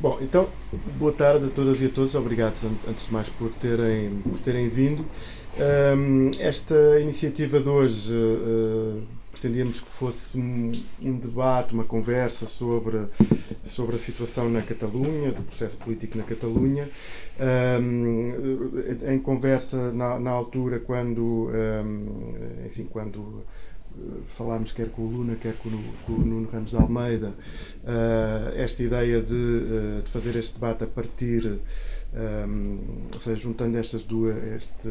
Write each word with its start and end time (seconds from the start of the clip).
Bom, 0.00 0.16
então, 0.22 0.48
boa 0.96 1.12
tarde 1.12 1.46
a 1.46 1.50
todas 1.50 1.82
e 1.82 1.86
a 1.86 1.88
todos. 1.88 2.14
Obrigado, 2.14 2.54
antes 2.88 3.06
de 3.06 3.12
mais, 3.12 3.28
por 3.28 3.50
terem, 3.54 4.20
por 4.22 4.38
terem 4.38 4.68
vindo. 4.68 5.04
Um, 5.96 6.30
esta 6.38 7.00
iniciativa 7.00 7.58
de 7.58 7.68
hoje 7.68 8.12
uh, 8.12 9.02
pretendíamos 9.32 9.80
que 9.80 9.90
fosse 9.90 10.38
um, 10.38 10.70
um, 11.02 11.18
debate, 11.18 11.74
uma 11.74 11.82
conversa 11.82 12.46
sobre, 12.46 13.08
sobre 13.64 13.96
a 13.96 13.98
situação 13.98 14.48
na 14.48 14.62
Catalunha, 14.62 15.32
do 15.32 15.42
processo 15.42 15.76
político 15.78 16.16
na 16.16 16.22
Catalunha. 16.22 16.88
Um, 17.80 18.70
em 19.04 19.18
conversa 19.18 19.92
na, 19.92 20.20
na 20.20 20.30
altura, 20.30 20.78
quando, 20.78 21.50
enfim, 22.64 22.84
quando 22.84 23.42
falámos 24.36 24.72
quer 24.72 24.90
com 24.90 25.02
o 25.02 25.10
Luna, 25.10 25.36
quer 25.36 25.54
com 25.54 25.68
o, 25.68 25.94
com 26.06 26.12
o 26.12 26.18
Nuno 26.24 26.48
Ramos 26.48 26.70
de 26.70 26.76
Almeida, 26.76 27.34
uh, 27.84 28.56
esta 28.56 28.82
ideia 28.82 29.20
de, 29.20 29.34
uh, 29.34 30.02
de, 30.02 30.10
fazer 30.10 30.36
este 30.36 30.54
debate 30.54 30.84
a 30.84 30.86
partir, 30.86 31.46
um, 31.46 31.58
eh, 32.14 33.14
ou 33.14 33.20
seja, 33.20 33.40
juntando 33.40 33.76
estas 33.78 34.02
duas, 34.02 34.36
este 34.36 34.88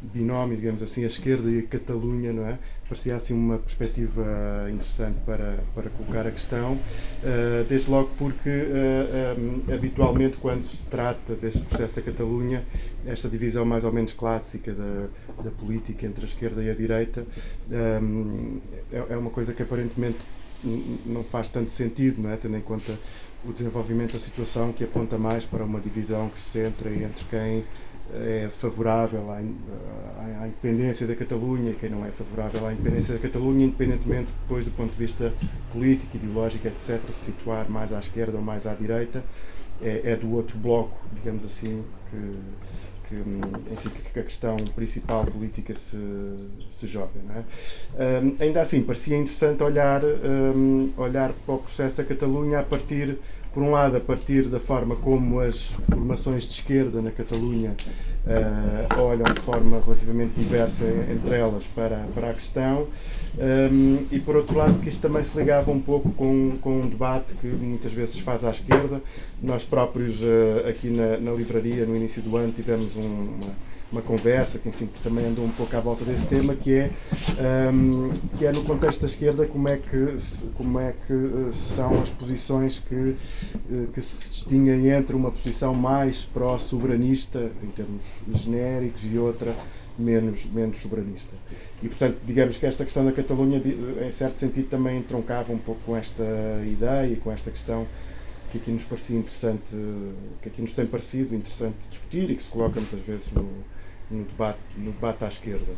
binómio, 0.00 0.56
digamos 0.56 0.82
assim, 0.82 1.04
a 1.04 1.06
esquerda 1.06 1.50
e 1.50 1.60
a 1.60 1.62
Catalunha, 1.62 2.32
não 2.32 2.46
é? 2.46 2.58
Parecia 2.88 3.16
assim 3.16 3.34
uma 3.34 3.58
perspectiva 3.58 4.68
interessante 4.70 5.16
para, 5.24 5.58
para 5.74 5.90
colocar 5.90 6.26
a 6.26 6.30
questão, 6.30 6.74
uh, 6.74 7.64
desde 7.68 7.90
logo 7.90 8.10
porque 8.18 8.48
uh, 8.48 9.40
um, 9.40 9.74
habitualmente 9.74 10.36
quando 10.36 10.62
se 10.62 10.86
trata 10.86 11.34
deste 11.34 11.60
processo 11.60 11.96
da 11.96 12.02
Catalunha, 12.02 12.64
esta 13.06 13.28
divisão 13.28 13.64
mais 13.64 13.84
ou 13.84 13.92
menos 13.92 14.12
clássica 14.12 14.72
da, 14.72 15.08
da 15.42 15.50
política 15.50 16.06
entre 16.06 16.22
a 16.22 16.28
esquerda 16.28 16.62
e 16.62 16.70
a 16.70 16.74
direita 16.74 17.26
é, 17.70 18.00
é 19.10 19.16
uma 19.16 19.30
coisa 19.30 19.52
que 19.52 19.62
aparentemente 19.62 20.18
não 20.64 21.22
faz 21.22 21.48
tanto 21.48 21.70
sentido, 21.70 22.20
não 22.20 22.30
é? 22.30 22.36
tendo 22.36 22.56
em 22.56 22.60
conta 22.60 22.98
o 23.44 23.52
desenvolvimento 23.52 24.14
da 24.14 24.18
situação 24.18 24.72
que 24.72 24.82
aponta 24.82 25.18
mais 25.18 25.44
para 25.44 25.64
uma 25.64 25.80
divisão 25.80 26.28
que 26.28 26.38
se 26.38 26.50
centra 26.50 26.90
entre 26.90 27.24
quem 27.26 27.64
é 28.14 28.48
favorável 28.52 29.30
à, 29.30 29.36
à, 29.36 30.46
independência 30.46 31.06
da 31.06 31.14
Catalunha 31.14 31.72
e 31.72 31.74
quem 31.74 31.90
não 31.90 32.04
é 32.04 32.10
favorável 32.10 32.66
à 32.66 32.72
independência 32.72 33.14
da 33.14 33.20
Catalunha, 33.20 33.64
independentemente 33.64 34.32
depois 34.42 34.64
do 34.64 34.70
ponto 34.70 34.92
de 34.92 34.98
vista 34.98 35.32
político, 35.72 36.16
ideológico, 36.16 36.66
etc., 36.68 37.00
se 37.08 37.26
situar 37.26 37.68
mais 37.68 37.92
à 37.92 37.98
esquerda 37.98 38.36
ou 38.36 38.42
mais 38.42 38.66
à 38.66 38.74
direita, 38.74 39.24
é, 39.82 40.12
é 40.12 40.16
do 40.16 40.32
outro 40.32 40.56
bloco, 40.58 40.96
digamos 41.14 41.44
assim, 41.44 41.84
que, 42.10 42.36
que, 43.08 43.14
enfim, 43.72 43.90
que 44.12 44.18
a 44.18 44.22
questão 44.22 44.56
principal 44.74 45.24
política 45.26 45.74
se, 45.74 45.98
se 46.70 46.86
joga. 46.86 47.20
É? 47.98 48.22
Um, 48.22 48.36
ainda 48.40 48.60
assim, 48.60 48.82
parecia 48.82 49.16
interessante 49.16 49.62
olhar, 49.62 50.02
um, 50.04 50.92
olhar 50.96 51.32
para 51.44 51.54
o 51.54 51.58
processo 51.58 51.96
da 51.96 52.04
Catalunha 52.04 52.60
a 52.60 52.62
partir 52.62 53.18
por 53.56 53.62
um 53.62 53.70
lado, 53.70 53.96
a 53.96 54.00
partir 54.00 54.48
da 54.48 54.60
forma 54.60 54.96
como 54.96 55.40
as 55.40 55.68
formações 55.88 56.42
de 56.42 56.52
esquerda 56.52 57.00
na 57.00 57.10
Catalunha 57.10 57.74
uh, 58.26 59.00
olham 59.00 59.32
de 59.32 59.40
forma 59.40 59.80
relativamente 59.80 60.38
diversa 60.38 60.84
entre 61.10 61.38
elas 61.38 61.66
para, 61.66 62.06
para 62.14 62.28
a 62.28 62.34
questão, 62.34 62.82
um, 62.82 63.40
ehm, 63.40 64.06
e 64.12 64.20
por 64.20 64.36
outro 64.36 64.58
lado, 64.58 64.78
que 64.80 64.90
isto 64.90 65.00
também 65.00 65.24
se 65.24 65.34
ligava 65.38 65.70
um 65.70 65.80
pouco 65.80 66.10
com, 66.10 66.58
com 66.60 66.82
um 66.82 66.86
debate 66.86 67.32
que 67.36 67.46
muitas 67.46 67.94
vezes 67.94 68.18
faz 68.18 68.44
à 68.44 68.50
esquerda. 68.50 69.00
Nós 69.42 69.64
próprios, 69.64 70.20
uh, 70.20 70.68
aqui 70.68 70.90
na, 70.90 71.16
na 71.16 71.32
livraria, 71.32 71.86
no 71.86 71.96
início 71.96 72.20
do 72.20 72.36
ano, 72.36 72.52
tivemos 72.52 72.94
um, 72.94 73.00
uma 73.00 73.54
uma 73.90 74.02
conversa 74.02 74.58
que 74.58 74.68
enfim 74.68 74.86
que 74.86 75.00
também 75.00 75.26
andou 75.26 75.44
um 75.44 75.50
pouco 75.50 75.76
à 75.76 75.80
volta 75.80 76.04
desse 76.04 76.26
tema 76.26 76.54
que 76.54 76.74
é 76.74 76.90
um, 77.72 78.10
que 78.36 78.44
é 78.44 78.52
no 78.52 78.64
contexto 78.64 79.00
da 79.00 79.06
esquerda 79.06 79.46
como 79.46 79.68
é 79.68 79.76
que 79.76 80.16
como 80.56 80.80
é 80.80 80.92
que 81.06 81.12
eh, 81.12 81.52
são 81.52 82.00
as 82.00 82.10
posições 82.10 82.78
que 82.80 83.16
eh, 83.70 83.86
que 83.92 84.02
se 84.02 84.30
distinguem 84.30 84.88
entre 84.90 85.14
uma 85.14 85.30
posição 85.30 85.72
mais 85.74 86.24
pró-soberanista 86.24 87.50
em 87.62 87.68
termos 87.68 88.02
genéricos 88.34 89.02
e 89.04 89.16
outra 89.18 89.54
menos 89.98 90.44
menos 90.46 90.76
soberanista. 90.78 91.34
E 91.82 91.88
portanto 91.88 92.18
digamos 92.24 92.58
que 92.58 92.66
esta 92.66 92.84
questão 92.84 93.04
da 93.04 93.12
Catalunha 93.12 93.62
em 94.04 94.10
certo 94.10 94.36
sentido 94.36 94.68
também 94.68 94.98
entroncava 94.98 95.52
um 95.52 95.58
pouco 95.58 95.80
com 95.86 95.96
esta 95.96 96.24
ideia 96.70 97.12
e 97.12 97.16
com 97.16 97.30
esta 97.30 97.50
questão 97.50 97.86
que 98.50 98.58
aqui 98.58 98.70
nos 98.70 98.84
parecia 98.84 99.18
interessante, 99.18 99.74
que 100.42 100.48
aqui 100.48 100.62
nos 100.62 100.72
tem 100.72 100.86
parecido 100.86 101.34
interessante 101.34 101.88
discutir 101.88 102.30
e 102.30 102.36
que 102.36 102.42
se 102.42 102.48
coloca 102.48 102.80
muitas 102.80 103.00
vezes 103.00 103.26
no, 103.32 103.48
no 104.10 104.24
debate, 104.24 104.58
no 104.76 104.92
debate 104.92 105.24
à 105.24 105.28
esquerda. 105.28 105.72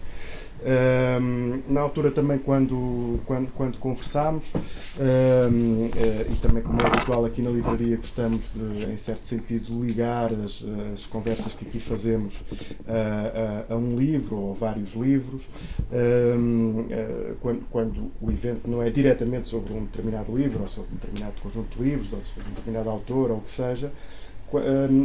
Um, 0.61 1.63
na 1.69 1.81
altura 1.81 2.11
também 2.11 2.37
quando, 2.37 3.21
quando, 3.27 3.53
quando 3.53 3.79
conversámos 3.79 4.53
um, 4.99 5.89
eh, 5.97 6.27
e 6.33 6.35
também 6.43 6.65
como 6.65 6.81
é 6.83 6.85
habitual 6.85 7.25
aqui 7.25 7.41
na 7.41 7.51
livraria 7.51 7.97
gostamos 7.97 8.53
de, 8.53 8.87
em 8.87 8.97
certo 8.97 9.25
sentido, 9.25 9.85
ligar 9.85 10.33
as, 10.33 10.65
as 10.93 11.07
conversas 11.07 11.53
que 11.53 11.65
aqui 11.65 11.79
fazemos 11.79 12.41
uh, 12.41 13.67
a, 13.69 13.75
a, 13.75 13.77
um 13.77 13.95
livro 13.95 14.37
ou 14.37 14.51
a 14.51 14.55
vários 14.55 14.95
livros 14.95 15.49
um, 15.93 16.87
eh, 16.91 17.35
quando, 17.41 17.61
quando 17.71 18.11
o 18.21 18.29
evento 18.29 18.69
não 18.69 18.83
é 18.83 18.91
diretamente 18.91 19.47
sobre 19.47 19.73
um 19.73 19.85
determinado 19.85 20.37
livro 20.37 20.63
ou 20.63 20.69
sobre 20.69 20.93
um 20.93 20.97
determinado 20.97 21.41
conjunto 21.41 21.79
de 21.79 21.85
livros 21.85 22.13
ou 22.13 22.21
sobre 22.25 22.51
um 22.51 22.55
determinado 22.55 22.91
autor 22.91 23.31
ou 23.31 23.37
o 23.37 23.43
que 23.43 23.51
seja 23.51 23.93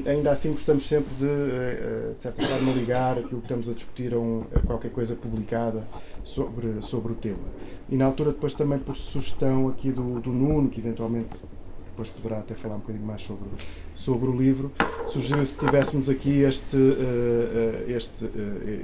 ainda 0.08 0.31
assim 0.31 0.52
gostamos 0.52 0.88
sempre 0.88 1.14
de, 1.16 1.26
eh, 1.26 2.14
de 2.16 2.24
certa 2.24 2.48
forma, 2.48 2.72
ligar 2.72 3.18
aquilo 3.18 3.42
que 3.42 3.46
estamos 3.46 3.68
a 3.68 3.74
discutir 3.74 4.14
a, 4.14 4.18
um, 4.18 4.46
a, 4.56 4.59
qualquer 4.62 4.92
coisa 4.92 5.16
publicada 5.16 5.86
sobre, 6.24 6.81
sobre 6.81 7.12
o 7.12 7.16
tema. 7.16 7.44
E 7.90 7.98
na 7.98 8.06
altura, 8.06 8.31
depois 8.31 8.54
também 8.54 8.80
por 8.80 8.96
sugestão 8.96 9.68
aqui 9.68 9.92
do, 9.92 10.22
do 10.22 10.31
Nuno, 10.31 10.70
que 10.70 10.80
eventualmente 10.80 11.42
depois 11.88 12.09
poderá 12.09 12.40
até 12.40 12.56
falar 12.56 12.76
um 12.76 12.80
bocadinho 12.80 13.06
mais 13.06 13.22
sobre, 13.22 13.50
sobre 13.94 14.30
o 14.30 14.36
livro, 14.36 14.72
sugeriu-se 15.06 15.54
que 15.54 15.66
tivéssemos 15.66 16.10
aqui 16.10 16.40
este, 16.40 16.78
uh, 16.78 17.92
este, 17.92 18.25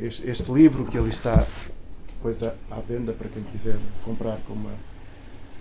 este, 0.04 0.30
este, 0.30 0.52
livro, 0.52 0.86
que 0.86 0.98
ali 0.98 1.10
está 1.10 1.48
depois 2.08 2.44
à, 2.44 2.54
à, 2.70 2.80
venda 2.82 3.14
para 3.14 3.30
quem 3.30 3.42
quiser 3.44 3.78
comprar 4.04 4.40
com 4.46 4.54
uma 4.54 4.74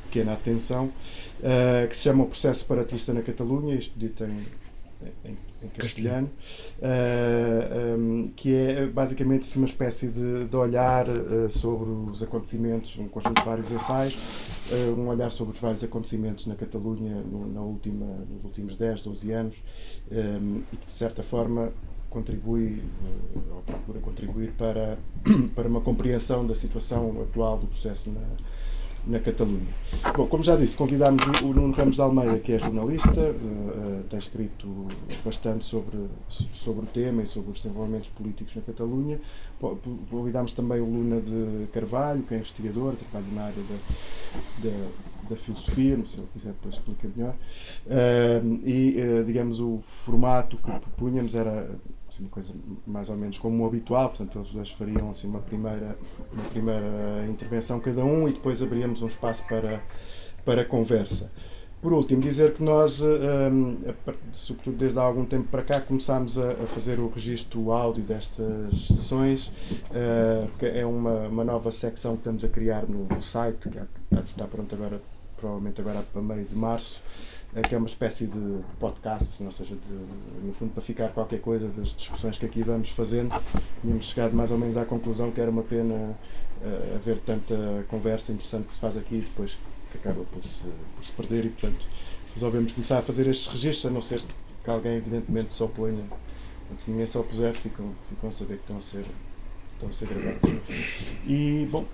pequena 0.04 0.32
atenção, 0.32 0.90
que 1.88 1.94
se 1.94 2.02
chama 2.02 2.24
O 2.24 2.26
Processo 2.26 2.60
Separatista 2.60 3.12
na 3.12 3.20
Catalunha, 3.20 3.74
isto 3.74 4.24
em 4.24 4.46
em, 5.24 5.36
em 5.62 5.68
castelhano, 5.68 6.26
uh, 6.26 6.30
eh, 6.82 7.96
um, 7.96 8.24
ehm, 8.24 8.28
que 8.34 8.54
é 8.54 8.86
basicamente 8.86 9.56
uma 9.56 9.66
espécie 9.66 10.08
de, 10.08 10.46
de 10.46 10.56
olhar 10.56 11.08
uh, 11.08 11.48
sobre 11.48 11.90
os 12.10 12.22
acontecimentos, 12.22 12.96
um 12.98 13.08
conjunto 13.08 13.40
de 13.40 13.44
vários 13.44 13.70
ensaios, 13.70 14.14
uh, 14.70 15.00
um 15.00 15.08
olhar 15.08 15.30
sobre 15.30 15.54
os 15.54 15.60
vários 15.60 15.84
acontecimentos 15.84 16.46
na 16.46 16.54
Catalunha 16.54 17.16
no, 17.22 17.52
na 17.52 17.60
última, 17.60 18.06
nos 18.28 18.44
últimos 18.44 18.76
10, 18.76 19.02
12 19.02 19.32
anos, 19.32 19.56
um, 20.10 20.16
ehm, 20.16 20.62
e 20.72 20.76
que 20.76 20.86
de 20.86 20.92
certa 20.92 21.22
forma 21.22 21.72
contribui, 22.10 22.82
ou 23.54 23.62
procura 23.62 24.00
contribuir 24.00 24.52
para, 24.52 24.98
para 25.54 25.68
uma 25.68 25.80
compreensão 25.80 26.46
da 26.46 26.54
situação 26.54 27.20
atual 27.22 27.58
do 27.58 27.66
processo 27.66 28.10
na 28.10 28.22
na 29.06 29.18
Catalunha. 29.18 29.74
Bom, 30.16 30.26
como 30.26 30.42
já 30.42 30.56
disse, 30.56 30.76
convidámos 30.76 31.22
o, 31.42 31.52
Nuno 31.52 31.72
Ramos 31.72 31.94
de 31.94 32.00
Almeida, 32.00 32.38
que 32.38 32.52
é 32.52 32.58
jornalista, 32.58 33.20
uh, 33.20 34.00
uh, 34.00 34.04
tem 34.04 34.18
escrito 34.18 34.86
bastante 35.24 35.64
sobre, 35.64 35.98
sobre 36.28 36.84
o 36.84 36.86
tema 36.86 37.22
e 37.22 37.26
sobre 37.26 37.52
os 37.52 37.62
desenvolvimentos 37.62 38.08
políticos 38.08 38.54
na 38.54 38.62
Catalunha. 38.62 39.20
Convidámos 40.10 40.52
também 40.52 40.80
o 40.80 40.84
Luna 40.84 41.20
de 41.20 41.66
Carvalho, 41.72 42.22
que 42.22 42.34
é 42.34 42.38
investigador, 42.38 42.94
trabalha 42.94 43.32
na 43.32 43.42
área 43.42 43.62
da, 43.62 44.68
da, 44.68 45.30
da 45.30 45.36
filosofia, 45.36 45.96
não 45.96 46.06
sei 46.06 46.18
se 46.18 46.20
ele 46.20 46.28
quiser 46.32 46.52
depois 46.52 46.74
explicar 46.74 47.08
melhor. 47.16 47.34
Uh, 47.86 48.68
e, 48.68 49.24
digamos, 49.24 49.58
o 49.58 49.78
formato 49.80 50.56
que 50.56 50.70
propunhamos 50.70 51.34
era 51.34 51.68
assim, 52.18 52.22
uma 52.22 52.30
coisa 52.30 52.54
mais 52.86 53.08
ou 53.08 53.16
menos 53.16 53.38
como 53.38 53.62
o 53.62 53.66
habitual, 53.66 54.08
portanto 54.08 54.38
eles 54.38 54.52
dois 54.52 54.70
fariam 54.70 55.10
assim 55.10 55.28
uma 55.28 55.40
primeira, 55.40 55.96
uma 56.32 56.44
primeira 56.50 57.26
intervenção 57.28 57.80
cada 57.80 58.04
um 58.04 58.28
e 58.28 58.32
depois 58.32 58.60
abríamos 58.60 59.02
um 59.02 59.06
espaço 59.06 59.44
para, 59.46 59.82
para 60.44 60.64
conversa. 60.64 61.30
Por 61.80 61.92
último, 61.92 62.20
dizer 62.20 62.54
que 62.54 62.62
nós, 62.62 63.00
um, 63.00 63.76
sobretudo 64.32 64.76
desde 64.76 64.98
há 64.98 65.02
algum 65.02 65.24
tempo 65.24 65.46
para 65.48 65.62
cá, 65.62 65.80
começámos 65.80 66.36
a, 66.36 66.52
fazer 66.66 66.98
o 66.98 67.08
registro 67.08 67.70
áudio 67.70 68.02
destas 68.02 68.86
sessões, 68.88 69.46
uh, 69.46 70.48
porque 70.50 70.66
é 70.66 70.84
uma, 70.84 71.28
uma 71.28 71.44
nova 71.44 71.70
secção 71.70 72.14
que 72.14 72.22
estamos 72.22 72.42
a 72.42 72.48
criar 72.48 72.84
no, 72.88 73.22
site, 73.22 73.68
que 73.68 73.78
está 74.24 74.44
pronto 74.48 74.74
agora, 74.74 75.00
provavelmente 75.36 75.80
agora 75.80 76.04
para 76.12 76.20
meio 76.20 76.46
de 76.46 76.56
março, 76.56 77.00
que 77.62 77.74
é 77.74 77.78
uma 77.78 77.86
espécie 77.86 78.26
de 78.26 78.60
podcast, 78.78 79.42
ou 79.42 79.50
seja, 79.50 79.74
de, 79.74 80.46
no 80.46 80.52
fundo 80.52 80.72
para 80.72 80.82
ficar 80.82 81.08
qualquer 81.10 81.40
coisa 81.40 81.68
das 81.68 81.94
discussões 81.96 82.38
que 82.38 82.46
aqui 82.46 82.62
vamos 82.62 82.90
fazendo, 82.90 83.32
tínhamos 83.80 84.06
chegado 84.06 84.34
mais 84.34 84.50
ou 84.50 84.58
menos 84.58 84.76
à 84.76 84.84
conclusão 84.84 85.30
que 85.30 85.40
era 85.40 85.50
uma 85.50 85.62
pena 85.62 85.94
uh, 85.94 86.96
haver 86.96 87.18
tanta 87.18 87.84
conversa 87.88 88.32
interessante 88.32 88.66
que 88.66 88.74
se 88.74 88.80
faz 88.80 88.96
aqui 88.96 89.16
e 89.16 89.20
depois 89.20 89.56
que 89.90 89.98
acaba 89.98 90.22
por 90.24 90.44
se, 90.44 90.64
por 90.96 91.04
se 91.04 91.12
perder 91.12 91.46
e 91.46 91.48
portanto 91.48 91.86
resolvemos 92.34 92.72
começar 92.72 92.98
a 92.98 93.02
fazer 93.02 93.26
estes 93.26 93.48
registros, 93.48 93.86
a 93.86 93.90
não 93.90 94.02
ser 94.02 94.22
que 94.62 94.70
alguém 94.70 94.96
evidentemente 94.96 95.52
se 95.52 95.62
oponha. 95.62 96.04
Se 96.76 96.90
ninguém 96.90 97.06
se 97.06 97.16
opuser, 97.16 97.54
ficam, 97.54 97.94
ficam 98.08 98.28
a 98.28 98.32
saber 98.32 98.56
que 98.56 98.62
estão 98.62 98.76
a 98.76 98.80
ser, 98.80 99.04
estão 99.72 99.88
a 99.88 99.92
ser 99.92 100.08
gravados. 100.08 100.62
E, 101.26 101.66
bom, 101.70 101.86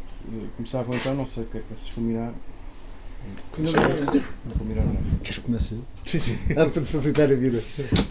começavam 0.56 0.96
então, 0.96 1.14
não 1.14 1.26
sei 1.26 1.44
o 1.44 1.46
que 1.46 1.58
é 1.58 1.60
que 1.60 1.68
vocês 1.68 1.90
combinaram. 1.92 2.34
Não, 3.58 3.72
não 3.72 4.58
combinar 4.58 4.84
nada. 4.84 4.98
Queres 5.22 5.38
que 5.38 5.44
comece? 5.44 5.78
Sim, 6.04 6.20
sim. 6.20 6.38
Ah, 6.50 6.66
para 6.66 6.82
te 6.82 6.88
facilitar 6.88 7.30
a 7.30 7.34
vida. 7.34 7.62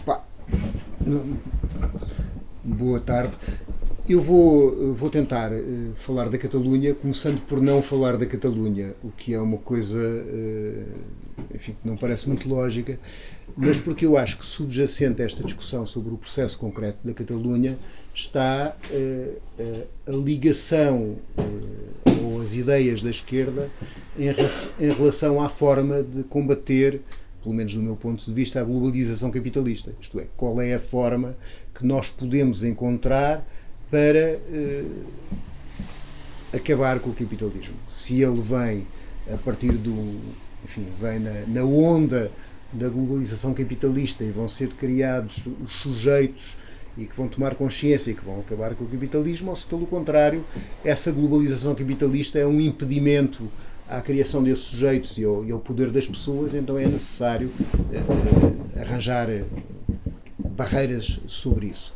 Pá, 0.06 0.24
boa 2.62 3.00
tarde. 3.00 3.34
Eu 4.06 4.20
vou, 4.20 4.92
vou 4.92 5.08
tentar 5.08 5.50
uh, 5.50 5.92
falar 5.94 6.28
da 6.28 6.36
Catalunha, 6.36 6.94
começando 6.94 7.40
por 7.46 7.60
não 7.62 7.80
falar 7.80 8.18
da 8.18 8.26
Catalunha, 8.26 8.94
o 9.02 9.10
que 9.10 9.32
é 9.32 9.40
uma 9.40 9.56
coisa, 9.56 9.98
uh, 9.98 11.54
enfim, 11.54 11.74
que 11.80 11.88
não 11.88 11.96
parece 11.96 12.28
muito 12.28 12.46
lógica, 12.46 12.98
mas 13.56 13.80
porque 13.80 14.04
eu 14.04 14.18
acho 14.18 14.38
que 14.38 14.44
subjacente 14.44 15.22
a 15.22 15.24
esta 15.24 15.42
discussão 15.42 15.86
sobre 15.86 16.12
o 16.12 16.18
processo 16.18 16.58
concreto 16.58 16.98
da 17.02 17.14
Catalunha 17.14 17.78
está 18.14 18.76
uh, 18.90 19.86
a 20.06 20.10
ligação 20.10 21.16
ou 22.22 22.40
as 22.42 22.54
ideias 22.54 23.02
da 23.02 23.10
esquerda 23.10 23.70
em, 24.18 24.30
relação 24.90 25.42
à 25.42 25.48
forma 25.48 26.02
de 26.02 26.22
combater 26.24 27.00
pelo 27.42 27.54
menos 27.54 27.74
do 27.74 27.82
meu 27.82 27.94
ponto 27.94 28.24
de 28.24 28.32
vista, 28.32 28.58
a 28.58 28.64
globalização 28.64 29.30
capitalista. 29.30 29.92
Isto 30.00 30.18
é, 30.18 30.26
qual 30.34 30.62
é 30.62 30.72
a 30.72 30.78
forma 30.78 31.36
que 31.74 31.84
nós 31.84 32.08
podemos 32.08 32.62
encontrar 32.62 33.46
para 33.90 34.40
acabar 36.54 37.00
com 37.00 37.10
o 37.10 37.14
capitalismo. 37.14 37.74
Se 37.86 38.22
ele 38.22 38.40
vem 38.40 38.86
a 39.32 39.36
partir 39.36 39.72
do. 39.72 40.20
Enfim, 40.64 40.86
vem 40.98 41.18
na, 41.18 41.46
na 41.46 41.64
onda 41.64 42.32
da 42.72 42.88
globalização 42.88 43.52
capitalista 43.52 44.24
e 44.24 44.30
vão 44.30 44.48
ser 44.48 44.68
criados 44.68 45.42
os 45.46 45.72
sujeitos 45.82 46.56
e 46.96 47.06
que 47.06 47.16
vão 47.16 47.28
tomar 47.28 47.54
consciência 47.54 48.10
e 48.10 48.14
que 48.14 48.24
vão 48.24 48.40
acabar 48.40 48.74
com 48.74 48.84
o 48.84 48.88
capitalismo, 48.88 49.50
ou 49.50 49.56
se 49.56 49.66
pelo 49.66 49.86
contrário, 49.86 50.44
essa 50.84 51.10
globalização 51.10 51.74
capitalista 51.74 52.38
é 52.38 52.46
um 52.46 52.60
impedimento 52.60 53.50
à 53.88 54.00
criação 54.00 54.42
desses 54.42 54.64
sujeitos 54.64 55.18
e 55.18 55.24
ao, 55.24 55.44
e 55.44 55.52
ao 55.52 55.58
poder 55.58 55.90
das 55.90 56.06
pessoas, 56.06 56.54
então 56.54 56.78
é 56.78 56.86
necessário 56.86 57.48
uh, 57.48 58.80
arranjar 58.80 59.28
barreiras 60.38 61.20
sobre 61.26 61.66
isso. 61.66 61.94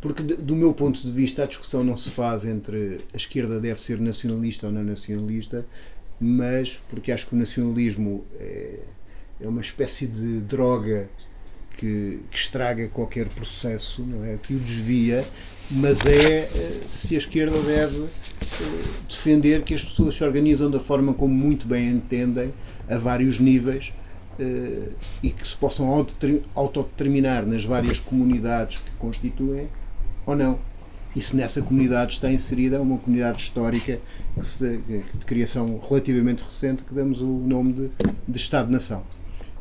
Porque, 0.00 0.22
do 0.22 0.56
meu 0.56 0.72
ponto 0.72 1.00
de 1.00 1.12
vista, 1.12 1.44
a 1.44 1.46
discussão 1.46 1.84
não 1.84 1.96
se 1.96 2.10
faz 2.10 2.44
entre 2.44 3.04
a 3.12 3.16
esquerda 3.16 3.60
deve 3.60 3.80
ser 3.80 4.00
nacionalista 4.00 4.66
ou 4.66 4.72
não 4.72 4.82
nacionalista, 4.82 5.66
mas 6.18 6.82
porque 6.88 7.12
acho 7.12 7.26
que 7.26 7.34
o 7.34 7.38
nacionalismo 7.38 8.24
é, 8.38 8.78
é 9.40 9.48
uma 9.48 9.60
espécie 9.60 10.06
de 10.06 10.40
droga 10.40 11.08
que, 11.76 12.20
que, 12.30 12.36
estraga 12.36 12.88
qualquer 12.88 13.28
processo, 13.28 14.02
não 14.02 14.24
é? 14.24 14.36
Que 14.36 14.54
o 14.54 14.58
desvia, 14.58 15.24
mas 15.70 16.04
é 16.04 16.48
eh, 16.54 16.80
se 16.88 17.14
a 17.14 17.18
esquerda 17.18 17.60
deve 17.60 18.04
eh, 18.04 18.82
defender 19.08 19.62
que 19.62 19.74
as 19.74 19.84
pessoas 19.84 20.14
se 20.14 20.24
organizam 20.24 20.70
da 20.70 20.80
forma 20.80 21.14
como 21.14 21.32
muito 21.34 21.66
bem 21.66 21.88
entendem, 21.88 22.52
a 22.88 22.98
vários 22.98 23.38
níveis, 23.38 23.92
eh, 24.38 24.88
e 25.22 25.30
que 25.30 25.46
se 25.46 25.56
possam 25.56 26.06
autodeterminar 26.54 27.46
nas 27.46 27.64
várias 27.64 27.98
comunidades 27.98 28.78
que 28.78 28.90
constituem 28.98 29.68
ou 30.26 30.36
não. 30.36 30.58
E 31.14 31.20
se 31.20 31.34
nessa 31.34 31.60
comunidade 31.60 32.12
está 32.12 32.30
inserida 32.30 32.80
uma 32.80 32.98
comunidade 32.98 33.42
histórica 33.42 33.98
de 34.36 35.24
criação 35.26 35.80
relativamente 35.88 36.44
recente 36.44 36.84
que 36.84 36.94
damos 36.94 37.20
o 37.20 37.26
nome 37.26 37.72
de, 37.72 37.90
de 38.28 38.38
Estado-nação. 38.38 39.02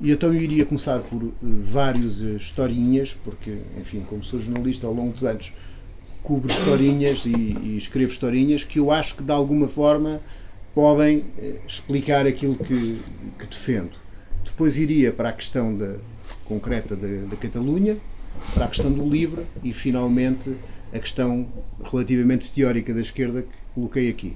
E 0.02 0.12
então 0.12 0.34
eu 0.34 0.42
iria 0.42 0.66
começar 0.66 1.00
por 1.00 1.22
uh, 1.24 1.34
vários 1.42 2.22
uh, 2.22 2.38
historinhas, 2.38 3.18
porque, 3.24 3.58
enfim, 3.78 4.06
como 4.08 4.24
sou 4.24 4.40
jornalista 4.40 4.88
ao 4.88 4.94
longo 4.94 5.14
dos 5.14 5.24
anos, 5.24 5.52
cubro 6.24 6.52
historinhas 6.52 7.26
e, 7.26 7.30
e 7.30 7.78
escrevo 7.78 8.12
historinhas 8.12 8.64
que 8.64 8.80
eu 8.80 8.92
acho 8.92 9.16
que 9.16 9.24
de 9.24 9.32
alguma 9.32 9.68
forma 9.68 10.22
podem 10.74 11.18
uh, 11.18 11.60
explicar 11.68 12.26
aquilo 12.26 12.56
que, 12.56 13.00
que, 13.38 13.46
defendo. 13.46 13.98
Depois 14.46 14.78
iria 14.78 15.12
para 15.12 15.30
a 15.30 15.34
questão 15.34 15.78
da, 15.78 15.96
concreta 16.46 16.96
da, 16.96 17.26
da 17.28 17.36
Catalunha, 17.36 17.98
para 18.54 18.66
a 18.66 18.68
questão 18.70 18.92
do 18.92 19.08
livro 19.08 19.46
e, 19.64 19.74
finalmente, 19.74 20.56
a 20.94 21.00
questão 21.00 21.48
relativamente 21.84 22.52
teórica 22.52 22.94
da 22.94 23.02
esquerda 23.02 23.42
que 23.42 23.50
coloquei 23.76 24.10
aqui. 24.10 24.36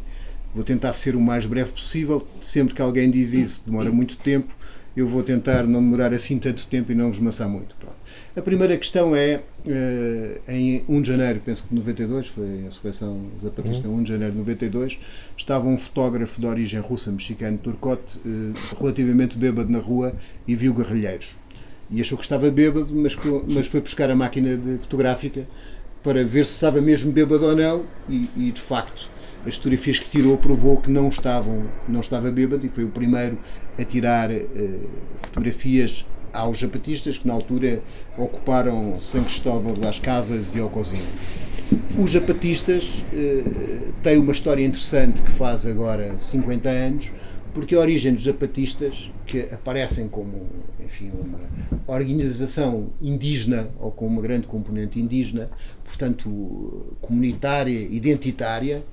Vou 0.54 0.63
tentar 0.63 0.94
ser 0.94 1.16
o 1.16 1.21
mais 1.21 1.45
breve 1.45 1.71
possível. 1.71 2.27
Sempre 2.42 2.75
que 2.75 2.81
alguém 2.81 3.09
diz 3.09 3.33
isso, 3.33 3.63
demora 3.66 3.92
muito 3.92 4.18
tempo. 4.18 4.54
Eu 4.95 5.07
vou 5.07 5.24
tentar 5.24 5.63
não 5.63 5.81
demorar 5.81 6.13
assim 6.13 6.38
tanto 6.38 6.68
tempo 6.68 6.92
e 6.92 6.95
não 6.95 7.10
vos 7.10 7.19
maçar 7.19 7.50
muito. 7.50 7.75
Pronto. 7.75 7.95
A 8.36 8.42
primeira 8.42 8.78
questão 8.78 9.16
é, 9.16 9.42
uh, 9.66 10.51
em 10.51 10.84
1 10.88 11.01
de 11.01 11.07
janeiro, 11.07 11.42
penso 11.44 11.63
que 11.63 11.69
de 11.69 11.75
92, 11.75 12.28
foi 12.28 12.66
a 12.68 12.72
seleção 12.72 13.22
zapatista, 13.42 13.88
uhum. 13.88 13.98
1 13.98 14.04
de 14.04 14.10
janeiro 14.10 14.34
de 14.34 14.40
92, 14.40 15.00
estava 15.36 15.68
um 15.68 15.78
fotógrafo 15.78 16.40
de 16.40 16.45
origem 16.45 16.80
russa, 16.80 17.12
mexicano, 17.12 17.57
Turcotte, 17.57 18.19
uh, 18.19 18.54
relativamente 18.80 19.38
bêbado 19.38 19.72
na 19.72 19.80
rua 19.80 20.13
e 20.48 20.56
viu 20.56 20.74
guerrilheiros 20.74 21.44
e 21.90 22.01
achou 22.01 22.18
que 22.18 22.24
estava 22.24 22.50
bêbado, 22.50 22.94
mas, 22.94 23.16
mas 23.48 23.68
foi 23.68 23.80
buscar 23.80 24.10
a 24.10 24.16
máquina 24.16 24.60
fotográfica 24.80 25.45
para 26.01 26.24
ver 26.25 26.45
se 26.45 26.54
estava 26.54 26.81
mesmo 26.81 27.12
bêbado 27.12 27.45
ou 27.45 27.56
não 27.56 27.86
e, 28.10 28.30
e 28.36 28.51
de 28.51 28.62
facto 28.62 29.10
as 29.45 29.56
fotografias 29.56 30.00
que 30.00 30.10
tirou 30.10 30.38
provou 30.38 30.78
que 30.78 30.90
não 30.90 31.10
estavam 31.10 31.66
não 31.88 32.00
estava 32.00 32.31
bêbado 32.31 32.66
e 32.66 32.69
foi 32.69 32.84
o 32.84 32.90
primeiro 32.90 33.38
a 33.78 33.84
tirar 33.84 34.31
uh, 34.31 34.90
fotografias 35.22 36.06
aos 36.31 36.60
zapatistas 36.60 37.18
que 37.18 37.28
na 37.28 37.34
altura 37.34 37.81
ocuparam 38.18 39.00
São 39.00 39.24
Cristóvão 39.24 39.74
das 39.75 40.00
Casas 40.00 40.46
e 40.54 40.60
Alcozinho. 40.60 41.08
Os 41.98 42.12
zapatistas 42.12 43.04
uh, 43.14 43.94
têm 44.02 44.18
uma 44.18 44.31
história 44.31 44.66
interessante 44.66 45.22
que 45.22 45.31
faz 45.31 45.66
agora 45.66 46.18
50 46.18 46.70
anos, 46.70 47.12
porque 47.54 47.75
a 47.75 47.80
origem 47.80 48.14
dos 48.14 48.24
zapatistas, 48.24 49.12
que 49.28 49.42
aparecem 49.52 50.08
como 50.08 50.48
enfim, 50.84 51.12
uma 51.14 51.40
organização 51.88 52.90
indígena 53.02 53.69
ou 53.80 53.92
com 53.92 54.08
uma 54.08 54.22
grande 54.22 54.48
componente 54.48 55.00
indígena, 55.00 55.50
portanto 55.84 56.96
comunitária, 57.00 57.80
identitária, 57.80 58.84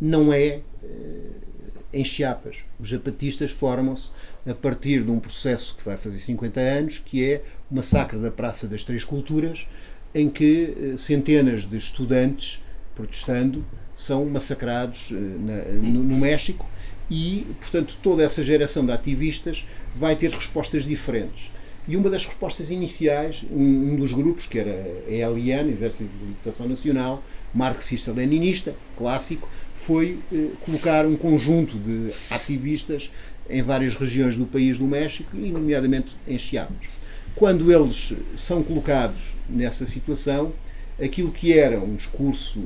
não 0.00 0.32
é 0.32 0.60
eh, 0.82 1.20
em 1.92 2.04
Chiapas. 2.04 2.64
Os 2.78 2.90
zapatistas 2.90 3.50
formam-se 3.50 4.10
a 4.46 4.54
partir 4.54 5.02
de 5.02 5.10
um 5.10 5.20
processo 5.20 5.76
que 5.76 5.84
vai 5.84 5.96
fazer 5.96 6.18
50 6.18 6.60
anos, 6.60 6.98
que 6.98 7.24
é 7.24 7.42
o 7.70 7.74
massacre 7.74 8.18
da 8.18 8.30
Praça 8.30 8.66
das 8.66 8.84
Três 8.84 9.04
Culturas, 9.04 9.66
em 10.14 10.28
que 10.28 10.76
eh, 10.94 10.96
centenas 10.96 11.64
de 11.64 11.76
estudantes 11.76 12.62
protestando 12.94 13.64
são 13.94 14.26
massacrados 14.26 15.10
eh, 15.10 15.14
no, 15.14 16.02
no 16.02 16.16
México 16.16 16.66
e, 17.10 17.46
portanto, 17.60 17.96
toda 18.02 18.22
essa 18.22 18.42
geração 18.42 18.84
de 18.84 18.92
ativistas 18.92 19.66
vai 19.94 20.16
ter 20.16 20.30
respostas 20.30 20.84
diferentes. 20.84 21.50
E 21.86 21.96
uma 21.96 22.08
das 22.08 22.24
respostas 22.24 22.70
iniciais, 22.70 23.42
um, 23.50 23.92
um 23.92 23.96
dos 23.96 24.12
grupos, 24.12 24.46
que 24.46 24.58
era 24.58 24.70
a 25.06 25.10
ELN, 25.10 25.70
Exército 25.70 26.08
de 26.10 26.24
Libertação 26.26 26.68
Nacional, 26.68 27.22
marxista-leninista, 27.52 28.74
clássico, 28.96 29.48
foi 29.74 30.18
eh, 30.32 30.48
colocar 30.64 31.06
um 31.06 31.16
conjunto 31.16 31.78
de 31.78 32.12
ativistas 32.30 33.10
em 33.48 33.62
várias 33.62 33.94
regiões 33.94 34.36
do 34.36 34.46
país 34.46 34.78
do 34.78 34.86
México, 34.86 35.36
e 35.36 35.50
nomeadamente 35.50 36.16
em 36.26 36.38
Chiapas. 36.38 36.86
Quando 37.34 37.72
eles 37.72 38.12
são 38.36 38.62
colocados 38.62 39.32
nessa 39.48 39.86
situação, 39.86 40.52
aquilo 41.02 41.32
que 41.32 41.52
era 41.52 41.80
um 41.80 41.96
discurso 41.96 42.62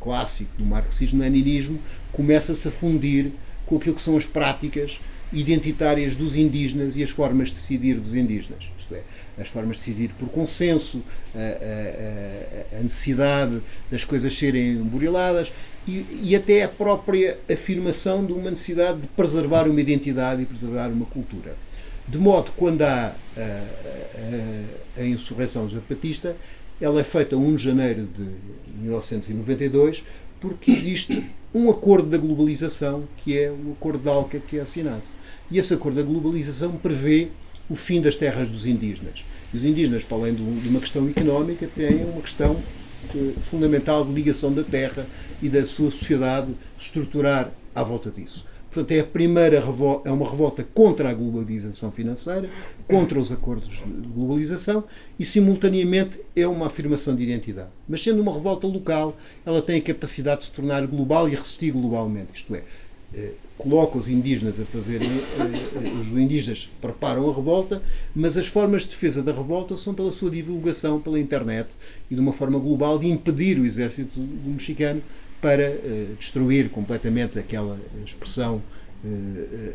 clássico 0.00 0.50
do 0.56 0.64
marxismo-leninismo 0.64 1.80
começa-se 2.12 2.66
a 2.68 2.70
fundir 2.70 3.32
com 3.66 3.76
aquilo 3.76 3.94
que 3.94 4.00
são 4.00 4.16
as 4.16 4.24
práticas 4.24 5.00
identitárias 5.34 6.14
dos 6.14 6.36
indígenas 6.36 6.96
e 6.96 7.02
as 7.02 7.10
formas 7.10 7.48
de 7.48 7.54
decidir 7.54 7.98
dos 7.98 8.14
indígenas. 8.14 8.70
Isto 8.78 8.94
é, 8.94 9.02
as 9.38 9.48
formas 9.48 9.78
de 9.78 9.86
decidir 9.86 10.10
por 10.18 10.28
consenso, 10.28 11.02
a, 11.34 12.76
a, 12.76 12.78
a 12.78 12.82
necessidade 12.82 13.60
das 13.90 14.04
coisas 14.04 14.36
serem 14.36 14.76
buriladas 14.76 15.52
e, 15.86 16.06
e, 16.22 16.36
até 16.36 16.62
a 16.62 16.68
própria 16.68 17.38
afirmação 17.50 18.24
de 18.24 18.32
uma 18.32 18.50
necessidade 18.50 19.00
de 19.00 19.08
preservar 19.08 19.68
uma 19.68 19.80
identidade 19.80 20.42
e 20.42 20.46
preservar 20.46 20.88
uma 20.88 21.06
cultura. 21.06 21.56
De 22.06 22.18
modo 22.18 22.52
que 22.52 22.58
quando 22.58 22.82
há 22.82 23.14
a, 23.36 25.00
a 25.00 25.04
insurreição 25.04 25.68
zapatista, 25.68 26.36
ela 26.80 27.00
é 27.00 27.04
feita 27.04 27.36
1 27.36 27.56
de 27.56 27.64
janeiro 27.64 28.06
de 28.06 28.26
1992 28.82 30.04
porque 30.40 30.72
existe 30.72 31.30
um 31.54 31.70
acordo 31.70 32.08
da 32.08 32.18
globalização, 32.18 33.04
que 33.18 33.38
é 33.38 33.50
o 33.50 33.72
acordo 33.72 34.00
de 34.00 34.08
Alca 34.10 34.38
que 34.38 34.58
é 34.58 34.60
assinado. 34.60 35.02
E 35.50 35.58
esse 35.58 35.74
acordo 35.74 35.96
da 35.96 36.02
globalização 36.02 36.72
prevê 36.72 37.28
o 37.68 37.74
fim 37.74 38.00
das 38.00 38.16
terras 38.16 38.48
dos 38.48 38.66
indígenas. 38.66 39.24
E 39.52 39.56
os 39.56 39.64
indígenas, 39.64 40.04
para 40.04 40.16
além 40.16 40.34
de 40.34 40.68
uma 40.68 40.80
questão 40.80 41.08
económica, 41.08 41.66
têm 41.66 42.04
uma 42.04 42.20
questão 42.20 42.62
eh, 43.14 43.34
fundamental 43.40 44.04
de 44.04 44.12
ligação 44.12 44.52
da 44.52 44.62
terra 44.62 45.06
e 45.42 45.48
da 45.48 45.64
sua 45.64 45.90
sociedade 45.90 46.54
estruturar 46.78 47.52
à 47.74 47.82
volta 47.82 48.10
disso. 48.10 48.46
Portanto, 48.74 48.90
é 48.90 49.00
a 49.00 49.04
primeira 49.04 49.60
revolta, 49.60 50.08
é 50.08 50.12
uma 50.12 50.28
revolta 50.28 50.64
contra 50.64 51.08
a 51.08 51.14
globalização 51.14 51.92
financeira, 51.92 52.50
contra 52.88 53.20
os 53.20 53.30
acordos 53.30 53.68
de 53.68 54.08
globalização 54.08 54.82
e, 55.16 55.24
simultaneamente, 55.24 56.20
é 56.34 56.44
uma 56.48 56.66
afirmação 56.66 57.14
de 57.14 57.22
identidade. 57.22 57.68
Mas, 57.88 58.02
sendo 58.02 58.20
uma 58.20 58.34
revolta 58.34 58.66
local, 58.66 59.16
ela 59.46 59.62
tem 59.62 59.78
a 59.78 59.80
capacidade 59.80 60.40
de 60.40 60.46
se 60.46 60.52
tornar 60.52 60.84
global 60.88 61.28
e 61.28 61.36
resistir 61.36 61.70
globalmente. 61.70 62.30
Isto 62.34 62.52
é, 62.56 62.64
coloca 63.56 63.96
os 63.96 64.08
indígenas 64.08 64.58
a 64.58 64.64
fazerem, 64.64 65.08
os 66.00 66.06
indígenas 66.08 66.70
preparam 66.80 67.30
a 67.30 67.34
revolta, 67.34 67.82
mas 68.14 68.36
as 68.36 68.46
formas 68.46 68.82
de 68.82 68.88
defesa 68.88 69.22
da 69.22 69.32
revolta 69.32 69.76
são 69.76 69.94
pela 69.94 70.10
sua 70.12 70.30
divulgação 70.30 71.00
pela 71.00 71.18
internet 71.18 71.68
e 72.10 72.14
de 72.14 72.20
uma 72.20 72.32
forma 72.32 72.58
global 72.58 72.98
de 72.98 73.08
impedir 73.08 73.58
o 73.58 73.64
exército 73.64 74.20
mexicano 74.20 75.02
para 75.40 75.78
destruir 76.18 76.70
completamente 76.70 77.38
aquela 77.38 77.78
expressão, 78.04 78.62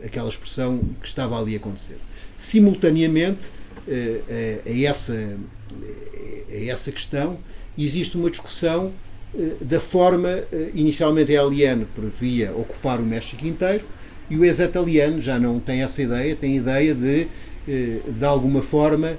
aquela 0.03 0.27
expressão 0.27 0.81
que 1.01 1.07
estava 1.07 1.39
ali 1.39 1.53
a 1.53 1.57
acontecer. 1.57 1.97
Simultaneamente 2.35 3.49
a, 3.87 4.69
essa, 4.69 5.37
a 6.49 6.65
essa 6.65 6.91
questão 6.91 7.39
existe 7.77 8.17
uma 8.17 8.29
discussão 8.29 8.87
eh, 8.87 9.08
da 9.61 9.79
forma, 9.79 10.29
eh, 10.29 10.71
inicialmente 10.73 11.35
a 11.35 11.41
Aliane 11.41 11.85
previa 11.85 12.51
ocupar 12.51 12.99
o 12.99 13.05
México 13.05 13.45
inteiro 13.45 13.85
e 14.29 14.35
o 14.35 14.43
ex-italiano 14.43 15.21
já 15.21 15.37
não 15.39 15.59
tem 15.59 15.83
essa 15.83 16.01
ideia, 16.01 16.35
tem 16.35 16.53
a 16.53 16.57
ideia 16.57 16.95
de, 16.95 17.27
eh, 17.67 17.99
de 18.07 18.25
alguma 18.25 18.61
forma, 18.61 19.17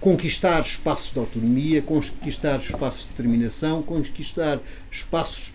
conquistar 0.00 0.62
espaços 0.62 1.12
de 1.12 1.18
autonomia, 1.18 1.82
conquistar 1.82 2.60
espaços 2.60 3.02
de 3.02 3.08
determinação, 3.10 3.82
conquistar 3.82 4.58
espaços 4.90 5.52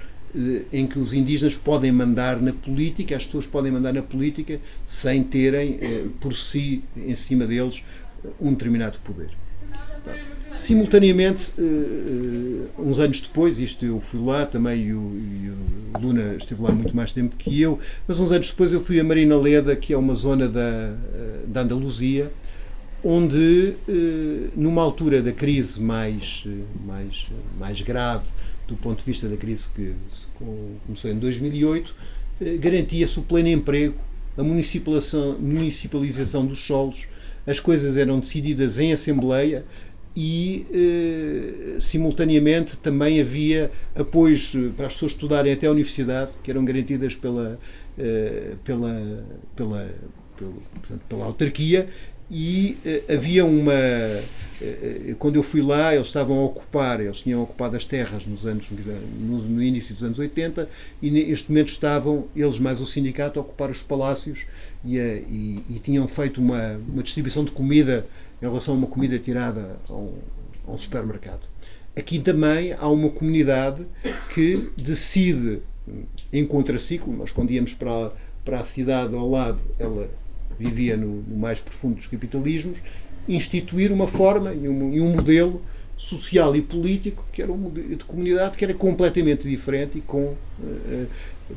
em 0.72 0.86
que 0.86 1.00
os 1.00 1.14
indígenas 1.14 1.56
podem 1.56 1.92
mandar 1.92 2.40
na 2.40 2.54
política, 2.54 3.16
as 3.16 3.26
pessoas 3.26 3.48
podem 3.48 3.72
mandar 3.72 3.94
na 3.94 4.04
política 4.04 4.60
sem 4.86 5.24
terem 5.24 5.80
por 6.20 6.34
si, 6.34 6.84
em 6.96 7.16
cima 7.16 7.48
deles, 7.48 7.82
um 8.40 8.52
determinado 8.52 9.00
poder. 9.00 9.32
Simultaneamente, 10.58 11.54
eh, 11.58 11.62
eh, 11.62 12.82
uns 12.82 13.00
anos 13.00 13.22
depois, 13.22 13.60
isto 13.60 13.86
eu 13.86 14.00
fui 14.00 14.20
lá 14.20 14.46
também 14.46 14.88
e 14.88 14.94
o, 14.94 15.16
e 15.16 15.50
o 15.50 16.00
Luna 16.02 16.36
esteve 16.36 16.62
lá 16.62 16.72
muito 16.72 16.96
mais 16.96 17.12
tempo 17.12 17.36
que 17.36 17.62
eu, 17.62 17.80
mas 18.08 18.20
uns 18.20 18.32
anos 18.32 18.50
depois 18.50 18.74
eu 18.74 18.84
fui 18.84 19.00
a 19.00 19.04
Marina 19.04 19.38
Leda, 19.38 19.76
que 19.76 19.94
é 19.94 19.98
uma 19.98 20.16
zona 20.16 20.48
da, 20.48 20.62
eh, 20.62 21.40
da 21.48 21.62
Andaluzia, 21.62 22.32
onde, 23.04 23.76
numa 24.56 24.82
altura 24.82 25.22
da 25.22 25.32
crise 25.32 25.80
mais, 25.80 26.44
mais, 26.84 27.32
mais 27.58 27.80
grave, 27.80 28.26
do 28.68 28.76
ponto 28.76 29.00
de 29.00 29.06
vista 29.06 29.30
da 29.30 29.38
crise 29.38 29.70
que 29.74 29.94
começou 30.86 31.12
em 31.12 31.18
2008, 31.18 31.96
garantia-se 32.60 33.20
o 33.20 33.22
pleno 33.22 33.50
emprego, 33.50 33.96
a 34.36 34.44
municipalização, 34.44 35.38
municipalização 35.40 36.46
dos 36.46 36.66
solos, 36.66 37.08
as 37.48 37.62
coisas 37.62 37.96
eram 37.96 38.20
decididas 38.20 38.78
em 38.78 38.92
Assembleia 38.92 39.64
e, 40.20 40.66
eh, 40.74 41.78
simultaneamente, 41.80 42.76
também 42.80 43.22
havia 43.22 43.70
apoios 43.96 44.56
eh, 44.56 44.72
para 44.76 44.88
as 44.88 44.94
pessoas 44.94 45.12
estudarem 45.12 45.54
até 45.54 45.68
a 45.68 45.72
universidade, 45.72 46.32
que 46.42 46.50
eram 46.50 46.66
garantidas 46.66 47.16
pela, 47.16 47.60
eh, 48.00 48.56
pela, 48.64 49.24
pela, 49.56 49.88
pela, 50.36 50.54
portanto, 50.74 51.02
pela 51.08 51.24
autarquia, 51.24 51.88
e 52.32 52.78
eh, 52.84 53.04
havia 53.14 53.46
uma. 53.46 53.74
Eh, 53.74 54.24
eh, 54.60 55.16
quando 55.18 55.36
eu 55.36 55.44
fui 55.44 55.62
lá, 55.62 55.96
eles 55.96 56.08
estavam 56.08 56.40
a 56.40 56.46
ocupar, 56.46 57.00
eles 57.00 57.22
tinham 57.22 57.42
ocupado 57.42 57.78
as 57.78 57.86
terras 57.86 58.26
nos 58.26 58.46
anos, 58.46 58.66
no, 58.70 59.38
no, 59.44 59.64
início 59.64 59.94
dos 59.94 60.04
anos 60.04 60.20
80, 60.20 60.68
e 61.00 61.10
neste 61.10 61.50
momento 61.50 61.70
estavam, 61.70 62.26
eles 62.36 62.60
mais 62.60 62.82
o 62.82 62.86
sindicato, 62.86 63.40
a 63.40 63.44
ocupar 63.44 63.70
os 63.70 63.82
palácios 63.82 64.46
e, 64.84 64.98
e, 64.98 65.64
e 65.70 65.80
tinham 65.80 66.06
feito 66.08 66.42
uma, 66.42 66.82
uma 66.90 67.04
distribuição 67.04 67.46
de 67.46 67.52
comida 67.52 68.06
em 68.42 68.46
relação 68.46 68.74
a 68.74 68.78
uma 68.78 68.88
comida 68.88 69.18
tirada 69.20 69.78
a 69.88 69.94
um, 69.94 70.14
a 70.68 70.72
um 70.72 70.78
supermercado. 70.78 71.48
Aqui 71.98 72.20
também 72.20 72.74
há 72.74 72.88
uma 72.88 73.10
comunidade 73.10 73.86
que 74.34 74.70
decide, 74.78 75.62
em 76.32 76.46
contraciclo, 76.46 77.12
nós 77.12 77.32
quando 77.32 77.50
íamos 77.50 77.74
para, 77.74 78.12
para 78.46 78.60
a 78.60 78.64
cidade 78.64 79.16
ao 79.16 79.28
lado, 79.28 79.60
ela 79.80 80.08
vivia 80.60 80.96
no, 80.96 81.24
no, 81.24 81.38
mais 81.38 81.60
profundo 81.60 81.96
dos 81.96 82.08
capitalismos, 82.08 82.80
instituir 83.28 83.92
uma 83.92 84.08
forma 84.08 84.54
e 84.54 84.68
um, 84.70 84.94
e 84.94 85.02
um, 85.02 85.16
modelo 85.16 85.62
social 85.98 86.56
e 86.56 86.62
político 86.62 87.26
que 87.34 87.42
era 87.42 87.52
um 87.52 87.72
de 87.72 88.04
comunidade 88.06 88.56
que 88.56 88.64
era 88.64 88.74
completamente 88.74 89.48
diferente 89.48 89.98
e 89.98 90.02
com 90.02 90.36
uh, 90.60 91.08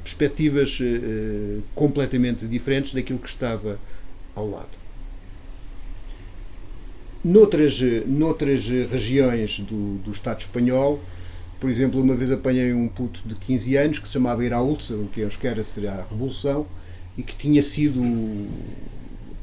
perspectivas 0.03 0.79
uh, 0.81 1.63
completamente 1.75 2.47
diferentes 2.47 2.95
daquilo 2.95 3.19
que 3.19 3.29
estava 3.29 3.79
ao 4.35 4.49
lado. 4.49 4.80
Noutras, 7.23 7.81
noutras 8.07 8.67
regiões 8.67 9.61
do, 9.61 9.99
do 9.99 10.11
Estado 10.11 10.41
espanhol, 10.41 11.01
por 11.61 11.69
exemplo, 11.69 12.01
uma 12.01 12.15
vez 12.15 12.31
apanhei 12.31 12.73
um 12.73 12.89
puto 12.89 13.21
de 13.27 13.35
15 13.35 13.77
anos 13.77 13.99
que 13.99 14.07
se 14.07 14.15
chamava 14.15 14.43
Iraúlza, 14.43 14.97
o 14.97 15.07
que 15.09 15.21
eu 15.21 15.27
acho 15.27 15.39
que 15.39 15.47
era 15.47 15.63
seria 15.63 15.93
a 15.93 16.03
Revolução, 16.09 16.67
e 17.19 17.23
que 17.23 17.37
tinha 17.37 17.63
sido 17.63 18.01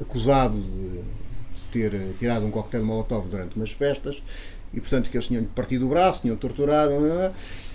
acusado 0.01 0.59
de 0.59 1.61
ter 1.71 2.15
tirado 2.17 2.45
um 2.45 2.51
coquetel 2.51 2.83
Molotov 2.83 3.27
durante 3.27 3.55
umas 3.55 3.71
festas 3.71 4.21
e 4.73 4.79
portanto 4.79 5.09
que 5.09 5.17
eles 5.17 5.27
tinham 5.27 5.43
partido 5.43 5.85
o 5.85 5.89
braço, 5.89 6.21
tinham 6.21 6.35
torturado 6.35 6.93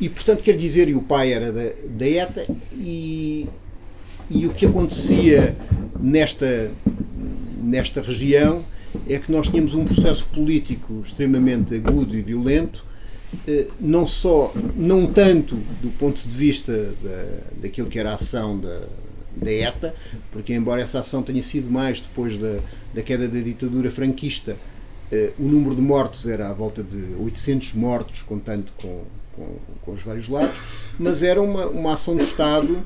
e 0.00 0.08
portanto 0.08 0.42
quer 0.42 0.56
dizer, 0.56 0.88
e 0.88 0.94
o 0.94 1.02
pai 1.02 1.32
era 1.32 1.52
da, 1.52 1.70
da 1.86 2.08
ETA 2.08 2.46
e, 2.72 3.48
e 4.30 4.46
o 4.46 4.52
que 4.52 4.66
acontecia 4.66 5.56
nesta, 6.00 6.70
nesta 7.62 8.02
região 8.02 8.64
é 9.08 9.18
que 9.18 9.30
nós 9.30 9.48
tínhamos 9.48 9.74
um 9.74 9.84
processo 9.84 10.26
político 10.26 11.02
extremamente 11.04 11.74
agudo 11.74 12.16
e 12.16 12.22
violento 12.22 12.84
eh, 13.46 13.66
não 13.80 14.06
só, 14.06 14.52
não 14.76 15.06
tanto 15.06 15.56
do 15.80 15.90
ponto 15.98 16.20
de 16.26 16.36
vista 16.36 16.94
da, 17.02 17.60
daquilo 17.62 17.88
que 17.88 17.98
era 17.98 18.10
a 18.10 18.14
ação 18.14 18.58
da, 18.58 18.82
da 19.34 19.50
ETA, 19.50 19.94
porque 20.30 20.52
embora 20.52 20.82
essa 20.82 21.00
ação 21.00 21.22
tenha 21.22 21.42
sido 21.42 21.70
mais 21.70 22.00
depois 22.00 22.36
da, 22.36 22.58
da 22.92 23.02
queda 23.02 23.26
da 23.26 23.40
ditadura 23.40 23.90
franquista, 23.90 24.56
eh, 25.10 25.32
o 25.38 25.44
número 25.44 25.74
de 25.74 25.80
mortos 25.80 26.26
era 26.26 26.50
à 26.50 26.52
volta 26.52 26.82
de 26.82 27.14
800 27.18 27.72
mortos, 27.72 28.22
contando 28.22 28.70
com, 28.76 29.04
com, 29.34 29.56
com 29.82 29.92
os 29.92 30.02
vários 30.02 30.28
lados, 30.28 30.60
mas 30.98 31.22
era 31.22 31.40
uma, 31.40 31.66
uma 31.66 31.94
ação 31.94 32.14
do 32.14 32.22
Estado 32.22 32.84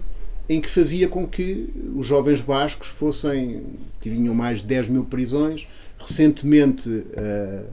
em 0.49 0.61
que 0.61 0.69
fazia 0.69 1.09
com 1.09 1.27
que 1.27 1.69
os 1.97 2.07
jovens 2.07 2.41
bascos 2.41 2.87
fossem, 2.87 3.65
tinham 4.01 4.33
mais 4.33 4.61
de 4.61 4.67
10 4.67 4.89
mil 4.91 5.05
prisões, 5.05 5.67
recentemente 5.99 6.89
uh, 6.89 7.67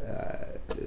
uh, 0.00 0.80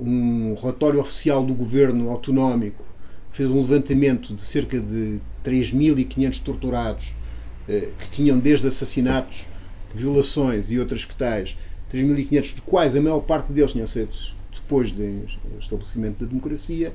um 0.00 0.54
relatório 0.54 1.00
oficial 1.00 1.44
do 1.44 1.54
governo 1.54 2.10
autonómico 2.10 2.84
fez 3.30 3.50
um 3.50 3.60
levantamento 3.60 4.34
de 4.34 4.42
cerca 4.42 4.80
de 4.80 5.18
3.500 5.44 6.42
torturados 6.42 7.14
eh, 7.68 7.88
que 7.98 8.10
tinham 8.10 8.38
desde 8.38 8.66
assassinatos, 8.68 9.46
violações 9.94 10.70
e 10.70 10.78
outras 10.78 11.04
que 11.04 11.14
tais, 11.14 11.56
3.500 11.92 12.54
de 12.54 12.62
quais 12.62 12.96
a 12.96 13.00
maior 13.00 13.20
parte 13.20 13.52
deles 13.52 13.72
tinham 13.72 13.86
sido 13.86 14.10
depois 14.54 14.92
do 14.92 15.02
estabelecimento 15.58 16.24
da 16.24 16.26
democracia 16.26 16.92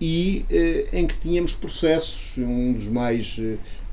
e 0.00 0.44
em 0.92 1.06
que 1.06 1.16
tínhamos 1.18 1.52
processos, 1.52 2.36
um 2.38 2.72
dos 2.72 2.86
mais, 2.86 3.38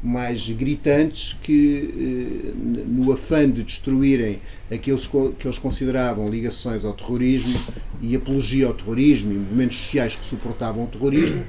mais 0.03 0.49
gritantes, 0.49 1.35
que 1.41 2.53
no 2.87 3.11
afã 3.13 3.49
de 3.49 3.63
destruírem 3.63 4.41
aqueles 4.69 5.07
que 5.07 5.47
eles 5.47 5.57
consideravam 5.57 6.29
ligações 6.29 6.83
ao 6.83 6.93
terrorismo 6.93 7.57
e 8.01 8.15
apologia 8.15 8.67
ao 8.67 8.73
terrorismo 8.73 9.31
e 9.31 9.35
movimentos 9.35 9.77
sociais 9.77 10.15
que 10.15 10.25
suportavam 10.25 10.83
o 10.83 10.87
terrorismo, 10.87 11.43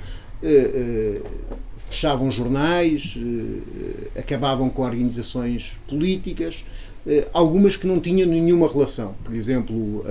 fechavam 1.95 2.31
jornais, 2.31 3.17
eh, 3.17 4.19
acabavam 4.19 4.69
com 4.69 4.83
organizações 4.83 5.79
políticas, 5.89 6.65
eh, 7.07 7.29
algumas 7.33 7.77
que 7.77 7.87
não 7.87 8.01
tinham 8.01 8.29
nenhuma 8.29 8.69
relação. 8.69 9.15
Por 9.25 9.35
exemplo, 9.35 10.05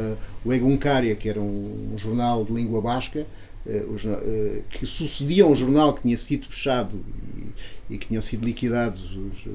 o 0.46 0.54
Egunkária, 0.54 1.16
que 1.16 1.28
era 1.28 1.42
um 1.42 1.96
jornal 1.98 2.46
de 2.46 2.54
língua 2.54 2.82
basca, 2.82 3.26
eh, 3.66 4.62
que 4.70 4.86
sucedia 4.86 5.46
a 5.46 5.48
um 5.48 5.56
jornal 5.56 5.94
que 5.94 6.02
tinha 6.02 6.18
sido 6.18 6.48
fechado 6.48 7.00
e, 7.90 7.98
que 7.98 8.08
tinham 8.08 8.22
sido 8.22 8.46
liquidados 8.46 9.16
os, 9.16 9.46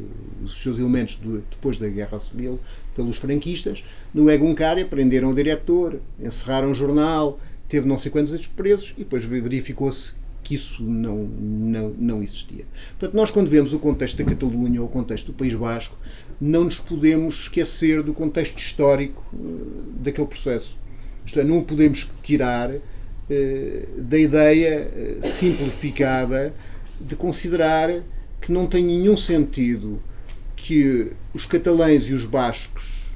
os 0.42 0.62
seus 0.62 0.78
elementos 0.78 1.18
depois 1.50 1.78
da 1.78 1.88
Guerra 1.88 2.18
Civil 2.18 2.60
pelos 2.94 3.16
franquistas. 3.16 3.84
No 4.12 4.30
Egunkária 4.30 4.84
prenderam 4.84 5.30
o 5.30 5.34
diretor, 5.34 6.00
encerraram 6.20 6.70
o 6.70 6.74
jornal, 6.74 7.40
teve 7.68 7.86
não 7.86 7.98
sei 7.98 8.10
quantos 8.10 8.46
presos 8.46 8.94
e 8.96 9.00
depois 9.00 9.24
verificou-se 9.24 10.12
que 10.42 10.54
isso 10.54 10.82
não, 10.82 11.16
não, 11.18 11.90
não 11.98 12.22
existia. 12.22 12.64
Portanto, 12.98 13.14
nós 13.14 13.30
quando 13.30 13.48
vemos 13.48 13.74
o 13.74 13.78
contexto 13.78 14.16
da 14.16 14.24
Catalunha 14.24 14.80
ou 14.80 14.86
o 14.86 14.90
contexto 14.90 15.26
do 15.26 15.32
País 15.34 15.54
Basco, 15.54 15.96
não 16.40 16.64
nos 16.64 16.78
podemos 16.78 17.42
esquecer 17.42 18.02
do 18.02 18.14
contexto 18.14 18.56
histórico 18.58 19.22
uh, 19.34 19.92
daquele 20.00 20.26
processo. 20.26 20.78
Isto 21.26 21.40
é, 21.40 21.44
não 21.44 21.62
podemos 21.62 22.10
tirar 22.22 22.70
uh, 22.70 22.80
da 23.98 24.18
ideia 24.18 24.88
uh, 25.20 25.26
simplificada 25.26 26.54
de 26.98 27.14
considerar 27.14 28.02
que 28.40 28.52
não 28.52 28.66
tem 28.66 28.84
nenhum 28.84 29.16
sentido 29.16 30.02
que 30.56 31.12
os 31.34 31.46
catalães 31.46 32.04
e 32.04 32.14
os 32.14 32.24
bascos 32.24 33.12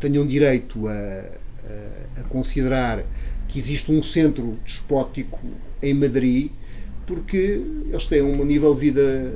tenham 0.00 0.26
direito 0.26 0.86
a, 0.88 0.92
a, 0.92 2.20
a 2.20 2.22
considerar 2.24 3.04
que 3.48 3.58
existe 3.58 3.90
um 3.90 4.02
centro 4.02 4.58
despótico 4.64 5.40
em 5.82 5.94
Madrid 5.94 6.50
porque 7.06 7.60
eles 7.88 8.06
têm 8.06 8.22
um 8.22 8.44
nível 8.44 8.74
de 8.74 8.80
vida 8.80 9.34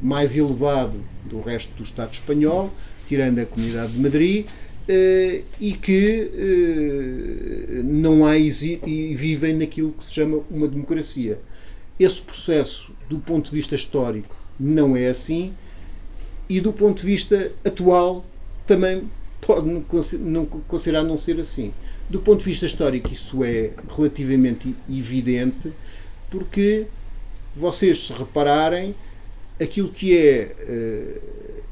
mais 0.00 0.36
elevado 0.36 1.04
do 1.24 1.40
resto 1.40 1.74
do 1.74 1.82
Estado 1.82 2.12
espanhol, 2.12 2.72
tirando 3.06 3.38
a 3.38 3.46
Comunidade 3.46 3.92
de 3.92 4.00
Madrid, 4.00 4.46
eh, 4.88 5.42
e 5.60 5.72
que 5.72 6.30
eh, 6.32 7.82
não 7.84 8.24
há 8.24 8.38
e 8.38 9.14
vivem 9.14 9.54
naquilo 9.54 9.92
que 9.92 10.04
se 10.04 10.12
chama 10.12 10.42
uma 10.50 10.68
democracia. 10.68 11.40
Esse 11.98 12.20
processo, 12.20 12.92
do 13.08 13.18
ponto 13.18 13.50
de 13.50 13.56
vista 13.56 13.74
histórico, 13.74 14.35
não 14.58 14.96
é 14.96 15.08
assim, 15.08 15.54
e 16.48 16.60
do 16.60 16.72
ponto 16.72 17.00
de 17.00 17.06
vista 17.06 17.52
atual, 17.64 18.24
também 18.66 19.10
pode 19.40 19.66
não 19.66 19.82
considerar 20.44 21.02
não 21.02 21.18
ser 21.18 21.40
assim. 21.40 21.72
Do 22.08 22.20
ponto 22.20 22.40
de 22.40 22.44
vista 22.44 22.66
histórico, 22.66 23.12
isso 23.12 23.42
é 23.42 23.72
relativamente 23.96 24.74
evidente, 24.88 25.72
porque 26.30 26.86
vocês, 27.54 28.06
se 28.06 28.12
repararem, 28.12 28.94
aquilo 29.60 29.88
que 29.88 30.16
é 30.16 30.54
eh, 30.58 31.20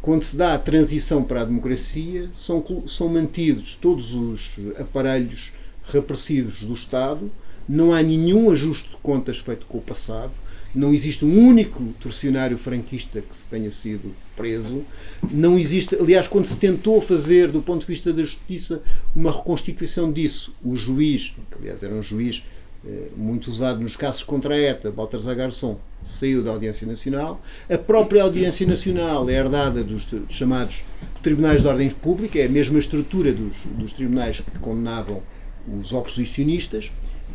quando 0.05 0.23
se 0.23 0.37
dá 0.37 0.55
a 0.55 0.59
transição 0.59 1.23
para 1.25 1.41
a 1.41 1.45
democracia, 1.45 2.31
são, 2.35 2.65
são 2.87 3.09
mantidos 3.09 3.79
todos 3.81 4.13
os 4.13 4.57
aparelhos 4.79 5.53
repressivos 5.85 6.61
do 6.61 6.75
Estado, 6.75 7.31
não 7.69 7.93
há 7.93 8.03
nenhum 8.03 8.51
ajuste 8.51 8.91
de 8.91 8.97
contas 8.97 9.39
feito 9.39 9.65
com 9.67 9.79
o 9.79 9.81
passado, 9.81 10.33
não 10.75 10.93
existe 10.93 11.25
um 11.25 11.47
único 11.47 11.83
torcionário 12.01 12.59
franquista 12.59 13.23
que 13.23 13.37
se 13.37 13.47
tenha 13.47 13.71
sido 13.71 14.15
preso, 14.35 14.85
não 15.31 15.57
existe, 15.57 15.95
aliás, 15.95 16.27
quando 16.27 16.47
se 16.47 16.57
tentou 16.57 17.01
fazer, 17.01 17.51
do 17.53 17.63
ponto 17.63 17.83
de 17.83 17.87
vista 17.87 18.13
da 18.13 18.23
justiça, 18.23 18.83
uma 19.15 19.31
reconstituição 19.31 20.13
disso, 20.13 20.53
o 20.65 20.75
juiz, 20.75 21.33
que 21.51 21.59
aliás 21.59 21.83
era 21.83 21.95
um 21.95 22.03
juiz 22.03 22.43
eh, 22.85 23.09
muito 23.17 23.49
usado 23.49 23.81
nos 23.81 23.97
casos 23.97 24.25
contra 24.25 24.55
a 24.55 24.59
ETA, 24.59 24.91
Baltasar 24.91 25.37
Garçom, 25.37 25.79
saiu 26.03 26.43
da 26.43 26.51
Audiência 26.51 26.87
Nacional. 26.87 27.41
A 27.71 27.79
própria 27.79 28.23
Audiência 28.23 28.67
Nacional 28.67 29.29
é 29.31 29.35
herdada 29.35 29.85
dos, 29.85 30.09
chamados 30.29 30.83
Tribunais 31.23 31.63
de 31.63 31.69
Ordem 31.69 31.91
Pública, 31.91 32.39
é 32.39 32.47
a 32.47 32.49
mesma 32.49 32.79
estrutura 32.79 33.33
dos, 33.33 33.57
dos 33.79 33.93
tribunais 33.93 34.41
que 34.41 34.59
condenavam 34.59 35.23
os 35.67 35.93
oposicionistas. 35.93 36.93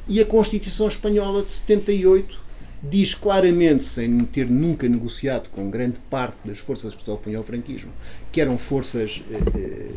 E 0.08 0.20
a 0.20 0.26
Constituição 0.26 0.88
Espanhola 0.88 1.44
de 1.44 1.54
78 1.54 2.49
diz 2.82 3.14
claramente, 3.14 3.84
sem 3.84 4.20
ter 4.26 4.50
nunca 4.50 4.88
negociado 4.88 5.50
com 5.50 5.70
grande 5.70 6.00
parte 6.10 6.38
das 6.46 6.60
forças 6.60 6.96
que 6.96 7.04
se 7.04 7.10
opunham 7.10 7.40
ao 7.40 7.46
franquismo, 7.46 7.92
que 8.32 8.40
eram 8.40 8.58
forças, 8.58 9.22
eh, 9.30 9.38
eh, 9.56 9.92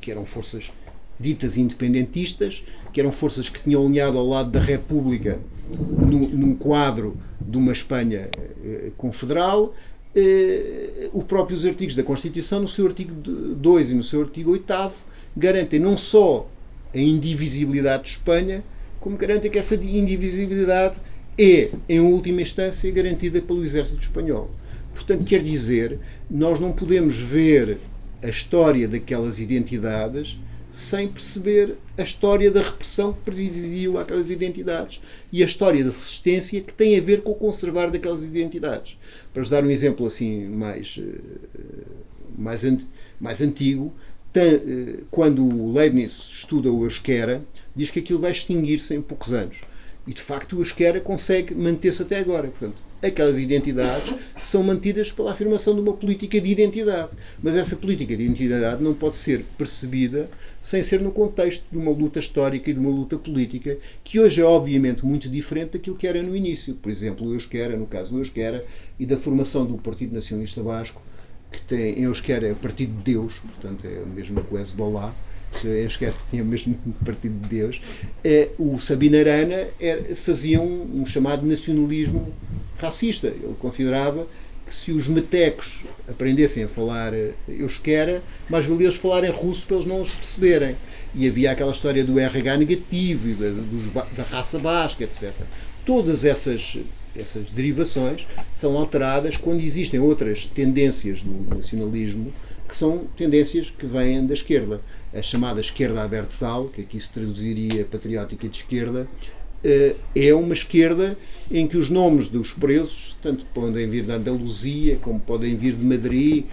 que 0.00 0.10
eram 0.10 0.26
forças 0.26 0.70
ditas 1.18 1.56
independentistas, 1.56 2.62
que 2.92 3.00
eram 3.00 3.10
forças 3.10 3.48
que 3.48 3.62
tinham 3.62 3.84
alinhado 3.84 4.18
ao 4.18 4.26
lado 4.26 4.50
da 4.50 4.60
República 4.60 5.38
num, 5.70 6.28
num 6.28 6.54
quadro 6.54 7.16
de 7.40 7.56
uma 7.56 7.72
Espanha 7.72 8.28
eh, 8.64 8.90
confederal. 8.96 9.74
Os 11.12 11.24
próprios 11.24 11.66
artigos 11.66 11.94
da 11.94 12.02
Constituição, 12.02 12.60
no 12.60 12.68
seu 12.68 12.86
artigo 12.86 13.12
2 13.12 13.90
e 13.90 13.94
no 13.94 14.02
seu 14.02 14.22
artigo 14.22 14.50
8, 14.50 15.04
garantem 15.36 15.78
não 15.78 15.94
só 15.94 16.48
a 16.94 16.98
indivisibilidade 16.98 18.04
de 18.04 18.08
Espanha, 18.10 18.64
como 18.98 19.18
garantem 19.18 19.50
que 19.50 19.58
essa 19.58 19.74
indivisibilidade 19.74 20.98
é, 21.38 21.70
em 21.88 22.00
última 22.00 22.42
instância, 22.42 22.90
garantida 22.90 23.40
pelo 23.40 23.64
exército 23.64 24.00
espanhol. 24.00 24.50
Portanto, 24.94 25.24
quer 25.24 25.42
dizer, 25.42 25.98
nós 26.30 26.58
não 26.58 26.72
podemos 26.72 27.16
ver 27.18 27.78
a 28.22 28.28
história 28.28 28.88
daquelas 28.88 29.38
identidades 29.38 30.38
sem 30.70 31.08
perceber 31.08 31.76
a 31.96 32.02
história 32.02 32.50
da 32.50 32.60
repressão 32.60 33.12
que 33.12 33.20
presidiu 33.20 33.98
aquelas 33.98 34.28
identidades 34.28 35.00
e 35.32 35.42
a 35.42 35.46
história 35.46 35.82
da 35.82 35.90
resistência 35.90 36.60
que 36.60 36.74
tem 36.74 36.98
a 36.98 37.00
ver 37.00 37.22
com 37.22 37.32
o 37.32 37.34
conservar 37.34 37.90
daquelas 37.90 38.24
identidades. 38.24 38.98
Para 39.32 39.42
vos 39.42 39.48
dar 39.48 39.64
um 39.64 39.70
exemplo 39.70 40.06
assim 40.06 40.46
mais, 40.48 41.00
eh, 41.00 41.18
mais, 42.36 42.62
mais 43.18 43.40
antigo, 43.40 43.92
eh, 44.34 45.00
quando 45.10 45.46
o 45.46 45.72
Leibniz 45.72 46.12
estuda 46.12 46.70
o 46.70 46.84
Euskera, 46.84 47.42
diz 47.74 47.90
que 47.90 48.00
aquilo 48.00 48.18
vai 48.18 48.32
extinguir-se 48.32 48.94
em 48.94 49.00
poucos 49.00 49.32
anos. 49.32 49.62
E 50.06 50.14
de 50.14 50.22
facto 50.22 50.56
o 50.56 50.60
Euskera 50.60 51.00
consegue 51.00 51.54
manter-se 51.54 52.02
até 52.02 52.18
agora. 52.18 52.48
Portanto, 52.48 52.82
aquelas 53.02 53.38
identidades 53.38 54.14
são 54.40 54.62
mantidas 54.62 55.10
pela 55.10 55.32
afirmação 55.32 55.74
de 55.74 55.80
uma 55.80 55.92
política 55.92 56.40
de 56.40 56.50
identidade. 56.50 57.10
Mas 57.42 57.56
essa 57.56 57.76
política 57.76 58.16
de 58.16 58.24
identidade 58.24 58.82
não 58.82 58.94
pode 58.94 59.16
ser 59.16 59.44
percebida 59.58 60.30
sem 60.62 60.82
ser 60.82 61.00
no 61.00 61.10
contexto 61.10 61.64
de 61.70 61.76
uma 61.76 61.90
luta 61.90 62.18
histórica 62.18 62.70
e 62.70 62.74
de 62.74 62.78
uma 62.78 62.90
luta 62.90 63.18
política, 63.18 63.78
que 64.04 64.20
hoje 64.20 64.40
é 64.40 64.44
obviamente 64.44 65.04
muito 65.04 65.28
diferente 65.28 65.72
daquilo 65.72 65.96
que 65.96 66.06
era 66.06 66.22
no 66.22 66.36
início. 66.36 66.74
Por 66.74 66.90
exemplo, 66.90 67.26
o 67.26 67.34
Euskera, 67.34 67.76
no 67.76 67.86
caso 67.86 68.12
do 68.12 68.18
Euskera, 68.18 68.64
e 68.98 69.04
da 69.04 69.16
formação 69.16 69.66
do 69.66 69.76
Partido 69.76 70.14
Nacionalista 70.14 70.62
Vasco, 70.62 71.02
que 71.50 71.62
tem 71.62 71.98
em 71.98 72.02
Euskera 72.02 72.46
é 72.48 72.52
o 72.52 72.56
Partido 72.56 72.96
de 72.96 73.12
Deus, 73.12 73.38
portanto 73.38 73.86
é 73.86 74.02
o 74.02 74.06
mesmo 74.06 74.42
que 74.42 74.54
o 74.54 74.58
Hezbollah, 74.58 75.14
em 75.64 75.88
que 75.88 76.12
tinha 76.30 76.44
mesmo 76.44 76.76
partido 77.04 77.38
de 77.40 77.48
Deus, 77.48 77.80
é, 78.24 78.50
o 78.58 78.78
Sabina 78.78 79.18
Arana 79.18 79.68
era, 79.80 80.14
fazia 80.14 80.60
um, 80.60 81.02
um, 81.02 81.06
chamado 81.06 81.46
nacionalismo 81.46 82.32
racista. 82.78 83.28
Ele 83.28 83.54
considerava 83.58 84.26
que 84.66 84.74
se 84.74 84.90
os 84.90 85.06
metecos 85.06 85.82
aprendessem 86.08 86.64
a 86.64 86.68
falar 86.68 87.14
eh, 87.14 87.34
euskera, 87.48 88.22
mais 88.48 88.66
valia 88.66 88.88
eles 88.88 88.96
falarem 88.96 89.30
russo 89.30 89.64
para 89.64 89.76
eles 89.76 89.86
não 89.86 90.00
os 90.00 90.12
perceberem. 90.12 90.76
E 91.14 91.28
havia 91.28 91.52
aquela 91.52 91.70
história 91.70 92.04
do 92.04 92.18
RH 92.18 92.56
negativo, 92.56 93.34
da, 93.34 93.50
dos, 93.50 93.92
da 94.16 94.24
raça 94.24 94.58
basca, 94.58 95.04
etc. 95.04 95.32
Todas 95.84 96.24
essas, 96.24 96.78
essas 97.14 97.48
derivações 97.50 98.26
são 98.54 98.76
alteradas 98.76 99.36
quando 99.36 99.60
existem 99.60 100.00
outras 100.00 100.46
tendências 100.46 101.20
do 101.20 101.54
nacionalismo 101.54 102.32
que 102.68 102.74
são 102.74 103.06
tendências 103.16 103.70
que 103.70 103.86
vêm 103.86 104.26
da 104.26 104.34
esquerda 104.34 104.80
a 105.16 105.22
chamada 105.22 105.60
esquerda 105.60 106.02
abertzal, 106.02 106.68
que 106.68 106.82
aqui 106.82 107.00
se 107.00 107.10
traduziria 107.10 107.84
patriótica 107.84 108.48
de 108.48 108.58
esquerda, 108.58 109.08
eh, 109.64 109.96
é 110.14 110.34
uma 110.34 110.52
esquerda 110.52 111.16
em 111.50 111.66
que 111.66 111.76
os 111.76 111.88
nomes 111.88 112.28
dos 112.28 112.52
presos, 112.52 113.16
tanto 113.22 113.44
podem 113.46 113.88
vir 113.88 114.04
da 114.04 114.14
Andaluzia 114.14 114.96
como 114.96 115.18
podem 115.18 115.56
vir 115.56 115.74
de 115.74 115.84
Madrid, 115.84 116.44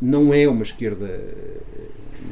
não 0.00 0.32
é 0.32 0.48
uma 0.48 0.62
esquerda 0.62 1.20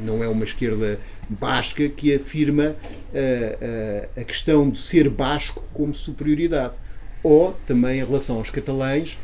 não 0.03 0.23
é 0.23 0.27
uma 0.27 0.45
esquerda 0.45 0.99
basca 1.29 1.87
que 1.89 2.15
afirma 2.15 2.75
a, 3.13 3.17
eh, 3.17 4.07
a, 4.15 4.21
a 4.21 4.23
questão 4.23 4.69
de 4.69 4.79
ser 4.79 5.09
basco 5.09 5.63
como 5.73 5.93
superioridade. 5.93 6.75
Ou 7.21 7.53
também 7.67 7.99
em 7.99 8.03
relação 8.03 8.37
aos 8.37 8.49
catalães, 8.49 9.19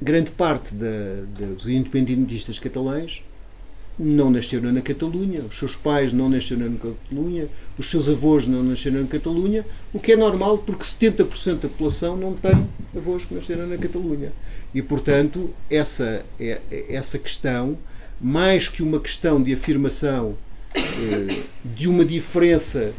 grande 0.00 0.30
parte 0.30 0.74
da, 0.74 1.24
dos 1.26 1.68
independentistas 1.68 2.58
catalães 2.58 3.24
não 3.98 4.30
nasceram 4.30 4.72
na 4.72 4.80
Catalunha, 4.80 5.42
os 5.42 5.58
seus 5.58 5.76
pais 5.76 6.12
não 6.12 6.28
nasceram 6.28 6.68
na 6.68 6.78
Catalunha, 6.78 7.48
os 7.78 7.90
seus 7.90 8.08
avós 8.08 8.46
não 8.46 8.62
nasceram 8.62 9.02
na 9.02 9.06
Catalunha, 9.06 9.64
o 9.92 10.00
que 10.00 10.12
é 10.12 10.16
normal 10.16 10.58
porque 10.58 10.84
70% 10.84 11.60
da 11.60 11.68
população 11.68 12.16
não 12.16 12.34
tem 12.34 12.68
avós 12.96 13.24
que 13.24 13.34
nasceram 13.34 13.66
na 13.66 13.76
Catalunha. 13.76 14.32
E, 14.74 14.82
portanto, 14.82 15.50
essa, 15.70 16.24
é, 16.40 16.60
é, 16.70 16.94
essa 16.94 17.18
questão, 17.18 17.78
mais 18.20 18.66
que 18.66 18.82
uma 18.82 18.98
questão 18.98 19.40
de 19.40 19.52
afirmação 19.52 20.36
eh, 20.74 21.42
de 21.64 21.88
uma 21.88 22.04
diferença 22.04 22.92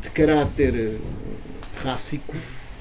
de 0.00 0.08
caráter 0.10 0.74
eh, 0.74 0.96
rássico, 1.76 2.34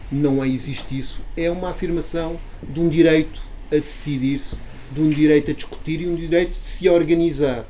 não 0.10 0.46
existe 0.46 0.98
isso. 0.98 1.20
É 1.36 1.52
uma 1.52 1.72
afirmação 1.72 2.40
de 2.64 2.80
um 2.80 2.88
direito 2.88 3.42
a 3.70 3.76
decidir-se 3.76 4.58
de 4.94 5.02
um 5.02 5.10
direito 5.10 5.52
a 5.52 5.54
discutir 5.54 6.02
e 6.02 6.08
um 6.08 6.16
direito 6.16 6.52
de 6.52 6.58
se 6.58 6.90
organizar. 6.90 7.68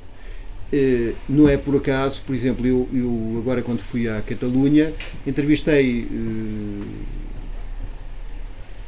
Uh, 0.73 1.13
não 1.27 1.49
é 1.49 1.57
por 1.57 1.75
acaso, 1.75 2.21
por 2.25 2.33
exemplo, 2.33 2.65
eu, 2.65 2.87
eu 2.93 3.37
agora 3.39 3.61
quando 3.61 3.81
fui 3.81 4.07
à 4.07 4.21
Catalunha 4.21 4.93
entrevistei 5.27 6.05
uh, 6.05 6.85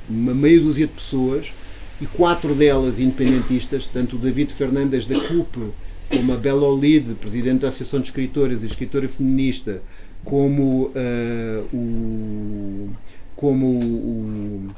uma 0.10 0.34
meia 0.34 0.62
dúzia 0.62 0.88
de 0.88 0.94
pessoas 0.94 1.52
e 2.00 2.06
quatro 2.06 2.56
delas 2.56 3.00
independentistas, 3.00 3.86
tanto 3.86 4.16
o 4.16 4.20
David 4.20 4.54
Fernandes 4.54 5.06
da 5.06 5.20
CUP, 5.28 5.74
como 6.10 6.34
a 6.34 6.38
Bela 6.38 6.66
Olide, 6.66 7.16
presidente 7.16 7.62
da 7.62 7.70
Associação 7.70 8.00
de 8.00 8.08
Escritoras 8.08 8.64
e 8.64 8.68
escritora 8.68 9.10
feminista, 9.10 9.82
como 10.24 10.88
uh, 10.88 11.76
o 11.76 12.90
como 13.36 13.68
o 13.68 14.74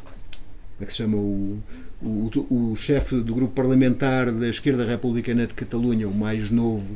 como 0.75 0.83
é 0.83 0.85
que 0.85 0.91
se 0.91 0.97
chama 0.97 1.17
o 1.17 1.59
o, 2.01 2.29
o 2.49 2.75
chefe 2.75 3.21
do 3.21 3.33
grupo 3.33 3.53
parlamentar 3.53 4.31
da 4.31 4.49
esquerda 4.49 4.85
republicana 4.85 5.47
de 5.47 5.53
Catalunha, 5.53 6.07
o 6.07 6.13
mais 6.13 6.49
novo, 6.49 6.95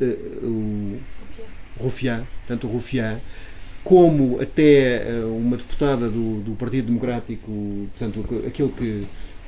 uh, 0.00 0.04
o 0.04 0.98
Rufián, 1.78 2.24
tanto 2.46 2.66
o 2.66 2.70
Rufián, 2.70 3.20
como 3.84 4.40
até 4.40 5.02
uh, 5.22 5.36
uma 5.36 5.56
deputada 5.56 6.08
do, 6.08 6.40
do 6.40 6.52
Partido 6.52 6.86
Democrático, 6.86 7.88
portanto, 7.90 8.44
aquilo 8.46 8.70
que 8.70 9.06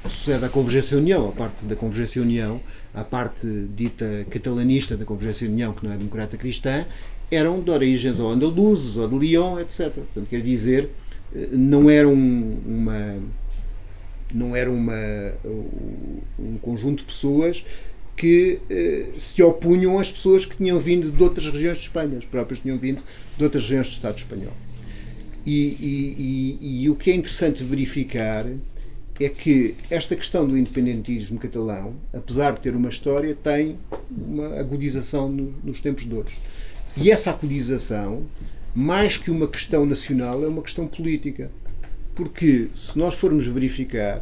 sucede 0.08 0.44
à 0.44 0.48
Convergência 0.48 0.96
União, 0.96 1.28
a 1.28 1.32
parte 1.32 1.66
da 1.66 1.76
Convergência 1.76 2.22
União, 2.22 2.60
a 2.94 3.04
parte 3.04 3.46
dita 3.74 4.26
catalanista 4.30 4.96
da 4.96 5.04
Convergência 5.04 5.48
União, 5.48 5.72
que 5.72 5.84
não 5.84 5.92
é 5.92 5.96
democrata 5.96 6.36
cristã, 6.36 6.86
eram 7.30 7.60
de 7.60 7.70
origens 7.70 8.18
ou 8.18 8.30
andaluzes 8.30 8.96
ou 8.96 9.08
de 9.08 9.18
Lyon, 9.18 9.60
etc. 9.60 9.92
Portanto, 9.92 10.26
quer 10.28 10.42
dizer, 10.42 10.90
eh, 11.34 11.48
não 11.52 11.88
eram 11.88 12.12
uma 12.12 13.18
não 14.32 14.54
era 14.54 14.70
uma, 14.70 14.94
um 16.38 16.58
conjunto 16.60 16.98
de 16.98 17.04
pessoas 17.04 17.64
que 18.16 18.60
eh, 18.68 19.06
se 19.18 19.42
opunham 19.42 19.98
às 19.98 20.12
pessoas 20.12 20.44
que 20.44 20.56
tinham 20.56 20.78
vindo 20.78 21.10
de 21.10 21.22
outras 21.22 21.46
regiões 21.48 21.78
de 21.78 21.84
Espanha, 21.84 22.18
os 22.18 22.26
próprios 22.26 22.60
tinham 22.60 22.76
vindo 22.76 23.02
de 23.36 23.44
outras 23.44 23.62
regiões 23.62 23.86
do 23.86 23.92
Estado 23.92 24.18
espanhol. 24.18 24.52
E, 25.46 25.56
e, 25.80 26.58
e, 26.60 26.82
e 26.82 26.90
o 26.90 26.96
que 26.96 27.10
é 27.10 27.14
interessante 27.14 27.64
verificar 27.64 28.46
é 29.18 29.28
que 29.28 29.74
esta 29.90 30.16
questão 30.16 30.46
do 30.46 30.56
independentismo 30.56 31.38
catalão, 31.38 31.94
apesar 32.12 32.52
de 32.52 32.60
ter 32.60 32.74
uma 32.74 32.88
história, 32.88 33.34
tem 33.34 33.78
uma 34.10 34.58
agudização 34.58 35.28
no, 35.28 35.54
nos 35.64 35.80
tempos 35.80 36.06
de 36.06 36.14
hoje. 36.14 36.38
E 36.96 37.10
essa 37.10 37.30
agudização, 37.30 38.24
mais 38.74 39.16
que 39.16 39.30
uma 39.30 39.46
questão 39.46 39.84
nacional, 39.84 40.42
é 40.42 40.48
uma 40.48 40.62
questão 40.62 40.86
política. 40.86 41.50
Porque, 42.20 42.68
se 42.76 42.98
nós 42.98 43.14
formos 43.14 43.46
verificar 43.46 44.20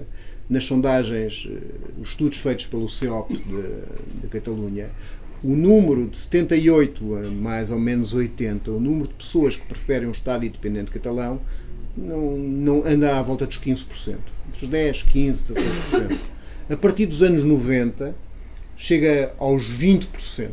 nas 0.49 0.63
sondagens, 0.63 1.49
eh, 1.51 1.59
os 2.01 2.11
estudos 2.11 2.39
feitos 2.39 2.65
pelo 2.67 2.89
CEOP 2.89 3.37
de 3.37 4.29
Catalunha, 4.29 4.89
o 5.43 5.49
número 5.57 6.07
de 6.07 6.17
78 6.17 7.17
a 7.17 7.23
mais 7.29 7.73
ou 7.73 7.79
menos 7.81 8.15
80, 8.15 8.71
o 8.71 8.79
número 8.79 9.09
de 9.09 9.15
pessoas 9.15 9.57
que 9.57 9.67
preferem 9.67 10.07
um 10.07 10.13
Estado 10.13 10.47
independente 10.47 10.93
catalão, 10.93 11.41
não, 11.97 12.39
não 12.39 12.87
anda 12.87 13.19
à 13.19 13.21
volta 13.21 13.45
dos 13.49 13.59
15%. 13.59 14.17
Dos 14.53 14.69
10, 14.69 15.03
15, 15.03 15.45
16%. 15.55 16.21
A 16.71 16.77
partir 16.77 17.07
dos 17.07 17.21
anos 17.21 17.43
90, 17.43 18.15
chega 18.77 19.35
aos 19.41 19.65
20%. 19.65 20.51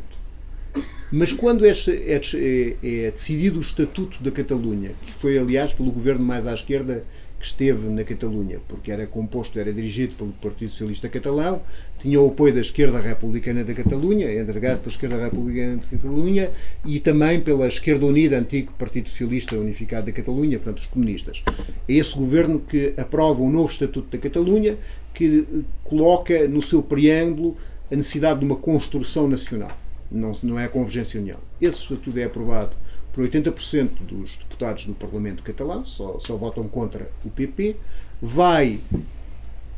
Mas 1.11 1.31
quando 1.31 1.63
é, 1.63 1.69
é, 1.69 2.77
é 3.05 3.11
decidido 3.11 3.59
o 3.59 3.61
Estatuto 3.61 4.23
da 4.23 4.31
Catalunha, 4.31 4.93
que 5.05 5.13
foi, 5.13 5.37
aliás, 5.37 5.73
pelo 5.73 5.91
governo 5.91 6.25
mais 6.25 6.47
à 6.47 6.53
esquerda 6.55 7.05
que 7.45 7.49
esteve 7.49 7.87
na 7.89 8.03
Catalunha, 8.03 8.59
porque 8.67 8.91
era 8.91 9.05
composto, 9.05 9.59
era 9.59 9.71
dirigido 9.71 10.15
pelo 10.15 10.31
Partido 10.31 10.71
Socialista 10.71 11.07
Catalão, 11.07 11.61
tinha 11.99 12.19
o 12.19 12.27
apoio 12.27 12.55
da 12.55 12.59
esquerda 12.59 12.99
republicana 12.99 13.63
da 13.63 13.73
Catalunha, 13.73 14.33
entregado 14.33 14.79
pela 14.79 14.89
esquerda 14.89 15.23
republicana 15.23 15.77
da 15.77 15.83
Catalunha 15.85 16.51
e 16.83 16.99
também 16.99 17.39
pela 17.39 17.67
esquerda 17.67 18.05
unida, 18.07 18.39
antigo 18.39 18.73
Partido 18.73 19.09
Socialista 19.09 19.55
Unificado 19.55 20.07
da 20.07 20.11
Catalunha, 20.11 20.57
portanto 20.57 20.79
os 20.79 20.85
comunistas. 20.87 21.43
É 21.87 21.93
esse 21.93 22.15
governo 22.15 22.59
que 22.59 22.95
aprova 22.97 23.43
o 23.43 23.49
novo 23.49 23.71
Estatuto 23.71 24.09
da 24.09 24.17
Catalunha, 24.17 24.75
que 25.13 25.45
coloca 25.83 26.47
no 26.47 26.63
seu 26.63 26.81
preâmbulo 26.81 27.55
a 27.91 27.95
necessidade 27.95 28.39
de 28.39 28.45
uma 28.45 28.55
construção 28.55 29.27
nacional. 29.27 29.77
Não, 30.11 30.31
não 30.41 30.59
é 30.59 30.65
a 30.65 30.69
Convergência 30.69 31.19
União. 31.19 31.37
Esse 31.61 31.83
Estatuto 31.83 32.17
é 32.17 32.23
aprovado 32.23 32.75
por 33.15 33.23
80% 33.23 33.91
dos 34.01 34.37
deputados 34.37 34.85
do 34.85 34.93
Parlamento 34.93 35.41
catalão, 35.41 35.85
só, 35.85 36.19
só 36.19 36.35
votam 36.35 36.67
contra 36.67 37.09
o 37.23 37.29
PP, 37.29 37.77
vai 38.21 38.81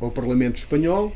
ao 0.00 0.10
Parlamento 0.10 0.56
espanhol 0.56 1.12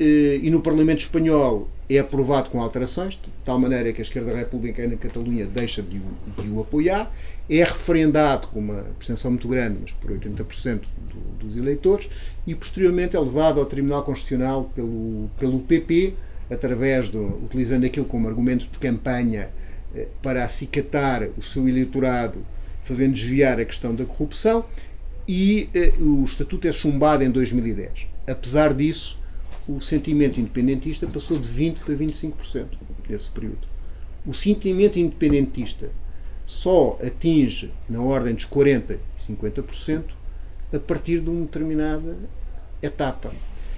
eh, 0.00 0.40
e 0.42 0.50
no 0.50 0.62
Parlamento 0.62 1.00
espanhol 1.00 1.68
é 1.88 1.98
aprovado 1.98 2.48
com 2.48 2.62
alterações, 2.62 3.12
de 3.14 3.30
tal 3.44 3.58
maneira 3.58 3.92
que 3.92 4.00
a 4.00 4.02
esquerda 4.02 4.34
republicana 4.34 4.96
Catalunha 4.96 5.44
deixa 5.44 5.82
de 5.82 5.98
o, 5.98 6.42
de 6.42 6.48
o 6.48 6.62
apoiar, 6.62 7.12
é 7.50 7.62
referendado 7.62 8.48
com 8.48 8.60
uma 8.60 8.80
abstenção 8.80 9.30
muito 9.32 9.46
grande, 9.46 9.80
mas 9.82 9.92
por 9.92 10.12
80% 10.12 10.80
do, 10.80 11.44
dos 11.44 11.58
eleitores, 11.58 12.08
e 12.46 12.54
posteriormente 12.54 13.16
é 13.16 13.20
levado 13.20 13.60
ao 13.60 13.66
Tribunal 13.66 14.02
Constitucional 14.02 14.72
pelo, 14.74 15.28
pelo 15.38 15.60
PP, 15.60 16.14
através 16.50 17.10
do, 17.10 17.22
utilizando 17.44 17.84
aquilo 17.84 18.06
como 18.06 18.28
argumento 18.28 18.66
de 18.66 18.78
campanha 18.78 19.50
para 20.22 20.44
acicatar 20.44 21.28
o 21.36 21.42
seu 21.42 21.68
eleitorado, 21.68 22.44
fazendo 22.82 23.14
desviar 23.14 23.58
a 23.58 23.64
questão 23.64 23.94
da 23.94 24.04
corrupção, 24.04 24.64
e 25.26 25.68
eh, 25.74 25.94
o 25.98 26.24
estatuto 26.24 26.68
é 26.68 26.72
chumbado 26.72 27.24
em 27.24 27.30
2010. 27.30 28.06
Apesar 28.26 28.74
disso, 28.74 29.18
o 29.66 29.80
sentimento 29.80 30.38
independentista 30.38 31.06
passou 31.06 31.38
de 31.38 31.48
20% 31.48 31.76
para 31.84 31.94
25% 31.94 32.66
nesse 33.08 33.30
período. 33.30 33.66
O 34.26 34.34
sentimento 34.34 34.98
independentista 34.98 35.90
só 36.46 36.98
atinge 37.02 37.70
na 37.88 38.00
ordem 38.00 38.34
dos 38.34 38.46
40% 38.46 38.98
e 39.18 39.32
50% 39.32 40.04
a 40.72 40.78
partir 40.78 41.20
de 41.20 41.30
uma 41.30 41.42
determinada 41.42 42.16
etapa. 42.82 43.32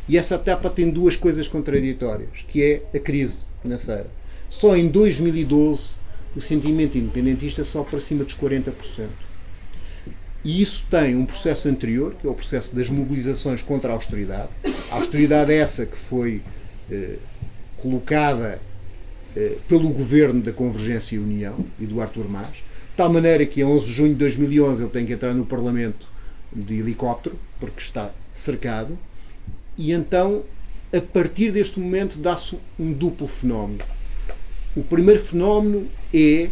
E 0.09 0.17
essa 0.17 0.37
etapa 0.37 0.71
tem 0.71 0.91
duas 0.91 1.17
coisas 1.17 1.49
contraditórias, 1.49 2.45
que 2.49 2.63
é 2.63 2.97
a 2.97 3.01
crise 3.01 3.39
financeira. 3.61 4.09
Só 4.49 4.77
em 4.77 4.89
2012 4.89 5.95
o 6.37 6.41
sentimento 6.41 6.99
independentista 6.99 7.65
só 7.65 7.83
para 7.83 7.99
cima 7.99 8.23
dos 8.23 8.35
40%. 8.37 9.09
E 10.45 10.63
isso 10.63 10.85
tem 10.89 11.17
um 11.17 11.27
processo 11.27 11.69
anterior, 11.69 12.15
que 12.15 12.27
é 12.27 12.31
o 12.31 12.35
processo 12.35 12.77
das 12.77 12.89
mobilizações 12.89 13.63
contra 13.63 13.91
a 13.91 13.95
austeridade. 13.95 14.51
A 14.91 14.95
austeridade 14.95 15.53
é 15.53 15.57
essa 15.57 15.85
que 15.85 15.99
foi 15.99 16.43
eh, 16.89 17.17
colocada 17.79 18.61
eh, 19.35 19.57
pelo 19.67 19.89
governo 19.89 20.41
da 20.43 20.53
Convergência 20.53 21.17
e 21.17 21.19
União 21.19 21.67
e 21.81 21.87
do 21.87 22.01
Artur 22.01 22.29
Mas, 22.29 22.49
de 22.49 22.63
tal 22.97 23.13
maneira 23.13 23.45
que 23.45 23.61
a 23.61 23.67
11 23.67 23.87
de 23.87 23.93
junho 23.93 24.13
de 24.13 24.19
2011 24.21 24.83
ele 24.83 24.91
tem 24.91 25.05
que 25.05 25.15
entrar 25.15 25.35
no 25.35 25.45
Parlamento 25.45 26.07
de 26.55 26.75
helicóptero, 26.75 27.37
porque 27.59 27.81
está 27.81 28.13
cercado, 28.31 28.97
e 29.77 29.93
então, 29.93 30.45
a 30.95 31.01
partir 31.01 31.51
deste 31.51 31.81
momento, 31.81 32.19
dá-se 32.19 32.57
um 32.79 32.93
duplo 32.93 33.27
fenómeno. 33.27 33.85
O 34.77 34.83
primeiro 34.83 35.21
fenómeno 35.21 35.89
é 36.17 36.51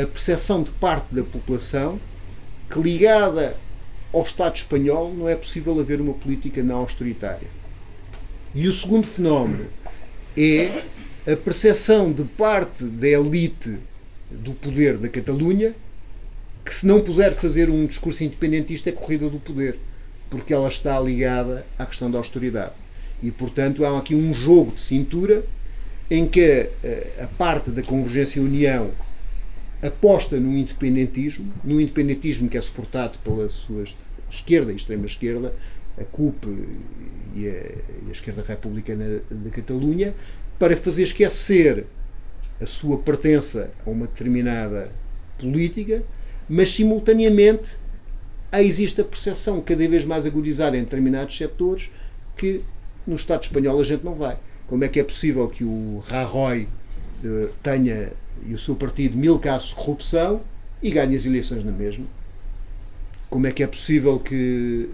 a 0.00 0.06
percepção 0.06 0.62
de 0.62 0.70
parte 0.70 1.12
da 1.12 1.24
população 1.24 2.00
que, 2.70 2.78
ligada 2.78 3.56
ao 4.12 4.22
Estado 4.22 4.56
espanhol, 4.56 5.12
não 5.12 5.28
é 5.28 5.34
possível 5.34 5.78
haver 5.80 6.00
uma 6.00 6.14
política 6.14 6.62
não 6.62 6.76
austeritária. 6.76 7.48
E 8.54 8.68
o 8.68 8.72
segundo 8.72 9.06
fenómeno 9.06 9.66
é 10.36 10.84
a 11.30 11.36
percepção 11.36 12.12
de 12.12 12.24
parte 12.24 12.84
da 12.84 13.08
elite 13.08 13.78
do 14.30 14.52
poder 14.52 14.96
da 14.98 15.08
Catalunha 15.08 15.74
que, 16.64 16.74
se 16.74 16.86
não 16.86 17.00
puser 17.00 17.34
fazer 17.34 17.68
um 17.68 17.86
discurso 17.86 18.22
independentista, 18.22 18.90
é 18.90 18.92
corrida 18.92 19.28
do 19.28 19.40
poder, 19.40 19.78
porque 20.28 20.54
ela 20.54 20.68
está 20.68 20.98
ligada 21.00 21.66
à 21.76 21.84
questão 21.84 22.08
da 22.08 22.18
austeridade. 22.18 22.74
E, 23.22 23.30
portanto, 23.30 23.84
há 23.84 23.98
aqui 23.98 24.14
um 24.14 24.32
jogo 24.32 24.72
de 24.72 24.80
cintura 24.80 25.44
em 26.10 26.26
que 26.26 26.70
a, 27.18 27.24
a 27.24 27.26
parte 27.26 27.70
da 27.70 27.82
Convergência 27.82 28.42
União 28.42 28.90
aposta 29.82 30.38
no 30.38 30.56
independentismo, 30.56 31.52
no 31.64 31.80
independentismo 31.80 32.48
que 32.48 32.58
é 32.58 32.62
suportado 32.62 33.18
pela 33.20 33.48
sua 33.48 33.84
esquerda 34.30 34.72
e 34.72 34.76
extrema-esquerda, 34.76 35.54
a 35.98 36.04
CUP 36.04 36.46
e 37.34 37.48
a, 37.48 37.50
e 37.50 38.08
a 38.08 38.12
esquerda 38.12 38.42
republicana 38.46 39.22
da 39.30 39.50
Catalunha, 39.50 40.14
para 40.58 40.76
fazer 40.76 41.04
esquecer 41.04 41.86
a 42.60 42.66
sua 42.66 42.98
pertença 42.98 43.70
a 43.86 43.90
uma 43.90 44.06
determinada 44.06 44.92
política, 45.38 46.02
mas 46.48 46.70
simultaneamente 46.70 47.78
existe 48.58 49.00
a 49.00 49.04
percepção 49.04 49.60
cada 49.60 49.88
vez 49.88 50.04
mais 50.04 50.26
agudizada 50.26 50.76
em 50.76 50.82
determinados 50.82 51.36
setores 51.36 51.90
que 52.36 52.62
no 53.06 53.16
Estado 53.16 53.44
espanhol 53.44 53.80
a 53.80 53.84
gente 53.84 54.04
não 54.04 54.14
vai. 54.14 54.36
Como 54.70 54.84
é 54.84 54.88
que 54.88 55.00
é 55.00 55.04
possível 55.04 55.48
que 55.48 55.64
o 55.64 56.00
Rajoy 56.06 56.68
uh, 57.24 57.48
tenha 57.60 58.12
e 58.46 58.54
o 58.54 58.58
seu 58.58 58.76
partido 58.76 59.18
mil 59.18 59.36
casos 59.40 59.70
de 59.70 59.74
corrupção 59.74 60.42
e 60.80 60.92
ganhe 60.92 61.16
as 61.16 61.26
eleições 61.26 61.64
na 61.64 61.72
mesma? 61.72 62.06
Como 63.28 63.48
é 63.48 63.50
que 63.50 63.64
é 63.64 63.66
possível 63.66 64.20
que 64.20 64.88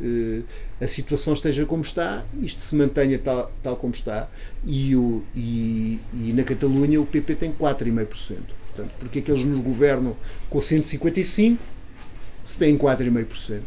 uh, 0.81 0.83
a 0.83 0.89
situação 0.89 1.35
esteja 1.35 1.67
como 1.67 1.83
está, 1.83 2.25
isto 2.43 2.59
se 2.59 2.75
mantenha 2.75 3.19
tal, 3.19 3.53
tal 3.62 3.77
como 3.77 3.93
está, 3.93 4.31
e, 4.65 4.97
o, 4.97 5.23
e, 5.35 6.01
e 6.15 6.33
na 6.33 6.43
Catalunha 6.43 6.99
o 6.99 7.05
PP 7.05 7.35
tem 7.35 7.53
4,5%. 7.53 8.07
Portanto, 8.75 8.93
porque 8.99 9.19
aqueles 9.19 9.45
nos 9.45 9.61
governam 9.61 10.17
com 10.49 10.59
155 10.59 11.62
se 12.43 12.57
têm 12.57 12.79
4,5%. 12.79 13.61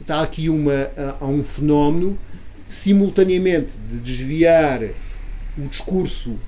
Está 0.00 0.20
aqui 0.20 0.48
uma, 0.48 0.90
há 1.20 1.26
um 1.26 1.44
fenómeno 1.44 2.18
simultaneamente 2.66 3.76
de 3.88 4.00
desviar 4.00 4.80
o 5.56 5.68
discurso 5.68 6.38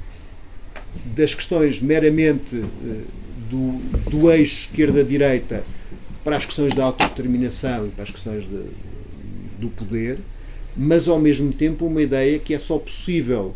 das 1.15 1.35
questões 1.35 1.81
meramente 1.81 2.57
uh, 2.57 3.05
do, 3.49 4.11
do 4.11 4.31
eixo 4.31 4.69
esquerda-direita 4.69 5.65
para 6.25 6.37
as 6.37 6.45
questões 6.45 6.75
da 6.75 6.85
autodeterminação 6.85 7.87
e 7.87 7.91
para 7.91 8.03
as 8.03 8.11
questões 8.11 8.45
de, 8.45 8.65
do 9.59 9.69
poder, 9.69 10.19
mas 10.77 11.07
ao 11.07 11.19
mesmo 11.19 11.53
tempo 11.53 11.87
uma 11.87 12.03
ideia 12.03 12.39
que 12.39 12.55
é 12.55 12.59
só 12.59 12.79
possível 12.79 13.55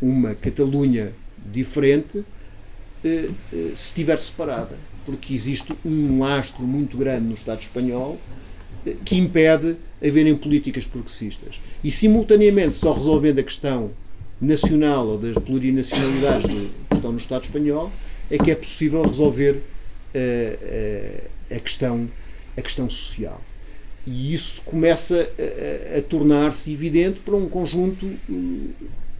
uma 0.00 0.34
Catalunha 0.34 1.12
diferente 1.52 2.18
uh, 2.18 2.24
uh, 3.04 3.34
se 3.76 3.88
estiver 3.88 4.18
separada, 4.18 4.78
porque 5.04 5.34
existe 5.34 5.72
um 5.84 6.20
lastro 6.20 6.62
muito 6.66 6.96
grande 6.96 7.26
no 7.26 7.34
Estado 7.34 7.60
espanhol 7.60 8.18
que 9.04 9.16
impede 9.16 9.76
haverem 10.00 10.36
políticas 10.36 10.84
progressistas. 10.84 11.60
E 11.82 11.90
simultaneamente, 11.90 12.76
só 12.76 12.92
resolvendo 12.92 13.40
a 13.40 13.42
questão 13.42 13.90
nacional 14.40 15.06
ou 15.06 15.18
das 15.18 15.36
plurinacionalidades 15.36 16.46
que 16.46 16.70
estão 16.94 17.12
no 17.12 17.18
Estado 17.18 17.44
espanhol, 17.44 17.90
é 18.30 18.38
que 18.38 18.50
é 18.50 18.54
possível 18.54 19.02
resolver 19.02 19.52
uh, 19.52 19.58
uh, 20.14 21.56
a, 21.56 21.60
questão, 21.60 22.08
a 22.56 22.62
questão 22.62 22.88
social. 22.88 23.40
e 24.06 24.34
isso 24.34 24.62
começa 24.62 25.28
a, 25.94 25.98
a 25.98 26.02
tornar-se 26.02 26.72
evidente 26.72 27.20
para 27.20 27.34
um 27.34 27.48
conjunto 27.48 28.08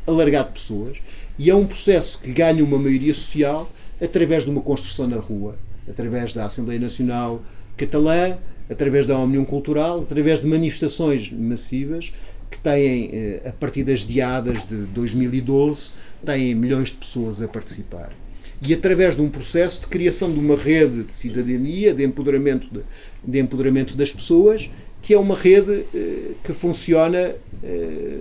alargado 0.06 0.48
de 0.48 0.54
pessoas. 0.54 0.98
E 1.38 1.50
é 1.50 1.54
um 1.54 1.66
processo 1.66 2.18
que 2.18 2.32
ganha 2.32 2.62
uma 2.62 2.78
maioria 2.78 3.12
social 3.12 3.70
através 4.00 4.44
de 4.44 4.50
uma 4.50 4.60
construção 4.60 5.06
na 5.06 5.16
rua, 5.16 5.56
através 5.88 6.32
da 6.32 6.46
Assembleia 6.46 6.80
Nacional 6.80 7.42
Catalã, 7.76 8.38
através 8.70 9.06
da 9.06 9.18
Omnium 9.18 9.44
Cultural, 9.44 10.02
através 10.02 10.40
de 10.40 10.46
manifestações 10.46 11.30
massivas 11.30 12.12
que 12.50 12.58
têm, 12.58 13.10
eh, 13.12 13.42
a 13.48 13.52
partir 13.52 13.82
das 13.82 14.00
diadas 14.00 14.66
de 14.66 14.76
2012, 14.86 15.92
têm 16.24 16.54
milhões 16.54 16.90
de 16.90 16.96
pessoas 16.96 17.40
a 17.40 17.48
participar. 17.48 18.12
E 18.60 18.72
através 18.72 19.14
de 19.14 19.20
um 19.20 19.28
processo 19.28 19.80
de 19.80 19.86
criação 19.86 20.32
de 20.32 20.38
uma 20.38 20.56
rede 20.56 21.04
de 21.04 21.14
cidadania, 21.14 21.92
de 21.92 22.04
empoderamento, 22.04 22.68
de, 22.72 22.80
de 23.22 23.38
empoderamento 23.38 23.96
das 23.96 24.10
pessoas, 24.10 24.70
que 25.02 25.14
é 25.14 25.18
uma 25.18 25.36
rede 25.36 25.84
eh, 25.94 26.32
que 26.42 26.52
funciona 26.52 27.34
eh, 27.62 28.18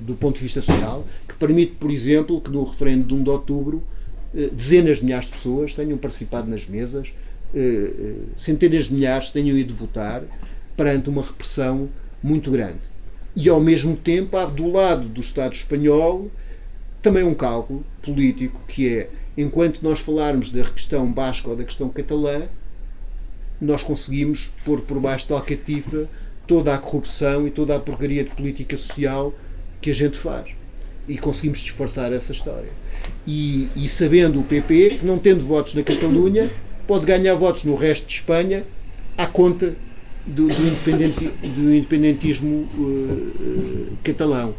do 0.00 0.14
ponto 0.14 0.36
de 0.36 0.42
vista 0.42 0.60
social, 0.60 1.06
que 1.26 1.34
permite, 1.34 1.72
por 1.72 1.90
exemplo, 1.90 2.40
que 2.40 2.50
no 2.50 2.64
referendo 2.64 3.06
de 3.06 3.14
1 3.14 3.22
de 3.22 3.30
outubro 3.30 3.82
eh, 4.34 4.50
dezenas 4.52 4.98
de 4.98 5.04
milhares 5.04 5.26
de 5.26 5.32
pessoas 5.32 5.74
tenham 5.74 5.96
participado 5.96 6.50
nas 6.50 6.66
mesas, 6.66 7.12
eh, 7.54 7.58
eh, 7.58 8.14
centenas 8.36 8.84
de 8.84 8.94
milhares 8.94 9.30
tenham 9.30 9.56
ido 9.56 9.74
votar 9.74 10.22
perante 10.76 11.08
uma 11.08 11.22
repressão 11.22 11.88
muito 12.22 12.50
grande. 12.50 12.80
E 13.40 13.48
ao 13.48 13.60
mesmo 13.60 13.94
tempo 13.94 14.36
há 14.36 14.44
do 14.44 14.68
lado 14.68 15.08
do 15.08 15.20
Estado 15.20 15.54
espanhol 15.54 16.28
também 17.00 17.22
um 17.22 17.34
cálculo 17.34 17.86
político 18.02 18.60
que 18.66 18.88
é 18.92 19.10
enquanto 19.36 19.80
nós 19.80 20.00
falarmos 20.00 20.50
da 20.50 20.64
questão 20.64 21.06
basca 21.12 21.48
ou 21.48 21.54
da 21.54 21.62
questão 21.62 21.88
catalã, 21.88 22.48
nós 23.60 23.84
conseguimos 23.84 24.50
pôr 24.64 24.80
por 24.80 24.98
baixo 24.98 25.28
da 25.28 25.36
alcatifa 25.36 26.08
toda 26.48 26.74
a 26.74 26.78
corrupção 26.78 27.46
e 27.46 27.52
toda 27.52 27.76
a 27.76 27.78
porcaria 27.78 28.24
de 28.24 28.30
política 28.30 28.76
social 28.76 29.32
que 29.80 29.92
a 29.92 29.94
gente 29.94 30.18
faz. 30.18 30.48
E 31.06 31.16
conseguimos 31.16 31.60
disfarçar 31.60 32.12
essa 32.12 32.32
história. 32.32 32.70
E, 33.24 33.68
e 33.76 33.88
sabendo 33.88 34.40
o 34.40 34.44
PP 34.44 34.98
que, 34.98 35.06
não 35.06 35.16
tendo 35.16 35.44
votos 35.44 35.74
na 35.74 35.84
Catalunha, 35.84 36.50
pode 36.88 37.06
ganhar 37.06 37.36
votos 37.36 37.62
no 37.62 37.76
resto 37.76 38.04
de 38.04 38.14
Espanha 38.14 38.64
à 39.16 39.28
conta 39.28 39.76
do, 40.28 40.48
do, 40.48 40.66
independenti, 40.66 41.28
do 41.28 41.74
independentismo 41.74 42.68
uh, 42.74 43.96
catalão. 44.04 44.54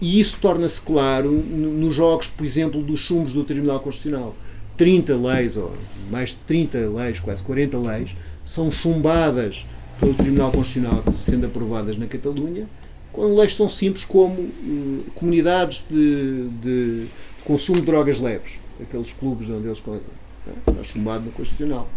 E 0.00 0.20
isso 0.20 0.38
torna-se 0.40 0.80
claro 0.80 1.30
nos 1.32 1.94
jogos, 1.94 2.26
por 2.26 2.44
exemplo, 2.44 2.82
dos 2.82 3.00
chumos 3.00 3.32
do 3.32 3.44
Tribunal 3.44 3.80
Constitucional. 3.80 4.34
30 4.76 5.16
leis, 5.16 5.56
ou 5.56 5.72
mais 6.10 6.30
de 6.30 6.36
30 6.46 6.78
leis, 6.90 7.18
quase 7.18 7.42
40 7.42 7.78
leis, 7.78 8.16
são 8.44 8.70
chumbadas 8.70 9.64
pelo 9.98 10.12
Tribunal 10.14 10.52
Constitucional 10.52 11.02
sendo 11.14 11.46
aprovadas 11.46 11.96
na 11.96 12.06
Catalunha, 12.06 12.68
com 13.10 13.34
leis 13.34 13.56
tão 13.56 13.68
simples 13.68 14.04
como 14.04 14.42
uh, 14.42 15.04
comunidades 15.14 15.82
de, 15.88 16.48
de, 16.60 17.06
consumo 17.44 17.80
de 17.80 17.86
drogas 17.86 18.20
leves, 18.20 18.58
aqueles 18.78 19.14
clubes 19.14 19.48
onde 19.48 19.66
eles 19.66 19.78
está 19.78 20.84
chumbado 20.84 21.24
no 21.24 21.32
Constitucional. 21.32 21.88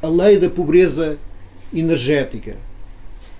A 0.00 0.06
lei 0.06 0.38
da 0.38 0.48
pobreza 0.48 1.18
energética 1.72 2.56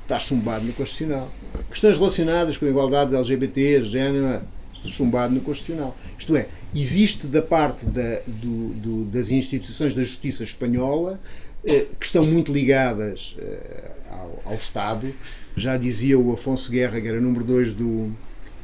está 0.03 0.19
chumbado 0.19 0.65
no 0.65 0.73
Constitucional. 0.73 1.31
Questões 1.69 1.99
relacionadas 1.99 2.57
com 2.57 2.65
a 2.65 2.69
igualdade 2.69 3.15
LGBT, 3.15 3.85
género, 3.85 4.43
chumbado 4.87 5.35
no 5.35 5.41
Constitucional. 5.41 5.97
Isto 6.19 6.35
é, 6.37 6.49
existe 6.75 7.27
da 7.27 7.43
parte 7.43 7.85
da, 7.85 8.21
do, 8.27 8.69
do, 8.75 9.05
das 9.05 9.29
instituições 9.29 9.95
da 9.95 10.03
justiça 10.03 10.43
espanhola 10.43 11.21
eh, 11.65 11.87
que 11.99 12.07
estão 12.07 12.25
muito 12.25 12.53
ligadas 12.53 13.37
eh, 13.39 13.91
ao, 14.11 14.43
ao, 14.47 14.55
Estado. 14.55 15.13
Já 15.57 15.77
dizia 15.77 16.19
o 16.19 16.33
Afonso 16.33 16.71
Guerra, 16.71 17.01
que 17.01 17.09
era 17.09 17.21
número 17.21 17.45
2 17.45 17.73
do, 17.73 18.11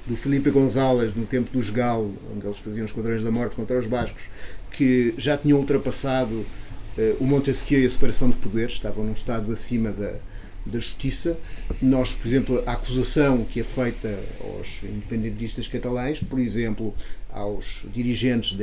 do 0.07 0.16
Felipe 0.16 0.50
González 0.50 1.14
no 1.14 1.27
tempo 1.27 1.50
dos 1.53 1.70
Gal, 1.70 2.11
onde 2.35 2.46
eles 2.46 2.59
faziam 2.59 2.87
os 2.87 2.92
quadrões 2.92 3.22
da 3.22 3.31
morte 3.31 3.57
contra 3.57 3.79
os 3.79 3.87
bascos, 3.87 4.29
que 4.70 5.14
já 5.18 5.37
tinham 5.37 5.59
ultrapassado 5.59 6.46
o 7.21 7.25
Montesquieu 7.25 7.83
e 7.83 7.87
a 7.87 7.91
separação 7.91 8.31
de 8.31 8.37
poderes, 8.37 8.73
estavam 8.73 9.05
num 9.05 9.13
estado 9.13 9.53
acima 9.53 9.91
da, 9.91 10.15
da 10.67 10.79
Justiça. 10.79 11.37
Nós, 11.81 12.13
por 12.13 12.27
exemplo, 12.27 12.63
a 12.67 12.73
acusação 12.73 13.45
que 13.45 13.61
é 13.61 13.65
feita 13.65 14.19
aos 14.41 14.83
independentistas 14.83 15.69
catalães, 15.69 16.21
por 16.21 16.39
exemplo, 16.39 16.95
aos 17.31 17.85
dirigentes 17.93 18.57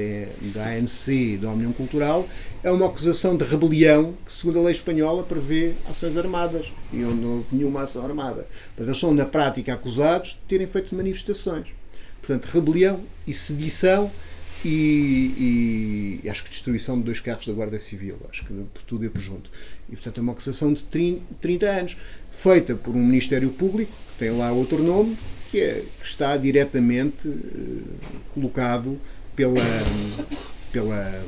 da 0.53 0.65
ANC 0.65 1.09
e 1.09 1.37
da 1.37 1.51
União 1.51 1.73
Cultural, 1.73 2.27
é 2.63 2.71
uma 2.71 2.85
acusação 2.85 3.35
de 3.35 3.43
rebelião 3.43 4.13
que, 4.25 4.33
segundo 4.33 4.59
a 4.59 4.63
lei 4.63 4.71
espanhola, 4.71 5.23
prevê 5.23 5.73
ações 5.87 6.15
armadas 6.15 6.71
e 6.91 7.03
onde 7.03 7.21
não 7.21 7.37
houve 7.37 7.47
nenhuma 7.51 7.83
ação 7.83 8.05
armada. 8.05 8.47
Mas 8.77 8.87
eles 8.87 8.99
são, 8.99 9.13
na 9.13 9.25
prática, 9.25 9.73
acusados 9.73 10.29
de 10.29 10.37
terem 10.47 10.67
feito 10.67 10.95
manifestações. 10.95 11.67
Portanto, 12.21 12.45
rebelião 12.45 13.01
e 13.27 13.33
sedição 13.33 14.11
e, 14.63 16.19
e, 16.23 16.29
acho 16.29 16.43
que 16.43 16.49
destruição 16.49 16.97
de 16.97 17.03
dois 17.03 17.19
carros 17.19 17.47
da 17.47 17.53
Guarda 17.53 17.79
Civil, 17.79 18.17
acho 18.29 18.45
que 18.45 18.53
por 18.53 18.81
tudo 18.83 19.05
e 19.05 19.09
por 19.09 19.19
junto. 19.19 19.49
E 19.89 19.95
portanto 19.95 20.19
é 20.19 20.21
uma 20.21 20.31
acusação 20.33 20.71
de 20.73 20.83
30, 20.83 21.21
30 21.41 21.65
anos, 21.65 21.97
feita 22.29 22.75
por 22.75 22.95
um 22.95 23.03
Ministério 23.03 23.49
Público, 23.49 23.91
que 24.11 24.19
tem 24.19 24.31
lá 24.31 24.51
outro 24.51 24.83
nome, 24.83 25.17
que, 25.49 25.59
é, 25.59 25.83
que 25.99 26.07
está 26.07 26.37
diretamente 26.37 27.27
uh, 27.27 27.83
colocado 28.33 28.99
pela, 29.35 29.63
pela, 30.71 31.25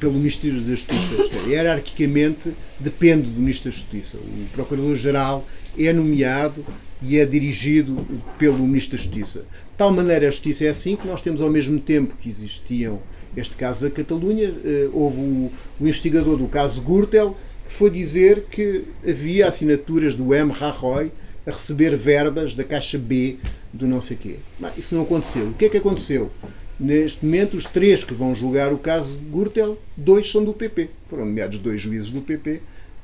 pelo 0.00 0.14
Ministério 0.14 0.60
da 0.60 0.74
Justiça. 0.74 1.14
Hierarquicamente 1.46 2.54
depende 2.78 3.30
do 3.30 3.40
Ministro 3.40 3.70
da 3.70 3.76
Justiça. 3.76 4.18
O 4.18 4.48
Procurador-Geral 4.52 5.46
é 5.78 5.92
nomeado 5.92 6.66
e 7.02 7.18
é 7.18 7.26
dirigido 7.26 8.06
pelo 8.38 8.58
Ministro 8.58 8.96
da 8.96 9.02
Justiça. 9.02 9.40
De 9.40 9.76
tal 9.76 9.92
maneira 9.92 10.28
a 10.28 10.30
Justiça 10.30 10.64
é 10.64 10.68
assim 10.68 10.96
que 10.96 11.06
nós 11.06 11.20
temos 11.20 11.40
ao 11.40 11.50
mesmo 11.50 11.78
tempo 11.80 12.16
que 12.16 12.28
existiam 12.28 13.00
este 13.36 13.56
caso 13.56 13.82
da 13.82 13.90
Catalunha, 13.90 14.52
eh, 14.64 14.88
houve 14.92 15.18
o, 15.18 15.50
o 15.80 15.88
investigador 15.88 16.36
do 16.36 16.46
caso 16.46 16.82
Gürtel 16.82 17.36
que 17.66 17.74
foi 17.74 17.90
dizer 17.90 18.44
que 18.50 18.84
havia 19.06 19.48
assinaturas 19.48 20.14
do 20.14 20.34
M. 20.34 20.52
Rajoy 20.52 21.10
a 21.46 21.50
receber 21.50 21.96
verbas 21.96 22.52
da 22.52 22.62
Caixa 22.62 22.98
B 22.98 23.38
do 23.72 23.86
não 23.86 24.00
sei 24.00 24.16
quê. 24.16 24.36
Mas 24.60 24.76
isso 24.76 24.94
não 24.94 25.02
aconteceu. 25.02 25.48
O 25.48 25.54
que 25.54 25.64
é 25.64 25.68
que 25.70 25.78
aconteceu? 25.78 26.30
Neste 26.78 27.24
momento, 27.24 27.56
os 27.56 27.64
três 27.64 28.04
que 28.04 28.12
vão 28.12 28.34
julgar 28.34 28.72
o 28.72 28.78
caso 28.78 29.18
Gürtel, 29.32 29.78
dois 29.96 30.30
são 30.30 30.44
do 30.44 30.52
PP. 30.52 30.90
Foram 31.06 31.24
nomeados 31.24 31.58
dois 31.58 31.80
juízes 31.80 32.10
do 32.10 32.20
PP 32.20 32.60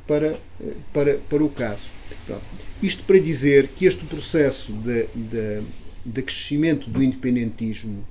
para, 0.07 0.39
eh, 0.61 0.73
para, 0.93 1.15
para 1.29 1.43
o 1.43 1.49
caso. 1.49 1.89
Pronto. 2.27 2.68
Isto 2.83 3.03
para 3.05 3.19
dizer 3.19 3.69
que 3.69 3.87
este 3.87 4.05
processo 4.05 4.73
de, 4.73 5.07
de, 5.15 5.63
de 6.05 6.23
crescimento 6.23 6.89
do 6.89 7.03
independentismo 7.03 8.05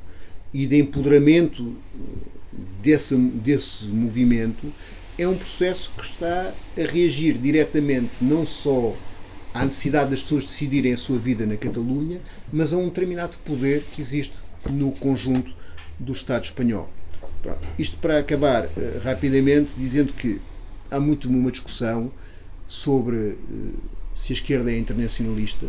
e 0.53 0.65
de 0.65 0.77
empoderamento 0.77 1.75
desse, 2.81 3.15
desse 3.15 3.85
movimento 3.85 4.71
é 5.17 5.27
um 5.27 5.37
processo 5.37 5.91
que 5.97 6.03
está 6.03 6.53
a 6.77 6.91
reagir 6.91 7.37
diretamente 7.37 8.11
não 8.21 8.45
só 8.45 8.95
à 9.53 9.65
necessidade 9.65 10.11
das 10.11 10.21
pessoas 10.21 10.43
decidirem 10.45 10.93
a 10.93 10.97
sua 10.97 11.17
vida 11.17 11.45
na 11.45 11.57
Catalunha, 11.57 12.21
mas 12.51 12.73
a 12.73 12.77
um 12.77 12.85
determinado 12.85 13.37
poder 13.43 13.83
que 13.91 14.01
existe 14.01 14.33
no 14.69 14.91
conjunto 14.91 15.51
do 15.97 16.11
Estado 16.11 16.43
espanhol. 16.43 16.89
Pronto. 17.41 17.59
Isto 17.79 17.97
para 17.97 18.19
acabar 18.19 18.65
uh, 18.65 18.69
rapidamente 19.03 19.73
dizendo 19.77 20.13
que 20.13 20.39
há 20.91 20.99
muito 20.99 21.27
uma 21.27 21.51
discussão 21.51 22.11
sobre 22.67 23.15
uh, 23.15 23.73
se 24.17 24.33
a 24.33 24.35
esquerda 24.35 24.71
é 24.71 24.77
internacionalista, 24.77 25.67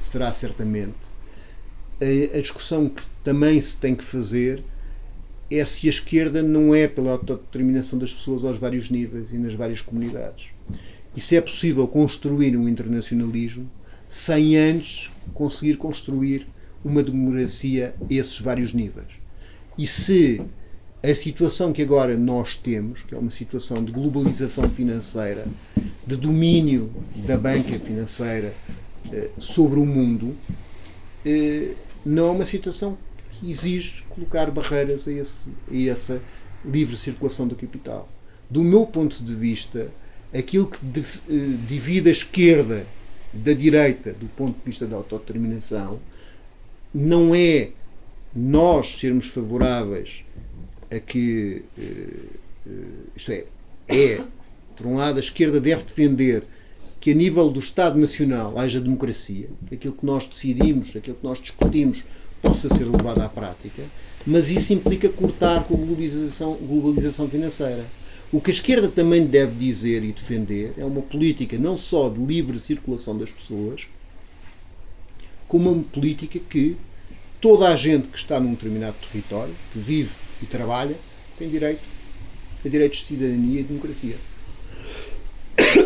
será 0.00 0.32
certamente. 0.32 1.10
A, 2.00 2.38
a, 2.38 2.40
discussão 2.40 2.88
que 2.88 3.02
também 3.22 3.60
se 3.60 3.76
tem 3.76 3.94
que 3.94 4.04
fazer 4.04 4.62
é 5.50 5.62
se 5.64 5.86
a 5.88 5.90
esquerda 5.90 6.42
não 6.42 6.72
é 6.74 6.86
pela 6.86 7.10
autodeterminação 7.10 7.98
das 7.98 8.14
pessoas 8.14 8.44
aos 8.44 8.56
vários 8.56 8.88
níveis 8.88 9.32
e 9.32 9.36
nas 9.36 9.54
várias 9.54 9.80
comunidades. 9.80 10.46
E 11.16 11.20
se 11.20 11.36
é 11.36 11.40
possível 11.40 11.86
construir 11.88 12.56
um 12.56 12.68
internacionalismo 12.68 13.68
sem 14.08 14.56
antes 14.56 15.10
conseguir 15.34 15.76
construir 15.76 16.46
uma 16.84 17.02
democracia 17.02 17.94
a 18.00 18.14
esses 18.14 18.40
vários 18.40 18.72
níveis. 18.72 19.08
E 19.76 19.86
se 19.86 20.40
a 21.02 21.14
situação 21.14 21.72
que 21.72 21.82
agora 21.82 22.16
nós 22.16 22.56
temos, 22.56 23.02
que 23.02 23.14
é 23.14 23.18
uma 23.18 23.30
situação 23.30 23.82
de 23.82 23.90
globalização 23.90 24.68
financeira, 24.70 25.46
de 26.06 26.16
domínio 26.16 26.90
da 27.26 27.38
banca 27.38 27.78
financeira 27.78 28.54
eh, 29.10 29.30
sobre 29.38 29.80
o 29.80 29.86
mundo, 29.86 30.36
eh, 31.24 31.74
não 32.04 32.28
é 32.28 32.30
uma 32.32 32.44
situação 32.44 32.98
que 33.32 33.50
exige 33.50 34.02
colocar 34.10 34.50
barreiras 34.50 35.08
a, 35.08 35.12
esse, 35.12 35.48
a 35.70 35.90
essa 35.90 36.20
livre 36.62 36.96
circulação 36.96 37.48
do 37.48 37.56
capital. 37.56 38.06
Do 38.50 38.62
meu 38.62 38.86
ponto 38.86 39.22
de 39.22 39.34
vista, 39.34 39.90
aquilo 40.34 40.66
que 40.66 40.78
eh, 40.86 41.56
divide 41.66 42.10
a 42.10 42.12
esquerda 42.12 42.86
da 43.32 43.54
direita, 43.54 44.12
do 44.12 44.26
ponto 44.26 44.58
de 44.58 44.64
vista 44.66 44.86
da 44.86 44.96
autodeterminação, 44.96 45.98
não 46.92 47.34
é 47.34 47.70
nós 48.34 48.98
sermos 48.98 49.26
favoráveis 49.28 50.24
a 50.90 50.98
que, 50.98 51.62
uh, 51.78 52.68
uh, 52.68 53.10
isto 53.16 53.32
é, 53.32 53.46
é 53.88 54.24
Por 54.76 54.86
um 54.86 54.96
lado, 54.96 55.18
a 55.18 55.20
esquerda 55.20 55.60
deve 55.60 55.82
defender 55.82 56.42
que 57.00 57.10
a 57.10 57.14
nível 57.14 57.50
do 57.50 57.60
Estado 57.60 57.98
Nacional 57.98 58.58
haja 58.58 58.80
democracia, 58.80 59.48
que 59.68 59.74
aquilo 59.74 59.92
que 59.92 60.06
nós 60.06 60.26
decidimos, 60.26 60.96
aquilo 60.96 61.16
que 61.16 61.24
nós 61.24 61.38
discutimos, 61.38 62.02
possa 62.40 62.68
ser 62.68 62.84
levado 62.84 63.20
à 63.20 63.28
prática, 63.28 63.82
mas 64.26 64.50
isso 64.50 64.72
implica 64.72 65.08
cortar 65.10 65.64
com 65.64 65.74
a 65.74 65.76
globalização, 65.76 66.54
globalização 66.54 67.28
financeira. 67.28 67.84
O 68.32 68.40
que 68.40 68.50
a 68.50 68.54
esquerda 68.54 68.88
também 68.88 69.26
deve 69.26 69.54
dizer 69.54 70.02
e 70.02 70.12
defender 70.12 70.72
é 70.78 70.84
uma 70.84 71.02
política 71.02 71.58
não 71.58 71.76
só 71.76 72.08
de 72.08 72.20
livre 72.20 72.58
circulação 72.58 73.18
das 73.18 73.30
pessoas, 73.30 73.86
como 75.46 75.70
uma 75.70 75.82
política 75.84 76.38
que 76.38 76.76
toda 77.38 77.68
a 77.68 77.76
gente 77.76 78.08
que 78.08 78.16
está 78.16 78.40
num 78.40 78.54
determinado 78.54 78.96
território, 79.10 79.54
que 79.72 79.78
vive 79.78 80.12
e 80.42 80.46
trabalha, 80.46 80.96
tem 81.38 81.48
direito 81.48 81.82
a 82.64 82.68
direitos 82.68 82.98
de 83.00 83.06
cidadania 83.06 83.60
e 83.60 83.64
democracia. 83.64 84.16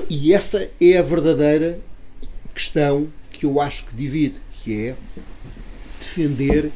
E 0.09 0.33
essa 0.33 0.71
é 0.81 0.99
a 0.99 1.03
verdadeira 1.03 1.81
questão 2.55 3.09
que 3.33 3.47
eu 3.47 3.61
acho 3.61 3.87
que 3.87 3.95
divide, 3.95 4.41
que 4.53 4.89
é 4.89 4.97
defender 5.99 6.71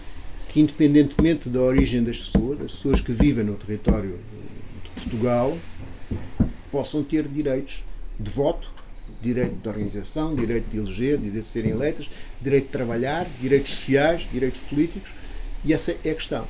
que, 0.49 0.61
independentemente 0.61 1.49
da 1.49 1.61
origem 1.61 2.03
das 2.03 2.19
pessoas, 2.19 2.61
as 2.61 2.73
pessoas 2.73 3.01
que 3.01 3.13
vivem 3.13 3.45
no 3.45 3.55
território 3.55 4.19
de 4.83 5.03
Portugal 5.03 5.59
possam 6.71 7.03
ter 7.03 7.27
direitos 7.29 7.85
de 8.19 8.31
voto, 8.31 8.71
direito 9.23 9.57
de 9.57 9.69
organização, 9.69 10.35
direito 10.35 10.69
de 10.71 10.79
eleger, 10.79 11.19
direito 11.19 11.45
de 11.45 11.51
serem 11.51 11.71
eleitas, 11.71 12.11
direito 12.41 12.67
de 12.67 12.73
trabalhar, 12.73 13.27
direitos 13.41 13.75
sociais, 13.75 14.29
direitos 14.33 14.61
políticos, 14.69 15.11
e 15.65 15.73
essa 15.73 15.93
é 16.05 16.11
a 16.11 16.15
questão. 16.15 16.47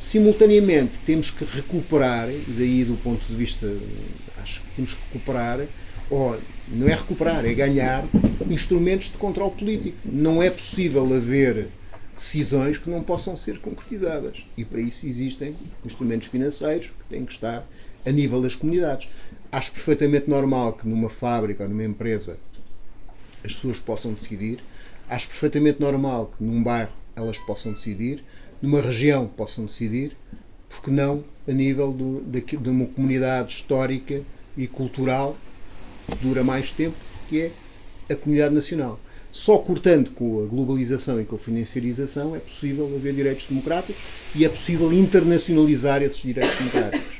Simultaneamente, 0.00 0.98
temos 1.00 1.30
que 1.30 1.44
recuperar, 1.44 2.26
daí 2.48 2.84
do 2.84 2.96
ponto 2.96 3.24
de 3.26 3.36
vista, 3.36 3.70
acho 4.42 4.62
que 4.62 4.76
temos 4.76 4.94
que 4.94 5.00
recuperar, 5.12 5.66
ou 6.08 6.40
não 6.66 6.88
é 6.88 6.94
recuperar, 6.94 7.44
é 7.44 7.52
ganhar 7.54 8.04
instrumentos 8.50 9.10
de 9.10 9.18
controle 9.18 9.52
político. 9.52 9.98
Não 10.04 10.42
é 10.42 10.50
possível 10.50 11.04
haver 11.14 11.68
decisões 12.16 12.76
que 12.78 12.90
não 12.90 13.02
possam 13.02 13.36
ser 13.36 13.60
concretizadas. 13.60 14.44
E 14.56 14.64
para 14.64 14.80
isso 14.80 15.06
existem 15.06 15.54
instrumentos 15.84 16.28
financeiros 16.28 16.86
que 16.86 17.04
têm 17.08 17.24
que 17.24 17.32
estar 17.32 17.64
a 18.04 18.10
nível 18.10 18.42
das 18.42 18.54
comunidades. 18.54 19.08
Acho 19.52 19.70
perfeitamente 19.70 20.28
normal 20.28 20.72
que 20.72 20.88
numa 20.88 21.08
fábrica 21.08 21.62
ou 21.62 21.68
numa 21.68 21.84
empresa 21.84 22.38
as 23.44 23.54
pessoas 23.54 23.78
possam 23.78 24.14
decidir. 24.14 24.60
Acho 25.08 25.28
perfeitamente 25.28 25.80
normal 25.80 26.32
que 26.36 26.42
num 26.42 26.62
bairro 26.62 26.92
elas 27.14 27.38
possam 27.38 27.72
decidir, 27.72 28.24
numa 28.60 28.80
região 28.80 29.26
possam 29.26 29.64
decidir, 29.64 30.16
porque 30.68 30.90
não 30.90 31.24
a 31.48 31.52
nível 31.52 31.92
do, 31.92 32.20
de, 32.20 32.40
de 32.40 32.68
uma 32.68 32.86
comunidade 32.86 33.54
histórica 33.54 34.22
e 34.56 34.66
cultural 34.66 35.36
que 36.06 36.16
dura 36.16 36.44
mais 36.44 36.70
tempo, 36.70 36.96
que 37.28 37.40
é 37.40 37.52
a 38.12 38.16
comunidade 38.16 38.54
nacional. 38.54 39.00
Só 39.32 39.58
cortando 39.58 40.10
com 40.10 40.42
a 40.42 40.46
globalização 40.46 41.20
e 41.20 41.24
com 41.24 41.36
a 41.36 41.38
financiarização 41.38 42.34
é 42.34 42.40
possível 42.40 42.92
haver 42.96 43.14
direitos 43.14 43.46
democráticos 43.46 44.02
e 44.34 44.44
é 44.44 44.48
possível 44.48 44.92
internacionalizar 44.92 46.02
esses 46.02 46.20
direitos 46.20 46.56
democráticos. 46.58 47.19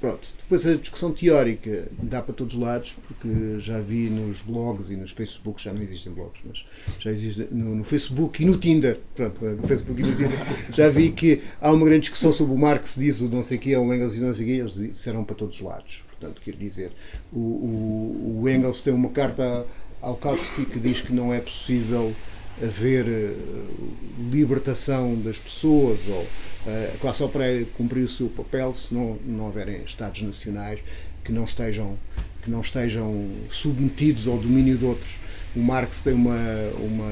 Pronto. 0.00 0.28
Depois 0.42 0.64
a 0.64 0.76
discussão 0.76 1.12
teórica 1.12 1.88
dá 2.00 2.22
para 2.22 2.32
todos 2.32 2.54
os 2.54 2.60
lados, 2.60 2.94
porque 3.06 3.58
já 3.58 3.80
vi 3.80 4.08
nos 4.08 4.40
blogs 4.42 4.90
e 4.90 4.96
nos 4.96 5.10
Facebook, 5.10 5.62
já 5.62 5.72
não 5.72 5.82
existem 5.82 6.12
blogs, 6.12 6.40
mas 6.44 6.64
já 7.00 7.10
existe 7.10 7.48
no, 7.50 7.74
no 7.74 7.84
Facebook 7.84 8.42
e 8.42 8.46
no 8.46 8.56
Tinder, 8.56 8.98
pronto, 9.14 9.44
no 9.44 9.66
Facebook 9.66 10.00
e 10.00 10.04
no 10.04 10.12
Tinder, 10.12 10.38
já 10.72 10.88
vi 10.88 11.10
que 11.10 11.42
há 11.60 11.72
uma 11.72 11.84
grande 11.84 12.02
discussão 12.02 12.32
sobre 12.32 12.54
o 12.54 12.58
Marx 12.58 12.94
diz 12.94 13.20
o 13.20 13.28
não 13.28 13.42
sei 13.42 13.58
o 13.58 13.60
quê, 13.60 13.76
o 13.76 13.92
Engels 13.92 14.14
e 14.14 14.20
não 14.20 14.32
sei 14.32 14.44
o 14.44 14.48
quê, 14.48 14.54
eles 14.60 14.92
disseram 14.92 15.24
para 15.24 15.34
todos 15.34 15.56
os 15.56 15.62
lados. 15.62 16.02
Portanto, 16.08 16.40
quer 16.42 16.54
dizer, 16.54 16.92
o, 17.32 17.38
o, 17.38 18.40
o 18.42 18.48
Engels 18.48 18.80
tem 18.80 18.92
uma 18.92 19.10
carta 19.10 19.66
ao 20.00 20.16
Kautsky 20.16 20.64
que 20.64 20.78
diz 20.78 21.00
que 21.00 21.12
não 21.12 21.34
é 21.34 21.40
possível 21.40 22.14
haver 22.62 23.06
uh, 23.06 24.30
libertação 24.30 25.14
das 25.20 25.38
pessoas 25.38 26.00
ou 26.08 26.22
uh, 26.22 26.94
a 26.94 26.98
classe 26.98 27.22
operária 27.22 27.66
cumprir 27.76 28.04
o 28.04 28.08
seu 28.08 28.28
papel 28.28 28.72
se 28.74 28.92
não, 28.92 29.18
não 29.24 29.44
houverem 29.44 29.82
Estados 29.84 30.22
nacionais 30.22 30.80
que 31.24 31.32
não 31.32 31.44
estejam 31.44 31.98
que 32.42 32.50
não 32.50 32.60
estejam 32.60 33.30
submetidos 33.50 34.28
ao 34.28 34.38
domínio 34.38 34.78
de 34.78 34.84
outros. 34.84 35.18
O 35.56 35.60
Marx 35.60 36.00
tem 36.00 36.14
uma, 36.14 36.38
uma, 36.78 37.10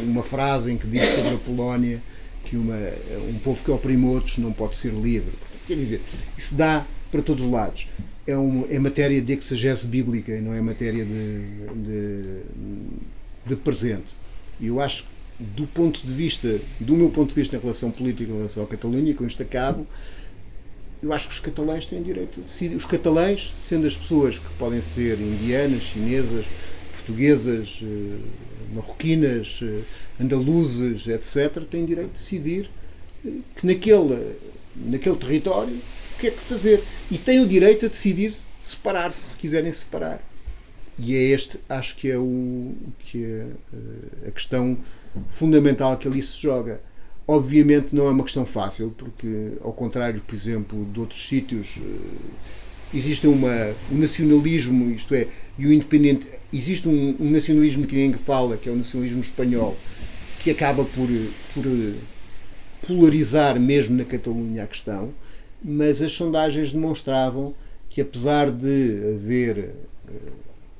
uma 0.00 0.22
frase 0.22 0.72
em 0.72 0.78
que 0.78 0.86
diz 0.86 1.02
sobre 1.02 1.34
a 1.34 1.38
Polónia 1.38 2.00
que 2.44 2.56
uma, 2.56 2.78
um 3.28 3.38
povo 3.40 3.62
que 3.62 3.70
oprime 3.70 4.06
outros 4.06 4.38
não 4.38 4.52
pode 4.52 4.74
ser 4.76 4.92
livre. 4.92 5.32
Quer 5.66 5.76
dizer, 5.76 6.00
isso 6.36 6.54
dá 6.54 6.86
para 7.10 7.20
todos 7.20 7.44
os 7.44 7.50
lados 7.50 7.86
é, 8.26 8.36
uma, 8.36 8.66
é 8.66 8.78
matéria 8.78 9.22
de 9.22 9.32
exegese 9.32 9.86
bíblica 9.86 10.32
e 10.32 10.40
não 10.40 10.52
é 10.52 10.60
matéria 10.60 11.04
de, 11.04 11.40
de, 11.74 12.40
de 13.46 13.56
presente. 13.56 14.14
E 14.60 14.66
eu 14.66 14.80
acho 14.80 15.04
do 15.38 15.66
ponto 15.66 16.04
de 16.06 16.12
vista, 16.12 16.60
do 16.80 16.94
meu 16.94 17.10
ponto 17.10 17.28
de 17.28 17.34
vista 17.34 17.56
em 17.56 17.60
relação 17.60 17.90
política, 17.90 18.30
em 18.30 18.36
relação 18.36 18.62
à 18.62 18.66
Catalunha, 18.66 19.14
com 19.14 19.26
isto 19.26 19.42
acabo, 19.42 19.86
eu 21.02 21.12
acho 21.12 21.28
que 21.28 21.34
os 21.34 21.40
catalães 21.40 21.84
têm 21.84 22.02
direito 22.02 22.40
a 22.40 22.42
decidir. 22.42 22.74
Os 22.74 22.84
catalães, 22.84 23.52
sendo 23.58 23.86
as 23.86 23.96
pessoas 23.96 24.38
que 24.38 24.48
podem 24.58 24.80
ser 24.80 25.20
indianas, 25.20 25.82
chinesas, 25.82 26.46
portuguesas, 26.92 27.80
eh, 27.82 28.18
marroquinas, 28.74 29.60
eh, 29.62 29.82
andaluzes, 30.18 31.06
etc., 31.06 31.62
têm 31.70 31.84
direito 31.84 32.10
a 32.10 32.12
decidir 32.12 32.70
eh, 33.24 33.30
que 33.56 33.66
naquele, 33.66 34.36
naquele 34.74 35.16
território 35.16 35.76
o 35.76 36.18
que 36.18 36.28
é 36.28 36.30
que 36.30 36.40
fazer. 36.40 36.82
E 37.10 37.18
têm 37.18 37.40
o 37.40 37.46
direito 37.46 37.84
a 37.84 37.88
decidir 37.88 38.34
separar-se, 38.58 39.20
se 39.20 39.36
quiserem 39.36 39.72
separar. 39.72 40.22
E 40.98 41.14
é 41.14 41.22
este, 41.22 41.58
acho 41.68 41.96
que 41.96 42.10
é, 42.10 42.18
o, 42.18 42.74
que 42.98 43.24
é 43.24 43.46
eh, 43.74 44.28
a 44.28 44.30
questão 44.30 44.78
fundamental 45.28 45.96
que 45.96 46.08
ali 46.08 46.22
se 46.22 46.40
joga. 46.40 46.80
Obviamente 47.28 47.94
não 47.94 48.06
é 48.06 48.10
uma 48.10 48.24
questão 48.24 48.46
fácil, 48.46 48.94
porque, 48.96 49.52
ao 49.60 49.72
contrário, 49.72 50.20
por 50.26 50.34
exemplo, 50.34 50.86
de 50.86 51.00
outros 51.00 51.28
sítios, 51.28 51.78
eh, 51.78 52.94
existe 52.94 53.26
uma, 53.26 53.74
um 53.92 53.98
nacionalismo, 53.98 54.90
isto 54.90 55.14
é, 55.14 55.28
e 55.58 55.66
o 55.66 55.72
independente. 55.72 56.26
Existe 56.52 56.88
um, 56.88 57.16
um 57.20 57.30
nacionalismo 57.30 57.86
que 57.86 57.94
ninguém 57.94 58.14
fala, 58.14 58.56
que 58.56 58.68
é 58.68 58.72
o 58.72 58.76
nacionalismo 58.76 59.20
espanhol, 59.20 59.76
que 60.40 60.50
acaba 60.50 60.84
por, 60.84 61.08
por 61.52 61.64
polarizar 62.86 63.60
mesmo 63.60 63.96
na 63.96 64.04
Catalunha 64.04 64.62
a 64.62 64.66
questão 64.66 65.12
mas 65.62 66.00
as 66.00 66.12
sondagens 66.12 66.72
demonstravam 66.72 67.54
que, 67.88 68.00
apesar 68.00 68.50
de 68.50 69.14
haver 69.14 69.74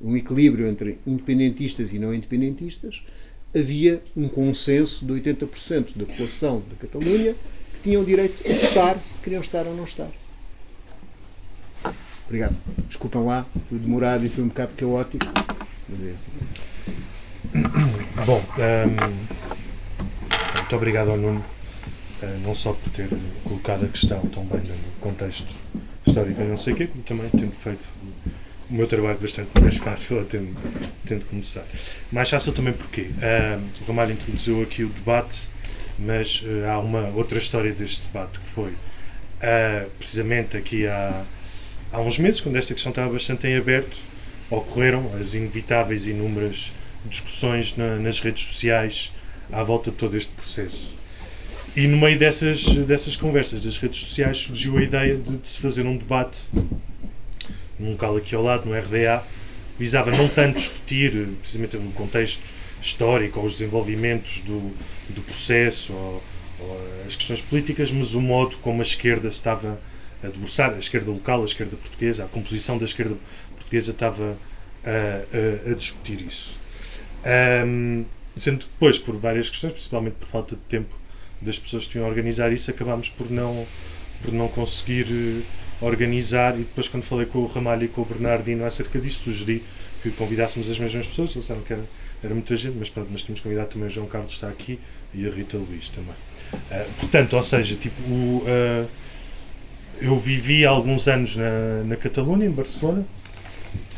um 0.01 0.15
equilíbrio 0.15 0.67
entre 0.67 0.99
independentistas 1.05 1.91
e 1.91 1.99
não 1.99 2.13
independentistas, 2.13 3.03
havia 3.55 4.01
um 4.15 4.27
consenso 4.27 5.05
de 5.05 5.13
80% 5.13 5.95
da 5.95 6.05
população 6.05 6.61
da 6.69 6.75
Catalunha 6.75 7.35
que 7.73 7.79
tinham 7.83 8.01
o 8.01 8.05
direito 8.05 8.43
de 8.43 8.53
votar 8.53 8.99
se 9.07 9.21
queriam 9.21 9.41
estar 9.41 9.65
ou 9.65 9.75
não 9.75 9.83
estar. 9.83 10.09
Obrigado. 12.25 12.57
Desculpem 12.87 13.23
lá, 13.23 13.45
fui 13.69 13.79
demorado 13.79 14.25
e 14.25 14.29
foi 14.29 14.43
um 14.43 14.49
bocado 14.49 14.75
caótico. 14.75 15.25
Bom, 18.25 18.43
um, 18.57 19.47
muito 20.57 20.75
obrigado 20.75 21.11
ao 21.11 21.17
Nuno 21.17 21.43
eh, 22.21 22.39
não 22.43 22.53
só 22.53 22.73
por 22.73 22.91
ter 22.91 23.07
colocado 23.43 23.85
a 23.85 23.87
questão 23.87 24.19
tão 24.27 24.43
bem 24.45 24.61
no 24.61 24.75
contexto 24.99 25.47
histórico 26.05 26.41
não 26.41 26.57
sei 26.57 26.73
o 26.73 26.75
quê, 26.75 26.87
como 26.87 27.03
também 27.03 27.29
tendo 27.29 27.53
feito 27.53 27.85
o 28.69 28.73
meu 28.73 28.87
trabalho 28.87 29.17
bastante 29.17 29.49
mais 29.61 29.77
fácil 29.77 30.25
tendo, 30.25 30.55
tendo 31.05 31.25
começar. 31.25 31.65
Mais 32.11 32.29
fácil 32.29 32.51
também 32.53 32.73
porque 32.73 33.09
o 33.81 33.85
Ramalho 33.85 34.13
introduziu 34.13 34.61
aqui 34.61 34.83
o 34.83 34.89
debate, 34.89 35.47
mas 35.97 36.41
uh, 36.41 36.69
há 36.69 36.79
uma 36.79 37.07
outra 37.09 37.37
história 37.37 37.71
deste 37.71 38.07
debate 38.07 38.39
que 38.39 38.47
foi 38.47 38.71
uh, 38.71 39.89
precisamente 39.97 40.55
aqui 40.57 40.85
há, 40.85 41.25
há 41.91 41.99
uns 42.01 42.19
meses, 42.19 42.41
quando 42.41 42.55
esta 42.57 42.73
questão 42.73 42.91
estava 42.91 43.11
bastante 43.11 43.47
em 43.47 43.55
aberto, 43.55 43.97
ocorreram 44.49 45.11
as 45.19 45.33
inevitáveis 45.33 46.07
e 46.07 46.11
inúmeras 46.11 46.73
discussões 47.05 47.75
na, 47.75 47.97
nas 47.97 48.19
redes 48.19 48.43
sociais 48.43 49.11
à 49.51 49.63
volta 49.63 49.91
de 49.91 49.97
todo 49.97 50.15
este 50.15 50.31
processo. 50.33 50.95
E 51.75 51.87
no 51.87 51.97
meio 51.97 52.17
dessas, 52.17 52.65
dessas 52.85 53.15
conversas 53.15 53.63
das 53.63 53.77
redes 53.77 53.99
sociais 53.99 54.37
surgiu 54.37 54.77
a 54.77 54.83
ideia 54.83 55.15
de, 55.15 55.37
de 55.37 55.47
se 55.47 55.59
fazer 55.59 55.85
um 55.85 55.95
debate 55.95 56.47
num 57.79 57.91
local 57.91 58.17
aqui 58.17 58.35
ao 58.35 58.41
lado, 58.41 58.67
no 58.67 58.77
RDA, 58.77 59.23
visava 59.77 60.11
não 60.11 60.27
tanto 60.27 60.57
discutir 60.57 61.11
precisamente 61.39 61.77
no 61.77 61.91
contexto 61.91 62.49
histórico 62.81 63.39
ou 63.39 63.45
os 63.45 63.53
desenvolvimentos 63.53 64.41
do, 64.41 64.73
do 65.09 65.21
processo 65.21 65.93
ou, 65.93 66.23
ou, 66.59 67.03
as 67.05 67.15
questões 67.15 67.41
políticas, 67.41 67.91
mas 67.91 68.13
o 68.13 68.21
modo 68.21 68.57
como 68.57 68.79
a 68.79 68.83
esquerda 68.83 69.27
estava 69.27 69.79
a 70.23 70.27
debruçar, 70.27 70.73
a 70.73 70.79
esquerda 70.79 71.11
local, 71.11 71.41
a 71.41 71.45
esquerda 71.45 71.75
portuguesa, 71.75 72.25
a 72.25 72.27
composição 72.27 72.77
da 72.77 72.85
esquerda 72.85 73.15
portuguesa 73.55 73.91
estava 73.91 74.37
a, 74.83 75.69
a, 75.69 75.71
a 75.71 75.73
discutir 75.75 76.21
isso. 76.21 76.59
Um, 77.65 78.05
sendo 78.35 78.59
depois, 78.59 78.97
por 78.97 79.15
várias 79.15 79.49
questões, 79.49 79.73
principalmente 79.73 80.15
por 80.15 80.27
falta 80.27 80.55
de 80.55 80.61
tempo, 80.63 80.95
das 81.41 81.59
pessoas 81.59 81.85
que 81.85 81.97
iam 81.97 82.07
organizar 82.07 82.51
isso, 82.51 82.71
acabámos 82.71 83.09
por 83.09 83.29
não, 83.29 83.65
por 84.23 84.31
não 84.33 84.47
conseguir 84.47 85.45
organizar, 85.81 86.55
e 86.55 86.59
depois 86.59 86.87
quando 86.87 87.03
falei 87.03 87.25
com 87.25 87.39
o 87.39 87.45
Ramalho 87.45 87.85
e 87.85 87.87
com 87.87 88.01
o 88.01 88.05
Bernardino 88.05 88.65
acerca 88.65 88.99
disso, 88.99 89.23
sugeri 89.23 89.63
que 90.01 90.11
convidássemos 90.11 90.69
as 90.69 90.79
mesmas 90.79 91.07
pessoas, 91.07 91.31
eles 91.31 91.43
disseram 91.43 91.61
que 91.61 91.73
era, 91.73 91.83
era 92.23 92.33
muita 92.33 92.55
gente, 92.55 92.75
mas 92.77 92.89
pronto, 92.89 93.11
nós 93.11 93.21
tínhamos 93.21 93.41
convidado 93.41 93.69
também 93.69 93.87
o 93.87 93.91
João 93.91 94.07
Carlos 94.07 94.31
está 94.31 94.47
aqui 94.47 94.79
e 95.13 95.27
a 95.27 95.31
Rita 95.31 95.57
Luís 95.57 95.89
também. 95.89 96.15
Uh, 96.53 96.91
portanto, 96.99 97.35
ou 97.35 97.43
seja, 97.43 97.75
tipo, 97.75 98.01
o, 98.03 98.43
uh, 98.43 98.87
eu 99.99 100.17
vivi 100.17 100.65
alguns 100.65 101.07
anos 101.07 101.35
na, 101.35 101.83
na 101.85 101.95
Catalunha, 101.95 102.45
em 102.45 102.51
Barcelona, 102.51 103.05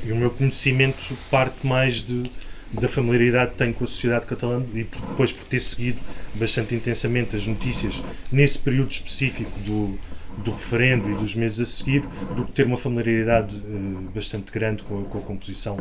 e 0.03 0.11
o 0.11 0.15
meu 0.15 0.29
conhecimento 0.29 1.17
parte 1.29 1.65
mais 1.65 1.95
de, 1.95 2.23
da 2.71 2.87
familiaridade 2.87 3.51
que 3.51 3.57
tenho 3.57 3.73
com 3.73 3.83
a 3.83 3.87
sociedade 3.87 4.25
catalã 4.25 4.63
e 4.73 4.83
depois 4.83 5.31
por 5.33 5.43
ter 5.43 5.59
seguido 5.59 5.99
bastante 6.33 6.73
intensamente 6.73 7.35
as 7.35 7.45
notícias 7.45 8.01
nesse 8.31 8.59
período 8.59 8.91
específico 8.91 9.51
do, 9.59 9.99
do 10.43 10.51
referendo 10.51 11.09
e 11.09 11.15
dos 11.15 11.35
meses 11.35 11.59
a 11.59 11.65
seguir, 11.65 12.01
do 12.35 12.45
que 12.45 12.51
ter 12.51 12.65
uma 12.65 12.77
familiaridade 12.77 13.57
uh, 13.57 14.09
bastante 14.13 14.51
grande 14.51 14.83
com 14.83 15.01
a, 15.01 15.03
com 15.05 15.17
a, 15.17 15.21
composição 15.21 15.77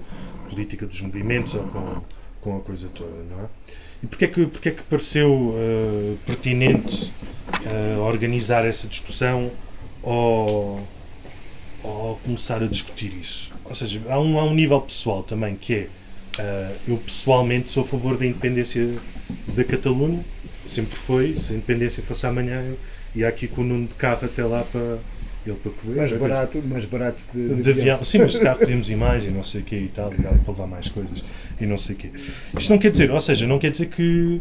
política 0.48 0.86
dos 0.86 1.00
movimentos 1.00 1.54
ou 1.54 1.62
com, 1.64 2.02
com 2.40 2.56
a 2.56 2.61
coisa 2.61 2.88
toda, 2.88 3.11
não 3.30 3.44
é? 3.44 3.48
E 4.02 4.06
porquê 4.06 4.24
é 4.24 4.28
que, 4.28 4.46
porquê 4.46 4.68
é 4.68 4.72
que 4.72 4.82
pareceu 4.84 5.32
uh, 5.32 6.18
pertinente 6.24 7.12
uh, 7.48 8.00
organizar 8.00 8.64
essa 8.64 8.86
discussão 8.86 9.50
ou, 10.02 10.80
ou 11.82 12.16
começar 12.16 12.62
a 12.62 12.66
discutir 12.66 13.12
isso? 13.14 13.52
Ou 13.64 13.74
seja, 13.74 14.00
há 14.09 14.18
um, 14.20 14.38
há 14.38 14.44
um 14.44 14.54
nível 14.54 14.80
pessoal 14.80 15.22
também 15.22 15.56
que 15.56 15.74
é 15.74 15.88
eu 16.86 16.96
pessoalmente 16.98 17.68
sou 17.68 17.82
a 17.82 17.86
favor 17.86 18.16
da 18.16 18.24
independência 18.24 19.00
da 19.48 19.64
Catalunha, 19.64 20.24
sempre 20.64 20.94
foi, 20.94 21.34
se 21.34 21.52
a 21.52 21.56
independência 21.56 22.00
fosse 22.00 22.24
amanhã 22.28 22.76
e 23.14 23.24
aqui 23.24 23.48
com 23.48 23.62
o 23.62 23.64
Nuno 23.64 23.86
de 23.86 23.94
carro 23.94 24.24
até 24.24 24.44
lá 24.44 24.62
para 24.64 24.98
ele 25.46 25.56
para 25.56 25.72
correr. 25.72 25.96
Mais 25.96 26.12
barato, 26.12 26.62
mais 26.62 26.84
barato 26.84 27.24
de, 27.32 27.48
de, 27.48 27.62
de 27.62 27.70
avião. 27.70 27.82
avião. 27.94 28.04
Sim, 28.04 28.18
mas 28.18 28.32
de 28.32 28.40
carro 28.40 28.59
podemos 28.61 28.90
ir 28.90 28.96
mais 28.96 29.24
e 29.24 29.30
não 29.30 29.42
sei 29.42 29.61
o 29.61 29.64
quê 29.64 29.76
e 29.76 29.88
tal, 29.88 30.11
para 30.11 30.30
levar 30.30 30.66
mais 30.66 30.88
coisas 30.88 31.24
e 31.61 31.66
não 31.66 31.76
sei 31.76 31.94
o 31.94 31.98
quê. 31.98 32.11
Isto 32.59 32.70
não 32.70 32.78
quer 32.78 32.90
dizer, 32.90 33.11
ou 33.11 33.20
seja, 33.20 33.46
não 33.46 33.59
quer 33.59 33.70
dizer 33.70 33.86
que, 33.86 34.40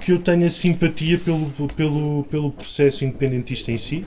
que 0.00 0.12
eu 0.12 0.18
tenha 0.18 0.48
simpatia 0.50 1.18
pelo, 1.18 1.50
pelo, 1.74 2.24
pelo 2.30 2.50
processo 2.52 3.04
independentista 3.04 3.72
em 3.72 3.76
si, 3.76 4.04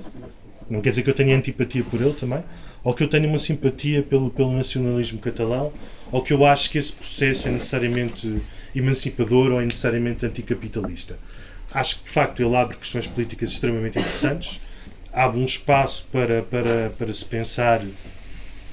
não 0.69 0.81
quer 0.81 0.89
dizer 0.89 1.03
que 1.03 1.09
eu 1.09 1.13
tenha 1.13 1.35
antipatia 1.35 1.83
por 1.83 2.01
ele 2.01 2.13
também, 2.13 2.43
ou 2.83 2.93
que 2.93 3.03
eu 3.03 3.07
tenha 3.07 3.27
uma 3.27 3.39
simpatia 3.39 4.03
pelo, 4.03 4.29
pelo 4.29 4.51
nacionalismo 4.51 5.19
catalão, 5.19 5.71
ou 6.11 6.21
que 6.21 6.31
eu 6.31 6.45
acho 6.45 6.69
que 6.69 6.77
esse 6.77 6.93
processo 6.93 7.47
é 7.47 7.51
necessariamente 7.51 8.41
emancipador 8.75 9.51
ou 9.51 9.61
é 9.61 9.65
necessariamente 9.65 10.25
anticapitalista. 10.25 11.17
Acho 11.75 11.97
que, 11.97 12.05
de 12.05 12.09
facto, 12.09 12.41
ele 12.41 12.55
abre 12.55 12.77
questões 12.77 13.05
políticas 13.05 13.51
extremamente 13.51 13.99
interessantes, 13.99 14.61
abre 15.11 15.41
um 15.41 15.43
espaço 15.43 16.07
para, 16.09 16.41
para, 16.41 16.93
para 16.97 17.11
se 17.11 17.25
pensar 17.25 17.85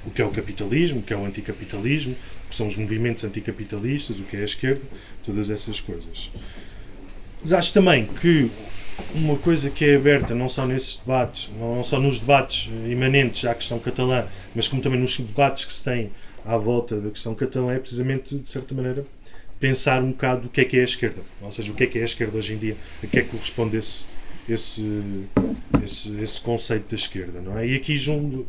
o 0.06 0.10
que 0.10 0.22
é 0.22 0.24
o 0.24 0.30
capitalismo, 0.30 1.00
o 1.00 1.02
que 1.02 1.12
é 1.12 1.16
o 1.16 1.24
anticapitalismo, 1.26 2.14
o 2.44 2.48
que 2.48 2.54
são 2.54 2.68
os 2.68 2.76
movimentos 2.76 3.24
anticapitalistas, 3.24 4.20
o 4.20 4.22
que 4.22 4.36
é 4.36 4.42
a 4.42 4.44
esquerda, 4.44 4.82
todas 5.24 5.50
essas 5.50 5.80
coisas. 5.80 6.30
Mas 7.42 7.52
acho 7.52 7.72
também 7.72 8.06
que 8.06 8.48
uma 9.12 9.36
coisa 9.36 9.68
que 9.68 9.84
é 9.84 9.96
aberta 9.96 10.32
não 10.32 10.48
só 10.48 10.64
nesses 10.64 10.94
debates, 10.94 11.50
não 11.58 11.82
só 11.82 11.98
nos 11.98 12.20
debates 12.20 12.70
imanentes 12.88 13.44
à 13.44 13.52
questão 13.52 13.80
catalã, 13.80 14.26
mas 14.54 14.68
como 14.68 14.80
também 14.80 15.00
nos 15.00 15.18
debates 15.18 15.64
que 15.64 15.72
se 15.72 15.82
têm 15.82 16.12
à 16.44 16.56
volta 16.56 17.00
da 17.00 17.10
questão 17.10 17.34
catalã, 17.34 17.72
é 17.72 17.80
precisamente, 17.80 18.38
de 18.38 18.48
certa 18.48 18.76
maneira, 18.76 19.04
pensar 19.62 20.02
um 20.02 20.10
bocado 20.10 20.48
o 20.48 20.50
que 20.50 20.60
é 20.60 20.64
que 20.64 20.76
é 20.76 20.80
a 20.80 20.84
esquerda. 20.84 21.22
Ou 21.40 21.50
seja, 21.52 21.70
o 21.70 21.74
que 21.76 21.84
é 21.84 21.86
que 21.86 21.96
é 21.96 22.02
a 22.02 22.04
esquerda 22.04 22.36
hoje 22.36 22.52
em 22.52 22.58
dia, 22.58 22.76
a 23.00 23.06
que 23.06 23.20
é 23.20 23.22
que 23.22 23.28
corresponde 23.28 23.76
esse, 23.76 24.04
esse, 24.48 24.84
esse, 25.84 26.20
esse 26.20 26.40
conceito 26.40 26.90
da 26.90 26.96
esquerda. 26.96 27.40
Não 27.40 27.56
é? 27.56 27.68
E 27.68 27.76
aqui 27.76 27.96
junto, 27.96 28.44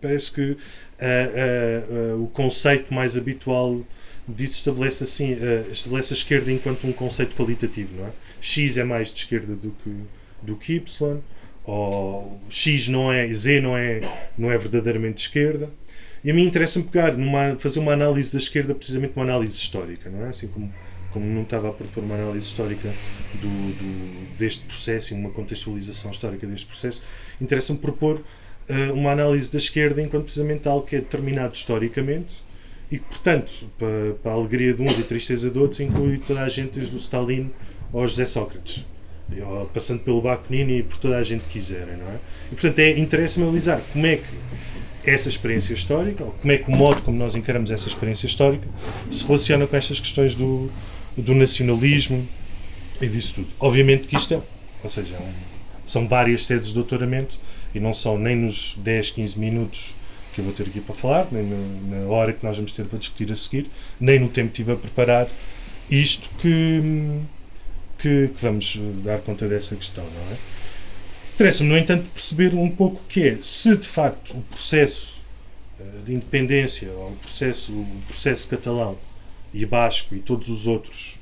parece 0.00 0.30
que 0.30 0.40
uh, 0.42 0.54
uh, 0.54 2.18
uh, 2.18 2.22
o 2.22 2.28
conceito 2.28 2.94
mais 2.94 3.16
habitual 3.16 3.82
disso 4.28 4.54
estabelece 4.54 5.04
assim 5.04 5.36
estabelece 5.70 6.14
a 6.14 6.16
esquerda 6.16 6.50
enquanto 6.50 6.86
um 6.86 6.92
conceito 6.94 7.36
qualitativo 7.36 7.94
não 7.94 8.06
é 8.06 8.10
x 8.40 8.78
é 8.78 8.82
mais 8.82 9.12
de 9.12 9.18
esquerda 9.18 9.54
do 9.54 9.70
que 9.70 9.94
do 10.40 10.56
que 10.56 10.76
y 10.76 11.20
ou 11.62 12.40
x 12.48 12.88
não 12.88 13.12
é 13.12 13.30
z 13.30 13.60
não 13.60 13.76
é 13.76 14.00
não 14.38 14.50
é 14.50 14.56
verdadeiramente 14.56 15.16
de 15.16 15.20
esquerda 15.24 15.68
e 16.24 16.30
a 16.30 16.34
mim 16.34 16.46
interessa-me 16.46 16.86
pegar, 16.86 17.12
numa, 17.16 17.54
fazer 17.58 17.78
uma 17.80 17.92
análise 17.92 18.32
da 18.32 18.38
esquerda, 18.38 18.74
precisamente 18.74 19.12
uma 19.14 19.24
análise 19.24 19.54
histórica, 19.54 20.08
não 20.08 20.24
é? 20.24 20.30
Assim 20.30 20.48
como, 20.48 20.72
como 21.12 21.26
não 21.26 21.42
estava 21.42 21.68
a 21.68 21.72
propor 21.72 22.02
uma 22.02 22.14
análise 22.14 22.46
histórica 22.46 22.94
do, 23.34 23.48
do 23.48 24.36
deste 24.38 24.64
processo 24.64 25.12
e 25.12 25.16
uma 25.16 25.28
contextualização 25.28 26.10
histórica 26.10 26.46
deste 26.46 26.64
processo, 26.64 27.02
interessa-me 27.38 27.78
propor 27.78 28.16
uh, 28.20 28.94
uma 28.94 29.12
análise 29.12 29.52
da 29.52 29.58
esquerda 29.58 30.00
enquanto 30.00 30.24
precisamente 30.24 30.66
algo 30.66 30.86
que 30.86 30.96
é 30.96 31.00
determinado 31.00 31.54
historicamente 31.54 32.42
e 32.90 32.98
que, 32.98 33.04
portanto, 33.04 33.70
para, 33.78 34.14
para 34.22 34.32
a 34.32 34.34
alegria 34.34 34.72
de 34.72 34.80
uns 34.80 34.98
e 34.98 35.02
tristeza 35.02 35.50
de 35.50 35.58
outros, 35.58 35.80
inclui 35.80 36.16
toda 36.18 36.40
a 36.40 36.48
gente, 36.48 36.78
desde 36.78 36.96
o 36.96 36.98
Stalin 36.98 37.50
ao 37.92 38.06
José 38.06 38.24
Sócrates 38.24 38.86
passando 39.72 40.00
pelo 40.00 40.20
Bakunin 40.20 40.78
e 40.78 40.82
por 40.82 40.98
toda 40.98 41.16
a 41.16 41.22
gente 41.22 41.42
que 41.42 41.54
quiserem, 41.54 41.96
não 41.96 42.08
é? 42.08 42.18
E 42.52 42.54
portanto 42.54 42.78
é 42.78 42.98
interessa-me 42.98 43.44
analisar 43.46 43.80
como 43.92 44.06
é 44.06 44.16
que 44.16 44.26
essa 45.06 45.28
experiência 45.28 45.72
histórica, 45.72 46.24
ou 46.24 46.30
como 46.32 46.52
é 46.52 46.58
que 46.58 46.68
o 46.68 46.72
modo 46.72 47.02
como 47.02 47.16
nós 47.16 47.34
encaramos 47.34 47.70
essa 47.70 47.88
experiência 47.88 48.26
histórica 48.26 48.66
se 49.10 49.26
relaciona 49.26 49.66
com 49.66 49.76
estas 49.76 50.00
questões 50.00 50.34
do, 50.34 50.70
do 51.16 51.34
nacionalismo 51.34 52.26
e 53.00 53.08
disso 53.08 53.34
tudo. 53.36 53.48
Obviamente 53.60 54.06
que 54.06 54.16
isto 54.16 54.34
é, 54.34 54.40
ou 54.82 54.88
seja, 54.88 55.16
são 55.86 56.08
várias 56.08 56.44
teses 56.44 56.68
de 56.68 56.74
doutoramento 56.74 57.38
e 57.74 57.80
não 57.80 57.92
são 57.92 58.18
nem 58.18 58.36
nos 58.36 58.76
10, 58.78 59.10
15 59.10 59.38
minutos 59.38 59.94
que 60.34 60.40
eu 60.40 60.44
vou 60.44 60.54
ter 60.54 60.64
aqui 60.64 60.80
para 60.80 60.94
falar, 60.94 61.28
nem 61.30 61.44
na 61.44 62.06
hora 62.06 62.32
que 62.32 62.44
nós 62.44 62.56
vamos 62.56 62.72
ter 62.72 62.84
para 62.86 62.98
discutir 62.98 63.30
a 63.30 63.36
seguir, 63.36 63.70
nem 64.00 64.18
no 64.18 64.28
tempo 64.28 64.48
que 64.48 64.56
tive 64.56 64.72
a 64.72 64.76
preparar 64.76 65.28
isto 65.90 66.28
que, 66.40 67.20
que, 67.98 68.28
que 68.28 68.42
vamos 68.42 68.80
dar 69.04 69.18
conta 69.20 69.46
dessa 69.46 69.76
questão, 69.76 70.04
não 70.04 70.32
é? 70.32 70.63
Interessa-me, 71.34 71.68
no 71.68 71.76
entanto, 71.76 72.08
perceber 72.10 72.54
um 72.54 72.70
pouco 72.70 73.00
o 73.00 73.04
que 73.08 73.28
é, 73.28 73.38
se 73.40 73.76
de 73.76 73.88
facto 73.88 74.36
o 74.36 74.42
processo 74.42 75.20
eh, 75.80 75.84
de 76.04 76.14
independência, 76.14 76.92
ou 76.92 77.10
o 77.10 77.16
processo, 77.16 77.72
o 77.72 78.02
processo 78.06 78.48
catalão 78.48 78.96
e 79.52 79.66
basco 79.66 80.14
e 80.14 80.20
todos 80.20 80.48
os 80.48 80.68
outros 80.68 81.18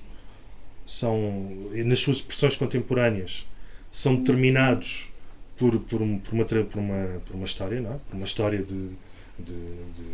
são, 0.85 1.51
nas 1.73 1.99
suas 1.99 2.17
expressões 2.17 2.57
contemporâneas, 2.57 3.47
são 3.91 4.17
determinados 4.17 5.11
por, 5.57 5.79
por, 5.81 6.01
por, 6.01 6.35
uma, 6.35 6.45
por, 6.45 6.79
uma, 6.79 7.21
por 7.25 7.35
uma 7.35 7.45
história, 7.47 7.81
não 7.81 7.95
é? 7.95 7.97
por 8.09 8.15
uma 8.15 8.27
história 8.27 8.63
de, 8.63 8.89
de, 9.39 9.55
de, 9.55 10.05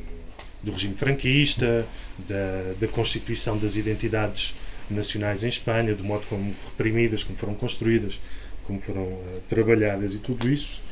do 0.63 0.71
regime 0.71 0.95
franquista, 0.95 1.85
da, 2.19 2.75
da 2.79 2.87
constituição 2.87 3.59
das 3.59 3.75
identidades 3.75 4.55
nacionais 4.89 5.43
em 5.43 5.49
Espanha, 5.49 5.95
do 5.95 6.05
modo 6.05 6.27
como 6.29 6.55
reprimidas, 6.67 7.25
como 7.25 7.37
foram 7.37 7.55
construídas, 7.55 8.21
como 8.69 8.81
foram 8.81 9.03
uh, 9.03 9.43
trabalhadas 9.49 10.15
e 10.15 10.19
tudo 10.19 10.49
isso, 10.49 10.83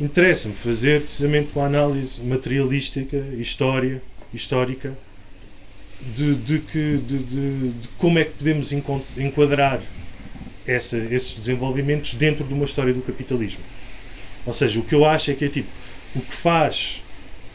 interessa-me 0.00 0.54
fazer 0.54 1.02
precisamente 1.02 1.50
uma 1.54 1.66
análise 1.66 2.22
materialística, 2.22 3.18
história, 3.38 4.02
histórica, 4.32 4.96
de, 6.00 6.34
de, 6.34 6.58
que, 6.58 6.96
de, 6.96 7.18
de, 7.18 7.70
de 7.72 7.88
como 7.98 8.18
é 8.18 8.24
que 8.24 8.32
podemos 8.32 8.72
enquadrar 8.72 9.80
essa, 10.66 10.96
esses 10.96 11.36
desenvolvimentos 11.36 12.14
dentro 12.14 12.44
de 12.44 12.52
uma 12.52 12.64
história 12.64 12.92
do 12.92 13.02
capitalismo. 13.02 13.62
Ou 14.44 14.52
seja, 14.52 14.80
o 14.80 14.82
que 14.82 14.94
eu 14.94 15.04
acho 15.04 15.30
é 15.30 15.34
que 15.34 15.44
é 15.44 15.48
tipo, 15.48 15.68
o 16.14 16.20
que 16.20 16.34
faz 16.34 17.02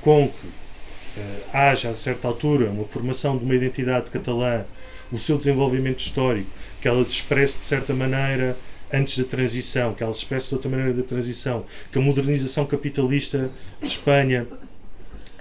com 0.01 0.27
que 0.29 0.47
uh, 0.47 1.43
haja 1.51 1.89
a 1.89 1.95
certa 1.95 2.27
altura 2.27 2.69
uma 2.69 2.85
formação 2.85 3.37
de 3.37 3.43
uma 3.43 3.55
identidade 3.55 4.11
catalã, 4.11 4.65
o 5.11 5.17
seu 5.17 5.37
desenvolvimento 5.37 5.99
histórico, 5.99 6.49
que 6.79 6.87
ela 6.87 7.03
se 7.05 7.15
expresse 7.15 7.57
de 7.57 7.65
certa 7.65 7.93
maneira 7.93 8.57
antes 8.93 9.17
da 9.17 9.23
transição, 9.23 9.93
que 9.93 10.03
ela 10.03 10.11
expressa 10.11 10.49
de 10.49 10.55
outra 10.55 10.69
maneira 10.69 10.93
da 10.93 11.03
transição, 11.03 11.65
que 11.91 11.97
a 11.97 12.01
modernização 12.01 12.65
capitalista 12.65 13.51
de 13.81 13.87
Espanha 13.87 14.47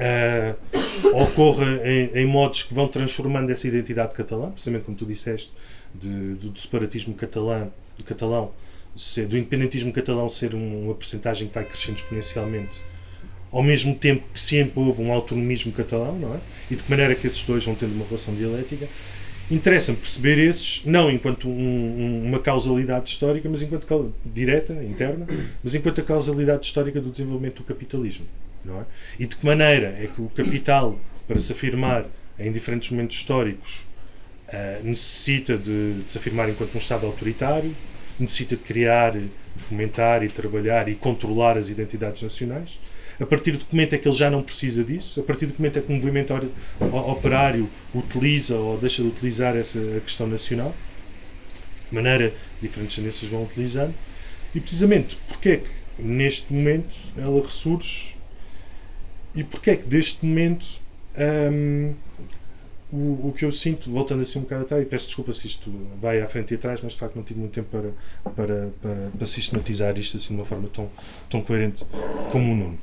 uh, 0.01 1.17
ocorra 1.23 1.67
em, 1.85 2.11
em, 2.15 2.27
modos 2.27 2.63
que 2.63 2.73
vão 2.75 2.89
transformando 2.89 3.51
essa 3.51 3.67
identidade 3.69 4.15
catalã, 4.15 4.51
precisamente 4.51 4.85
como 4.85 4.97
tu 4.97 5.05
disseste, 5.05 5.53
de, 5.95 6.35
do, 6.35 6.51
do, 6.51 6.59
separatismo 6.59 7.15
catalão, 7.15 7.73
do 7.99 8.05
catalão, 8.05 8.53
ser, 8.95 9.27
do 9.27 9.37
independentismo 9.37 9.93
catalão 9.93 10.29
ser 10.29 10.55
uma 10.55 10.95
percentagem 10.95 11.49
que 11.49 11.55
vai 11.55 11.65
crescendo 11.65 11.97
exponencialmente, 11.97 12.81
ao 13.53 13.63
mesmo 13.63 13.95
tempo 13.95 14.25
que 14.33 14.41
se 14.41 14.59
impõe 14.61 14.95
um 14.99 15.13
autonomismo 15.13 15.73
catalão, 15.73 16.17
não 16.17 16.35
é? 16.35 16.41
E 16.71 16.77
de 16.77 16.83
que 16.83 16.91
maneira 16.91 17.15
que 17.15 17.27
esses 17.27 17.43
dois 17.45 17.65
vão 17.65 17.75
tendo 17.75 17.93
uma 17.95 18.05
relação 18.05 18.35
dialética. 18.35 18.89
Interessa-me 19.51 19.99
perceber 19.99 20.39
esses, 20.39 20.85
não 20.85 21.11
enquanto 21.11 21.49
um, 21.49 21.53
um, 21.53 22.25
uma 22.25 22.39
causalidade 22.39 23.11
histórica, 23.11 23.49
mas 23.49 23.63
enquanto 23.63 24.15
direta, 24.25 24.73
interna, 24.85 25.27
mas 25.63 25.75
enquanto 25.75 26.01
a 26.01 26.05
causalidade 26.05 26.65
histórica 26.65 27.01
do 27.01 27.11
desenvolvimento 27.11 27.57
do 27.57 27.65
capitalismo. 27.65 28.27
Não 28.65 28.81
é? 28.81 28.85
E 29.19 29.27
de 29.27 29.37
que 29.37 29.45
maneira 29.45 29.89
é 29.99 30.07
que 30.07 30.21
o 30.21 30.29
capital, 30.29 30.99
para 31.27 31.41
se 31.41 31.53
afirmar 31.53 32.07
em 32.39 32.53
diferentes 32.53 32.91
momentos 32.91 33.17
históricos, 33.17 33.85
uh, 34.49 34.85
necessita 34.85 35.59
de, 35.59 36.03
de, 36.03 36.13
se 36.13 36.19
afirmar 36.19 36.49
enquanto 36.49 36.75
um 36.75 36.79
Estado 36.79 37.07
autoritário, 37.07 37.75
necessita 38.19 38.55
de 38.55 38.63
criar, 38.63 39.17
fomentar 39.57 40.23
e 40.23 40.29
trabalhar 40.29 40.89
e 40.89 40.95
controlar 40.95 41.57
as 41.59 41.69
identidades 41.71 42.23
nacionais. 42.23 42.79
A 43.21 43.27
partir 43.27 43.53
do 43.53 43.67
momento 43.71 43.95
é 43.95 43.99
que 43.99 44.09
ele 44.09 44.17
já 44.17 44.31
não 44.31 44.43
precisa 44.43 44.83
disso, 44.83 45.21
a 45.21 45.23
partir 45.23 45.47
do 45.47 45.55
momento 45.59 45.79
é 45.79 45.83
que 45.83 45.93
o 45.93 45.95
movimento 45.95 46.33
operário 46.81 47.69
utiliza 47.95 48.57
ou 48.57 48.79
deixa 48.79 49.03
de 49.03 49.09
utilizar 49.09 49.55
essa 49.57 49.79
questão 50.01 50.27
nacional, 50.27 50.75
de 51.89 51.95
maneira 51.95 52.33
diferentes 52.63 52.97
tendências 52.97 53.31
vão 53.31 53.45
utilizando, 53.45 53.95
e 54.55 54.61
precisamente 54.61 55.19
porque 55.29 55.49
é 55.51 55.57
que 55.59 55.71
neste 55.99 56.51
momento 56.53 56.97
ela 57.17 57.43
ressurge 57.43 58.17
e 59.35 59.45
porque 59.45 59.71
é 59.71 59.77
que 59.77 59.87
deste 59.87 60.25
momento 60.25 60.81
hum, 61.53 61.95
o, 62.93 63.29
o 63.29 63.35
que 63.37 63.45
eu 63.45 63.53
sinto, 63.53 63.91
voltando 63.91 64.23
assim 64.23 64.39
um 64.39 64.43
bocado 64.43 64.63
atrás, 64.63 64.83
e 64.83 64.87
peço 64.87 65.07
desculpa 65.07 65.33
se 65.33 65.47
isto 65.47 65.71
vai 66.01 66.21
à 66.21 66.27
frente 66.27 66.53
e 66.53 66.55
atrás, 66.57 66.81
mas 66.83 66.93
de 66.93 66.99
facto 66.99 67.17
não 67.17 67.23
tive 67.23 67.41
muito 67.41 67.53
tempo 67.53 67.69
para, 67.71 67.91
para, 68.33 68.71
para, 68.83 69.11
para 69.17 69.27
sistematizar 69.27 69.97
isto 69.99 70.17
assim 70.17 70.35
de 70.35 70.41
uma 70.41 70.45
forma 70.45 70.69
tão, 70.73 70.91
tão 71.29 71.41
coerente 71.41 71.85
como 72.31 72.53
o 72.53 72.57
Nuno. 72.57 72.79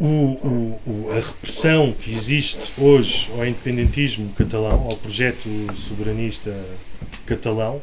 O, 0.00 0.78
o, 0.84 1.10
a 1.12 1.20
repressão 1.20 1.92
que 1.92 2.12
existe 2.12 2.72
hoje 2.80 3.30
ao 3.32 3.46
independentismo 3.46 4.32
catalão, 4.34 4.86
ao 4.88 4.96
projeto 4.96 5.48
soberanista 5.74 6.64
catalão, 7.26 7.80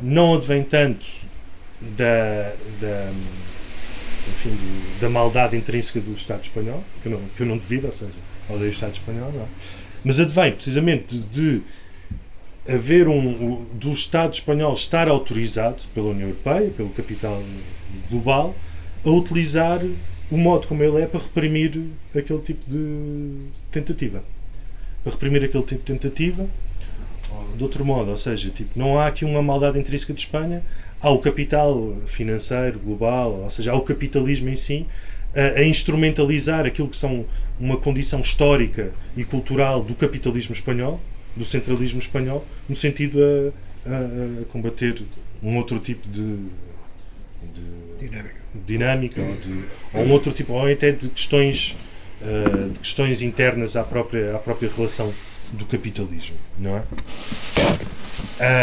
não 0.00 0.34
advém 0.34 0.62
tanto 0.62 1.06
da, 1.80 2.54
da, 2.80 3.12
enfim, 4.28 4.56
da 5.00 5.08
maldade 5.08 5.56
intrínseca 5.56 6.00
do 6.00 6.12
Estado 6.12 6.42
espanhol, 6.42 6.84
que 7.02 7.08
eu 7.08 7.12
não, 7.12 7.20
que 7.36 7.42
eu 7.42 7.46
não 7.46 7.58
devido, 7.58 7.86
ou 7.86 7.92
seja, 7.92 8.12
odeio 8.48 8.66
o 8.66 8.72
Estado 8.72 8.92
espanhol, 8.92 9.32
não 9.32 9.42
é? 9.42 9.46
Mas 10.04 10.20
advém 10.20 10.52
precisamente 10.52 11.18
de, 11.18 11.26
de 11.26 11.62
haver 12.68 13.08
um, 13.08 13.64
do 13.72 13.92
Estado 13.92 14.34
espanhol 14.34 14.72
estar 14.74 15.08
autorizado 15.08 15.82
pela 15.94 16.08
União 16.08 16.28
Europeia, 16.28 16.70
pelo 16.70 16.90
capital 16.90 17.42
global, 18.10 18.54
a 19.04 19.10
utilizar 19.10 19.80
o 20.30 20.36
modo 20.36 20.66
como 20.66 20.82
ele 20.82 21.00
é 21.02 21.06
para 21.06 21.20
reprimir 21.20 21.80
aquele 22.14 22.40
tipo 22.40 22.70
de 22.70 23.46
tentativa. 23.72 24.22
Para 25.02 25.12
reprimir 25.12 25.44
aquele 25.44 25.64
tipo 25.64 25.80
de 25.80 25.92
tentativa, 25.92 26.46
de 27.56 27.62
outro 27.62 27.84
modo, 27.84 28.10
ou 28.10 28.16
seja, 28.16 28.50
tipo, 28.50 28.78
não 28.78 28.98
há 28.98 29.06
aqui 29.06 29.24
uma 29.24 29.42
maldade 29.42 29.78
intrínseca 29.78 30.12
de 30.12 30.20
Espanha, 30.20 30.62
há 31.00 31.10
o 31.10 31.18
capital 31.18 31.96
financeiro 32.06 32.78
global, 32.78 33.40
ou 33.42 33.50
seja, 33.50 33.72
há 33.72 33.76
o 33.76 33.80
capitalismo 33.80 34.48
em 34.48 34.56
si, 34.56 34.86
a, 35.34 35.60
a, 35.60 35.64
instrumentalizar 35.64 36.66
aquilo 36.66 36.88
que 36.88 36.96
são 36.96 37.26
uma 37.58 37.76
condição 37.76 38.20
histórica 38.20 38.92
e 39.16 39.24
cultural 39.24 39.82
do 39.82 39.94
capitalismo 39.94 40.52
espanhol, 40.52 41.00
do 41.36 41.44
centralismo 41.44 41.98
espanhol, 41.98 42.46
no 42.68 42.74
sentido 42.74 43.18
a, 43.22 43.90
a, 43.90 44.42
a 44.42 44.44
combater 44.46 45.02
um 45.42 45.56
outro 45.56 45.78
tipo 45.78 46.08
de, 46.08 46.36
de 47.54 47.98
dinâmica, 48.00 48.36
dinâmica 48.66 49.22
ou, 49.22 49.36
de, 49.36 49.64
ou, 49.94 50.04
um 50.04 50.12
outro 50.12 50.32
tipo, 50.32 50.52
ou 50.52 50.66
até 50.66 50.92
de 50.92 51.08
questões, 51.08 51.76
uh, 52.20 52.70
de 52.70 52.78
questões 52.80 53.22
internas 53.22 53.76
à 53.76 53.84
própria, 53.84 54.36
à 54.36 54.38
própria 54.38 54.70
relação 54.70 55.12
do 55.52 55.64
capitalismo, 55.66 56.36
não 56.58 56.76
é? 56.76 56.82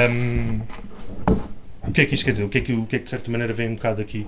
Um, 0.09 0.61
o 1.82 1.91
que 1.91 2.01
é 2.01 2.05
que 2.05 2.16
isto 2.16 2.26
quer 2.26 2.32
dizer? 2.32 2.43
O 2.43 2.49
que 2.49 2.57
é 2.57 2.61
que, 2.61 2.74
o 2.74 2.86
que 2.86 2.95
é 2.95 2.99
que 2.99 3.05
de 3.05 3.09
certa 3.09 3.30
maneira 3.32 3.53
vem 3.53 3.70
um 3.70 3.76
bocado 3.76 4.01
aqui 4.01 4.26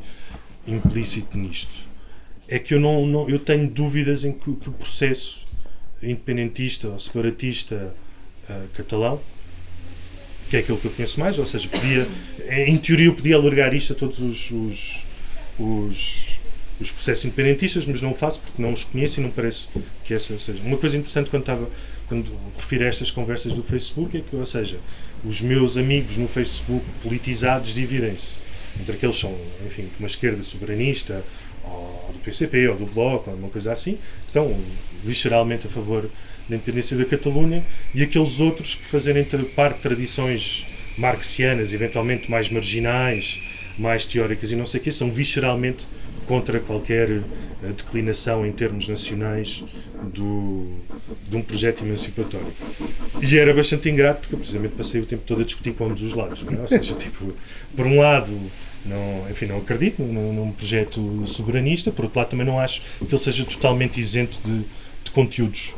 implícito 0.68 1.38
nisto? 1.38 1.87
É 2.48 2.60
que 2.60 2.74
eu 2.74 2.80
não, 2.80 3.06
não 3.06 3.30
eu 3.30 3.40
tenho 3.40 3.70
dúvidas 3.70 4.24
em 4.24 4.32
que, 4.32 4.54
que 4.54 4.70
o 4.70 4.74
processo 4.74 5.46
independentista 6.02 6.88
ou 6.90 7.00
separatista 7.00 7.94
uh, 8.50 8.68
catalão 8.74 9.22
que 10.50 10.56
é 10.56 10.60
aquilo 10.60 10.78
que 10.78 10.86
eu 10.86 10.92
conheço 10.92 11.20
mais, 11.20 11.38
ou 11.38 11.46
seja, 11.46 11.68
podia, 11.68 12.08
em 12.50 12.78
teoria 12.78 13.08
eu 13.08 13.14
podia 13.14 13.36
alargar 13.36 13.74
isto 13.74 13.94
a 13.94 13.96
todos 13.96 14.20
os, 14.20 14.52
os, 14.52 15.06
os, 15.60 16.40
os 16.80 16.92
processos 16.92 17.26
independentistas, 17.26 17.86
mas 17.86 18.02
não 18.02 18.12
o 18.12 18.16
faço 18.16 18.42
porque 18.42 18.62
não 18.62 18.72
os 18.72 18.84
conheço 18.84 19.20
e 19.20 19.24
não 19.24 19.30
parece 19.30 19.68
que 20.06 20.14
essa 20.14 20.38
seja. 20.40 20.64
Uma 20.64 20.78
coisa 20.78 20.98
interessante 20.98 21.30
quando 21.30 21.44
estava 21.44 21.70
quando 22.08 22.32
refiro 22.58 22.86
a 22.86 22.88
estas 22.88 23.12
conversas 23.12 23.52
do 23.52 23.62
Facebook 23.62 24.18
é 24.18 24.22
que, 24.22 24.34
ou 24.34 24.46
seja, 24.46 24.80
os 25.26 25.42
meus 25.42 25.76
amigos 25.76 26.16
no 26.16 26.28
Facebook 26.28 26.86
politizados 27.04 27.74
dividem-se 27.74 28.40
entre 28.80 28.96
aqueles 28.96 29.16
que 29.16 29.22
são, 29.22 29.38
enfim, 29.66 29.90
uma 30.00 30.08
esquerda 30.08 30.42
soberanista 30.44 31.24
ou 31.64 32.12
do 32.14 32.20
PCP, 32.20 32.68
ou 32.70 32.76
do 32.76 32.86
Bloco, 32.86 33.30
ou 33.30 33.36
uma 33.36 33.50
coisa 33.50 33.74
assim, 33.74 33.94
que 34.22 34.28
estão 34.28 34.60
visceralmente 35.04 35.68
a 35.68 35.70
favor 35.70 36.10
da 36.48 36.56
independência 36.56 36.96
da 36.98 37.06
Catalunha, 37.06 37.66
e 37.94 38.02
aqueles 38.02 38.40
outros 38.40 38.76
que 38.76 38.86
fazerem 38.86 39.26
parte 39.56 39.78
de 39.78 39.82
tradições 39.82 40.66
marxianas, 40.98 41.74
eventualmente 41.74 42.30
mais 42.32 42.50
marginais, 42.50 43.40
mais 43.78 44.06
teóricas 44.06 44.52
e 44.52 44.56
não 44.56 44.66
sei 44.66 44.80
o 44.80 44.84
quê, 44.84 44.92
são 44.92 45.12
visceralmente 45.12 45.86
contra 46.26 46.60
qualquer 46.60 47.10
uh, 47.10 47.24
declinação 47.76 48.46
em 48.46 48.52
termos 48.52 48.88
nacionais 48.88 49.64
do, 50.14 50.68
de 51.30 51.38
um 51.38 51.42
projeto 51.42 51.84
emancipatório. 51.84 52.54
E 53.22 53.38
era 53.38 53.54
bastante 53.54 53.90
ingrato 53.90 54.22
porque 54.22 54.36
precisamente 54.36 54.76
passei 54.76 55.00
o 55.00 55.06
tempo 55.06 55.24
todo 55.26 55.42
a 55.42 55.46
discutir 55.46 55.74
com 55.74 55.86
ambos 55.86 56.02
os 56.02 56.14
lados. 56.14 56.46
É? 56.52 56.60
Ou 56.60 56.68
seja, 56.68 56.94
tipo, 57.00 57.34
por 57.76 57.86
um 57.88 58.00
lado, 58.00 58.38
não, 58.88 59.30
enfim, 59.30 59.46
não 59.46 59.58
acredito 59.58 60.02
num, 60.02 60.34
num, 60.34 60.52
projeto 60.52 61.26
soberanista, 61.28 61.92
por 61.92 62.06
outro 62.06 62.20
lado 62.20 62.30
também 62.30 62.46
não 62.46 62.60
acho 62.60 62.82
que 63.00 63.06
ele 63.06 63.18
seja 63.18 63.46
totalmente 63.46 64.00
isento 64.00 64.40
de, 64.44 64.64
de 65.04 65.12
conteúdos 65.12 65.76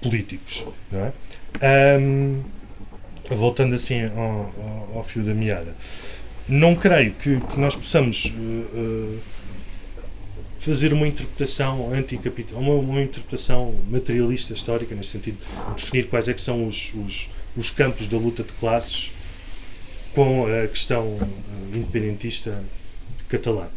políticos. 0.00 0.66
Não 0.90 1.06
é? 1.06 1.98
Um, 1.98 2.42
voltando 3.30 3.74
assim 3.74 4.04
ao, 4.04 4.20
ao, 4.20 4.92
ao, 4.96 5.04
fio 5.04 5.22
da 5.22 5.34
meada, 5.34 5.74
não 6.48 6.74
creio 6.74 7.12
que, 7.12 7.40
que 7.40 7.58
nós 7.58 7.76
possamos 7.76 8.26
uh, 8.26 9.18
fazer 10.58 10.92
uma 10.92 11.06
interpretação 11.06 11.92
anticapital, 11.92 12.58
uma, 12.58 12.74
uma 12.74 13.02
interpretação 13.02 13.74
materialista 13.88 14.52
histórica, 14.52 14.94
nesse 14.94 15.10
sentido, 15.10 15.38
definir 15.74 16.08
quais 16.08 16.28
é 16.28 16.34
que 16.34 16.40
são 16.40 16.66
os, 16.66 16.92
os, 16.94 17.30
os 17.56 17.70
campos 17.70 18.06
da 18.06 18.18
luta 18.18 18.42
de 18.42 18.52
classes 18.54 19.12
com 20.14 20.46
a 20.46 20.66
questão 20.66 21.18
eh, 21.20 21.76
independentista 21.76 22.62
catalã, 23.28 23.68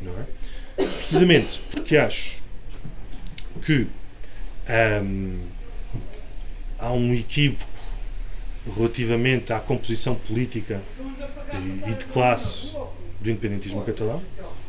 não 0.00 0.12
é? 0.18 0.84
Precisamente 0.96 1.60
porque 1.70 1.96
acho 1.96 2.42
que 3.64 3.86
um, 5.02 5.38
há 6.78 6.92
um 6.92 7.12
equívoco 7.14 7.70
relativamente 8.76 9.52
à 9.52 9.60
composição 9.60 10.14
política 10.14 10.80
e, 11.52 11.90
e 11.90 11.94
de 11.94 12.06
classe 12.06 12.74
do 13.20 13.30
independentismo 13.30 13.84
catalão. 13.84 14.22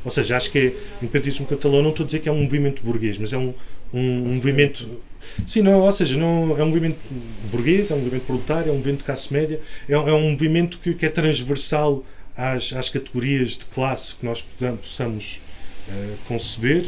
Ou 0.04 0.12
seja, 0.12 0.36
acho 0.36 0.52
que 0.52 0.60
é, 0.60 0.62
o 1.02 1.06
independentismo 1.06 1.48
catalão, 1.48 1.82
não 1.82 1.92
estou 1.92 2.04
a 2.04 2.08
dizer 2.08 2.20
que 2.20 2.28
é 2.28 2.32
um 2.32 2.44
movimento 2.44 2.84
burguês, 2.84 3.18
mas 3.18 3.32
é 3.34 3.38
um, 3.38 3.54
um, 3.94 4.12
um 4.12 4.34
movimento. 4.34 5.02
Sim, 5.46 5.62
não, 5.62 5.80
ou 5.82 5.92
seja, 5.92 6.18
não, 6.18 6.58
é 6.58 6.64
um 6.64 6.68
movimento 6.68 6.98
burguês, 7.52 7.92
é 7.92 7.96
um 7.96 8.00
movimento 8.00 8.26
proletário, 8.26 8.70
é 8.70 8.72
um 8.72 8.78
movimento 8.78 9.00
de 9.00 9.06
classe 9.06 9.32
média, 9.32 9.60
é, 9.88 9.94
é 9.94 10.14
um 10.14 10.32
movimento 10.32 10.78
que, 10.80 10.94
que, 10.94 11.06
é 11.06 11.10
transversal 11.10 12.06
às, 12.36 12.74
às 12.74 12.90
categorias 12.90 13.52
de 13.52 13.66
classe 13.66 14.16
que 14.16 14.26
nós 14.26 14.42
possamos 14.82 15.42
uh, 15.88 16.18
conceber. 16.28 16.88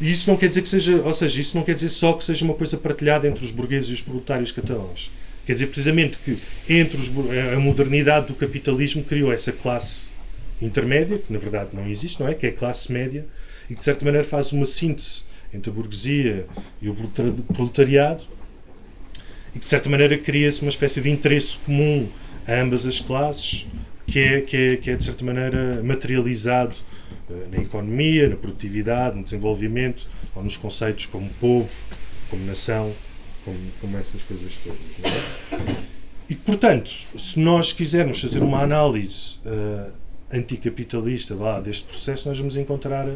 E 0.00 0.10
isso 0.10 0.28
não 0.28 0.36
quer 0.36 0.48
dizer 0.48 0.62
que 0.62 0.68
seja, 0.68 0.96
ou 1.02 1.14
seja, 1.14 1.40
isso 1.40 1.56
não 1.56 1.64
quer 1.64 1.74
dizer 1.74 1.88
só 1.88 2.12
que 2.12 2.24
seja 2.24 2.44
uma 2.44 2.54
coisa 2.54 2.76
partilhada 2.76 3.26
entre 3.26 3.44
os 3.44 3.50
burgueses 3.50 3.90
e 3.90 3.92
os 3.94 4.02
proletários 4.02 4.52
catalãos. 4.52 5.10
Quer 5.46 5.54
dizer 5.54 5.66
precisamente 5.68 6.18
que 6.18 6.38
entre 6.68 7.00
os, 7.00 7.10
a 7.54 7.58
modernidade 7.58 8.26
do 8.26 8.34
capitalismo 8.34 9.04
criou 9.04 9.32
essa 9.32 9.52
classe 9.52 10.08
intermédia, 10.60 11.18
que 11.18 11.32
na 11.32 11.38
verdade 11.38 11.70
não 11.72 11.88
existe, 11.88 12.20
não 12.20 12.28
é? 12.28 12.34
Que 12.34 12.46
é 12.46 12.48
a 12.50 12.52
classe 12.52 12.92
média, 12.92 13.24
e 13.70 13.74
que 13.74 13.78
de 13.78 13.84
certa 13.84 14.04
maneira 14.04 14.26
faz 14.26 14.52
uma 14.52 14.66
síntese 14.66 15.22
entre 15.56 15.70
a 15.70 15.74
burguesia 15.74 16.46
e 16.80 16.88
o 16.88 16.94
proletariado 17.54 18.24
e 19.54 19.58
que 19.58 19.60
de 19.60 19.68
certa 19.68 19.88
maneira 19.88 20.18
cria-se 20.18 20.62
uma 20.62 20.68
espécie 20.68 21.00
de 21.00 21.10
interesse 21.10 21.58
comum 21.58 22.08
a 22.46 22.60
ambas 22.60 22.86
as 22.86 23.00
classes 23.00 23.66
que 24.06 24.18
é, 24.18 24.40
que 24.40 24.56
é, 24.56 24.76
que 24.76 24.90
é 24.90 24.96
de 24.96 25.02
certa 25.02 25.24
maneira 25.24 25.82
materializado 25.82 26.74
uh, 27.28 27.48
na 27.50 27.62
economia, 27.62 28.28
na 28.28 28.36
produtividade, 28.36 29.16
no 29.16 29.24
desenvolvimento 29.24 30.06
ou 30.34 30.44
nos 30.44 30.56
conceitos 30.56 31.06
como 31.06 31.28
povo, 31.40 31.74
como 32.30 32.44
nação, 32.44 32.94
como, 33.44 33.58
como 33.80 33.96
essas 33.96 34.22
coisas 34.22 34.56
todas. 34.58 34.78
É? 35.02 35.76
E 36.28 36.34
portanto, 36.34 36.90
se 37.16 37.40
nós 37.40 37.72
quisermos 37.72 38.20
fazer 38.20 38.42
uma 38.42 38.60
análise 38.60 39.38
uh, 39.46 39.90
anticapitalista 40.30 41.34
lá, 41.34 41.60
deste 41.60 41.84
processo, 41.84 42.28
nós 42.28 42.38
vamos 42.38 42.56
encontrar 42.56 43.08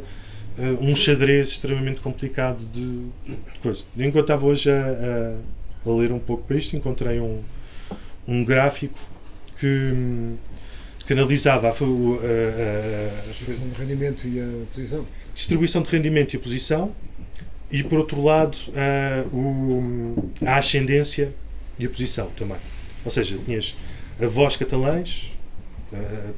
um 0.81 0.95
xadrez 0.95 1.49
extremamente 1.49 2.01
complicado 2.01 2.65
de, 2.67 3.07
coisa. 3.63 3.85
Enquanto 3.97 4.25
estava 4.25 4.47
hoje 4.47 4.71
a, 4.71 4.75
a, 4.75 5.89
a, 5.89 5.95
ler 5.95 6.13
um 6.13 6.19
pouco 6.19 6.45
para 6.45 6.57
isto, 6.57 6.77
encontrei 6.77 7.21
um, 7.21 7.43
um 8.27 8.45
gráfico 8.45 8.99
que, 9.59 9.93
que 11.07 11.13
analisava 11.13 11.69
a, 11.69 11.71
a, 11.71 11.75
distribuição 13.29 13.69
de 13.69 13.75
rendimento 13.81 14.29
e 14.29 14.41
a 14.41 14.75
posição. 14.75 15.07
Distribuição 15.35 15.83
de 15.83 15.91
rendimento 15.91 16.35
e 16.35 16.39
posição, 16.39 16.95
e 17.71 17.83
por 17.83 17.99
outro 17.99 18.23
lado 18.23 18.59
a, 18.75 19.27
o, 19.35 20.31
a 20.45 20.57
ascendência 20.57 21.33
e 21.79 21.87
a 21.87 21.89
posição 21.89 22.29
também. 22.37 22.59
Ou 23.05 23.11
seja, 23.11 23.39
tinhas 23.45 23.77
avós 24.21 24.57
catalães, 24.57 25.33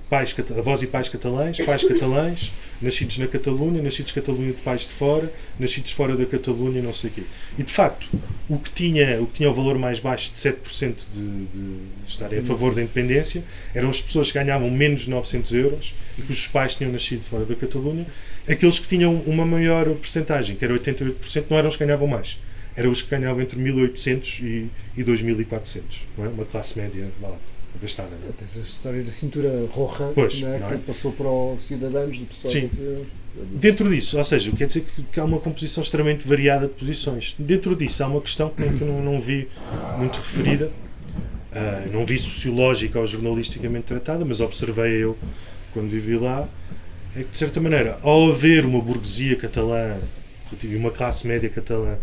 pais, 0.09 0.35
avós 0.57 0.83
e 0.83 0.87
pais 0.87 1.09
catalães, 1.09 1.59
pais 1.61 1.85
catalães, 1.85 2.53
nascidos 2.81 3.19
na 3.19 3.27
Catalunha, 3.27 3.83
nascidos 3.83 4.15
na 4.15 4.23
Catalunha 4.23 4.53
de 4.53 4.63
pais 4.63 4.83
de 4.83 4.89
fora, 4.89 5.33
nascidos 5.59 5.93
fora 5.93 6.17
da 6.17 6.25
Catalunha, 6.25 6.83
não 6.83 6.93
sei 6.93 7.11
o 7.11 7.13
quê. 7.13 7.23
E 7.59 7.63
de 7.63 7.71
facto, 7.71 8.09
o 8.49 8.59
que 8.59 8.71
tinha 8.71 9.21
o, 9.21 9.27
que 9.27 9.35
tinha 9.35 9.51
o 9.51 9.55
valor 9.55 9.79
mais 9.79 10.01
baixo 10.01 10.33
de 10.33 10.39
7% 10.39 10.95
de, 11.13 11.45
de, 11.47 11.79
estarem 12.07 12.39
a 12.39 12.43
favor 12.43 12.75
da 12.75 12.83
independência 12.83 13.45
eram 13.75 13.91
as 13.91 14.01
pessoas 14.01 14.33
que 14.33 14.39
ganhavam 14.39 14.71
menos 14.71 15.03
de 15.03 15.11
900 15.11 15.53
euros 15.53 15.95
e 16.19 16.23
cujos 16.23 16.47
pais 16.47 16.75
tinham 16.75 16.91
nascido 16.91 17.23
fora 17.25 17.45
da 17.45 17.55
Catalunha. 17.55 18.07
Aqueles 18.49 18.79
que 18.79 18.89
tinham 18.89 19.15
uma 19.27 19.45
maior 19.45 19.87
percentagem, 19.95 20.57
que 20.57 20.65
era 20.65 20.75
88%, 20.75 21.45
não 21.51 21.59
eram 21.59 21.69
os 21.69 21.77
que 21.77 21.85
ganhavam 21.85 22.09
mais. 22.09 22.39
Eram 22.75 22.91
os 22.91 23.03
que 23.03 23.11
ganhavam 23.11 23.43
entre 23.43 23.61
1.800 23.61 24.43
e, 24.43 24.71
e 24.97 25.05
2.400. 25.05 25.83
É? 26.19 26.23
Uma 26.23 26.47
classe 26.47 26.79
média, 26.79 27.11
lá 27.21 27.37
gastada. 27.81 28.11
Não 28.23 28.29
é? 28.29 28.33
Tens 28.33 28.57
a 28.57 28.61
história 28.61 29.03
da 29.03 29.11
cintura 29.11 29.67
roja 29.71 30.11
Pois, 30.15 30.41
não 30.41 30.49
é? 30.53 30.59
não 30.59 30.69
é? 30.71 30.77
que 30.79 30.83
passou 30.85 31.13
para 31.13 31.29
os 31.31 31.63
cidadãos 31.63 32.19
do 32.19 32.27
pessoal. 32.27 32.53
Sim. 32.53 32.69
que- 32.69 33.23
Dentro 33.55 33.89
disso, 33.89 34.19
ou 34.19 34.25
seja, 34.25 34.53
quer 34.53 34.67
dizer 34.67 34.83
que, 34.83 35.03
que 35.05 35.19
há 35.19 35.25
uma 35.25 35.39
composição 35.39 35.83
extremamente 35.83 36.29
variada 36.29 36.67
de 36.67 36.75
posições. 36.75 37.35
Dentro 37.39 37.75
disso, 37.75 38.05
há 38.05 38.07
uma 38.07 38.21
questão 38.21 38.51
que, 38.51 38.63
que 38.63 38.83
eu 38.83 38.87
não, 38.87 39.03
não 39.03 39.21
vi 39.23 39.49
muito 39.97 40.17
referida, 40.17 40.71
ah, 41.51 41.87
não 41.91 42.05
vi 42.05 42.19
sociológica 42.19 43.01
ou 43.01 43.07
jornalisticamente 43.07 43.87
tratada, 43.87 44.23
mas 44.23 44.41
observei 44.43 45.03
eu 45.03 45.17
quando 45.73 45.89
vivi 45.89 46.19
lá, 46.19 46.47
é 47.17 47.23
que 47.23 47.31
de 47.31 47.37
certa 47.39 47.59
maneira, 47.59 47.99
ao 48.03 48.29
haver 48.31 48.67
uma 48.67 48.83
burguesia 48.83 49.35
catalã 49.37 49.97
e 50.63 50.77
uma 50.77 50.91
classe 50.91 51.27
média 51.27 51.49
catalã 51.49 51.97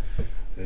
ah, 0.58 0.62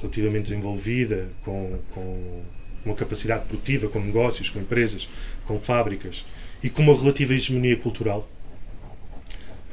relativamente 0.00 0.42
desenvolvida, 0.44 1.28
com, 1.44 1.78
com 1.94 2.40
uma 2.84 2.94
capacidade 2.94 3.44
produtiva, 3.46 3.88
com 3.88 4.00
negócios, 4.00 4.48
com 4.50 4.60
empresas, 4.60 5.08
com 5.46 5.58
fábricas 5.60 6.24
e 6.62 6.68
com 6.70 6.82
uma 6.82 6.94
relativa 6.94 7.34
hegemonia 7.34 7.76
cultural, 7.76 8.28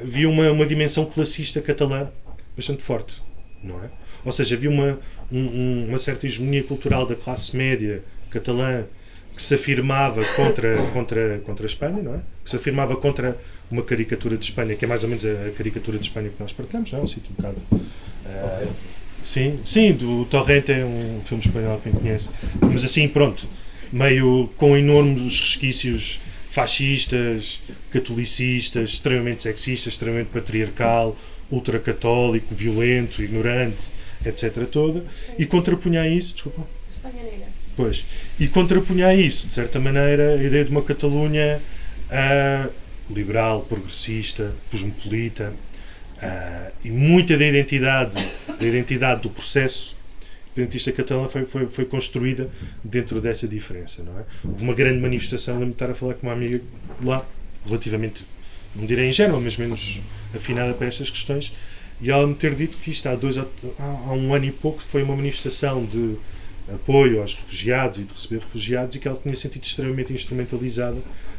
havia 0.01 0.28
uma, 0.30 0.51
uma 0.51 0.66
dimensão 0.66 1.05
classista 1.05 1.62
catalã 1.62 2.07
bastante 2.55 2.84
forte, 2.84 3.22
não 3.64 3.84
é? 3.84 3.89
Ou 4.24 4.32
seja, 4.32 4.55
havia 4.55 4.70
uma, 4.70 4.99
um- 5.32 5.39
um- 5.39 5.86
uma 5.89 5.97
certa 5.97 6.26
hegemonia 6.26 6.64
cultural 6.64 7.05
da 7.05 7.16
classe 7.16 7.55
média 7.55 8.03
catalã 8.30 8.84
que 9.36 9.41
se 9.41 9.55
afirmava 9.55 10.24
contra, 10.36 10.78
contra, 10.91 11.39
contra 11.39 11.66
a 11.66 11.68
Espanha, 11.68 12.03
não 12.03 12.16
é? 12.16 12.20
Que 12.43 12.49
se 12.49 12.55
afirmava 12.55 12.95
contra 12.97 13.38
uma 13.72 13.82
caricatura 13.82 14.36
de 14.38 14.43
Espanha, 14.45 14.76
que 14.76 14.84
é 14.84 14.88
mais 14.88 15.03
ou 15.03 15.09
menos 15.09 15.26
a, 15.26 15.51
caricatura 15.57 15.97
de 15.97 16.05
Espanha 16.05 16.30
que 16.30 16.36
nós 16.39 16.51
partilhamos, 16.51 16.91
não 16.91 16.99
é? 16.99 17.01
Um 17.03 17.07
sítio 17.07 17.32
um 17.32 17.36
bocado... 17.36 17.57
eh, 18.26 18.68
sim, 19.24 19.59
sim, 19.63 19.93
do 19.93 20.26
Torrente 20.26 20.72
é 20.72 20.86
um 20.86 21.22
filme 21.24 21.43
espanhol, 21.43 21.80
quem 21.84 21.91
conhece. 21.91 22.30
Mas 22.61 22.84
assim, 22.84 23.07
pronto, 23.07 23.47
meio 23.91 24.49
com 24.57 24.78
enormes 24.78 25.39
resquícios 25.39 26.19
fascistas, 26.49 27.61
catolicistas, 27.91 28.91
extremamente 28.91 29.43
sexistas, 29.43 29.93
extremamente 29.93 30.28
patriarcal, 30.28 31.15
ultracatólico, 31.49 32.53
violento, 32.53 33.22
ignorante, 33.22 33.91
etc. 34.26 34.65
toda, 34.65 35.05
e 35.38 35.45
contrapunha 35.45 36.01
a 36.01 36.07
isso, 36.07 36.34
desculpa. 36.34 36.67
Pois. 37.76 38.05
E 38.39 38.47
contrapunha 38.47 39.07
a 39.07 39.15
isso, 39.15 39.47
de 39.47 39.53
certa 39.53 39.80
maneira, 39.80 40.36
a 40.36 40.43
ideia 40.43 40.65
de 40.65 40.72
uma 40.72 40.82
Catalunha 40.82 41.61
ah, 42.09 42.69
liberal, 43.09 43.61
progressista, 43.61 44.53
cosmopolita, 44.69 45.53
ah, 46.22 46.72
e 46.84 46.89
muita 46.89 47.38
da 47.38 47.45
identidade, 47.45 48.17
da 48.59 48.65
identidade 48.65 49.22
do 49.22 49.30
processo 49.30 49.95
independentista 50.51 50.91
catalã 50.91 51.30
foi, 51.30 51.45
foi, 51.45 51.67
foi 51.67 51.86
construída 51.86 52.49
dentro 52.84 53.22
dessa 53.22 53.47
diferença, 53.47 54.03
não 54.03 54.19
é? 54.19 54.24
Houve 54.43 54.63
uma 54.63 54.74
grande 54.74 54.99
manifestação, 54.99 55.55
lembro-me 55.55 55.72
de 55.72 55.76
estar 55.76 55.89
a 55.89 55.95
falar 55.95 56.15
com 56.15 56.28
uma 56.28 56.34
amiga 56.34 56.61
lá, 57.03 57.26
relativamente, 57.65 58.26
não 58.76 58.86
direi 58.86 59.07
ingênua, 59.07 59.39
mas 59.39 59.57
menos 59.57 60.01
afinada 60.36 60.74
para 60.74 60.88
estas 60.88 61.09
questões, 61.09 61.53
e 62.01 62.11
ela 62.11 62.28
me 62.28 62.36
ter 62.36 62.53
dito 62.53 62.78
que 62.78 62.91
isto 62.91 63.07
há, 63.07 63.15
dois, 63.15 63.38
há, 63.38 63.45
há 63.80 64.11
um 64.11 64.34
ano 64.34 64.45
e 64.45 64.51
pouco 64.51 64.82
foi 64.82 65.03
uma 65.03 65.15
manifestação 65.15 65.86
de 65.86 66.17
apoio 66.74 67.22
aos 67.22 67.36
refugiados 67.36 67.99
e 67.99 68.03
de 68.03 68.13
receber 68.13 68.41
refugiados 68.41 68.95
e 68.95 68.99
que 68.99 69.07
ela 69.07 69.17
tinha 69.17 69.36
sentido 69.36 69.63
extremamente 69.63 70.11
instrumentalizada, 70.13 70.97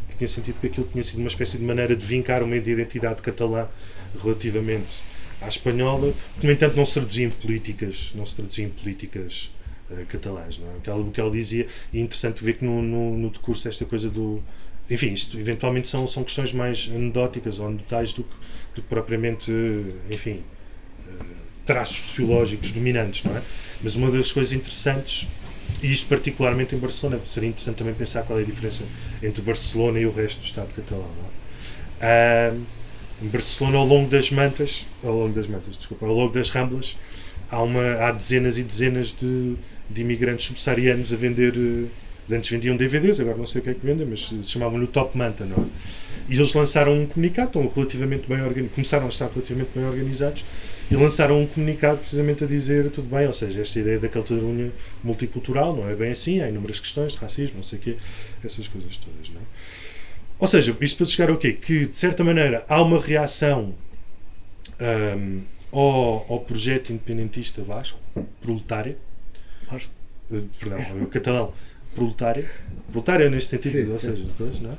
que 0.08 0.16
tinha 0.16 0.28
sentido 0.28 0.60
que 0.60 0.66
aquilo 0.66 0.88
tinha 0.90 1.02
sido 1.02 1.18
uma 1.18 1.28
espécie 1.28 1.58
de 1.58 1.64
maneira 1.64 1.96
de 1.96 2.04
vincar 2.04 2.42
uma 2.42 2.56
identidade 2.56 3.20
catalã 3.22 3.66
relativamente 4.20 5.02
à 5.40 5.48
espanhola, 5.48 6.14
que 6.40 6.46
no 6.46 6.52
entanto 6.52 6.76
não 6.76 6.84
se 6.84 6.94
traduzia 6.94 7.26
em 7.26 7.30
políticas, 7.30 8.12
não 8.14 8.24
se 8.24 8.34
traduzia 8.34 8.64
em 8.64 8.68
políticas 8.68 9.50
eh, 9.90 10.04
catalãs. 10.08 10.58
Não 10.58 10.68
é? 10.68 10.76
o, 10.76 10.80
que 10.80 10.90
ela, 10.90 11.00
o 11.00 11.10
que 11.10 11.20
ela 11.20 11.30
dizia, 11.30 11.66
e 11.92 11.98
é 11.98 12.00
interessante 12.00 12.44
ver 12.44 12.54
que 12.54 12.64
no, 12.64 12.80
no, 12.80 13.18
no 13.18 13.30
decurso 13.30 13.68
esta 13.68 13.84
coisa 13.84 14.08
do. 14.08 14.42
Enfim, 14.90 15.12
isto 15.12 15.38
eventualmente 15.38 15.88
são, 15.88 16.06
são 16.06 16.24
questões 16.24 16.52
mais 16.52 16.90
anedóticas 16.94 17.58
ou 17.58 17.66
anedotais 17.68 18.12
do 18.12 18.24
que, 18.24 18.34
do 18.74 18.82
que 18.82 18.88
propriamente, 18.88 19.50
eh, 19.50 20.14
enfim, 20.14 20.42
eh, 21.06 21.24
traços 21.66 21.96
sociológicos 21.96 22.72
dominantes, 22.72 23.24
não 23.24 23.36
é? 23.36 23.42
Mas 23.82 23.96
uma 23.96 24.10
das 24.10 24.30
coisas 24.30 24.52
interessantes, 24.52 25.28
e 25.82 25.90
isto 25.90 26.08
particularmente 26.08 26.74
em 26.74 26.78
Barcelona, 26.78 27.20
seria 27.24 27.48
interessante 27.48 27.76
também 27.76 27.94
pensar 27.94 28.22
qual 28.22 28.38
é 28.38 28.42
a 28.42 28.44
diferença 28.44 28.84
entre 29.22 29.42
Barcelona 29.42 29.98
e 29.98 30.06
o 30.06 30.12
resto 30.12 30.40
do 30.40 30.44
Estado 30.44 30.74
catalão, 30.74 31.08
não 31.08 31.28
é? 32.08 32.54
Em 33.22 33.28
Barcelona, 33.28 33.78
ao 33.78 33.86
longo 33.86 34.08
das 34.08 34.30
mantas, 34.30 34.86
ao 35.02 35.14
longo 35.14 35.34
das 35.34 35.48
mantas, 35.48 35.76
desculpa, 35.76 36.06
ao 36.06 36.14
longo 36.14 36.32
das 36.32 36.50
ramblas, 36.50 36.96
há, 37.50 37.62
uma, 37.62 37.94
há 37.94 38.10
dezenas 38.12 38.58
e 38.58 38.62
dezenas 38.62 39.12
de, 39.12 39.54
de 39.88 40.00
imigrantes 40.00 40.46
subsaarianos 40.46 41.12
a 41.12 41.16
vender. 41.16 41.54
eh, 41.56 41.86
Antes 42.30 42.50
vendiam 42.50 42.76
DVDs, 42.76 43.20
agora 43.20 43.36
não 43.36 43.44
sei 43.44 43.60
o 43.60 43.64
que 43.64 43.70
é 43.70 43.74
que 43.74 43.84
vendem, 43.84 44.06
mas 44.06 44.32
chamavam-lhe 44.44 44.86
Top 44.86 45.18
Manta, 45.18 45.44
não 45.44 45.64
é? 45.64 45.66
E 46.30 46.36
eles 46.36 46.54
lançaram 46.54 46.98
um 46.98 47.04
comunicado, 47.04 47.50
relativamente 47.74 48.26
bem 48.28 48.40
começaram 48.68 49.06
a 49.06 49.08
estar 49.08 49.28
relativamente 49.28 49.70
bem 49.74 49.84
organizados 49.84 50.44
e 50.90 50.94
lançaram 50.94 51.42
um 51.42 51.46
comunicado 51.46 51.98
precisamente 51.98 52.44
a 52.44 52.46
dizer 52.46 52.90
tudo 52.90 53.08
bem, 53.08 53.26
ou 53.26 53.32
seja, 53.32 53.60
esta 53.60 53.78
ideia 53.78 53.98
da 53.98 54.08
Catalunha 54.08 54.72
multicultural 55.02 55.76
não 55.76 55.88
é 55.88 55.94
bem 55.96 56.12
assim, 56.12 56.40
há 56.40 56.48
inúmeras 56.48 56.78
questões 56.78 57.12
de 57.12 57.18
racismo, 57.18 57.56
não 57.56 57.62
sei 57.62 57.78
o 57.78 57.82
quê, 57.82 57.96
essas 58.42 58.68
coisas 58.68 58.96
todas, 58.96 59.28
não 59.30 59.40
é? 59.40 59.44
Ou 60.42 60.48
seja, 60.48 60.76
isto 60.80 60.96
para 60.96 61.06
chegar 61.06 61.30
ao 61.30 61.36
quê? 61.36 61.52
Que, 61.52 61.86
de 61.86 61.96
certa 61.96 62.24
maneira, 62.24 62.64
há 62.68 62.82
uma 62.82 63.00
reação 63.00 63.76
ahm, 64.80 65.42
ao, 65.70 66.26
ao 66.28 66.40
projeto 66.40 66.90
independentista 66.92 67.62
vasco, 67.62 68.00
proletária, 68.40 68.96
Vasco. 69.70 69.92
eh, 70.32 70.40
perdão, 70.58 71.06
catalão, 71.06 71.54
proletária, 71.94 72.50
proletária 72.90 73.30
neste 73.30 73.50
sentido, 73.50 73.84
Sim, 73.86 73.92
ou 73.92 73.98
sim. 74.00 74.08
seja, 74.08 74.24
de 74.24 74.32
coisas, 74.32 74.58
não 74.58 74.72
é? 74.72 74.76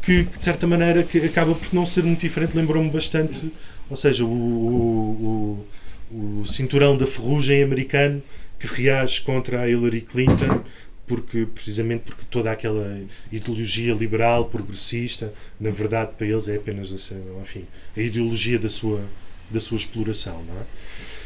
que, 0.00 0.24
que, 0.24 0.38
de 0.38 0.44
certa 0.44 0.66
maneira 0.66 1.02
que 1.02 1.18
acaba 1.26 1.54
por 1.54 1.74
não 1.74 1.84
ser 1.84 2.02
muito 2.02 2.20
diferente, 2.20 2.56
lembrou-me 2.56 2.88
bastante, 2.88 3.52
ou 3.90 3.96
seja, 3.96 4.24
o, 4.24 4.28
o, 4.32 5.66
o, 6.10 6.40
o 6.40 6.46
cinturão 6.46 6.96
da 6.96 7.06
ferrugem 7.06 7.62
americano 7.62 8.22
que 8.58 8.66
reage 8.66 9.20
contra 9.20 9.60
a 9.60 9.68
Hillary 9.68 10.00
Clinton 10.00 10.64
porque 11.10 11.44
precisamente 11.52 12.02
porque 12.04 12.22
toda 12.30 12.52
aquela 12.52 13.00
ideologia 13.32 13.92
liberal, 13.92 14.44
progressista, 14.44 15.34
na 15.58 15.70
verdade 15.70 16.12
para 16.16 16.24
eles 16.28 16.46
é 16.48 16.54
apenas 16.56 16.92
a, 16.92 16.98
seu- 16.98 17.40
enfim, 17.42 17.64
a 17.96 18.00
ideologia 18.00 18.60
da 18.60 18.68
sua, 18.68 19.02
da 19.50 19.58
sua 19.58 19.76
exploração, 19.76 20.40
não 20.46 20.54
é? 20.60 20.64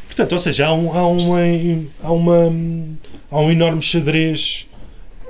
Portanto, 0.07 0.33
ou 0.33 0.39
seja, 0.39 0.67
há 0.69 0.73
um, 0.75 0.91
há 0.93 1.07
uma, 1.07 1.39
há 2.03 2.13
uma, 2.13 2.53
há 3.31 3.41
um 3.41 3.51
enorme 3.51 3.83
xadrez 3.83 4.67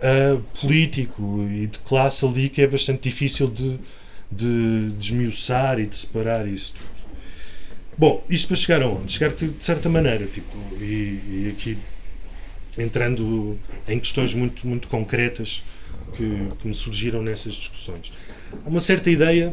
ah, 0.01 0.41
político 0.61 1.45
e 1.51 1.67
de 1.67 1.79
classe 1.81 2.25
ali 2.25 2.49
que 2.49 2.63
é 2.63 2.67
bastante 2.69 3.03
difícil 3.09 3.49
de, 3.49 3.77
de 4.31 4.91
desmiuçar 4.99 5.81
e 5.81 5.87
de 5.87 5.97
separar 5.97 6.47
isso 6.47 6.75
tudo. 6.75 6.95
Bom, 7.99 8.25
isto 8.31 8.49
para 8.49 8.57
chegar 8.57 8.83
aonde? 8.83 9.13
Chegar 9.13 9.33
que, 9.33 9.47
de 9.49 9.65
certa 9.65 9.89
maneira, 9.89 10.27
tipo, 10.27 10.57
e, 10.81 11.21
e 11.47 11.55
aqui 11.57 11.79
entrando 12.79 13.59
em 13.89 13.99
questões 13.99 14.35
muito, 14.35 14.67
muito 14.67 14.89
concretas 14.89 15.65
que, 16.17 16.49
que 16.61 16.69
me 16.69 16.75
surgiram 16.75 17.23
nessas 17.23 17.55
discussões. 17.55 18.13
Há 18.65 18.69
uma 18.69 18.81
certa 18.81 19.11
ideia. 19.11 19.53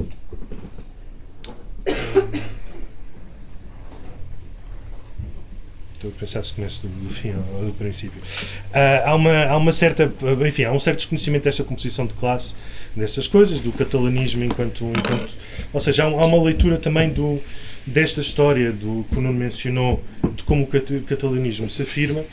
Estou 5.94 6.10
a 6.10 6.20
pensar 6.20 6.42
se 6.42 6.54
começo 6.54 6.88
do, 6.88 7.04
do 7.04 7.10
fim 7.14 7.32
ou 7.54 7.66
do 7.66 7.74
princípio. 7.74 8.20
Ah, 8.74 9.12
há, 9.12 9.16
uma, 9.16 9.46
há 9.46 9.56
uma 9.56 9.72
certa. 9.72 10.12
Enfim, 10.48 10.64
há 10.64 10.72
um 10.72 10.80
certo 10.80 10.98
desconhecimento 10.98 11.44
desta 11.44 11.64
composição 11.64 12.08
de 12.08 12.16
classe, 12.16 12.56
dessas 12.96 13.28
coisas, 13.28 13.60
do 13.60 13.72
catalanismo 13.72 14.44
enquanto. 14.44 14.84
enquanto 14.86 15.38
ou 15.72 15.80
seja, 15.80 16.04
há, 16.04 16.08
há 16.08 16.26
uma 16.26 16.42
leitura 16.42 16.80
também 16.80 17.10
do, 17.12 17.40
desta 17.86 18.20
história 18.20 18.72
do 18.72 19.06
que 19.12 19.20
o 19.20 19.22
Nuno 19.22 19.38
mencionou, 19.38 20.04
de 20.36 20.42
como 20.44 20.64
o 20.64 20.68
cat- 20.68 21.04
catalanismo 21.06 21.70
se 21.70 21.84
afirma. 21.84 22.24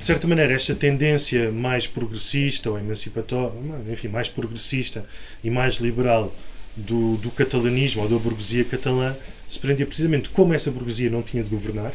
De 0.00 0.06
certa 0.06 0.26
maneira, 0.26 0.54
esta 0.54 0.74
tendência 0.74 1.52
mais 1.52 1.86
progressista 1.86 2.70
ou 2.70 2.78
emancipatória, 2.78 3.52
enfim, 3.92 4.08
mais 4.08 4.30
progressista 4.30 5.04
e 5.44 5.50
mais 5.50 5.74
liberal 5.74 6.34
do, 6.74 7.18
do 7.18 7.30
catalanismo 7.30 8.04
ou 8.04 8.08
da 8.08 8.16
burguesia 8.16 8.64
catalã 8.64 9.14
se 9.46 9.58
prendia 9.58 9.84
precisamente 9.84 10.30
como 10.30 10.54
essa 10.54 10.70
burguesia 10.70 11.10
não 11.10 11.22
tinha 11.22 11.44
de 11.44 11.50
governar, 11.50 11.92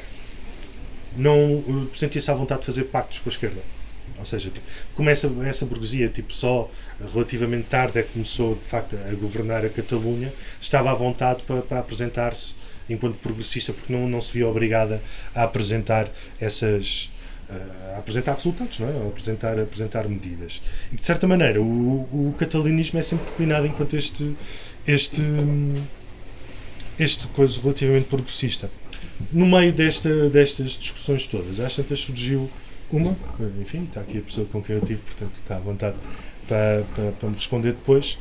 não 1.18 1.64
eh, 1.68 1.98
sentia-se 1.98 2.30
à 2.30 2.36
vontade 2.36 2.60
de 2.60 2.68
fazer 2.68 2.84
pactos 2.84 3.18
com 3.18 3.28
a 3.28 3.32
esquerda. 3.32 3.64
Ou 4.20 4.24
seja, 4.24 4.52
tipo, 4.52 4.68
como 4.94 5.10
essa, 5.10 5.28
essa 5.44 5.66
burguesia 5.66 6.08
tipo, 6.08 6.32
só 6.32 6.70
relativamente 7.12 7.70
tarde 7.70 7.98
é 7.98 8.04
que 8.04 8.14
começou 8.14 8.54
de 8.54 8.66
facto 8.66 8.96
a 8.96 9.16
governar 9.16 9.66
a 9.66 9.70
Catalunha, 9.70 10.32
estava 10.62 10.92
à 10.92 10.94
vontade 10.94 11.42
para, 11.42 11.64
para 11.64 11.80
apresentar-se 11.80 12.54
enquanto 12.88 13.16
progressista, 13.16 13.74
porque 13.74 13.92
não, 13.92 14.08
não 14.08 14.22
se 14.22 14.32
via 14.32 14.48
obrigada 14.48 15.02
a 15.34 15.42
apresentar 15.42 16.12
essas. 16.40 17.10
A 17.50 18.00
apresentar 18.00 18.34
resultados, 18.34 18.80
não 18.80 18.88
é? 18.88 18.92
a 18.92 19.08
apresentar, 19.08 19.60
a 19.60 19.64
apresentar 19.64 20.08
medidas. 20.08 20.62
E 20.92 20.96
de 20.96 21.06
certa 21.06 21.28
maneira, 21.28 21.62
o, 21.62 22.02
o 22.12 22.36
catalanismo 22.38 23.00
é 23.00 23.02
sempre 23.02 23.26
declinado 23.26 23.68
enquanto 23.68 23.96
este. 23.96 24.36
este 24.88 25.22
este 26.98 27.28
coisa 27.28 27.60
relativamente 27.62 28.08
progressista. 28.08 28.70
No 29.32 29.46
meio 29.46 29.74
desta, 29.74 30.30
destas 30.30 30.72
discussões 30.72 31.28
todas, 31.28 31.60
às 31.60 31.76
tantas 31.76 32.00
surgiu 32.00 32.50
uma, 32.92 33.18
enfim, 33.62 33.84
está 33.84 34.02
aqui 34.02 34.20
a 34.20 34.22
pessoa 34.22 34.48
com 34.52 34.62
quem 34.62 34.76
eu 34.76 34.82
tive, 34.82 35.02
portanto 35.02 35.38
está 35.42 35.58
à 35.58 35.60
vontade 35.60 35.96
para, 36.48 36.84
para, 36.96 37.12
para 37.12 37.30
me 37.30 37.36
responder 37.36 37.72
depois. 37.72 38.18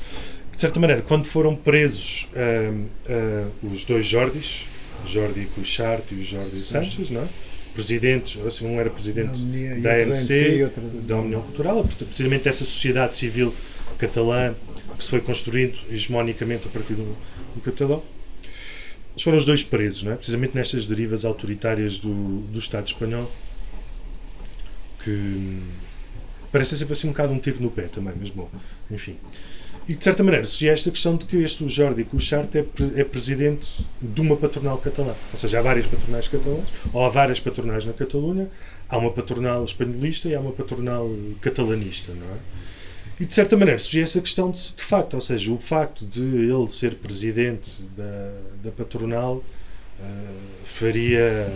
De 0.55 0.61
certa 0.61 0.79
maneira, 0.79 1.03
quando 1.03 1.27
foram 1.27 1.55
presos 1.55 2.29
uh, 2.33 2.73
uh, 2.73 3.73
os 3.73 3.85
dois 3.85 4.07
Jordis, 4.07 4.67
Jordi 5.05 5.47
Cuixart 5.55 6.13
e 6.13 6.15
o 6.15 6.25
Jordi 6.25 6.61
Sanches, 6.61 7.11
não 7.11 7.23
é? 7.23 7.29
Presidentes, 7.75 8.41
assim, 8.47 8.67
um 8.67 8.81
era 8.81 8.89
presidente 8.89 9.39
da, 9.81 9.91
da 9.91 10.05
ANC, 10.05 10.71
da 11.07 11.19
União 11.19 11.43
Cultural, 11.43 11.85
precisamente 11.85 12.45
dessa 12.45 12.65
sociedade 12.65 13.17
civil 13.17 13.53
catalã 13.99 14.55
que 14.97 15.03
se 15.05 15.11
foi 15.11 15.21
construindo 15.21 15.77
hegemonicamente 15.91 16.67
a 16.69 16.71
partir 16.71 16.95
do, 16.95 17.17
do 17.55 17.61
catalão. 17.61 18.03
Eles 19.13 19.23
foram 19.23 19.39
os 19.39 19.45
dois 19.45 19.63
presos, 19.63 20.03
não 20.03 20.13
é? 20.13 20.17
precisamente 20.17 20.55
nestas 20.55 20.87
derivas 20.87 21.25
autoritárias 21.25 21.99
do, 21.99 22.41
do 22.41 22.59
Estado 22.59 22.87
espanhol, 22.87 23.31
que 25.03 25.61
parece 26.51 26.77
sempre 26.77 26.93
assim 26.93 27.09
um 27.09 27.11
bocado 27.11 27.33
um 27.33 27.39
tiro 27.39 27.61
no 27.61 27.71
pé 27.71 27.83
também, 27.83 28.15
mas 28.19 28.31
bom, 28.31 28.51
enfim. 28.91 29.17
E 29.87 29.95
de 29.95 30.03
certa 30.03 30.23
maneira 30.23 30.47
surge 30.47 30.69
esta 30.69 30.91
questão 30.91 31.17
de 31.17 31.27
que 31.27 31.37
este 31.37 31.69
Jordi 31.69 32.05
Cuixart 32.05 32.55
é, 32.55 32.65
é 32.97 33.05
presidente 33.05 33.85
de 34.01 34.21
uma 34.21 34.35
patronal 34.35 34.79
catalã. 34.79 35.15
Ou 35.31 35.39
seja, 35.39 35.59
há 35.59 35.63
várias 35.63 35.87
patronais 35.87 36.27
catalãs, 36.27 36.69
ou 36.93 37.05
há 37.05 37.09
várias 37.11 37.39
patronais 37.39 37.85
na 37.85 37.93
Catalunha, 37.93 38.49
há 38.89 38.97
uma 38.97 39.13
patronal 39.13 39.63
espanholista 39.63 40.29
e 40.29 40.35
há 40.35 40.41
uma 40.41 40.53
patronal 40.53 41.11
catalanista, 41.43 42.13
não 42.15 42.27
é? 42.27 42.39
E 43.21 43.27
de 43.27 43.35
certa 43.35 43.57
maneira 43.57 43.79
surge 43.79 44.01
essa 44.01 44.21
questão 44.21 44.51
de, 44.51 44.59
de 44.59 44.83
facto, 44.83 45.15
ou 45.15 45.21
seja, 45.21 45.53
o 45.53 45.59
facto 45.59 46.07
de 46.07 46.21
ele 46.21 46.69
ser 46.69 46.97
presidente 46.97 47.83
da, 47.97 48.33
da 48.65 48.71
patronal 48.73 49.37
uh, 49.37 49.45
faria 50.65 51.53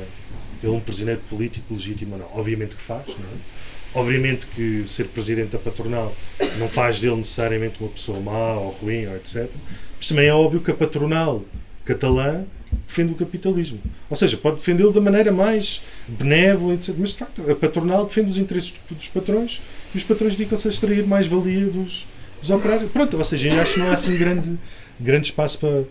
ele 0.63 0.73
um 0.73 0.81
presidente 0.81 1.23
político 1.29 1.73
legítimo 1.75 2.15
ou 2.15 2.21
não. 2.21 2.29
Obviamente 2.35 2.77
que 2.77 2.83
faz, 2.83 3.07
não 3.07 3.15
é? 3.25 3.78
Obviamente 3.95 4.47
que 4.47 4.85
ser 4.87 5.05
presidente 5.05 5.51
da 5.51 5.59
patronal 5.59 6.15
não 6.59 6.69
faz 6.69 7.01
dele 7.01 7.17
necessariamente 7.17 7.81
uma 7.81 7.89
pessoa 7.89 8.21
má 8.21 8.55
ou 8.55 8.71
ruim 8.71 9.07
ou 9.07 9.17
etc. 9.17 9.49
Mas 9.97 10.07
também 10.07 10.27
é 10.27 10.35
óbvio 10.35 10.61
que 10.61 10.71
a 10.71 10.75
patronal 10.75 11.43
catalã 11.85 12.45
defende 12.87 13.13
o 13.13 13.17
capitalismo. 13.17 13.81
Ou 14.11 14.17
seja, 14.17 14.37
pode 14.37 14.57
defendê-lo 14.57 14.93
da 14.93 15.01
maneira 15.01 15.33
mais 15.33 15.83
benévola, 16.07 16.75
etc. 16.75 16.95
Mas 16.99 17.11
de 17.11 17.17
facto, 17.17 17.51
a 17.51 17.55
patronal 17.55 18.05
defende 18.07 18.31
os 18.31 18.39
interesses 18.39 18.75
dos 18.91 19.09
patrões 19.09 19.63
e 19.95 19.97
os 19.97 20.05
patrões 20.05 20.35
dedicam-se 20.35 20.69
a 20.69 20.71
extrair 20.71 21.07
mais 21.07 21.27
valia 21.27 21.67
dos, 21.67 22.07
dos 22.41 22.51
operários. 22.51 22.91
Pronto, 22.93 23.17
ou 23.17 23.25
seja, 23.25 23.49
eu 23.49 23.61
acho 23.61 23.75
que 23.75 23.81
não 23.81 23.89
há 23.89 23.93
assim 23.93 24.17
grande, 24.17 24.59
grande 25.01 25.29
espaço 25.29 25.59
para 25.59 25.85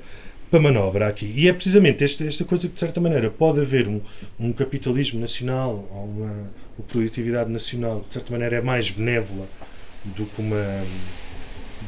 para 0.49 0.59
manobra 0.59 1.07
aqui. 1.07 1.31
E 1.35 1.47
é 1.47 1.53
precisamente 1.53 2.03
esta, 2.03 2.23
esta 2.23 2.45
coisa 2.45 2.67
que, 2.67 2.73
de 2.73 2.79
certa 2.79 3.01
maneira, 3.01 3.29
pode 3.29 3.59
haver 3.59 3.87
um, 3.87 4.01
um 4.39 4.51
capitalismo 4.51 5.19
nacional 5.19 5.87
ou 5.91 6.05
uma, 6.05 6.49
uma 6.78 6.88
produtividade 6.88 7.49
nacional 7.49 8.03
de 8.07 8.13
certa 8.13 8.32
maneira, 8.32 8.57
é 8.57 8.61
mais 8.61 8.91
benévola 8.91 9.47
do 10.03 10.25
que 10.25 10.41
uma, 10.41 10.84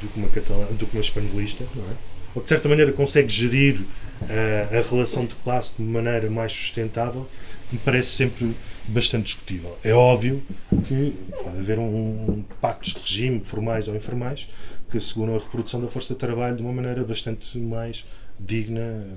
do 0.01 0.07
que 0.07 0.17
uma, 0.17 0.29
catalã, 0.29 0.65
do 0.71 0.85
que 0.85 0.95
uma 0.95 1.01
espanholista, 1.01 1.65
não 1.75 1.83
é? 1.83 1.95
ou 2.35 2.43
de 2.43 2.49
certa 2.49 2.69
maneira, 2.69 2.91
consegue 2.91 3.29
gerir 3.29 3.81
uh, 3.81 4.77
a 4.77 4.89
relação 4.89 5.25
de 5.25 5.35
classe 5.35 5.75
de 5.75 5.81
uma 5.81 6.01
maneira 6.01 6.29
mais 6.29 6.51
sustentável, 6.53 7.27
me 7.71 7.79
parece 7.79 8.09
sempre 8.09 8.55
bastante 8.87 9.25
discutível. 9.25 9.77
É 9.83 9.93
óbvio 9.93 10.43
que 10.87 11.15
pode 11.43 11.59
haver 11.59 11.79
um, 11.79 11.85
um 11.85 12.45
pactos 12.61 12.93
de 12.93 13.01
regime, 13.01 13.39
formais 13.43 13.87
ou 13.87 13.95
informais, 13.95 14.47
que 14.89 14.97
asseguram 14.97 15.35
a 15.35 15.39
reprodução 15.39 15.81
da 15.81 15.87
força 15.87 16.13
de 16.13 16.19
trabalho 16.19 16.55
de 16.55 16.63
uma 16.63 16.73
maneira 16.73 17.03
bastante 17.03 17.57
mais 17.57 18.05
digna 18.39 19.07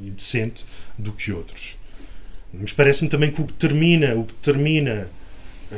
e, 0.00 0.10
decente 0.10 0.64
do 0.98 1.12
que 1.12 1.32
outros. 1.32 1.77
Mas 2.52 2.72
parece-me 2.72 3.10
também 3.10 3.30
que 3.30 3.40
o 3.40 3.46
que 3.46 3.52
termina, 3.52 4.14
o 4.14 4.24
que 4.24 4.34
termina 4.34 5.08
uh, 5.70 5.74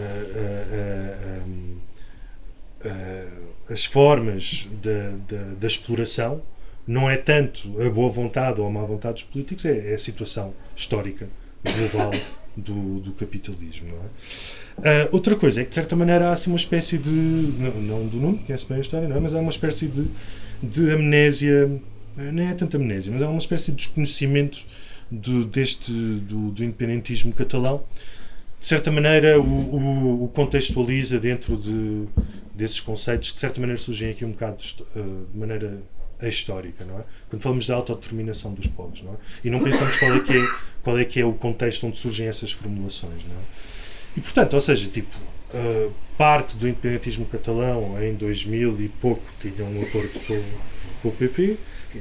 uh, 1.37 2.89
uh, 2.89 3.73
as 3.73 3.85
formas 3.85 4.69
da, 4.83 5.11
da, 5.29 5.43
da, 5.61 5.67
exploração 5.67 6.43
não 6.87 7.11
é 7.11 7.17
tanto 7.17 7.81
a 7.81 7.91
boa 7.91 8.09
vontade 8.09 8.61
ou 8.61 8.67
a 8.67 8.71
má 8.71 8.85
vontade 8.85 9.15
dos 9.15 9.25
políticos, 9.25 9.65
é, 9.65 9.91
é 9.91 9.95
a 9.95 9.99
situação 9.99 10.55
histórica 10.77 11.29
global 11.65 12.13
do, 12.57 13.01
do 13.01 13.13
capitalismo. 13.13 13.95
É? 14.83 15.09
outra 15.13 15.37
coisa 15.37 15.61
é 15.61 15.65
que, 15.65 15.71
de 15.71 15.75
certa 15.75 15.95
maneira, 15.95 16.29
há 16.29 16.33
assim, 16.33 16.51
uma 16.51 16.57
espécie 16.57 16.99
de. 16.99 17.11
Não, 17.11 17.81
não 17.81 18.07
do 18.07 18.17
Nuno, 18.17 18.39
conhece 18.39 18.67
bem 18.67 18.79
a 18.79 18.81
história, 18.81 19.07
não 19.07 19.17
é? 19.17 19.21
mas 19.21 19.35
há 19.35 19.41
uma 19.41 19.51
espécie 19.51 19.87
de, 19.87 20.07
de 20.63 20.91
amnésia 20.91 21.81
nem 22.17 22.49
é 22.49 22.55
tanta 22.55 22.77
amnésia, 22.77 23.13
mas 23.13 23.23
é 23.23 23.27
uma 23.27 23.39
espécie 23.39 23.71
de 23.71 23.79
desconhecimento 23.79 24.65
do, 25.11 25.45
deste, 25.45 25.93
do, 25.93 26.51
do 26.51 26.65
independentismo 26.65 27.33
catalão. 27.33 27.83
De 28.59 28.67
certa 28.67 28.91
maneira, 28.91 29.41
o, 29.41 29.45
o, 29.45 30.25
o 30.25 30.29
contextualiza 30.29 31.19
dentro 31.19 31.57
de, 31.57 32.05
desses 32.55 32.79
conceitos 32.79 33.31
que, 33.31 33.35
de 33.35 33.41
certa 33.41 33.61
maneira, 33.61 33.81
surgem 33.81 34.11
aqui 34.11 34.25
um 34.25 34.33
bocado 34.33 34.59
de 34.63 35.39
maneira 35.39 35.83
histórica, 36.29 36.85
não 36.85 36.99
é? 36.99 37.05
Quando 37.29 37.43
falamos 37.43 37.67
da 37.67 37.75
autodeterminação 37.75 38.53
dos 38.53 38.67
povos, 38.67 39.03
não 39.03 39.15
é? 39.15 39.17
E 39.45 39.51
não 39.51 39.63
pensamos 39.63 39.97
qual 39.97 40.15
é 40.15 40.21
que 40.21 40.37
é, 40.37 40.49
qual 40.83 40.99
é, 40.99 41.05
que 41.05 41.21
é 41.21 41.25
o 41.25 41.33
contexto 41.33 41.87
onde 41.87 41.99
surgem 41.99 42.27
essas 42.27 42.53
formulações, 42.53 43.25
não 43.25 43.37
é? 43.37 43.45
E, 44.17 44.21
portanto, 44.21 44.55
ou 44.55 44.61
seja, 44.61 44.89
tipo, 44.89 45.17
uh, 45.55 45.93
parte 46.19 46.57
do 46.57 46.69
independentismo 46.69 47.25
catalão 47.27 48.03
em 48.03 48.15
2000 48.15 48.81
e 48.81 48.89
pouco 48.89 49.23
tinha 49.41 49.65
um 49.65 49.81
acordo 49.81 50.21
com, 50.27 50.43
com 51.03 51.09
o 51.09 51.13
PP, 51.13 51.57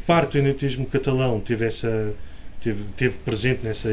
parte 0.06 0.32
do 0.34 0.40
independentismo 0.40 0.86
catalão 0.88 1.40
teve 1.40 1.66
essa 1.66 2.14
teve, 2.62 2.84
teve 2.96 3.18
presente 3.18 3.64
nessa 3.64 3.90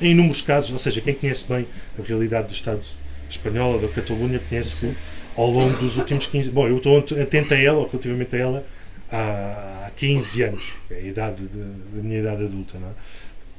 em 0.00 0.10
inúmeros 0.10 0.42
casos, 0.42 0.72
ou 0.72 0.78
seja, 0.78 1.00
quem 1.00 1.14
conhece 1.14 1.46
bem 1.48 1.66
a 1.98 2.02
realidade 2.02 2.48
do 2.48 2.54
Estado 2.54 2.80
espanhol 3.28 3.74
ou 3.74 3.80
da 3.80 3.88
Catalunha 3.88 4.40
conhece 4.48 4.76
que 4.76 4.96
ao 5.36 5.50
longo 5.50 5.76
dos 5.78 5.96
últimos 5.96 6.26
15 6.26 6.50
bom, 6.50 6.66
eu 6.66 6.78
estou 6.78 6.98
atento 6.98 7.52
a 7.52 7.56
ela, 7.56 7.78
ou 7.78 7.86
relativamente 7.86 8.34
a 8.34 8.38
ela 8.38 8.66
há 9.10 9.90
15 9.96 10.42
anos, 10.42 10.74
é 10.90 10.96
a 10.96 11.00
idade 11.00 11.42
de, 11.42 11.58
da 11.58 12.02
minha 12.02 12.20
idade 12.20 12.44
adulta, 12.44 12.78
não 12.78 12.88
é? 12.88 12.92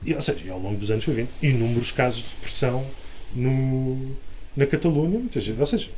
E, 0.05 0.13
ou 0.13 0.21
seja, 0.21 0.51
ao 0.51 0.59
longo 0.59 0.77
dos 0.77 0.91
anos 0.91 1.03
foi 1.03 1.13
vendo 1.13 1.29
inúmeros 1.41 1.91
casos 1.91 2.23
de 2.23 2.29
repressão 2.29 2.85
no, 3.33 4.15
na 4.55 4.65
Catalunha, 4.65 5.19
muitas 5.19 5.45
vezes, 5.45 5.59
ou 5.59 5.65
seja, 5.65 5.89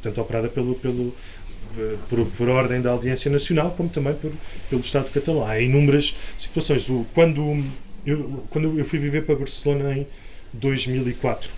tanto 0.00 0.20
operada 0.20 0.48
pelo, 0.48 0.74
pelo, 0.76 1.14
por, 2.08 2.26
por, 2.26 2.48
ordem 2.48 2.80
da 2.80 2.90
Audiência 2.90 3.30
Nacional, 3.30 3.72
como 3.76 3.88
também 3.88 4.14
por, 4.14 4.32
pelo 4.68 4.80
Estado 4.80 5.10
catalão. 5.10 5.44
Há 5.44 5.60
inúmeras 5.60 6.16
situações. 6.36 6.88
O, 6.88 7.06
quando, 7.14 7.64
eu, 8.06 8.44
quando 8.50 8.78
eu 8.78 8.84
fui 8.84 8.98
viver 8.98 9.24
para 9.24 9.36
Barcelona 9.36 9.96
em 9.96 10.06
2004, 10.52 11.50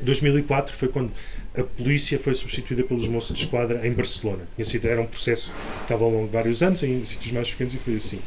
2004 0.00 0.74
foi 0.74 0.88
quando 0.88 1.12
a 1.56 1.62
polícia 1.62 2.18
foi 2.18 2.34
substituída 2.34 2.82
pelos 2.82 3.06
moços 3.08 3.36
de 3.36 3.44
esquadra 3.44 3.86
em 3.86 3.92
Barcelona. 3.92 4.46
Era 4.82 5.00
um 5.00 5.06
processo 5.06 5.52
que 5.52 5.82
estava 5.82 6.04
ao 6.04 6.10
longo 6.10 6.26
de 6.26 6.32
vários 6.32 6.62
anos, 6.62 6.82
em 6.82 7.04
sítios 7.04 7.32
mais 7.32 7.50
pequenos, 7.50 7.74
e 7.74 7.78
foi 7.78 7.96
assim. 7.96 8.20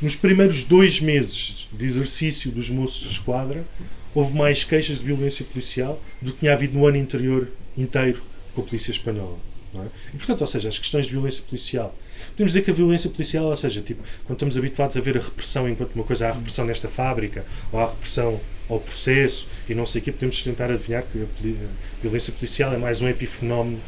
Nos 0.00 0.14
primeiros 0.14 0.64
dois 0.64 1.00
meses 1.00 1.68
de 1.72 1.84
exercício 1.84 2.50
dos 2.50 2.70
moços 2.70 3.02
de 3.02 3.08
esquadra, 3.08 3.66
houve 4.14 4.36
mais 4.36 4.64
queixas 4.64 4.98
de 4.98 5.04
violência 5.04 5.44
policial 5.44 6.00
do 6.22 6.32
que 6.32 6.40
tinha 6.40 6.52
havido 6.52 6.78
no 6.78 6.86
ano 6.86 6.98
anterior 6.98 7.48
inteiro 7.76 8.22
com 8.54 8.62
a 8.62 8.64
polícia 8.64 8.90
espanhola. 8.90 9.38
É? 9.74 10.14
E, 10.14 10.16
portanto, 10.16 10.40
ou 10.40 10.46
seja, 10.46 10.68
as 10.68 10.78
questões 10.78 11.06
de 11.06 11.12
violência 11.12 11.42
policial. 11.42 11.94
Podemos 12.38 12.52
dizer 12.52 12.62
que 12.62 12.70
a 12.70 12.74
violência 12.74 13.10
policial, 13.10 13.46
ou 13.46 13.56
seja, 13.56 13.80
tipo, 13.80 14.00
quando 14.24 14.36
estamos 14.36 14.56
habituados 14.56 14.96
a 14.96 15.00
ver 15.00 15.18
a 15.18 15.20
repressão 15.20 15.68
enquanto 15.68 15.92
uma 15.96 16.04
coisa 16.04 16.28
há 16.28 16.30
a 16.30 16.34
repressão 16.34 16.64
nesta 16.64 16.88
fábrica, 16.88 17.44
ou 17.72 17.80
há 17.80 17.86
a 17.86 17.90
repressão 17.90 18.40
ao 18.68 18.78
processo, 18.78 19.48
e 19.68 19.74
não 19.74 19.84
sei 19.84 20.00
o 20.00 20.04
quê, 20.04 20.12
podemos 20.12 20.40
tentar 20.40 20.70
adivinhar 20.70 21.02
que 21.02 21.20
a 21.20 22.00
violência 22.00 22.32
policial 22.32 22.72
é 22.72 22.76
mais 22.76 23.00
um 23.00 23.08
epifenómeno 23.08 23.80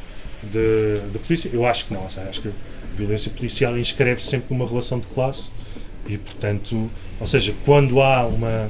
da 1.12 1.20
polícia. 1.20 1.48
Eu 1.52 1.64
acho 1.64 1.86
que 1.86 1.94
não, 1.94 2.10
seja, 2.10 2.28
acho 2.28 2.42
que 2.42 2.48
a 2.48 2.96
violência 2.96 3.30
policial 3.30 3.78
inscreve 3.78 4.20
sempre 4.20 4.52
uma 4.52 4.66
relação 4.66 4.98
de 4.98 5.06
classe 5.06 5.52
e, 6.08 6.18
portanto, 6.18 6.90
ou 7.20 7.26
seja, 7.26 7.54
quando 7.64 8.02
há 8.02 8.26
uma 8.26 8.68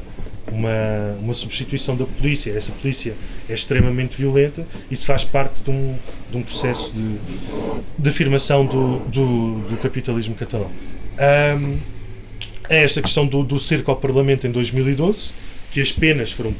uma, 0.52 1.16
uma 1.20 1.34
substituição 1.34 1.96
da 1.96 2.04
polícia. 2.04 2.52
Essa 2.52 2.72
polícia 2.72 3.14
é 3.48 3.54
extremamente 3.54 4.16
violenta. 4.16 4.66
Isso 4.90 5.06
faz 5.06 5.24
parte 5.24 5.62
de 5.62 5.70
um, 5.70 5.96
de 6.30 6.36
um 6.36 6.42
processo 6.42 6.92
de, 6.92 7.18
de 7.98 8.08
afirmação 8.08 8.66
do, 8.66 8.98
do, 9.00 9.60
do 9.60 9.76
capitalismo 9.78 10.34
catalão. 10.34 10.70
Um, 11.58 11.78
a 12.68 12.74
esta 12.74 13.02
questão 13.02 13.26
do, 13.26 13.42
do 13.42 13.58
cerco 13.58 13.90
ao 13.90 13.96
Parlamento 13.96 14.46
em 14.46 14.50
2012, 14.50 15.32
que 15.72 15.80
as 15.80 15.92
penas 15.92 16.32
foram 16.32 16.54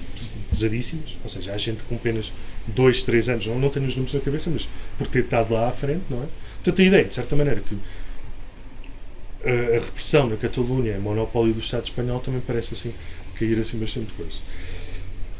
pesadíssimas, 0.51 1.16
ou 1.22 1.28
seja, 1.28 1.53
há 1.53 1.57
gente 1.57 1.84
com 1.84 1.97
penas 1.97 2.32
2, 2.66 3.03
3 3.05 3.28
anos, 3.28 3.47
não, 3.47 3.59
não 3.59 3.70
tenho 3.70 3.86
os 3.86 3.95
números 3.95 4.14
na 4.14 4.20
cabeça, 4.20 4.51
mas 4.51 4.68
por 4.99 5.07
ter 5.07 5.24
estado 5.24 5.55
lá 5.55 5.68
à 5.68 5.72
frente, 5.72 6.03
não 6.11 6.22
é? 6.22 6.26
Portanto, 6.57 6.82
a 6.82 6.84
ideia, 6.84 7.05
de 7.05 7.14
certa 7.14 7.36
maneira, 7.36 7.61
que 7.61 7.76
a, 9.45 9.76
a 9.76 9.80
repressão 9.80 10.28
na 10.28 10.36
Catalunha 10.36 10.93
é 10.93 10.99
monopólio 10.99 11.55
do 11.55 11.61
Estado 11.61 11.84
espanhol 11.84 12.20
também 12.20 12.41
parece 12.41 12.74
assim 12.74 12.93
cair 13.41 13.59
assim 13.59 13.78
bastante 13.78 14.12
coisa. 14.12 14.43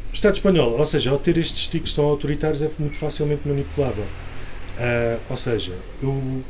O 0.09 0.13
Estado 0.13 0.33
espanhol, 0.33 0.77
ou 0.77 0.85
seja, 0.85 1.11
ao 1.11 1.17
ter 1.17 1.37
estes 1.37 1.67
tiques 1.67 1.93
tão 1.93 2.05
autoritários, 2.05 2.61
é 2.61 2.69
muito 2.77 2.97
facilmente 2.97 3.47
manipulável. 3.47 4.03
Uh, 4.03 5.21
ou 5.29 5.37
seja, 5.37 5.77
eu, 6.01 6.43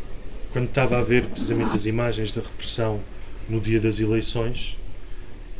quando 0.51 0.67
estava 0.67 0.97
a 0.97 1.03
ver 1.03 1.25
precisamente 1.25 1.73
as 1.73 1.85
imagens 1.85 2.31
da 2.31 2.41
repressão 2.41 2.99
no 3.47 3.59
dia 3.59 3.79
das 3.79 3.99
eleições, 3.99 4.77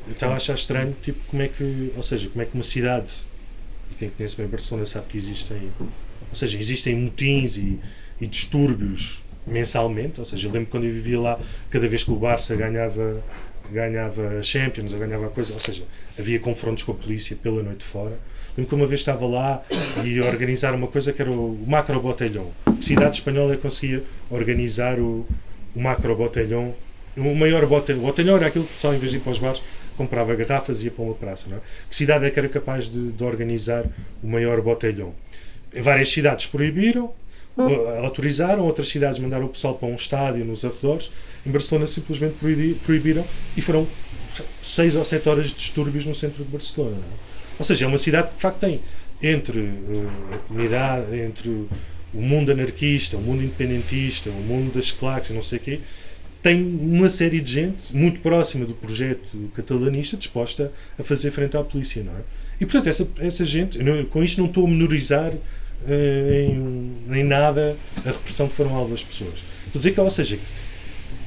eu 0.08 0.14
estava 0.14 0.34
a 0.34 0.36
achar 0.38 0.56
estranho, 0.56 0.96
tipo, 1.02 1.20
como 1.28 1.44
é 1.44 1.48
que, 1.48 1.92
ou 1.96 2.02
seja, 2.02 2.30
como 2.30 2.42
é 2.42 2.46
que 2.46 2.54
uma 2.56 2.64
cidade, 2.64 3.14
e 3.92 3.96
quem 3.96 4.10
conhece 4.10 4.36
bem 4.36 4.48
Barcelona 4.48 4.86
sabe 4.86 5.08
que 5.08 5.18
existem, 5.18 5.72
ou 5.80 6.34
seja, 6.36 6.58
existem 6.58 6.96
motins 6.96 7.58
e, 7.58 7.80
e 8.20 8.26
distúrbios 8.26 9.22
mensalmente, 9.46 10.20
ou 10.20 10.26
seja, 10.26 10.48
eu 10.48 10.52
lembro 10.52 10.70
quando 10.70 10.86
eu 10.86 10.92
vivia 10.92 11.20
lá, 11.20 11.40
cada 11.70 11.88
vez 11.88 12.04
que 12.04 12.12
o 12.12 12.16
Barça 12.16 12.56
ganhava 12.56 13.24
ganhava 13.72 14.42
Champions 14.44 14.94
ou 14.94 15.00
ganhava 15.00 15.30
coisa, 15.30 15.54
ou 15.54 15.60
seja, 15.60 15.84
havia 16.18 16.40
confrontos 16.40 16.84
com 16.84 16.92
a 16.92 16.96
polícia 16.96 17.36
pela 17.36 17.64
noite 17.64 17.84
fora. 17.84 18.18
Lembro 18.58 18.70
que 18.70 18.76
uma 18.76 18.86
vez 18.86 19.00
estava 19.00 19.26
lá 19.26 19.64
e 20.04 20.20
organizar 20.20 20.76
uma 20.76 20.88
coisa 20.88 21.14
que 21.14 21.22
era 21.22 21.32
o 21.32 21.58
Macro 21.66 22.00
Botelhão. 22.02 22.52
Que 22.78 22.84
cidade 22.84 23.18
espanhola 23.18 23.56
conseguia 23.56 24.04
organizar 24.30 25.00
o, 25.00 25.26
o 25.76 25.82
Macro 25.82 26.16
Botelhão? 26.16 26.74
O 27.16 27.36
maior 27.36 27.66
botelhão, 27.66 28.04
o 28.04 28.06
botelhão 28.06 28.38
era 28.38 28.48
aquilo 28.48 28.64
que 28.64 28.72
o 28.72 28.76
pessoal, 28.76 28.94
em 28.94 28.98
vez 28.98 29.12
de 29.12 29.18
ir 29.18 29.22
para 29.22 29.32
os 29.32 29.40
bares, 29.40 29.62
comprava 29.98 30.34
garrafas 30.34 30.82
e 30.82 30.86
ia 30.86 30.92
para 30.92 31.04
uma 31.04 31.14
praça. 31.14 31.48
Não 31.50 31.58
é? 31.58 31.60
Que 31.90 31.96
cidade 31.96 32.26
é 32.26 32.30
que 32.30 32.40
era 32.40 32.48
capaz 32.48 32.88
de, 32.88 33.12
de 33.12 33.24
organizar 33.24 33.86
o 34.24 34.28
maior 34.28 34.62
botelhão? 34.62 35.14
Várias 35.82 36.10
cidades 36.10 36.46
proibiram, 36.48 37.14
autorizaram, 38.02 38.64
outras 38.64 38.88
cidades 38.88 39.20
mandaram 39.20 39.46
o 39.46 39.50
pessoal 39.50 39.76
para 39.76 39.88
um 39.88 39.96
estádio 39.96 40.46
nos 40.46 40.64
arredores. 40.64 41.12
Em 41.46 41.52
Barcelona 41.52 41.88
simplesmente 41.88 42.36
proibiram 42.84 43.26
e 43.58 43.62
foram 43.62 43.88
6 44.62 44.96
ou 44.96 45.04
7 45.04 45.28
horas 45.30 45.48
de 45.48 45.56
distúrbios 45.56 46.06
no 46.06 46.16
centro 46.16 46.44
de 46.44 46.50
Barcelona. 46.50 46.96
Não? 46.96 47.00
É? 47.00 47.32
Ou 47.60 47.66
seja, 47.66 47.86
é 47.86 47.88
uma 47.88 47.98
cidade 47.98 48.30
que 48.30 48.36
de 48.36 48.42
facto 48.42 48.60
tem 48.60 48.80
entre 49.22 49.60
uh, 49.60 50.10
a 50.34 50.38
comunidade, 50.48 51.16
entre 51.16 51.50
o 51.50 52.22
mundo 52.22 52.52
anarquista, 52.52 53.18
o 53.18 53.22
mundo 53.22 53.44
independentista, 53.44 54.30
o 54.30 54.34
mundo 54.34 54.74
das 54.74 54.92
claques 54.92 55.30
e 55.30 55.34
não 55.34 55.42
sei 55.42 55.60
o 55.60 55.62
quê, 55.62 55.80
tem 56.42 56.62
uma 56.62 57.10
série 57.10 57.40
de 57.40 57.54
gente 57.54 57.96
muito 57.96 58.20
próxima 58.20 58.66
do 58.66 58.74
projeto 58.74 59.52
catalanista 59.56 60.18
disposta 60.18 60.72
a 60.98 61.04
fazer 61.04 61.30
frente 61.32 61.56
à 61.56 61.64
polícia, 61.64 62.04
não 62.04 62.14
é? 62.14 62.22
E 62.60 62.66
portanto, 62.66 62.88
essa, 62.88 63.08
essa 63.20 63.46
gente, 63.46 63.80
com 64.10 64.24
isto 64.24 64.40
não 64.40 64.48
estou 64.48 64.66
a 64.66 64.70
menorizar 64.70 65.32
eh, 65.32 65.38
em, 65.88 67.18
em, 67.20 67.24
nada 67.24 67.76
a 68.06 68.10
repressão 68.10 68.48
que 68.48 68.56
foram 68.56 68.76
alvo 68.76 68.94
as 68.94 69.04
pessoas. 69.04 69.40
Estou 69.66 69.76
a 69.76 69.78
dizer 69.78 69.92
que, 69.92 70.00
ou 70.00 70.10
seja, 70.10 70.40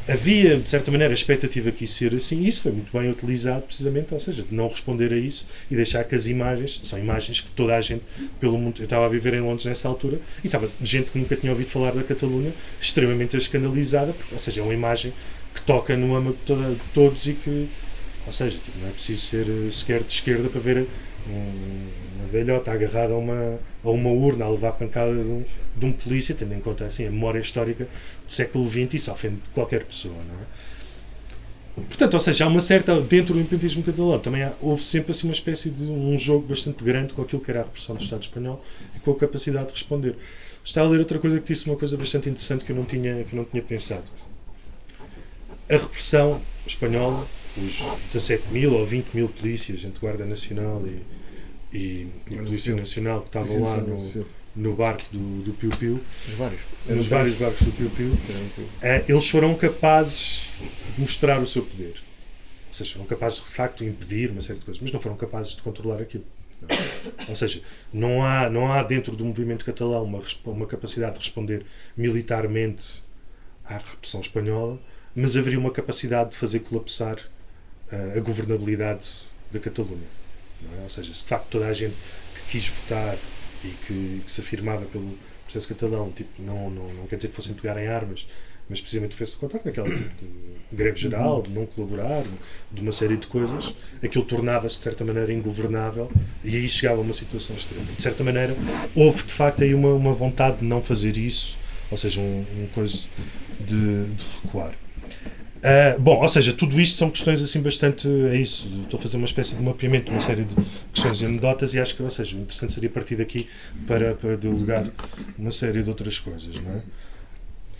havia, 0.09 0.59
de 0.59 0.69
certa 0.69 0.91
maneira, 0.91 1.13
a 1.13 1.15
expectativa 1.15 1.73
que 1.73 1.85
isso 1.85 1.95
ser 1.95 2.15
assim, 2.15 2.43
e 2.43 2.49
isso 2.49 2.63
foi 2.63 2.73
muito 2.73 2.97
bem 2.97 3.11
utilizado, 3.11 3.63
precisamente, 3.63 4.13
ou 4.13 4.21
seja, 4.21 4.43
de 4.43 4.55
não 4.55 4.69
responder 4.69 5.13
a 5.13 5.17
isso 5.17 5.47
e 5.71 5.77
deixar 5.77 6.05
que 6.05 6.15
as 6.15 6.27
imagens, 6.27 6.81
são 6.85 6.99
imagens 6.99 7.41
que 7.41 7.51
toda 7.51 7.77
a 7.77 7.81
gente 7.81 8.03
pelo 8.39 8.59
mundo. 8.59 8.81
Eu 8.81 8.85
estava 8.85 9.07
a 9.07 9.09
viver 9.09 9.35
em 9.35 9.41
Londres 9.41 9.65
nessa 9.65 9.89
altura 9.89 10.19
e 10.43 10.47
estava 10.47 10.69
gente 10.83 11.11
que 11.11 11.19
nunca 11.19 11.37
tinha 11.37 11.53
ouvido 11.53 11.69
falar 11.69 11.93
da 11.93 12.03
Catalunha, 12.03 12.53
extremamente 12.81 13.37
escandalizada, 13.37 14.13
porque, 14.13 14.35
ou 14.35 14.39
seja, 14.39 14.61
é 14.61 14.65
uma 14.65 14.75
imagem 14.75 15.13
que 15.55 15.63
toca 15.63 15.97
no 15.97 16.15
âmago 16.15 16.37
de, 16.37 16.43
toda, 16.45 16.71
de 16.71 16.81
todos 16.93 17.27
e 17.27 17.35
que, 17.35 17.69
ou 18.27 18.33
seja, 18.33 18.59
tipo, 18.59 18.79
não 18.79 18.89
é 18.89 18.93
preciso 18.93 19.21
ser 19.23 19.47
eh, 19.49 19.71
sequer 19.71 20.03
de 20.03 20.13
esquerda 20.13 20.49
para 20.49 20.61
ver 20.61 20.87
uma 22.15 22.29
velhota 22.29 22.73
agarrada 22.73 23.13
a 23.13 23.17
uma, 23.17 23.59
a 23.83 23.91
uma 23.91 24.11
urna 24.11 24.45
a 24.45 24.49
levar 24.49 24.69
a 24.69 24.73
pancada 24.73 25.13
de 25.13 25.21
um, 25.21 25.45
de 25.77 25.87
um 25.87 25.93
polícia, 25.93 26.35
tendo 26.35 26.55
em 26.55 26.61
conta 26.61 26.85
assim, 26.85 27.07
a 27.07 27.11
memória 27.11 27.41
histórica 27.41 27.89
do 28.27 28.33
século 28.33 28.69
XX, 28.69 28.95
isso 28.95 29.13
ofende 29.13 29.41
qualquer 29.53 29.85
pessoa, 29.85 30.15
não 30.15 30.35
é? 30.35 30.45
Portanto, 31.89 32.15
ou 32.15 32.21
seja, 32.21 32.45
há 32.45 32.49
uma 32.49 32.61
certa, 32.61 33.01
dentro 33.01 33.35
do 33.35 33.41
independentismo 33.41 33.83
catalão, 33.83 34.19
também 34.21 34.45
há, 34.45 34.53
houve 34.61 34.83
sempre 34.83 35.11
assim 35.11 35.27
uma 35.27 35.33
espécie 35.33 35.71
de 35.71 35.83
um 35.83 36.17
jogo 36.17 36.47
bastante 36.47 36.85
grande 36.85 37.13
com 37.13 37.23
aquilo 37.23 37.43
que 37.43 37.51
era 37.51 37.63
a 37.63 37.65
repressão 37.65 37.97
do 37.97 38.03
Estado 38.03 38.23
espanhol 38.23 38.65
e 38.95 39.01
com 39.01 39.11
a 39.11 39.17
capacidade 39.17 39.67
de 39.67 39.73
responder. 39.73 40.15
Está 40.65 40.83
a 40.83 40.85
ler 40.85 41.01
outra 41.01 41.19
coisa 41.19 41.41
que 41.41 41.53
disse 41.53 41.67
uma 41.67 41.77
coisa 41.77 41.97
bastante 41.97 42.29
interessante 42.29 42.65
que 42.65 42.71
eu 42.71 42.77
não 42.77 42.85
tinha, 42.85 43.25
que 43.25 43.35
eu 43.35 43.37
não 43.37 43.45
tinha 43.45 43.63
pensado. 43.63 44.05
A 45.69 45.73
repressão 45.73 46.41
espanhola 46.65 47.27
os 47.57 47.79
17 48.09 48.49
mil 48.53 48.75
ou 48.75 48.85
20 48.85 49.15
mil 49.15 49.29
polícias 49.29 49.85
entre 49.85 50.01
Guarda 50.01 50.25
Nacional 50.25 50.83
e, 50.87 51.01
e, 51.75 52.09
e 52.31 52.37
Polícia 52.37 52.75
Nacional 52.75 53.23
que 53.23 53.27
estavam 53.27 53.63
lá 53.65 53.77
no, 53.79 54.27
no 54.55 54.75
barco 54.75 55.03
do, 55.13 55.43
do 55.43 55.53
Piu 55.53 55.71
Piu, 55.71 56.01
os 56.29 56.35
vários. 56.35 56.61
nos 56.87 57.07
vários 57.09 57.35
barcos 57.35 57.67
do 57.67 57.73
Piu 57.73 57.91
Piu, 57.91 58.17
é, 58.81 59.05
eles 59.09 59.29
foram 59.29 59.55
capazes 59.57 60.49
de 60.95 61.01
mostrar 61.01 61.41
o 61.43 61.47
seu 61.47 61.65
poder. 61.65 61.97
Ou 62.69 62.73
seja, 62.73 62.93
foram 62.93 63.07
capazes 63.07 63.39
de, 63.39 63.49
facto 63.49 63.79
de 63.79 63.91
impedir 63.91 64.31
uma 64.31 64.41
série 64.41 64.59
de 64.61 64.65
coisas, 64.65 64.81
mas 64.81 64.93
não 64.93 65.01
foram 65.01 65.17
capazes 65.17 65.57
de 65.57 65.63
controlar 65.63 66.01
aquilo. 66.01 66.25
Não. 66.63 67.29
Ou 67.29 67.35
seja, 67.35 67.61
não 67.93 68.23
há, 68.25 68.49
não 68.49 68.73
há 68.73 68.83
dentro 68.83 69.15
do 69.17 69.25
movimento 69.25 69.65
catalão 69.65 70.05
uma, 70.05 70.23
uma 70.45 70.67
capacidade 70.67 71.15
de 71.15 71.19
responder 71.19 71.67
militarmente 71.97 73.03
à 73.65 73.79
repressão 73.79 74.21
espanhola, 74.21 74.81
mas 75.15 75.37
haveria 75.37 75.59
uma 75.59 75.71
capacidade 75.71 76.31
de 76.31 76.37
fazer 76.37 76.61
colapsar 76.61 77.19
a 78.17 78.21
governabilidade 78.21 79.07
da 79.53 79.61
Catalunha. 79.61 80.24
É? 80.79 80.83
Ou 80.83 80.89
seja, 80.89 81.13
se 81.13 81.23
de 81.23 81.29
facto 81.29 81.47
toda 81.49 81.67
a 81.67 81.73
gente 81.73 81.95
que 82.35 82.53
quis 82.53 82.69
votar 82.69 83.17
e 83.65 83.69
que, 83.87 84.23
que 84.25 84.31
se 84.31 84.41
afirmava 84.41 84.85
pelo 84.87 85.19
processo 85.45 85.69
catalão, 85.69 86.11
tipo, 86.11 86.31
não, 86.43 86.71
não, 86.71 86.93
não 86.93 87.07
quer 87.07 87.17
dizer 87.17 87.29
que 87.29 87.35
fossem 87.35 87.55
pegar 87.55 87.81
em 87.83 87.87
armas, 87.87 88.27
mas 88.69 88.81
precisamente 88.81 89.15
fez-se 89.15 89.37
contacto 89.37 89.67
naquela 89.67 89.89
tipo 89.95 90.25
greve 90.73 90.99
geral, 90.99 91.43
de 91.43 91.51
não 91.51 91.67
colaborar, 91.67 92.25
de 92.73 92.81
uma 92.81 92.93
série 92.93 93.17
de 93.17 93.27
coisas, 93.27 93.75
aquilo 94.03 94.25
tornava-se 94.25 94.79
de 94.79 94.83
certa 94.83 95.05
maneira 95.05 95.33
ingovernável 95.33 96.11
e 96.43 96.57
aí 96.57 96.69
chegava 96.69 96.99
a 96.99 97.03
uma 97.03 97.13
situação 97.13 97.55
extrema. 97.55 97.85
De 97.93 98.03
certa 98.03 98.25
maneira, 98.25 98.57
houve 98.95 99.23
de 99.25 99.33
facto 99.33 99.63
aí 99.63 99.75
uma, 99.75 99.93
uma 99.93 100.13
vontade 100.13 100.59
de 100.59 100.65
não 100.65 100.83
fazer 100.83 101.17
isso, 101.17 101.59
ou 101.91 101.97
seja, 101.97 102.21
um, 102.21 102.45
um 102.57 102.67
coisa 102.75 103.07
de, 103.61 104.07
de 104.07 104.25
recuar. 104.43 104.75
Uh, 105.65 105.99
bom, 105.99 106.21
ou 106.21 106.29
seja, 106.29 106.53
tudo 106.53 106.79
isto 106.79 106.99
são 106.99 107.11
questões 107.11 107.41
assim 107.41 107.59
bastante. 107.63 108.07
É 108.31 108.37
isso. 108.37 108.69
Estou 108.83 109.01
a 109.01 109.03
fazer 109.03 109.17
uma 109.17 109.25
espécie 109.25 109.55
de 109.55 109.63
mapeamento 109.63 110.07
de 110.07 110.11
uma 110.11 110.21
série 110.21 110.45
de 110.45 110.55
questões 110.93 111.23
e 111.23 111.25
anedotas 111.25 111.73
e 111.73 111.81
acho 111.81 111.97
que, 111.97 112.03
ou 112.03 112.11
seja, 112.11 112.37
interessante 112.37 112.75
seria 112.75 112.91
partir 112.91 113.17
daqui 113.17 113.49
para, 113.87 114.15
para 114.15 114.37
dialogar 114.37 114.91
uma 115.39 115.51
série 115.51 115.83
de 115.83 115.89
outras 115.89 116.19
coisas, 116.19 116.61
não 116.61 116.71
é? 116.71 116.83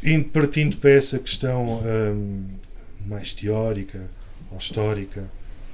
Indo 0.03 0.25
partindo 0.31 0.79
para 0.79 0.91
essa 0.91 1.19
questão 1.19 1.83
um, 1.83 2.47
mais 3.07 3.35
teórica 3.35 4.01
ou 4.51 4.57
histórica 4.57 5.25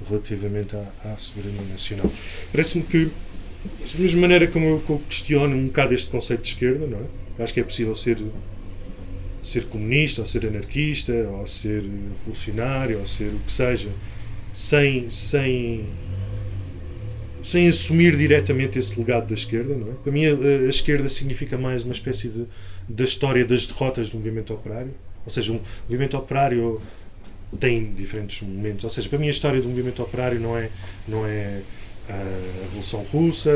relativamente 0.09 0.75
à, 0.75 1.13
à 1.13 1.17
soberania 1.17 1.61
nacional, 1.63 2.11
parece-me 2.51 2.83
que, 2.83 3.05
da 3.05 3.99
mesma 3.99 4.21
maneira 4.21 4.47
como 4.47 4.65
eu 4.65 5.01
questiono 5.07 5.55
um 5.55 5.67
bocado 5.67 5.93
este 5.93 6.09
conceito 6.09 6.41
de 6.41 6.47
esquerda, 6.49 6.87
não 6.87 6.99
é? 6.99 7.43
Acho 7.43 7.53
que 7.53 7.61
é 7.61 7.63
possível 7.63 7.95
ser 7.95 8.17
ser 9.41 9.65
comunista, 9.65 10.21
ou 10.21 10.27
ser 10.27 10.45
anarquista, 10.45 11.13
ou 11.29 11.45
ser 11.47 11.83
revolucionário, 12.19 12.99
ou 12.99 13.05
ser 13.05 13.33
o 13.33 13.39
que 13.39 13.51
seja, 13.51 13.89
sem, 14.53 15.09
sem, 15.09 15.85
sem 17.41 17.67
assumir 17.67 18.15
diretamente 18.15 18.77
esse 18.77 18.97
legado 18.99 19.27
da 19.27 19.33
esquerda. 19.33 19.75
Não 19.75 19.91
é? 19.91 19.93
Para 20.03 20.11
mim, 20.11 20.25
a, 20.25 20.33
a 20.33 20.69
esquerda 20.69 21.09
significa 21.09 21.57
mais 21.57 21.83
uma 21.83 21.93
espécie 21.93 22.29
de 22.29 22.45
da 22.87 23.03
história 23.03 23.45
das 23.45 23.65
derrotas 23.65 24.09
do 24.09 24.17
movimento 24.17 24.53
operário. 24.53 24.93
Ou 25.25 25.31
seja, 25.31 25.53
um 25.53 25.59
movimento 25.83 26.17
operário 26.17 26.81
tem 27.59 27.93
diferentes 27.93 28.41
momentos. 28.41 28.83
Ou 28.83 28.89
seja, 28.89 29.07
para 29.09 29.19
mim, 29.19 29.27
a 29.27 29.31
história 29.31 29.61
do 29.61 29.69
movimento 29.69 30.01
operário 30.01 30.39
não 30.39 30.57
é, 30.57 30.69
não 31.07 31.25
é 31.25 31.61
a 32.11 32.63
Revolução 32.63 33.03
Russa, 33.03 33.51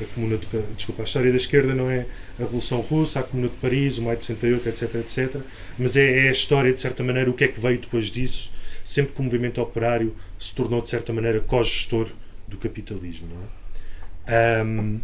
a 0.00 0.04
Comuna 0.14 0.38
de, 0.38 0.46
desculpa, 0.76 1.02
a 1.02 1.04
história 1.04 1.30
da 1.30 1.36
esquerda 1.36 1.74
não 1.74 1.90
é 1.90 2.06
a 2.38 2.42
Revolução 2.42 2.80
Russa, 2.80 3.20
a 3.20 3.22
Comuna 3.22 3.48
de 3.48 3.56
Paris, 3.56 3.98
o 3.98 4.02
Maio 4.02 4.18
de 4.18 4.24
68, 4.24 4.68
etc, 4.68 4.94
etc, 4.96 5.42
mas 5.78 5.96
é, 5.96 6.26
é, 6.26 6.28
a 6.28 6.32
história, 6.32 6.72
de 6.72 6.80
certa 6.80 7.02
maneira, 7.02 7.30
o 7.30 7.34
que 7.34 7.44
é 7.44 7.48
que 7.48 7.60
veio 7.60 7.78
depois 7.78 8.06
disso, 8.06 8.50
sempre 8.84 9.12
que 9.12 9.20
o 9.20 9.24
movimento 9.24 9.60
operário 9.60 10.14
se 10.38 10.54
tornou, 10.54 10.80
de 10.80 10.88
certa 10.88 11.12
maneira, 11.12 11.40
co-gestor 11.40 12.08
do 12.46 12.56
capitalismo, 12.56 13.28
não 13.28 13.42
é? 13.42 14.62
Um, 14.62 15.00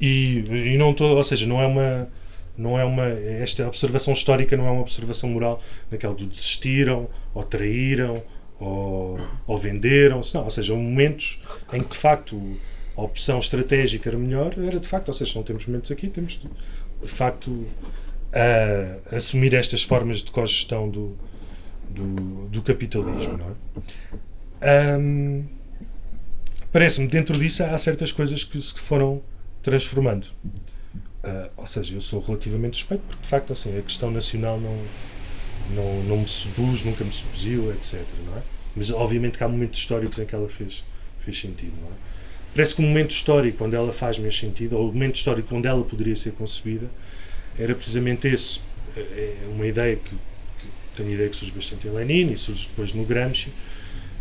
e, 0.00 0.72
e 0.72 0.76
não 0.76 0.92
tô, 0.92 1.06
ou 1.06 1.24
seja, 1.24 1.46
não 1.46 1.60
é 1.62 1.66
uma 1.66 2.08
não 2.56 2.78
é 2.78 2.84
uma 2.84 3.08
esta 3.08 3.66
observação 3.66 4.14
histórica 4.14 4.56
não 4.56 4.64
é 4.64 4.70
uma 4.70 4.80
observação 4.80 5.28
moral 5.28 5.60
naquela 5.90 6.14
do 6.14 6.24
desistiram 6.24 7.08
ou 7.34 7.42
traíram 7.42 8.22
ou, 8.64 9.18
ou 9.46 9.58
venderam-se, 9.58 10.36
ou 10.36 10.50
seja, 10.50 10.74
momentos 10.74 11.42
em 11.72 11.82
que 11.82 11.90
de 11.90 11.98
facto 11.98 12.56
a 12.96 13.02
opção 13.02 13.38
estratégica 13.38 14.08
era 14.08 14.18
melhor, 14.18 14.52
era 14.56 14.78
de 14.78 14.86
facto, 14.86 15.08
ou 15.08 15.14
seja, 15.14 15.34
não 15.34 15.42
temos 15.42 15.66
momentos 15.66 15.90
aqui, 15.90 16.08
temos 16.08 16.40
de 17.02 17.08
facto 17.08 17.66
a, 18.32 19.16
assumir 19.16 19.54
estas 19.54 19.82
formas 19.82 20.22
de 20.22 20.30
cogestão 20.30 20.88
do, 20.88 21.16
do, 21.90 22.48
do 22.48 22.62
capitalismo. 22.62 23.36
Não 23.36 23.56
é? 24.62 24.96
Um, 24.98 25.44
Parece-me, 26.74 27.06
dentro 27.06 27.38
disso, 27.38 27.62
há 27.62 27.78
certas 27.78 28.10
coisas 28.10 28.42
que 28.42 28.60
se 28.60 28.74
foram 28.74 29.22
transformando. 29.62 30.24
Uh, 31.22 31.48
ou 31.56 31.66
seja, 31.68 31.94
eu 31.94 32.00
sou 32.00 32.20
relativamente 32.20 32.76
suspeito, 32.76 33.04
porque 33.06 33.22
de 33.22 33.28
facto 33.28 33.52
assim, 33.52 33.78
a 33.78 33.80
questão 33.80 34.10
nacional 34.10 34.58
não, 34.58 34.76
não, 35.70 36.02
não 36.02 36.16
me 36.18 36.26
seduz, 36.26 36.82
nunca 36.82 37.04
me 37.04 37.12
seduziu, 37.12 37.72
etc. 37.72 38.02
Não 38.26 38.36
é? 38.36 38.42
Mas 38.76 38.90
obviamente 38.90 39.38
que 39.38 39.44
há 39.44 39.48
momentos 39.48 39.78
históricos 39.78 40.18
em 40.18 40.26
que 40.26 40.34
ela 40.34 40.48
fez, 40.48 40.84
fez 41.20 41.38
sentido. 41.38 41.74
Não 41.80 41.88
é? 41.88 42.14
Parece 42.54 42.76
que 42.76 42.82
o 42.82 42.84
momento 42.84 43.10
histórico 43.10 43.64
onde 43.64 43.74
ela 43.74 43.92
faz 43.92 44.18
mais 44.18 44.36
sentido, 44.36 44.76
ou 44.76 44.88
o 44.88 44.92
momento 44.92 45.16
histórico 45.16 45.54
onde 45.54 45.66
ela 45.66 45.82
poderia 45.82 46.14
ser 46.14 46.32
concebida, 46.32 46.88
era 47.58 47.74
precisamente 47.74 48.28
esse. 48.28 48.60
É, 48.96 49.00
é 49.00 49.48
uma 49.48 49.66
ideia 49.66 49.96
que, 49.96 50.10
que 50.10 50.96
tenho 50.96 51.10
ideia 51.10 51.28
que 51.28 51.34
surge 51.34 51.52
bastante 51.52 51.88
em 51.88 51.90
Lenin 51.90 52.32
e 52.32 52.36
surge 52.36 52.68
depois 52.68 52.92
no 52.92 53.04
Gramsci, 53.04 53.48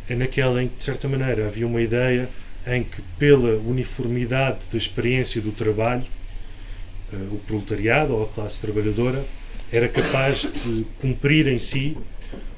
é 0.09 0.15
naquela 0.15 0.63
em 0.63 0.67
que, 0.67 0.77
de 0.77 0.83
certa 0.83 1.07
maneira, 1.07 1.45
havia 1.45 1.67
uma 1.67 1.81
ideia 1.81 2.27
em 2.65 2.83
que, 2.83 3.01
pela 3.19 3.57
uniformidade 3.57 4.59
da 4.71 4.77
experiência 4.77 5.39
do 5.39 5.51
trabalho, 5.51 6.05
uh, 7.11 7.35
o 7.35 7.39
proletariado 7.45 8.15
ou 8.15 8.23
a 8.23 8.27
classe 8.27 8.59
trabalhadora 8.59 9.23
era 9.71 9.87
capaz 9.87 10.47
de 10.65 10.85
cumprir 10.99 11.47
em 11.47 11.59
si 11.59 11.97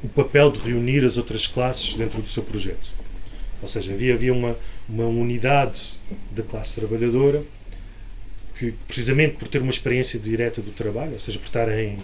o 0.03 0.07
papel 0.07 0.51
de 0.51 0.59
reunir 0.59 1.03
as 1.03 1.17
outras 1.17 1.47
classes 1.47 1.93
dentro 1.95 2.21
do 2.21 2.27
seu 2.27 2.43
projeto. 2.43 2.93
Ou 3.61 3.67
seja, 3.67 3.93
havia, 3.93 4.13
havia 4.13 4.33
uma, 4.33 4.57
uma 4.87 5.05
unidade 5.05 5.99
da 6.31 6.43
classe 6.43 6.75
trabalhadora 6.75 7.43
que, 8.57 8.73
precisamente 8.87 9.35
por 9.35 9.47
ter 9.47 9.61
uma 9.61 9.71
experiência 9.71 10.19
direta 10.19 10.61
do 10.61 10.71
trabalho, 10.71 11.13
ou 11.13 11.19
seja, 11.19 11.39
por 11.39 11.45
estar 11.45 11.69
em 11.69 11.99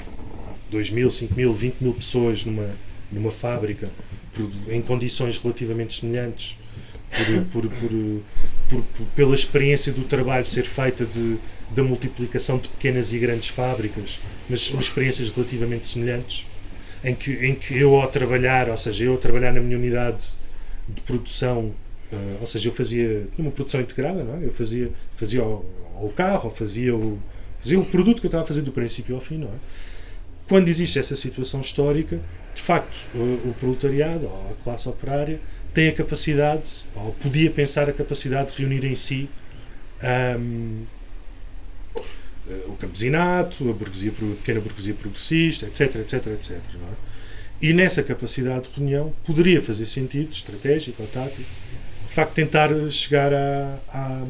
2 0.69 0.89
mil, 0.91 1.09
5 1.09 1.35
mil, 1.35 1.53
20 1.53 1.75
mil 1.81 1.93
pessoas 1.93 2.45
numa, 2.45 2.75
numa 3.11 3.31
fábrica, 3.31 3.89
por, 4.33 4.49
em 4.73 4.81
condições 4.81 5.37
relativamente 5.37 5.99
semelhantes, 5.99 6.57
por, 7.51 7.69
por, 7.69 9.05
pela 9.15 9.35
experiência 9.35 9.91
do 9.91 10.03
trabalho 10.03 10.45
ser 10.45 10.65
feita 10.65 11.05
de, 11.05 11.37
da 11.69 11.83
multiplicação 11.83 12.57
de 12.57 12.69
pequenas 12.69 13.11
e 13.11 13.19
grandes 13.19 13.49
fábricas, 13.49 14.19
mas 14.49 14.73
experiências 14.79 15.29
relativamente 15.29 15.87
semelhantes, 15.87 16.45
em 17.03 17.15
que, 17.15 17.31
em 17.45 17.55
que 17.55 17.77
eu 17.77 17.95
ao 17.95 18.07
trabalhar, 18.09 18.69
ou 18.69 18.77
seja, 18.77 19.05
eu 19.05 19.15
a 19.15 19.17
trabalhar 19.17 19.51
na 19.51 19.59
minha 19.59 19.77
unidade 19.77 20.33
de 20.87 21.01
produção, 21.01 21.73
uh, 22.11 22.37
ou 22.39 22.45
seja, 22.45 22.69
eu 22.69 22.73
fazia 22.73 23.27
uma 23.37 23.51
produção 23.51 23.81
integrada, 23.81 24.23
não 24.23 24.35
é? 24.35 24.45
eu 24.45 24.51
fazia, 24.51 24.91
fazia 25.15 25.43
o, 25.43 25.65
o 26.01 26.11
carro, 26.15 26.49
fazia 26.49 26.95
o, 26.95 27.19
fazia 27.59 27.79
o 27.79 27.85
produto 27.85 28.19
que 28.19 28.27
eu 28.27 28.29
estava 28.29 28.43
a 28.43 28.47
fazer 28.47 28.61
do 28.61 28.71
princípio 28.71 29.15
ao 29.15 29.21
fim, 29.21 29.37
não 29.37 29.47
é? 29.47 29.57
Quando 30.47 30.67
existe 30.67 30.99
essa 30.99 31.15
situação 31.15 31.61
histórica, 31.61 32.19
de 32.53 32.61
facto, 32.61 33.07
o, 33.15 33.49
o 33.49 33.55
proletariado, 33.59 34.25
ou 34.25 34.51
a 34.51 34.63
classe 34.63 34.89
operária, 34.89 35.39
tem 35.73 35.87
a 35.87 35.93
capacidade, 35.93 36.69
ou 36.95 37.13
podia 37.13 37.49
pensar 37.49 37.89
a 37.89 37.93
capacidade 37.93 38.51
de 38.51 38.61
reunir 38.61 38.83
em 38.83 38.95
si 38.95 39.29
um, 40.37 40.83
o 42.67 42.75
campesinato, 42.75 43.69
a, 43.69 43.73
burguesia, 43.73 44.11
a 44.11 44.35
pequena 44.35 44.59
burguesia 44.59 44.93
progressista, 44.93 45.65
etc, 45.65 45.95
etc, 45.95 46.27
etc. 46.27 46.51
É? 46.51 47.11
E 47.61 47.73
nessa 47.73 48.01
capacidade 48.01 48.69
de 48.69 48.75
reunião 48.75 49.13
poderia 49.25 49.61
fazer 49.61 49.85
sentido, 49.85 50.31
estratégico 50.31 51.01
ou 51.01 51.07
tático, 51.07 51.49
de 52.07 52.13
facto 52.13 52.33
tentar 52.33 52.69
chegar 52.89 53.33
à, 53.33 53.77
à, 53.87 54.23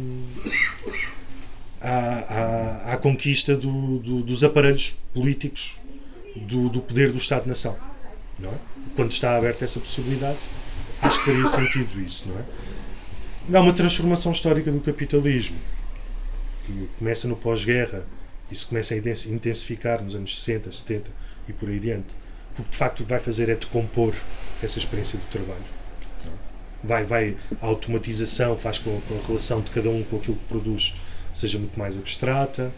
à, 1.82 2.94
à 2.94 2.98
conquista 2.98 3.56
do, 3.56 4.00
do, 4.00 4.22
dos 4.22 4.44
aparelhos 4.44 4.98
políticos 5.14 5.80
do, 6.36 6.70
do 6.70 6.82
poder 6.82 7.12
do 7.12 7.18
Estado-nação. 7.18 7.76
É? 8.44 8.50
Quando 8.96 9.12
está 9.12 9.38
aberta 9.38 9.64
essa 9.64 9.80
possibilidade, 9.80 10.38
acho 11.02 11.20
que 11.20 11.26
faria 11.26 11.48
sentido 11.48 12.02
isso, 12.02 12.30
não 12.30 12.40
é? 12.40 13.58
Há 13.58 13.62
uma 13.62 13.74
transformação 13.74 14.32
histórica 14.32 14.72
do 14.72 14.80
capitalismo 14.80 15.58
que 16.66 16.90
começa 16.98 17.28
no 17.28 17.36
pós-guerra 17.36 18.04
e 18.52 18.56
se 18.56 18.66
começa 18.66 18.94
a 18.94 18.98
intensificar 18.98 20.04
nos 20.04 20.16
anos 20.16 20.40
60, 20.44 20.72
70 20.72 21.12
e 21.48 21.54
por 21.54 21.70
aí 21.70 21.78
adiante. 21.78 22.14
O 22.58 22.64
que 22.64 22.72
de 22.72 22.78
facto 22.78 23.06
vai 23.06 23.20
fazer 23.20 23.50
é 23.50 23.56
decompor 23.56 24.14
essa 24.62 24.78
experiência 24.78 25.18
do 25.18 25.26
trabalho. 25.26 25.64
Vai, 26.84 27.06
vai, 27.06 27.38
a 27.62 27.68
automatização 27.68 28.58
faz 28.58 28.80
com 28.80 29.00
que 29.02 29.14
a 29.14 29.28
relação 29.28 29.62
de 29.62 29.70
cada 29.72 29.90
um 29.90 30.04
com 30.04 30.18
aquilo 30.18 30.36
que 30.36 30.46
produz 30.46 30.96
seja 31.34 31.60
muito 31.60 31.78
mais 31.78 31.96
abstrata. 31.96 32.72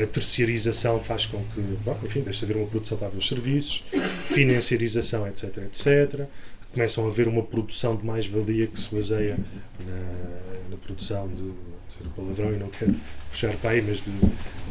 A 0.00 0.06
terciarização 0.06 1.02
faz 1.02 1.24
com 1.24 1.42
que, 1.54 1.60
bom, 1.82 1.98
enfim, 2.04 2.20
deixe 2.20 2.40
de 2.40 2.52
haver 2.52 2.60
uma 2.60 2.68
produção 2.68 2.98
para 2.98 3.08
os 3.08 3.26
serviços, 3.26 3.84
financiarização, 4.26 5.26
etc, 5.26 5.56
etc 5.58 6.28
começam 6.72 7.04
a 7.04 7.08
haver 7.08 7.28
uma 7.28 7.42
produção 7.42 7.94
de 7.96 8.04
mais-valia 8.04 8.66
que 8.66 8.80
se 8.80 8.92
baseia 8.94 9.38
na, 9.84 10.70
na 10.70 10.76
produção 10.78 11.28
de, 11.28 11.52
de 12.00 12.08
palavrão 12.10 12.54
e 12.54 12.58
não 12.58 12.68
quero 12.68 12.94
puxar 13.30 13.54
para 13.56 13.70
aí, 13.70 13.82
mas 13.82 14.00
de, 14.00 14.12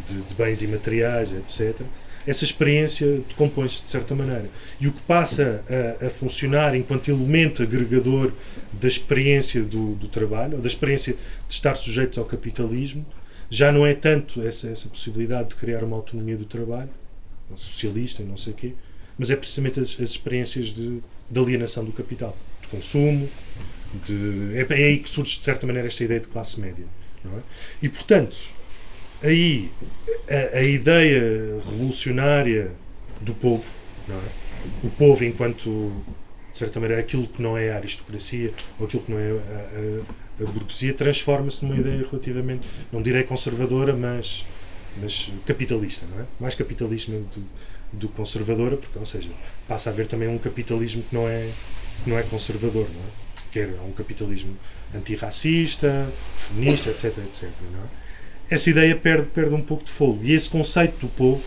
de, 0.07 0.22
de 0.22 0.36
bens 0.36 0.61
e 0.61 0.67
materiais, 0.67 1.32
etc. 1.32 1.82
Essa 2.26 2.43
experiência 2.43 3.22
decompõe-se 3.28 3.84
de 3.84 3.89
certa 3.89 4.13
maneira. 4.13 4.49
E 4.80 4.88
o 4.88 4.91
que 4.91 5.01
passa 5.01 5.63
a, 6.01 6.05
a, 6.05 6.09
funcionar 6.09 6.76
enquanto 6.76 7.09
elemento 7.09 7.63
agregador 7.63 8.32
da 8.74 8.88
experiência 8.88 9.63
do, 9.63 9.95
do 9.95 10.07
trabalho, 10.07 10.57
ou 10.57 10.61
da 10.61 10.67
experiência 10.67 11.13
de 11.47 11.53
estar 11.53 11.76
sujeitos 11.76 12.19
ao 12.19 12.26
capitalismo, 12.26 13.05
já 13.49 13.72
não 13.72 13.86
é 13.86 13.93
tanto 13.93 14.41
essa, 14.43 14.69
essa 14.69 14.88
possibilidade 14.88 15.49
de 15.49 15.55
criar 15.55 15.84
uma 15.84 15.97
autonomia 15.97 16.38
do 16.38 16.45
trabalho, 16.45 16.89
socialista 17.55 18.22
e 18.22 18.26
não 18.26 18.38
sei 18.38 18.53
o 18.53 18.55
quê, 18.55 18.74
mas 19.17 19.30
é 19.30 19.36
precisamente 19.36 19.80
as, 19.80 19.89
as 19.99 20.09
experiências 20.11 20.67
de, 20.67 21.01
de 21.30 21.39
alienação 21.39 21.84
do 21.84 21.91
capital, 21.91 22.38
de 22.61 22.67
consumo, 22.69 23.30
de, 24.05 24.51
é, 24.55 24.65
é 24.69 24.86
aí 24.86 24.99
que 24.99 25.09
surge 25.09 25.39
de 25.39 25.43
certa 25.43 25.67
maneira 25.67 25.88
esta 25.88 26.03
ideia 26.03 26.19
de 26.19 26.28
classe 26.28 26.59
média. 26.59 26.86
É? 27.26 27.41
E 27.82 27.89
portanto, 27.89 28.38
aí 29.22 29.72
a, 30.30 30.57
a, 30.57 30.63
ideia 30.63 31.61
revolucionária 31.63 32.72
do 33.19 33.34
povo, 33.34 33.69
é? 34.09 34.13
o 34.84 34.89
povo 34.89 35.24
enquanto 35.24 35.91
de 36.51 36.57
certa 36.57 36.80
maneira 36.80 37.01
aquilo 37.01 37.28
que 37.28 37.41
não 37.41 37.57
é 37.57 37.72
a 37.72 37.78
aristocracia 37.78 38.51
ou 38.80 38.86
aquilo 38.86 39.03
que 39.03 39.11
não 39.11 39.19
é 39.19 39.32
a, 39.32 40.43
a, 40.43 40.43
a 40.43 40.51
burguesia 40.51 40.93
transforma-se 40.93 41.63
numa 41.63 41.80
ideia 41.80 42.05
relativamente, 42.09 42.67
não 42.91 43.01
direi 43.01 43.24
conservadora, 43.24 43.95
mas, 43.95 44.45
mas 44.99 45.32
capitalista, 45.45 46.05
não 46.07 46.22
é? 46.22 46.26
Mais 46.39 46.55
capitalismo 46.55 47.28
do, 47.34 47.43
do 47.93 48.09
conservadora, 48.09 48.78
porque, 48.78 48.97
ou 48.97 49.05
seja, 49.05 49.30
passa 49.67 49.89
a 49.89 49.93
haver 49.93 50.07
também 50.07 50.28
um 50.28 50.38
capitalismo 50.38 51.03
que 51.03 51.13
não 51.13 51.28
é, 51.28 51.51
que 52.03 52.09
não 52.09 52.17
é 52.17 52.24
conservador, 52.24 52.89
não 52.89 53.01
é? 53.01 53.30
Que 53.52 53.60
é 53.60 53.68
um 53.86 53.91
capitalismo 53.91 54.58
antirracista, 54.95 56.12
feminista, 56.38 56.89
etc, 56.89 57.18
etc. 57.20 57.43
É? 57.43 58.56
Essa 58.56 58.70
ideia 58.70 58.95
perde, 58.95 59.28
perde 59.30 59.54
um 59.54 59.62
pouco 59.62 59.84
de 59.84 59.91
fogo. 59.91 60.24
E 60.24 60.34
esse 60.34 60.49
conceito 60.49 60.99
do 60.99 61.08
povo 61.08 61.43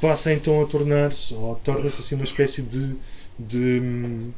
passa 0.00 0.32
então 0.32 0.62
a 0.62 0.66
tornar-se, 0.66 1.34
ou 1.34 1.54
torna-se 1.56 2.00
assim 2.00 2.14
uma 2.14 2.24
espécie 2.24 2.62
de, 2.62 2.96
de, 3.38 4.30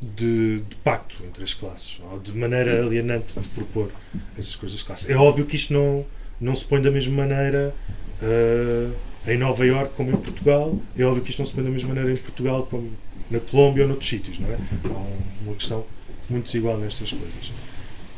de, 0.00 0.60
de, 0.60 0.76
pacto 0.84 1.22
entre 1.24 1.42
as 1.42 1.54
classes, 1.54 2.00
ou 2.10 2.18
de 2.18 2.32
maneira 2.32 2.84
alienante 2.84 3.38
de 3.38 3.48
propor 3.48 3.90
essas 4.38 4.54
coisas. 4.56 5.08
É 5.08 5.16
óbvio 5.16 5.46
que 5.46 5.56
isto 5.56 5.72
não, 5.72 6.06
não 6.40 6.54
se 6.54 6.64
põe 6.64 6.80
da 6.80 6.90
mesma 6.90 7.26
maneira. 7.26 7.74
Uh, 8.22 9.09
em 9.26 9.38
Nova 9.38 9.64
Iorque 9.66 9.94
como 9.94 10.10
em 10.10 10.16
Portugal. 10.16 10.78
É 10.96 11.04
óbvio 11.04 11.22
que 11.22 11.30
isto 11.30 11.38
não 11.40 11.46
se 11.46 11.52
põe 11.52 11.64
da 11.64 11.70
mesma 11.70 11.88
maneira 11.88 12.12
em 12.12 12.16
Portugal 12.16 12.66
como 12.70 12.90
na 13.30 13.40
Colômbia 13.40 13.84
ou 13.84 13.88
noutros 13.88 14.08
sítios, 14.08 14.38
não 14.38 14.48
é? 14.48 14.58
Há 14.84 15.44
uma 15.44 15.54
questão 15.54 15.84
muito 16.28 16.44
desigual 16.44 16.78
nestas 16.78 17.12
coisas. 17.12 17.48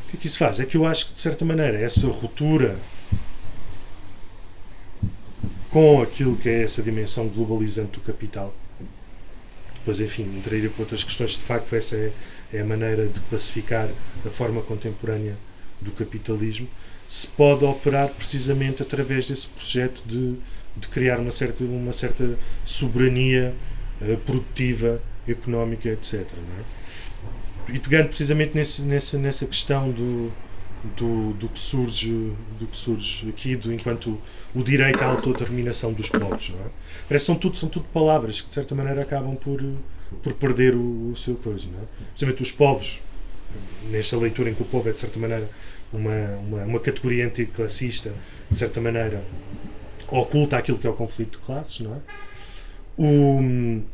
O 0.06 0.10
que 0.10 0.16
é 0.16 0.20
que 0.20 0.26
isso 0.26 0.38
faz? 0.38 0.60
É 0.60 0.66
que 0.66 0.76
eu 0.76 0.86
acho 0.86 1.06
que, 1.06 1.12
de 1.14 1.20
certa 1.20 1.44
maneira, 1.44 1.78
essa 1.78 2.06
ruptura 2.06 2.78
com 5.70 6.02
aquilo 6.02 6.36
que 6.36 6.48
é 6.48 6.62
essa 6.62 6.82
dimensão 6.82 7.28
globalizante 7.28 7.92
do 7.92 8.00
capital, 8.00 8.54
depois, 9.74 10.00
enfim, 10.00 10.22
entraria 10.36 10.68
para 10.68 10.82
outras 10.82 11.02
questões, 11.02 11.30
de 11.30 11.38
facto, 11.38 11.74
essa 11.74 11.96
é, 11.96 12.12
é 12.52 12.60
a 12.60 12.64
maneira 12.64 13.06
de 13.06 13.20
classificar 13.22 13.88
a 14.24 14.30
forma 14.30 14.60
contemporânea 14.62 15.36
do 15.80 15.90
capitalismo, 15.90 16.68
se 17.08 17.26
pode 17.26 17.64
operar 17.64 18.10
precisamente 18.10 18.82
através 18.82 19.26
desse 19.26 19.48
projeto 19.48 20.02
de 20.06 20.36
de 20.76 20.88
criar 20.88 21.18
uma 21.18 21.30
certa, 21.30 21.64
uma 21.64 21.92
certa 21.92 22.38
soberania 22.64 23.54
uh, 24.00 24.16
produtiva, 24.18 25.00
económica, 25.28 25.88
etc. 25.88 26.20
É? 26.20 27.72
E 27.72 27.78
pegando 27.78 28.08
precisamente 28.08 28.54
nesse, 28.54 28.82
nessa, 28.82 29.18
nessa 29.18 29.46
questão 29.46 29.90
do, 29.90 30.32
do, 30.96 31.32
do, 31.34 31.48
que 31.48 31.58
surge, 31.58 32.32
do 32.58 32.66
que 32.66 32.76
surge 32.76 33.28
aqui 33.28 33.54
do, 33.54 33.72
enquanto 33.72 34.20
o 34.54 34.62
direito 34.62 35.02
à 35.02 35.06
autodeterminação 35.06 35.92
dos 35.92 36.08
povos. 36.08 36.50
Não 36.50 36.58
é? 36.58 36.68
Parece 37.08 37.24
que 37.24 37.26
são 37.26 37.36
tudo, 37.36 37.56
são 37.56 37.68
tudo 37.68 37.86
palavras 37.92 38.40
que 38.40 38.48
de 38.48 38.54
certa 38.54 38.74
maneira 38.74 39.02
acabam 39.02 39.36
por, 39.36 39.62
por 40.22 40.32
perder 40.34 40.74
o, 40.74 41.12
o 41.12 41.16
seu 41.16 41.36
coisa. 41.36 41.68
Não 41.72 41.80
é? 41.80 41.84
Precisamente 42.10 42.42
os 42.42 42.50
povos, 42.50 43.02
nesta 43.90 44.16
leitura 44.16 44.50
em 44.50 44.54
que 44.54 44.62
o 44.62 44.66
povo 44.66 44.88
é 44.88 44.92
de 44.92 45.00
certa 45.00 45.18
maneira 45.18 45.48
uma, 45.92 46.38
uma, 46.38 46.64
uma 46.64 46.80
categoria 46.80 47.26
anticlassista, 47.26 48.12
de 48.48 48.56
certa 48.56 48.80
maneira 48.80 49.22
oculta 50.12 50.56
aquilo 50.56 50.78
que 50.78 50.86
é 50.86 50.90
o 50.90 50.94
conflito 50.94 51.38
de 51.38 51.44
classes, 51.44 51.80
não 51.80 51.94
é? 51.94 51.98
o, 52.96 53.40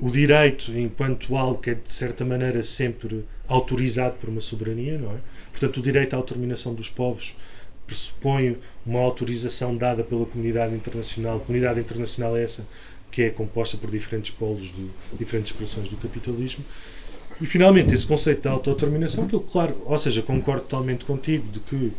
o 0.01 0.11
direito 0.11 0.77
enquanto 0.77 1.37
algo 1.37 1.61
que 1.61 1.71
é 1.71 1.75
de 1.75 1.93
certa 1.93 2.25
maneira 2.25 2.63
sempre 2.63 3.25
autorizado 3.47 4.17
por 4.17 4.29
uma 4.29 4.41
soberania, 4.41 4.99
não 4.99 5.13
é? 5.13 5.19
Portanto, 5.51 5.79
o 5.79 5.83
direito 5.83 6.15
à 6.15 6.17
autodeterminação 6.17 6.75
dos 6.75 6.91
povos 6.91 7.37
pressupõe 7.87 8.59
uma 8.85 9.01
autorização 9.01 9.77
dada 9.77 10.05
pela 10.05 10.27
comunidade 10.27 10.75
internacional. 10.75 11.39
A 11.39 11.41
comunidade 11.41 11.81
internacional 11.81 12.37
é 12.37 12.43
essa 12.43 12.67
que 13.11 13.23
é 13.23 13.31
composta 13.31 13.79
por 13.79 13.91
diferentes 13.91 14.31
polos 14.31 14.65
de 14.65 14.91
diferentes 15.17 15.53
expressões 15.53 15.89
do 15.89 15.97
capitalismo. 15.97 16.65
E 17.41 17.47
finalmente, 17.47 17.95
esse 17.95 18.07
conceito 18.07 18.43
da 18.43 18.51
autodeterminação, 18.51 19.27
que 19.27 19.35
eu, 19.35 19.41
claro, 19.41 19.81
ou 19.87 19.97
seja, 19.97 20.21
concordo 20.21 20.63
totalmente 20.63 21.05
contigo 21.05 21.49
de 21.51 21.61
que 21.61 21.93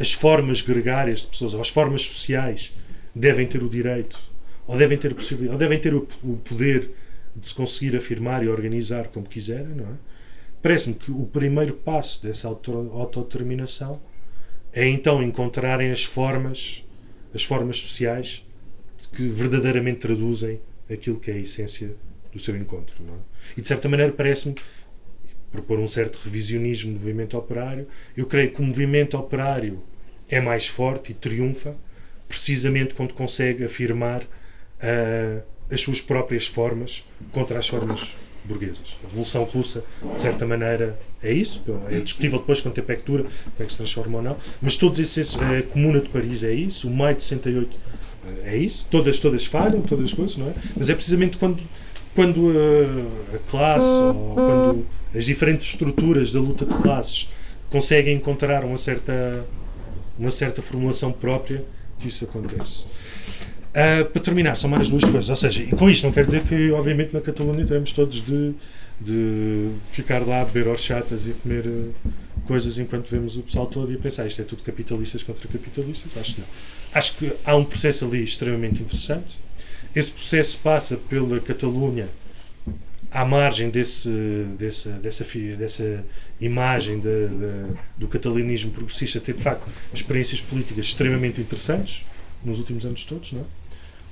as 0.00 0.12
formas 0.12 0.60
gregárias 0.60 1.20
de 1.20 1.28
pessoas, 1.28 1.54
ou 1.54 1.60
as 1.60 1.68
formas 1.68 2.02
sociais, 2.02 2.72
devem 3.14 3.46
ter 3.46 3.62
o 3.62 3.68
direito, 3.68 4.18
ou 4.66 4.76
devem 4.76 4.98
ter, 4.98 5.14
possibilidade, 5.14 5.54
ou 5.54 5.58
devem 5.58 5.78
ter 5.78 5.94
o, 5.94 6.06
o 6.22 6.36
poder 6.36 6.90
de 7.34 7.48
se 7.48 7.54
conseguir 7.54 7.96
afirmar 7.96 8.44
e 8.44 8.48
organizar 8.48 9.08
como 9.08 9.26
quiserem, 9.26 9.74
não 9.74 9.86
é? 9.86 10.12
Parece-me 10.62 10.94
que 10.94 11.10
o 11.10 11.26
primeiro 11.26 11.74
passo 11.74 12.22
dessa 12.22 12.46
autodeterminação 12.46 14.00
é 14.72 14.86
então 14.86 15.22
encontrarem 15.22 15.90
as 15.90 16.04
formas, 16.04 16.84
as 17.34 17.42
formas 17.42 17.78
sociais 17.78 18.46
que 19.12 19.28
verdadeiramente 19.28 19.98
traduzem 19.98 20.60
aquilo 20.88 21.18
que 21.18 21.30
é 21.30 21.34
a 21.34 21.38
essência 21.38 21.96
do 22.32 22.38
seu 22.38 22.56
encontro. 22.56 22.94
Não 23.04 23.14
é? 23.14 23.18
E 23.56 23.60
de 23.60 23.66
certa 23.66 23.88
maneira 23.88 24.12
parece-me, 24.12 24.54
propor 25.52 25.78
um 25.78 25.86
certo 25.86 26.18
revisionismo 26.24 26.94
do 26.94 27.00
movimento 27.00 27.36
operário, 27.36 27.86
eu 28.16 28.26
creio 28.26 28.50
que 28.50 28.60
o 28.60 28.64
movimento 28.64 29.16
operário 29.16 29.82
é 30.28 30.40
mais 30.40 30.66
forte 30.66 31.12
e 31.12 31.14
triunfa 31.14 31.76
precisamente 32.26 32.94
quando 32.94 33.12
consegue 33.12 33.64
afirmar 33.64 34.22
uh, 34.22 35.42
as 35.70 35.80
suas 35.80 36.00
próprias 36.00 36.46
formas 36.46 37.04
contra 37.30 37.58
as 37.58 37.68
formas 37.68 38.16
burguesas. 38.44 38.96
A 39.04 39.08
Revolução 39.08 39.44
Russa, 39.44 39.84
de 40.14 40.20
certa 40.20 40.46
maneira, 40.46 40.98
é 41.22 41.32
isso. 41.32 41.62
É 41.90 42.00
discutível 42.00 42.38
depois 42.38 42.60
quanto 42.60 42.74
tempo 42.74 42.90
é 42.90 42.96
que 42.96 43.04
dura, 43.04 43.24
como 43.24 43.34
é 43.60 43.64
que 43.64 43.70
se 43.70 43.76
transforma 43.76 44.18
ou 44.18 44.24
não. 44.24 44.36
Mas 44.60 44.76
todos 44.76 44.98
esses. 44.98 45.36
A 45.36 45.62
Comuna 45.62 46.00
de 46.00 46.08
Paris 46.08 46.42
é 46.42 46.52
isso, 46.52 46.88
o 46.88 46.90
Maio 46.90 47.16
de 47.16 47.22
68 47.22 47.76
é 48.44 48.56
isso. 48.56 48.86
Todas, 48.90 49.18
todas 49.18 49.46
falham, 49.46 49.82
todas 49.82 50.06
as 50.06 50.14
coisas, 50.14 50.36
não 50.36 50.48
é? 50.48 50.54
Mas 50.76 50.88
é 50.88 50.94
precisamente 50.94 51.36
quando, 51.36 51.62
quando 52.14 52.50
a, 52.50 53.36
a 53.36 53.38
classe 53.50 53.88
ou 53.88 54.34
quando 54.34 54.86
as 55.14 55.24
diferentes 55.24 55.68
estruturas 55.68 56.32
da 56.32 56.40
luta 56.40 56.64
de 56.64 56.74
classes 56.76 57.30
conseguem 57.70 58.16
encontrar 58.16 58.64
uma 58.64 58.78
certa, 58.78 59.44
uma 60.18 60.30
certa 60.30 60.60
formulação 60.60 61.12
própria 61.12 61.64
que 61.98 62.08
isso 62.08 62.24
acontece. 62.24 62.86
Uh, 63.72 64.04
para 64.04 64.20
terminar, 64.20 64.54
são 64.56 64.68
mais 64.68 64.88
duas 64.88 65.02
coisas. 65.02 65.30
Ou 65.30 65.36
seja, 65.36 65.62
e 65.62 65.68
com 65.68 65.88
isto 65.88 66.04
não 66.04 66.12
quer 66.12 66.26
dizer 66.26 66.42
que, 66.42 66.70
obviamente, 66.72 67.14
na 67.14 67.22
Catalunha 67.22 67.64
teremos 67.64 67.92
todos 67.92 68.22
de, 68.22 68.52
de 69.00 69.70
ficar 69.90 70.26
lá 70.26 70.42
a 70.42 70.44
beber 70.44 70.68
horchatas 70.68 71.26
e 71.26 71.30
a 71.30 71.34
comer 71.34 71.66
uh, 71.66 71.94
coisas 72.46 72.78
enquanto 72.78 73.08
vemos 73.08 73.36
o 73.38 73.42
pessoal 73.42 73.66
todo 73.66 73.90
e 73.90 73.94
a 73.94 73.98
pensar 73.98 74.26
isto 74.26 74.42
é 74.42 74.44
tudo 74.44 74.62
capitalistas 74.62 75.22
contra 75.22 75.48
capitalistas. 75.48 76.14
Acho 76.18 76.34
que 76.34 76.40
não. 76.42 76.48
Acho 76.92 77.16
que 77.16 77.32
há 77.42 77.56
um 77.56 77.64
processo 77.64 78.04
ali 78.04 78.22
extremamente 78.22 78.82
interessante. 78.82 79.38
Esse 79.94 80.10
processo 80.10 80.58
passa 80.58 80.96
pela 80.96 81.38
Catalunha 81.40 82.08
à 83.10 83.24
margem 83.26 83.68
desse, 83.68 84.08
desse, 84.58 84.88
dessa, 84.88 85.24
dessa 85.24 86.04
imagem 86.40 86.98
de, 86.98 87.28
de, 87.28 87.74
do 87.98 88.08
catalanismo 88.08 88.70
progressista 88.70 89.20
ter 89.20 89.34
de 89.34 89.42
facto 89.42 89.68
experiências 89.92 90.40
políticas 90.40 90.86
extremamente 90.86 91.40
interessantes 91.40 92.06
nos 92.42 92.58
últimos 92.58 92.86
anos 92.86 93.04
todos, 93.04 93.32
não 93.32 93.42
é? 93.42 93.44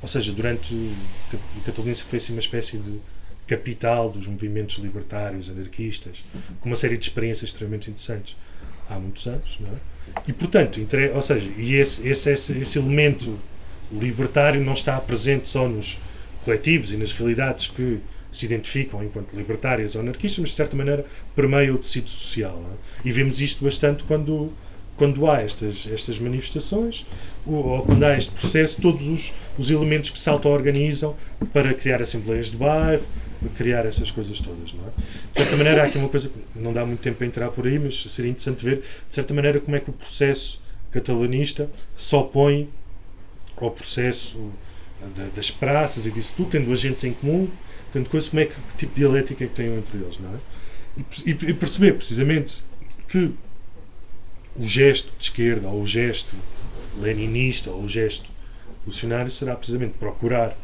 Ou 0.03 0.09
seja, 0.09 0.33
durante 0.33 0.75
o 0.75 1.61
catolinismo 1.65 2.09
foi 2.09 2.19
assim 2.19 2.33
uma 2.33 2.41
espécie 2.41 2.77
de 2.79 2.99
capital 3.47 4.11
dos 4.11 4.27
movimentos 4.27 4.77
libertários, 4.77 5.51
anarquistas, 5.51 6.25
com 6.61 6.69
uma 6.69 6.77
série 6.77 6.97
de 6.97 7.05
experiências 7.05 7.51
extremamente 7.51 7.91
interessantes 7.91 8.37
há 8.89 8.99
muitos 8.99 9.27
anos, 9.27 9.59
não 9.61 9.69
é? 9.69 9.77
E 10.27 10.33
portanto, 10.33 10.81
entre, 10.81 11.11
ou 11.11 11.23
seja, 11.23 11.51
e 11.57 11.75
esse, 11.75 12.07
esse, 12.07 12.31
esse, 12.31 12.59
esse 12.59 12.79
elemento 12.79 13.39
libertário 13.93 14.61
não 14.61 14.73
está 14.73 14.99
presente 15.01 15.49
só 15.49 15.69
nos 15.69 15.99
coletivos 16.45 16.93
e 16.93 16.97
nas 16.97 17.13
realidades 17.13 17.69
que 17.69 17.99
se 18.31 18.47
identificam 18.47 19.03
enquanto 19.03 19.35
libertárias 19.35 19.95
ou 19.95 20.03
anarquistas, 20.03 20.39
mas 20.39 20.51
de 20.51 20.57
certa 20.57 20.77
maneira 20.77 21.05
permeia 21.35 21.75
o 21.75 21.79
tecido 21.79 22.09
social. 22.09 22.63
É? 22.73 23.09
E 23.09 23.13
vemos 23.13 23.41
isto 23.41 23.65
bastante 23.65 24.05
quando 24.05 24.53
quando 24.97 25.27
há 25.31 25.41
estas, 25.41 25.89
estas 25.91 26.19
manifestações, 26.19 27.07
ou, 27.47 27.55
ou 27.55 27.83
quando 27.85 28.05
há 28.05 28.19
este 28.19 28.33
processo, 28.33 28.83
todos 28.83 29.09
os, 29.09 29.33
os 29.57 29.71
elementos 29.71 30.11
que 30.11 30.19
se 30.19 30.29
auto-organizam 30.29 31.17
para 31.55 31.73
criar 31.73 32.03
assembleias 32.03 32.51
de 32.51 32.59
bairro, 32.59 33.03
criar 33.57 33.87
essas 33.87 34.11
coisas 34.11 34.39
todas, 34.41 34.75
não 34.75 34.85
é? 34.85 34.91
De 35.33 35.39
certa 35.39 35.57
maneira, 35.57 35.83
há 35.83 35.87
aqui 35.87 35.97
uma 35.97 36.11
coisa 36.11 36.29
que 36.29 36.39
não 36.55 36.75
dá 36.75 36.85
muito 36.85 37.01
tempo 37.01 37.17
para 37.17 37.27
entrar 37.27 37.49
por 37.49 37.67
aí, 37.67 37.79
mas 37.79 38.03
seria 38.13 38.31
interessante 38.31 38.63
ver, 38.63 38.83
de 39.09 39.15
certa 39.15 39.33
maneira, 39.33 39.59
como 39.59 39.75
é 39.75 39.81
que 39.81 39.89
o 39.89 39.93
processo 39.95 40.61
catalanista 40.91 41.71
se 41.97 42.15
opõe 42.15 42.69
ao 43.61 43.71
processo 43.71 44.53
das 45.35 45.51
praças 45.51 46.07
e 46.07 46.11
disso 46.11 46.35
tudo, 46.37 46.51
tendo 46.51 46.73
agentes 46.73 47.05
em 47.05 47.13
comum, 47.13 47.49
tendo 47.93 48.09
coisas, 48.09 48.29
como 48.29 48.41
é 48.41 48.47
que, 48.47 48.55
que 48.55 48.77
tipo 48.77 48.95
de 48.95 49.01
dialética 49.01 49.45
é 49.45 49.47
que 49.47 49.55
têm 49.55 49.75
entre 49.75 49.99
eles, 49.99 50.19
não 50.19 50.35
é? 50.35 50.39
E, 51.27 51.31
e, 51.31 51.55
perceber, 51.55 51.95
precisamente, 51.95 52.63
que 53.09 53.33
o 54.57 54.65
gesto 54.65 55.13
de 55.19 55.25
esquerda, 55.25 55.69
ou 55.69 55.83
o 55.83 55.87
gesto 55.87 56.35
leninista, 56.99 57.71
ou 57.71 57.85
o 57.85 57.89
gesto 57.89 58.29
revolucionário, 58.81 59.31
será 59.31 59.55
precisamente 59.55 59.95
procurar, 59.99 60.57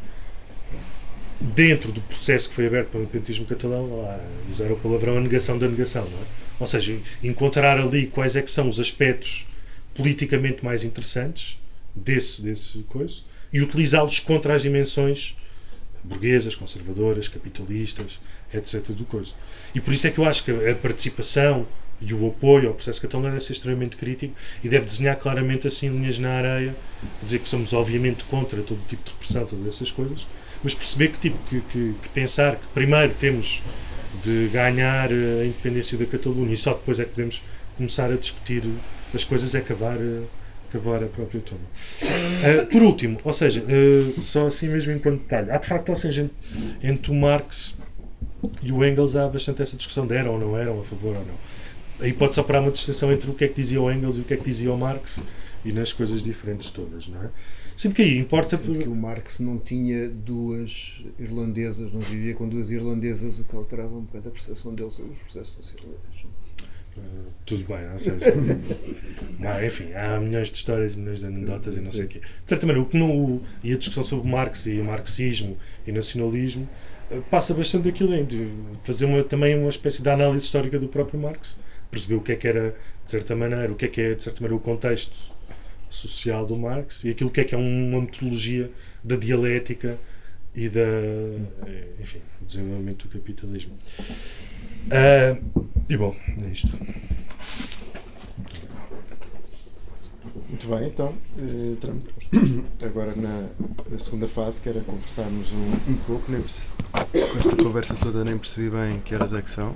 dentro 1.39 1.91
do 1.91 2.01
processo 2.01 2.49
que 2.49 2.55
foi 2.55 2.67
aberto 2.67 2.89
pelo 2.89 3.03
independentismo 3.03 3.45
catalão, 3.45 4.01
lá, 4.01 4.19
usar 4.51 4.71
o 4.71 4.75
palavrão 4.75 5.17
a 5.17 5.21
negação 5.21 5.57
da 5.57 5.67
negação, 5.67 6.03
não 6.09 6.19
é? 6.19 6.25
Ou 6.59 6.65
seja, 6.65 6.99
encontrar 7.23 7.79
ali 7.79 8.07
quais 8.07 8.35
é 8.35 8.41
que 8.41 8.49
são 8.49 8.67
os 8.67 8.79
aspectos 8.79 9.47
politicamente 9.93 10.65
mais 10.65 10.83
interessantes 10.83 11.57
desse, 12.03 12.41
desse 12.41 12.79
coisa 12.83 13.21
e 13.51 13.61
utilizá-los 13.61 14.19
contra 14.19 14.55
as 14.55 14.61
dimensões 14.61 15.35
burguesas, 16.03 16.55
conservadoras, 16.55 17.27
capitalistas, 17.27 18.19
etc. 18.53 18.89
do 18.89 19.05
coisa. 19.05 19.33
E 19.75 19.81
por 19.81 19.93
isso 19.93 20.07
é 20.07 20.11
que 20.11 20.19
eu 20.19 20.25
acho 20.25 20.43
que 20.43 20.51
a 20.51 20.75
participação 20.75 21.67
e 21.99 22.13
o 22.13 22.27
apoio 22.27 22.69
ao 22.69 22.75
processo 22.75 23.01
catalão 23.01 23.23
deve 23.23 23.39
ser 23.39 23.53
extremamente 23.53 23.97
crítico 23.97 24.33
e 24.63 24.69
deve 24.69 24.85
desenhar 24.85 25.15
claramente 25.17 25.67
assim 25.67 25.89
linhas 25.89 26.19
na 26.19 26.29
areia, 26.29 26.75
dizer 27.23 27.39
que 27.39 27.49
somos 27.49 27.73
obviamente 27.73 28.23
contra 28.25 28.61
todo 28.61 28.79
tipo 28.87 29.03
de 29.03 29.11
repressão, 29.11 29.45
todas 29.45 29.67
essas 29.67 29.91
coisas, 29.91 30.27
mas 30.63 30.73
perceber 30.73 31.09
que 31.09 31.17
tipo 31.17 31.37
que, 31.49 31.61
que, 31.61 31.95
que 32.01 32.09
pensar 32.09 32.55
que 32.57 32.67
primeiro 32.73 33.13
temos 33.15 33.63
de 34.23 34.47
ganhar 34.49 35.09
a 35.11 35.45
independência 35.45 35.97
da 35.97 36.05
Catalunha 36.05 36.53
e 36.53 36.57
só 36.57 36.73
depois 36.73 36.99
é 36.99 37.03
que 37.03 37.11
podemos 37.11 37.43
começar 37.75 38.11
a 38.11 38.15
discutir 38.15 38.63
as 39.13 39.23
coisas 39.23 39.53
é 39.55 39.61
cavar 39.61 39.97
cavar 40.71 41.03
a 41.03 41.07
própria 41.07 41.41
toma. 41.41 41.61
Uh, 41.61 42.65
por 42.67 42.83
último, 42.83 43.19
ou 43.23 43.33
seja, 43.33 43.63
uh, 43.63 44.21
só 44.21 44.47
assim 44.47 44.67
mesmo 44.67 44.93
enquanto 44.93 45.21
detalhe, 45.21 45.51
há 45.51 45.57
de 45.57 45.67
facto, 45.67 45.89
ou 45.89 45.95
seja, 45.95 46.29
entre, 46.81 47.11
o 47.11 47.15
Marx 47.15 47.77
e 48.61 48.71
o 48.71 48.85
Engels 48.85 49.15
há 49.15 49.27
bastante 49.27 49.61
essa 49.61 49.75
discussão 49.75 50.05
de 50.05 50.15
eram 50.15 50.33
ou 50.33 50.39
não 50.39 50.57
eram, 50.57 50.79
a 50.79 50.83
favor 50.83 51.15
ou 51.15 51.25
não 51.25 51.35
aí 51.99 52.13
pode-se 52.13 52.39
operar 52.39 52.61
uma 52.61 52.71
distinção 52.71 53.11
entre 53.11 53.29
o 53.29 53.33
que 53.33 53.45
é 53.45 53.47
que 53.47 53.55
dizia 53.55 53.81
o 53.81 53.91
Engels 53.91 54.17
e 54.17 54.21
o 54.21 54.23
que 54.23 54.33
é 54.33 54.37
que 54.37 54.43
dizia 54.43 54.71
o 54.71 54.77
Marx 54.77 55.21
e 55.65 55.71
nas 55.71 55.91
coisas 55.91 56.21
diferentes 56.21 56.69
todas, 56.69 57.07
não 57.07 57.23
é? 57.23 57.29
Sendo 57.75 57.93
que 57.93 58.01
aí 58.01 58.17
importa. 58.17 58.57
Sendo 58.57 58.79
que 58.79 58.87
o 58.87 58.95
Marx 58.95 59.39
não 59.39 59.57
tinha 59.57 60.09
duas 60.09 61.01
irlandesas, 61.19 61.91
não 61.91 61.99
vivia 61.99 62.33
com 62.33 62.47
duas 62.47 62.71
irlandesas, 62.71 63.39
o 63.39 63.43
que 63.43 63.55
alterava 63.55 63.95
um 63.95 64.01
bocado 64.01 64.29
a 64.29 64.31
percepção 64.31 64.73
deles 64.73 64.93
sobre 64.93 65.11
os 65.11 65.19
processos 65.19 65.53
socialistas. 65.53 66.25
Tudo 67.45 67.63
bem, 67.65 67.77
não, 69.39 69.65
enfim, 69.65 69.93
há 69.93 70.19
milhões 70.19 70.49
de 70.49 70.57
histórias 70.57 70.95
e 70.95 70.99
milhões 70.99 71.21
de 71.21 71.27
anedotas 71.27 71.77
e 71.77 71.81
não 71.81 71.93
sei 71.93 72.03
o 72.03 72.07
quê. 72.09 72.19
De 72.19 72.25
certa 72.45 72.65
maneira, 72.65 72.85
o 72.85 72.89
que 72.89 72.97
não, 72.97 73.41
e 73.63 73.71
a 73.73 73.77
discussão 73.77 74.03
sobre 74.03 74.29
Marx 74.29 74.65
e 74.65 74.79
o 74.81 74.83
marxismo 74.83 75.57
e 75.85 75.91
nacionalismo 75.93 76.67
uh, 77.09 77.21
passa 77.31 77.53
bastante 77.53 77.85
daquilo 77.85 78.21
de 78.25 78.49
fazer 78.83 79.05
uma, 79.05 79.23
também 79.23 79.57
uma 79.57 79.69
espécie 79.69 80.01
de 80.01 80.09
análise 80.09 80.43
histórica 80.43 80.77
do 80.77 80.89
próprio 80.89 81.17
Marx 81.17 81.57
perceber 81.89 82.15
o 82.15 82.21
que 82.21 82.33
é 82.33 82.35
que 82.35 82.47
era, 82.47 82.75
de 83.05 83.11
certa 83.11 83.35
maneira, 83.35 83.71
o 83.71 83.75
que 83.75 83.85
é 83.85 83.87
que 83.87 84.01
é, 84.01 84.13
de 84.13 84.23
certa 84.23 84.41
maneira, 84.41 84.55
o 84.55 84.59
contexto 84.59 85.15
social 85.89 86.45
do 86.45 86.57
Marx 86.57 87.03
e 87.05 87.09
aquilo 87.09 87.29
que 87.29 87.39
é 87.39 87.43
que 87.43 87.55
é 87.55 87.57
uma 87.57 88.01
metodologia 88.01 88.69
da 89.03 89.15
dialética 89.15 89.97
e 90.53 90.67
da, 90.67 90.81
enfim, 92.01 92.19
desenvolvimento 92.41 93.07
do 93.07 93.13
capitalismo. 93.13 93.77
Uh, 94.87 95.66
e 95.89 95.97
bom, 95.97 96.15
é 96.43 96.49
isto. 96.49 96.77
Muito 100.49 100.67
bem, 100.67 100.87
então 100.87 101.13
eh, 101.37 101.73
entramos 101.73 102.03
agora 102.83 103.13
na, 103.15 103.47
na, 103.89 103.97
segunda 103.97 104.27
fase, 104.27 104.61
que 104.61 104.69
era 104.69 104.81
conversarmos 104.81 105.51
um, 105.51 105.91
um 105.91 105.97
pouco. 106.05 106.31
Nem 106.31 106.41
percebi, 106.41 106.71
com 107.11 107.37
esta 107.37 107.63
conversa 107.63 107.95
toda 107.95 108.23
nem 108.23 108.37
percebi 108.37 108.69
bem 108.69 108.99
que 109.01 109.15
horas 109.15 109.33
é 109.33 109.41
que 109.41 109.51
são. 109.51 109.73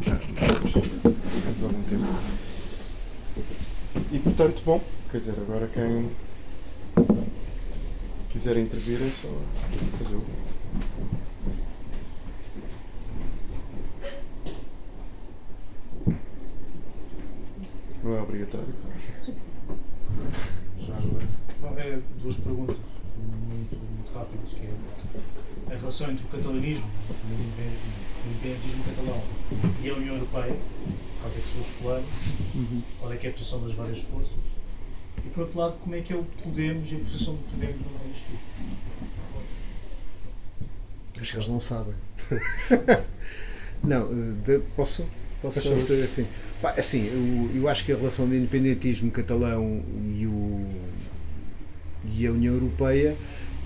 Já, 0.00 0.16
temos 0.16 1.62
algum 1.62 1.82
tempo. 1.84 2.04
E 4.12 4.18
portanto, 4.18 4.62
bom, 4.64 4.82
quer 5.10 5.18
dizer, 5.18 5.34
agora 5.38 5.68
quem. 5.68 6.10
quiserem 8.30 8.64
intervir 8.64 9.00
é 9.02 9.10
só 9.10 9.28
fazer 9.98 10.16
o. 10.16 10.24
Não 18.04 18.16
é 18.16 18.20
obrigatório. 18.22 18.68
Já 20.78 20.94
agora. 20.96 21.26
Bom, 21.60 21.74
é 21.78 21.98
duas 22.20 22.36
perguntas 22.36 22.76
muito, 23.48 23.76
muito 23.76 24.12
rápidas, 24.12 24.50
que 24.52 24.66
é 24.66 25.74
a 25.74 25.78
relação 25.78 26.10
entre 26.10 26.24
o 26.24 26.28
catalanismo, 26.28 26.86
o 27.10 28.30
independentismo 28.30 28.84
catalão 28.84 29.22
e 29.82 29.88
a 29.88 29.94
União 29.94 30.14
Europeia, 30.16 30.54
quais 31.22 31.36
é 31.36 31.40
que 31.40 31.48
são 31.52 31.60
os 31.62 31.68
planos, 31.80 32.10
qual 33.00 33.12
é 33.12 33.16
que 33.16 33.26
é 33.26 33.30
a 33.30 33.32
posição 33.32 33.62
das 33.62 33.72
várias 33.72 33.98
forças, 34.00 34.36
e 35.24 35.28
por 35.30 35.42
outro 35.44 35.58
lado, 35.58 35.76
como 35.78 35.94
é 35.94 36.02
que 36.02 36.12
é 36.12 36.16
o 36.16 36.24
Podemos 36.42 36.92
e 36.92 36.96
a 36.96 36.98
posição 36.98 37.34
do 37.34 37.42
Podemos 37.50 37.76
no 37.80 37.98
meio 37.98 38.12
disto. 38.12 38.26
Acho 41.20 41.30
que 41.30 41.36
eles 41.38 41.48
não 41.48 41.60
sabem. 41.60 41.94
não, 43.82 44.02
eh, 44.10 44.32
de- 44.44 44.58
posso? 44.76 45.06
Posso 45.44 45.74
dizer 45.74 46.04
assim? 46.04 46.26
Pá, 46.62 46.74
assim, 46.78 47.06
eu, 47.06 47.62
eu 47.62 47.68
acho 47.68 47.84
que 47.84 47.92
a 47.92 47.96
relação 47.96 48.26
do 48.26 48.34
independentismo 48.34 49.10
catalão 49.10 49.82
e, 50.16 50.26
o, 50.26 50.66
e 52.16 52.26
a 52.26 52.30
União 52.30 52.54
Europeia 52.54 53.16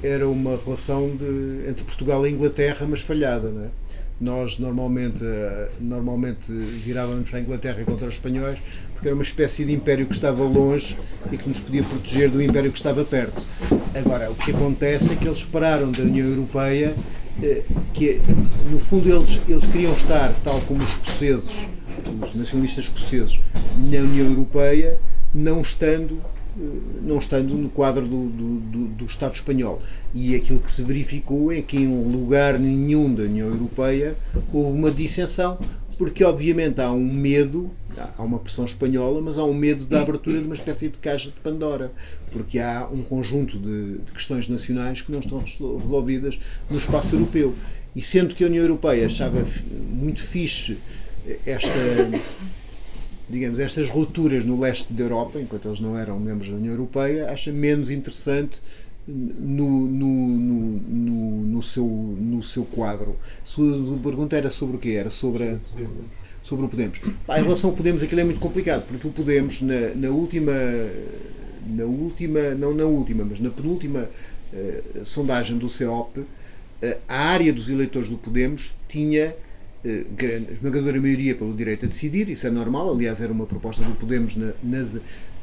era 0.02 0.28
uma 0.28 0.56
relação 0.56 1.16
de, 1.16 1.68
entre 1.68 1.84
Portugal 1.84 2.26
e 2.26 2.30
Inglaterra, 2.30 2.86
mas 2.88 3.00
falhada, 3.00 3.50
não 3.50 3.64
é? 3.64 3.68
Nós 4.20 4.59
normalmente, 4.59 5.24
eh, 5.24 5.68
normalmente 5.78 6.52
virávamos 6.52 7.30
para 7.30 7.38
a 7.38 7.42
Inglaterra 7.42 7.84
contra 7.84 8.09
os 8.09 8.14
espanhóis 8.14 8.59
porque 8.98 9.06
era 9.06 9.14
uma 9.14 9.22
espécie 9.22 9.64
de 9.64 9.72
império 9.72 10.06
que 10.06 10.12
estava 10.12 10.42
longe 10.42 10.96
e 11.30 11.38
que 11.38 11.48
nos 11.48 11.60
podia 11.60 11.84
proteger 11.84 12.28
do 12.28 12.42
império 12.42 12.72
que 12.72 12.78
estava 12.78 13.05
perto. 13.05 13.46
Agora, 13.94 14.28
o 14.28 14.34
que 14.34 14.50
acontece 14.50 15.12
é 15.12 15.16
que 15.16 15.24
eles 15.24 15.38
esperaram 15.38 15.92
da 15.92 16.02
União 16.02 16.26
Europeia 16.26 16.96
que, 17.93 18.20
no 18.70 18.78
fundo, 18.78 19.09
eles, 19.09 19.40
eles 19.48 19.66
queriam 19.66 19.93
estar, 19.93 20.35
tal 20.43 20.60
como 20.62 20.82
os 20.82 20.90
escoceses, 20.90 21.69
os 22.23 22.35
nacionalistas 22.35 22.85
escoceses, 22.85 23.40
na 23.77 23.98
União 24.01 24.27
Europeia, 24.27 24.98
não 25.35 25.60
estando 25.60 26.20
eh, 26.59 26.62
não 27.02 27.19
estando 27.19 27.55
no 27.55 27.69
quadro 27.69 28.06
do, 28.06 28.28
do, 28.28 28.86
do 28.89 29.05
Estado 29.06 29.35
espanhol. 29.35 29.81
E 30.12 30.35
aquilo 30.35 30.59
que 30.59 30.73
se 30.73 30.82
verificou 30.82 31.52
é 31.52 31.62
que 31.62 31.77
em 31.77 32.10
lugar 32.10 32.59
nenhum 32.59 33.12
da 33.12 33.23
União 33.23 33.48
Europeia 33.48 34.16
houve 34.52 34.77
uma 34.77 34.90
dissensão, 34.90 35.59
porque 35.99 36.23
obviamente 36.25 36.81
há 36.81 36.91
um 36.93 37.12
medo, 37.12 37.70
há 38.16 38.23
uma 38.23 38.39
pressão 38.39 38.65
espanhola, 38.65 39.20
mas 39.20 39.37
há 39.37 39.45
um 39.45 39.53
medo 39.53 39.85
da 39.85 40.01
abertura 40.01 40.39
de 40.39 40.45
uma 40.45 40.55
espécie 40.55 40.89
de 40.89 40.97
caixa 40.99 41.29
de 41.29 41.41
Pandora, 41.41 41.93
porque 42.31 42.61
há 42.61 42.89
um 42.91 43.03
conjunto 43.03 43.59
de, 43.59 43.99
de 43.99 44.12
questões 44.12 44.49
nacionais 44.49 45.03
que 45.03 45.11
não 45.11 45.19
estão 45.19 45.41
resol- 45.41 45.77
resolvidas 45.77 46.39
no 46.70 46.79
espaço 46.79 47.15
europeu. 47.16 47.55
E 47.97 48.01
sendo 48.01 48.35
que 48.35 48.45
a 48.45 48.47
União 48.47 48.62
Europeia 48.62 49.07
achava 49.07 49.45
muito 49.91 50.23
fixe 50.23 50.79
esta 51.45 51.69
digamos, 53.29 53.59
estas 53.59 53.91
rupturas 53.91 54.43
no 54.45 54.59
leste 54.59 54.91
da 54.93 55.03
Europa, 55.03 55.39
enquanto 55.39 55.69
eles 55.69 55.81
não 55.81 55.99
eram 55.99 56.19
membros 56.19 56.49
da 56.49 56.57
União 56.57 56.73
Europeia, 56.73 57.31
acha 57.31 57.53
menos 57.53 57.91
interessante 57.91 58.62
no, 59.09 59.86
no, 59.86 60.06
no, 60.06 61.47
no, 61.47 61.62
seu, 61.62 61.86
no 61.86 62.43
seu 62.43 62.64
quadro. 62.64 63.16
Sua 63.43 63.97
pergunta 63.98 64.36
era 64.36 64.51
sobre 64.51 64.76
o 64.76 64.78
quê? 64.78 64.90
Era 64.90 65.09
sobre, 65.10 65.44
a, 65.44 65.56
sobre 66.43 66.66
o 66.66 66.68
Podemos. 66.68 67.01
Pá, 67.26 67.40
em 67.40 67.43
relação 67.43 67.70
ao 67.70 67.76
Podemos, 67.76 68.02
aquilo 68.02 68.20
é 68.20 68.24
muito 68.24 68.40
complicado, 68.40 68.85
porque 68.86 69.06
o 69.09 69.10
Podemos, 69.10 69.62
na, 69.62 69.94
na 69.94 70.10
última, 70.10 70.52
na 71.66 71.85
última, 71.85 72.55
não 72.55 72.74
na 72.74 72.85
última, 72.85 73.24
mas 73.24 73.40
na 73.40 73.51
penúltima 73.51 74.09
eh, 74.52 74.82
sondagem 75.05 75.56
do 75.59 75.68
CEOP, 75.68 76.20
eh, 76.82 76.98
a 77.09 77.16
área 77.30 77.52
dos 77.52 77.68
eleitores 77.68 78.09
do 78.09 78.16
Podemos 78.18 78.74
tinha 78.89 79.35
eh, 79.85 80.05
grande- 80.16 80.52
esmagadora 80.52 81.01
maioria 81.01 81.35
pelo 81.35 81.55
direito 81.55 81.85
a 81.86 81.89
decidir, 81.89 82.28
isso 82.28 82.47
é 82.47 82.51
normal, 82.51 82.93
aliás 82.93 83.20
era 83.20 83.32
uma 83.32 83.47
proposta 83.47 83.82
do 83.82 83.93
Podemos 83.94 84.36
na- 84.36 84.52
nas, 84.62 84.97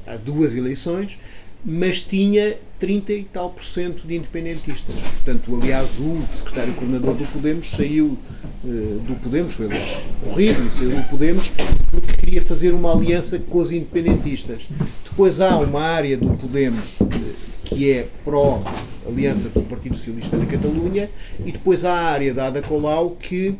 há 0.07 0.17
duas 0.17 0.53
eleições, 0.55 1.19
mas 1.65 2.01
tinha 2.01 2.57
30 2.79 3.13
e 3.13 3.23
tal 3.23 3.49
por 3.49 3.63
cento 3.63 4.05
de 4.05 4.15
independentistas. 4.15 4.95
Portanto, 4.95 5.59
aliás, 5.59 5.97
o 5.97 6.21
secretário-coordenador 6.31 7.15
do 7.15 7.25
Podemos 7.25 7.71
saiu 7.71 8.17
eh, 8.63 8.67
do 9.03 9.15
Podemos, 9.15 9.53
foi 9.53 9.65
aliás 9.65 9.97
corrido 10.23 10.71
saiu 10.71 10.91
do 10.91 11.09
Podemos 11.09 11.51
porque 11.89 12.13
queria 12.13 12.41
fazer 12.43 12.73
uma 12.73 12.93
aliança 12.93 13.39
com 13.39 13.57
os 13.57 13.71
independentistas. 13.71 14.61
Depois 15.03 15.41
há 15.41 15.57
uma 15.57 15.81
área 15.81 16.15
do 16.15 16.29
Podemos 16.35 16.83
eh, 17.01 17.33
que 17.63 17.91
é 17.91 18.07
pró-aliança 18.23 19.49
com 19.49 19.61
o 19.61 19.65
Partido 19.65 19.97
Socialista 19.97 20.37
da 20.37 20.45
Catalunha 20.45 21.09
e 21.43 21.51
depois 21.51 21.83
há 21.83 21.93
a 21.93 22.11
área 22.11 22.33
da 22.33 22.47
Ada 22.47 22.61
Colau 22.61 23.11
que 23.11 23.55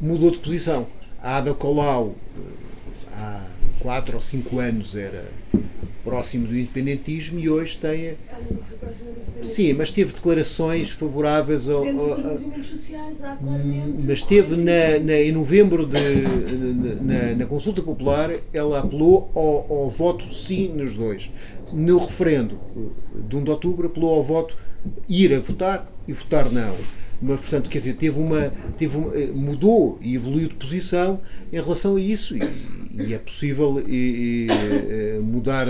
mudou 0.00 0.30
de 0.30 0.38
posição. 0.38 0.86
A 1.22 1.38
Ada 1.38 1.54
Colau 1.54 2.14
há 3.12 3.46
4 3.80 4.16
ou 4.16 4.20
5 4.20 4.58
anos 4.58 4.94
era 4.94 5.30
próximo 6.08 6.46
do 6.46 6.56
independentismo 6.58 7.38
e 7.38 7.48
hoje 7.50 7.76
tem. 7.76 8.10
Ah, 8.32 8.38
não 8.50 8.58
foi 8.62 8.76
próxima 8.78 9.10
do. 9.10 9.44
Sim, 9.46 9.72
mas 9.74 9.90
teve 9.90 10.12
declarações 10.14 10.90
favoráveis 10.90 11.68
ao. 11.68 11.86
Ao- 11.86 12.12
ao- 12.12 12.64
sociais 12.64 13.22
há 13.22 13.36
mas 14.06 14.22
teve 14.22 14.56
na, 14.56 14.98
na- 15.00 15.20
em 15.20 15.32
novembro 15.32 15.86
de, 15.86 15.98
na, 17.02 17.34
na 17.36 17.46
consulta 17.46 17.82
popular, 17.82 18.30
ela 18.52 18.78
apelou 18.80 19.30
ao, 19.34 19.82
ao 19.82 19.90
voto 19.90 20.32
sim 20.32 20.68
nos 20.68 20.96
dois. 20.96 21.30
No 21.72 21.98
referendo 21.98 22.58
de 23.28 23.36
1 23.36 23.44
de 23.44 23.50
outubro, 23.50 23.86
apelou 23.86 24.14
ao 24.14 24.22
voto 24.22 24.56
ir 25.08 25.34
a 25.34 25.38
votar 25.38 25.90
e 26.06 26.12
votar 26.12 26.50
não. 26.50 26.74
Mas, 27.20 27.40
portanto, 27.40 27.68
quer 27.68 27.78
dizer, 27.78 27.94
teve 27.94 28.18
uma, 28.18 28.52
teve 28.78 28.96
uma, 28.96 29.12
mudou 29.34 29.98
e 30.00 30.14
evoluiu 30.14 30.48
de 30.48 30.54
posição 30.54 31.20
em 31.52 31.56
relação 31.56 31.96
a 31.96 32.00
isso 32.00 32.36
e, 32.36 32.40
e 33.06 33.14
é 33.14 33.18
possível 33.18 33.82
e, 33.86 34.46
e, 34.46 34.46
eh, 34.50 35.18
mudar, 35.20 35.66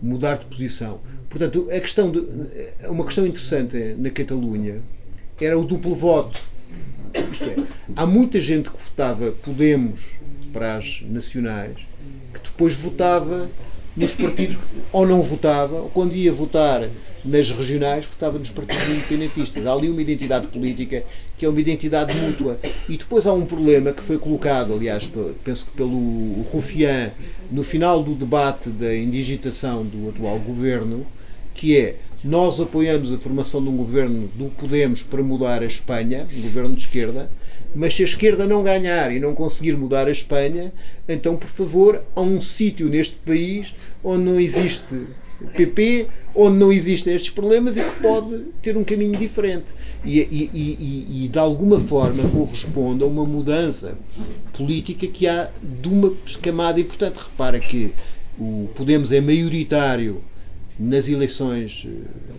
mudar 0.00 0.38
de 0.38 0.46
posição. 0.46 1.00
Portanto, 1.28 1.68
a 1.70 1.80
questão 1.80 2.10
de, 2.10 2.20
eh, 2.54 2.88
uma 2.88 3.04
questão 3.04 3.26
interessante 3.26 3.76
na 3.98 4.10
Catalunha 4.10 4.80
era 5.40 5.58
o 5.58 5.64
duplo 5.64 5.94
voto. 5.94 6.40
Isto 7.30 7.44
é, 7.44 7.56
há 7.94 8.06
muita 8.06 8.40
gente 8.40 8.70
que 8.70 8.80
votava 8.80 9.30
Podemos 9.30 10.00
para 10.52 10.76
as 10.76 11.02
nacionais 11.02 11.76
que 12.32 12.40
depois 12.40 12.74
votava 12.74 13.48
nos 13.96 14.14
partidos, 14.14 14.56
ou 14.92 15.06
não 15.06 15.22
votava, 15.22 15.76
ou 15.76 15.90
quando 15.90 16.14
ia 16.14 16.32
votar 16.32 16.88
nas 17.24 17.50
regionais, 17.50 18.04
votava 18.04 18.38
nos 18.38 18.50
partidos 18.50 18.86
independentistas. 18.88 19.66
Há 19.66 19.72
ali 19.72 19.88
uma 19.88 20.02
identidade 20.02 20.46
política 20.48 21.04
que 21.38 21.46
é 21.46 21.48
uma 21.48 21.60
identidade 21.60 22.14
mútua. 22.14 22.60
E 22.88 22.96
depois 22.96 23.26
há 23.26 23.32
um 23.32 23.46
problema 23.46 23.92
que 23.92 24.02
foi 24.02 24.18
colocado, 24.18 24.74
aliás, 24.74 25.06
pe- 25.06 25.32
penso 25.42 25.64
que 25.66 25.72
pelo 25.72 26.42
Rufián, 26.52 27.10
no 27.50 27.64
final 27.64 28.02
do 28.02 28.14
debate 28.14 28.68
da 28.70 28.94
indigitação 28.94 29.84
do 29.84 30.10
atual 30.10 30.38
governo, 30.38 31.06
que 31.54 31.76
é 31.78 31.96
nós 32.22 32.58
apoiamos 32.60 33.12
a 33.12 33.18
formação 33.18 33.62
de 33.62 33.68
um 33.68 33.76
governo 33.76 34.28
do 34.34 34.46
Podemos 34.50 35.02
para 35.02 35.22
mudar 35.22 35.62
a 35.62 35.66
Espanha, 35.66 36.26
um 36.36 36.40
governo 36.42 36.74
de 36.74 36.82
esquerda, 36.82 37.30
mas 37.74 37.94
se 37.94 38.02
a 38.02 38.06
esquerda 38.06 38.46
não 38.46 38.62
ganhar 38.62 39.12
e 39.12 39.18
não 39.20 39.34
conseguir 39.34 39.76
mudar 39.76 40.06
a 40.06 40.10
Espanha, 40.10 40.72
então, 41.08 41.36
por 41.36 41.48
favor, 41.48 42.02
há 42.16 42.20
um 42.20 42.40
sítio 42.40 42.88
neste 42.88 43.16
país 43.16 43.74
onde 44.02 44.24
não 44.24 44.40
existe 44.40 45.06
PP, 45.54 46.06
onde 46.34 46.56
não 46.58 46.72
existem 46.72 47.14
estes 47.14 47.30
problemas 47.30 47.76
e 47.76 47.82
que 47.84 48.00
pode 48.02 48.38
ter 48.60 48.76
um 48.76 48.82
caminho 48.84 49.16
diferente. 49.18 49.72
E, 50.04 50.18
e- 50.20 50.50
e- 50.52 51.24
e- 51.24 51.28
de 51.28 51.38
alguma 51.38 51.78
forma 51.78 52.28
corresponde 52.30 53.04
a 53.04 53.06
uma 53.06 53.24
mudança 53.24 53.96
política 54.56 55.06
que 55.06 55.26
há 55.26 55.50
de 55.80 55.88
uma 55.88 56.12
camada 56.42 56.80
importante. 56.80 57.18
Repara 57.22 57.60
que 57.60 57.92
o 58.38 58.68
Podemos 58.74 59.12
é 59.12 59.20
maioritário 59.20 60.22
nas 60.78 61.06
eleições, 61.08 61.86
eh, 61.86 61.90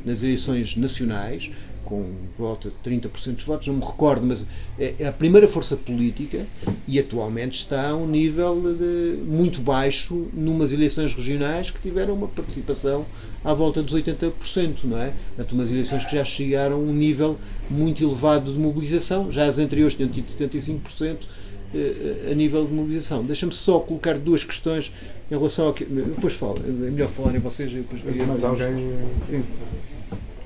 nas 0.06 0.22
eleições 0.22 0.76
nacionais, 0.76 1.50
com 1.86 2.04
volta 2.38 2.70
de 2.70 2.90
30% 2.92 3.36
dos 3.36 3.44
votos, 3.44 3.68
não 3.68 3.76
me 3.76 3.86
recordo, 3.86 4.26
mas 4.26 4.46
é 4.80 4.96
é 5.00 5.08
a 5.08 5.12
primeira 5.14 5.48
força 5.48 5.78
política 5.78 6.46
e 6.88 7.00
atualmente 7.00 7.54
está 7.60 7.90
a 7.90 7.96
um 7.96 8.08
nível 8.08 8.60
de- 8.78 9.18
muito 9.24 9.62
baixo 9.62 10.28
numas 10.34 10.72
eleições 10.72 11.14
regionais 11.14 11.70
que 11.72 11.80
tiveram 11.80 12.14
uma 12.16 12.28
participação 12.28 13.06
à 13.44 13.54
volta 13.54 13.82
dos 13.84 13.94
80%, 13.94 14.84
não 14.86 14.98
é? 15.02 15.14
Portanto, 15.36 15.52
umas 15.54 15.70
eleições 15.72 16.04
que 16.04 16.16
já 16.16 16.24
chegaram 16.26 16.76
a 16.76 16.80
um 16.80 16.94
nível 16.94 17.38
muito 17.70 18.04
elevado 18.04 18.52
de 18.52 18.60
mobilização, 18.60 19.32
já 19.32 19.46
as 19.46 19.60
anteriores 19.60 19.96
tinham 19.96 20.10
tido 20.10 20.28
75%, 20.28 21.28
eh, 21.74 22.30
a 22.32 22.34
nível 22.36 22.66
de 22.66 22.74
mobilização. 22.74 23.24
Deixa-me 23.24 23.54
só 23.54 23.80
colocar 23.80 24.18
duas 24.18 24.44
questões 24.44 24.92
em 25.30 25.36
relação 25.36 25.68
ao 25.68 25.74
que. 25.74 25.84
Depois 25.86 26.34
falo, 26.34 26.56
é 26.66 26.70
melhor 26.72 27.10
falarem 27.10 27.40
vocês. 27.40 27.72
Depois 27.72 28.02
Mas 28.06 28.20
mais 28.22 28.44
alguém. 28.44 28.94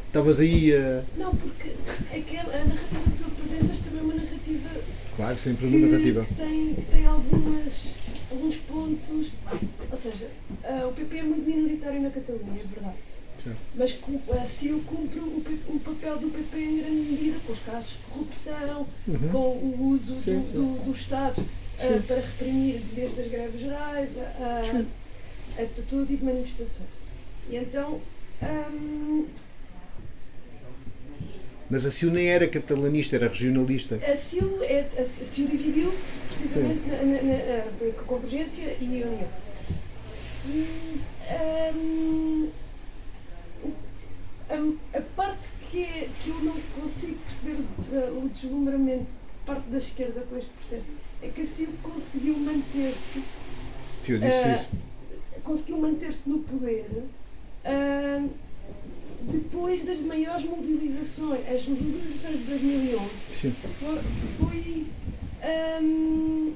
Estavas 0.09 0.39
aí 0.39 0.73
a. 0.75 1.03
Não, 1.17 1.35
porque 1.35 1.69
aquela, 2.11 2.55
a 2.55 2.65
narrativa 2.65 3.01
que 3.11 3.23
tu 3.23 3.25
apresentas 3.25 3.79
também 3.79 3.99
é 3.99 4.03
uma 4.03 4.13
narrativa 4.15 4.69
Claro, 5.15 5.37
sempre 5.37 5.67
que, 5.69 5.75
uma 5.77 5.87
narrativa. 5.87 6.25
que 6.25 6.33
tem, 6.33 6.73
que 6.73 6.81
tem 6.85 7.05
algumas, 7.05 7.95
alguns 8.31 8.55
pontos. 8.55 9.27
Ou 9.91 9.97
seja, 9.97 10.27
ah, 10.63 10.87
o 10.87 10.93
PP 10.93 11.17
é 11.17 11.23
muito 11.23 11.47
minoritário 11.47 12.01
na 12.01 12.09
Catalunha, 12.09 12.59
é 12.61 12.65
verdade. 12.73 12.97
Sim. 13.43 13.53
mas 13.73 13.93
cu- 13.93 14.19
a 14.33 14.45
CIO 14.45 14.81
cumpre 14.81 15.17
o, 15.19 15.41
o 15.69 15.79
papel 15.79 16.17
do 16.17 16.27
PP 16.29 16.57
em 16.59 16.77
grande 16.79 16.95
medida, 17.11 17.37
com 17.47 17.53
os 17.53 17.59
casos 17.59 17.91
de 17.91 17.97
corrupção, 18.11 18.85
Uhum. 19.07 19.29
com 19.31 19.37
o 19.37 19.87
uso 19.93 20.13
do, 20.15 20.51
do, 20.51 20.83
do 20.85 20.91
Estado 20.91 21.45
Sim. 21.77 22.01
para 22.05 22.17
reprimir 22.17 22.81
desde 22.93 23.21
as 23.21 23.27
greves 23.31 23.61
gerais 23.61 24.09
a, 24.17 24.21
a- 24.43 25.61
a 25.61 25.65
t- 25.67 25.81
todo 25.83 26.05
tipo 26.05 26.25
de 26.25 26.33
manifestações. 26.33 26.89
E 27.49 27.55
então, 27.55 28.01
hum, 28.43 29.25
Mas 31.69 31.85
a 31.85 31.91
CIU 31.91 32.09
nem 32.11 32.27
era 32.29 32.47
catalanista, 32.47 33.15
era 33.15 33.27
regionalista. 33.27 33.95
a 33.95 34.15
CIO, 34.15 34.63
é, 34.63 34.87
a 34.97 35.03
CIO 35.03 35.47
dividiu-se 35.47 36.17
precisamente 36.19 36.87
na, 36.87 36.97
na, 36.97 37.21
na- 37.21 37.65
na 37.85 38.03
Convergência 38.05 38.75
e 38.81 38.85
União. 38.85 39.27
E, 40.47 40.89
o- 43.63 43.73
a, 44.49 44.97
a 44.97 45.01
parte 45.15 45.49
que, 45.69 45.85
que 46.19 46.29
eu 46.29 46.39
não 46.41 46.55
consigo 46.79 47.15
perceber 47.19 47.57
o, 47.61 48.25
o 48.25 48.29
deslumbramento 48.29 49.03
de 49.27 49.33
parte 49.45 49.69
da 49.69 49.77
esquerda 49.77 50.21
com 50.21 50.37
este 50.37 50.49
processo 50.51 50.87
é 51.21 51.27
que 51.27 51.41
a 51.41 51.45
CIO 51.45 51.69
conseguiu 51.83 52.35
manter-se 52.37 53.23
Eu 54.07 54.17
disse 54.19 54.43
Ah, 54.43 54.53
isso. 54.53 54.69
conseguiu 55.43 55.77
manter-se 55.77 56.27
no 56.27 56.39
poder 56.39 56.85
ah, 57.63 58.25
depois 59.23 59.83
das 59.85 59.99
maiores 59.99 60.43
mobilizações. 60.45 61.41
As 61.49 61.65
mobilizações 61.67 62.37
de 62.39 62.43
2011 62.45 63.09
Sim. 63.29 63.55
foi. 63.79 63.99
foi 64.37 64.85
ahm, 65.41 66.53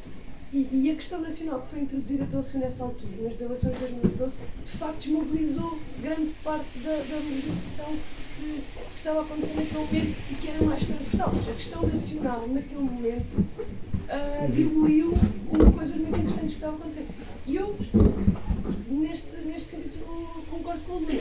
e, 0.54 0.68
e 0.72 0.92
a 0.92 0.96
questão 0.96 1.20
nacional 1.20 1.62
que 1.62 1.70
foi 1.70 1.80
introduzida 1.80 2.26
pelo 2.26 2.44
senhor 2.44 2.66
nessa 2.66 2.84
altura, 2.84 3.12
nas 3.24 3.42
eleições 3.42 3.74
de 3.74 3.80
2012, 3.80 4.34
de 4.64 4.72
facto 4.72 4.98
desmobilizou 5.00 5.80
grande 6.00 6.32
parte 6.44 6.78
da, 6.78 6.92
da 6.98 7.16
mobilização 7.22 7.86
que, 7.88 8.44
que- 8.46 8.62
que 8.62 8.96
estava 8.98 9.22
acontecendo 9.22 9.56
naquele 9.58 9.80
momento 9.80 10.16
e 10.32 10.36
que 10.36 10.48
era 10.50 10.64
mais 10.64 10.86
transversal. 10.86 11.28
Ou 11.30 11.34
seja, 11.34 11.50
a 11.50 11.54
questão 11.56 11.82
nacional 11.88 12.48
naquele 12.48 12.82
momento 12.82 13.46
ah, 14.10 14.48
diluiu 14.54 15.14
uma 15.52 15.72
coisa 15.72 15.96
muito 15.96 16.10
interessante 16.20 16.48
que 16.50 16.54
estava 16.54 16.76
acontecendo. 16.76 17.08
E 17.48 17.56
eu, 17.56 17.76
neste, 18.90 19.36
neste 19.38 19.72
sentido, 19.72 20.06
concordo 20.52 20.82
com 20.84 20.94
o 20.94 21.00
Lula. 21.00 21.14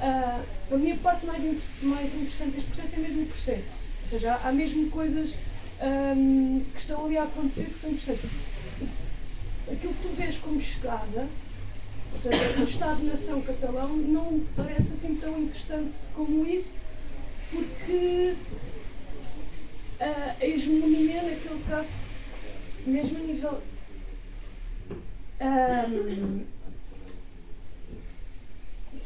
Ah, 0.00 0.42
a 0.70 0.76
minha 0.76 0.96
parte 0.96 1.24
mais, 1.26 1.42
mais 1.82 2.14
interessante 2.14 2.52
deste 2.52 2.70
processo 2.70 2.96
é 2.96 2.98
mesmo 2.98 3.22
o 3.22 3.26
processo. 3.26 3.86
Ou 4.02 4.08
seja, 4.08 4.34
há, 4.34 4.48
há 4.48 4.52
mesmo 4.52 4.90
coisas 4.90 5.34
ahm, 5.80 6.60
que 6.72 6.78
estão 6.78 7.04
ali 7.04 7.16
a 7.18 7.24
acontecer 7.24 7.64
que 7.64 7.78
são 7.78 7.90
interessantes. 7.90 8.30
Aquilo 9.70 9.94
que 9.94 10.02
tu 10.02 10.08
vês 10.14 10.36
como 10.36 10.60
chegada, 10.60 11.28
ou 12.12 12.18
seja, 12.18 12.58
o 12.58 12.62
Estado-nação 12.62 13.42
catalão, 13.42 13.88
não 13.96 14.40
parece 14.54 14.92
assim 14.92 15.16
tão 15.16 15.38
interessante 15.38 15.96
como 16.14 16.46
isso, 16.46 16.72
porque 17.50 18.36
ah, 20.00 20.36
a 20.40 20.46
hegemonia, 20.46 21.22
naquele 21.22 21.64
caso, 21.68 21.92
mesmo 22.86 23.18
a 23.18 23.20
nível. 23.20 23.62
ahm, 25.40 26.44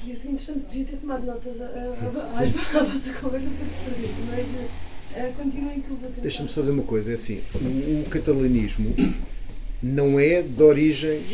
Tio, 0.02 0.16
que 0.16 0.28
interessante, 0.28 0.60
devia 0.70 0.84
ter 0.84 0.96
tomado 0.96 1.26
notas 1.26 1.56
vossa 1.56 3.12
conversa 3.20 3.48
para 3.50 3.92
perder, 3.92 4.10
mas 4.28 4.70
ah, 5.16 5.32
continuem 5.36 5.80
que 5.80 5.90
eu 5.90 5.96
vou 5.96 6.08
tentar. 6.08 6.22
Deixa-me 6.22 6.48
só 6.48 6.60
dizer 6.60 6.72
uma 6.72 6.82
coisa, 6.84 7.10
é 7.10 7.14
assim, 7.14 7.42
o, 7.54 8.02
o 8.02 8.04
catalanismo 8.08 8.94
não 9.82 10.18
é 10.20 10.42
de 10.42 10.62
origem 10.62 11.24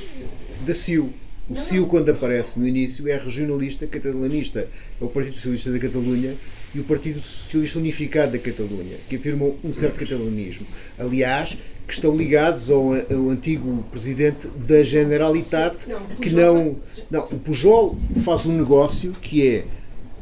da 0.64 0.74
CIU. 0.74 1.12
O 1.48 1.55
Não, 1.55 1.62
CIU, 1.62 1.86
quando 1.86 2.09
aparece 2.09 2.59
no 2.59 2.66
início, 2.66 3.09
é 3.09 3.16
regionalista 3.16 3.86
catalanista. 3.86 4.68
É 5.01 5.05
o 5.05 5.09
Partido 5.09 5.36
Socialista 5.36 5.70
da 5.70 5.78
Catalunha 5.78 6.36
e 6.77 6.81
o 6.81 6.85
Partido 6.85 7.20
Socialista 7.23 7.78
Unificado 7.78 8.32
da 8.32 8.39
Catalunha, 8.39 8.98
que 9.09 9.16
afirmam 9.16 9.55
um 9.65 9.73
certo 9.73 9.98
catalanismo. 9.98 10.66
Aliás, 10.98 11.57
que 11.86 11.93
estão 11.94 12.15
ligados 12.16 12.70
ao, 12.70 12.93
ao 12.93 13.31
antigo 13.31 13.82
presidente 13.90 14.47
da 14.48 14.82
Generalitat, 14.82 15.89
Não, 15.89 16.01
que 16.20 16.31
não. 16.31 16.77
Não, 17.11 17.20
o 17.31 17.39
Pujol 17.39 17.97
faz 18.24 18.44
um 18.44 18.53
negócio 18.53 19.12
que 19.23 19.47
é 19.48 19.65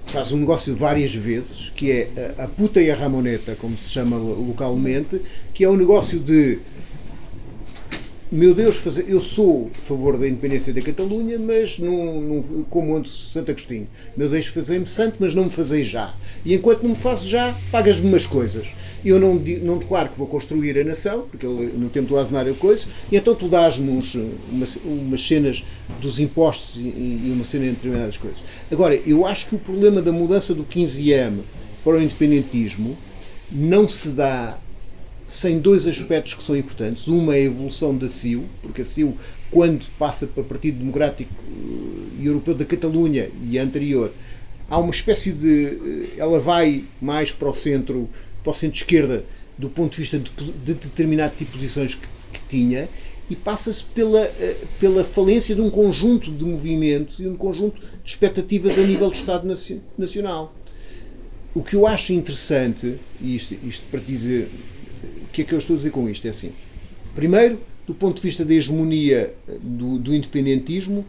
faz 0.07 0.31
um 0.33 0.37
negócio 0.37 0.77
várias 0.77 1.15
vezes, 1.15 1.73
que 1.75 1.91
é 1.91 2.35
a, 2.39 2.45
a 2.45 2.49
puta 2.49 2.81
e 2.81 2.91
a 2.91 2.95
ramoneta, 2.95 3.57
como 3.57 3.77
se 3.79 3.89
chama 3.89 4.17
lo- 4.19 4.47
localmente, 4.49 5.21
que 5.55 5.65
é 5.65 5.69
um 5.69 5.77
negócio 5.77 6.21
de 6.21 6.59
meu 8.35 8.53
Deus, 8.53 8.83
eu 9.07 9.23
sou 9.23 9.71
a 9.79 9.83
favor 9.83 10.19
da 10.19 10.27
independência 10.27 10.73
da 10.73 10.83
Catalunha, 10.83 11.39
mas 11.39 11.79
não, 11.79 12.21
não 12.21 12.43
como 12.65 12.97
antes 12.97 13.31
Santo 13.33 13.53
Agostinho. 13.53 13.87
Meu 14.17 14.29
Deus, 14.29 14.49
fazei-me 14.49 14.87
santo, 14.87 15.19
mas 15.21 15.35
não 15.35 15.45
me 15.45 15.51
fazei 15.51 15.85
já. 15.85 16.13
E 16.45 16.53
enquanto 16.53 16.83
não 16.83 16.91
me 16.91 16.97
fazes 16.97 17.29
já, 17.29 17.55
pagas-me 17.71 18.09
umas 18.09 18.27
coisas. 18.27 18.67
Eu 19.05 19.21
não, 19.21 19.37
não 19.37 19.79
declaro 19.79 20.09
que 20.09 20.19
vou 20.19 20.27
construir 20.27 20.77
a 20.77 20.83
nação, 20.83 21.29
porque 21.31 21.47
no 21.47 21.89
tempo 21.91 22.09
do 22.09 22.19
Aznar 22.19 22.49
eu 22.49 22.57
coisa, 22.57 22.87
e 23.13 23.17
então 23.17 23.37
tu 23.37 23.49
dás-me 23.49 23.89
umas, 23.89 24.77
umas 24.85 25.25
cenas 25.25 25.65
dos 26.01 26.19
impostos 26.19 26.75
e, 26.75 26.81
e 26.81 27.31
uma 27.33 27.45
cena 27.45 27.67
de 27.67 27.71
determinadas 27.71 28.17
coisas. 28.17 28.41
Agora, 28.69 28.97
eu 29.07 29.25
acho 29.25 29.47
que 29.47 29.55
o 29.55 29.59
problema 29.61 30.03
da 30.03 30.11
mudança 30.11 30.53
do 30.53 30.65
15M 30.65 31.43
para 31.85 31.93
o 31.93 32.03
independentismo 32.03 32.99
não 33.49 33.87
se 33.87 34.09
dá 34.09 34.59
sem 35.27 35.59
dois 35.59 35.87
aspectos 35.87 36.35
que 36.35 36.43
são 36.43 36.57
importantes. 36.57 37.09
Uma 37.09 37.35
é 37.35 37.39
a 37.39 37.43
evolução 37.45 37.97
da 37.97 38.09
CIU, 38.09 38.45
porque 38.63 38.83
a 38.83 38.85
CIU, 38.85 39.17
quando 39.51 39.87
passa 39.99 40.27
para 40.27 40.43
o 40.43 40.45
Partido 40.45 40.79
Democrático 40.79 41.33
eh, 41.49 42.27
Europeu 42.27 42.55
da 42.55 42.65
Catalunha 42.65 43.31
e 43.49 43.59
anterior, 43.59 44.13
há 44.69 44.79
uma 44.79 44.91
espécie 44.91 45.33
de. 45.33 45.65
eh, 45.65 46.09
Ela 46.19 46.39
vai 46.39 46.85
mais 47.01 47.31
para 47.31 47.49
o 47.49 47.55
centro, 47.55 48.09
para 48.43 48.51
o 48.51 48.55
centro-esquerda, 48.55 49.25
do 49.57 49.71
ponto 49.71 49.93
de 49.93 50.01
vista 50.01 50.19
de, 50.19 50.31
de 50.31 50.75
determinado 50.75 51.35
tipo 51.37 51.53
de 51.53 51.59
posições 51.59 51.95
que, 51.95 52.07
que 52.33 52.41
tinha, 52.49 52.89
e 53.31 53.35
passa-se 53.37 53.83
pela, 53.83 54.21
eh, 54.21 54.57
pela 54.79 55.03
falência 55.05 55.55
de 55.55 55.61
um 55.63 55.71
conjunto 55.71 56.31
de 56.31 56.45
movimentos 56.45 57.19
e 57.21 57.27
um 57.27 57.37
conjunto 57.37 57.81
de 57.81 58.11
expectativas 58.11 58.79
a 58.79 58.83
nível 58.83 59.09
do 59.09 59.17
Estado 59.17 59.47
naci- 59.49 59.81
Nacional. 59.97 60.55
O 61.55 61.63
que 61.63 61.77
eu 61.77 61.87
acho 61.87 62.13
interessante, 62.13 62.99
e 63.21 63.37
isto, 63.37 63.55
isto 63.65 63.85
para 63.91 64.01
dizer 64.01 64.51
que 65.35 65.43
é 65.43 65.45
que 65.45 65.53
eu 65.53 65.59
estou 65.59 65.75
a 65.75 65.77
dizer 65.77 65.91
com 65.91 66.09
isto? 66.09 66.27
É 66.27 66.31
assim. 66.31 66.53
Primeiro, 67.15 67.61
do 67.87 67.95
ponto 67.95 68.17
de 68.17 68.23
vista 68.23 68.45
da 68.45 68.55
hegemonia 68.55 69.35
eh, 69.49 69.59
do, 69.61 69.99
do 69.99 70.15
independentismo, 70.15 71.05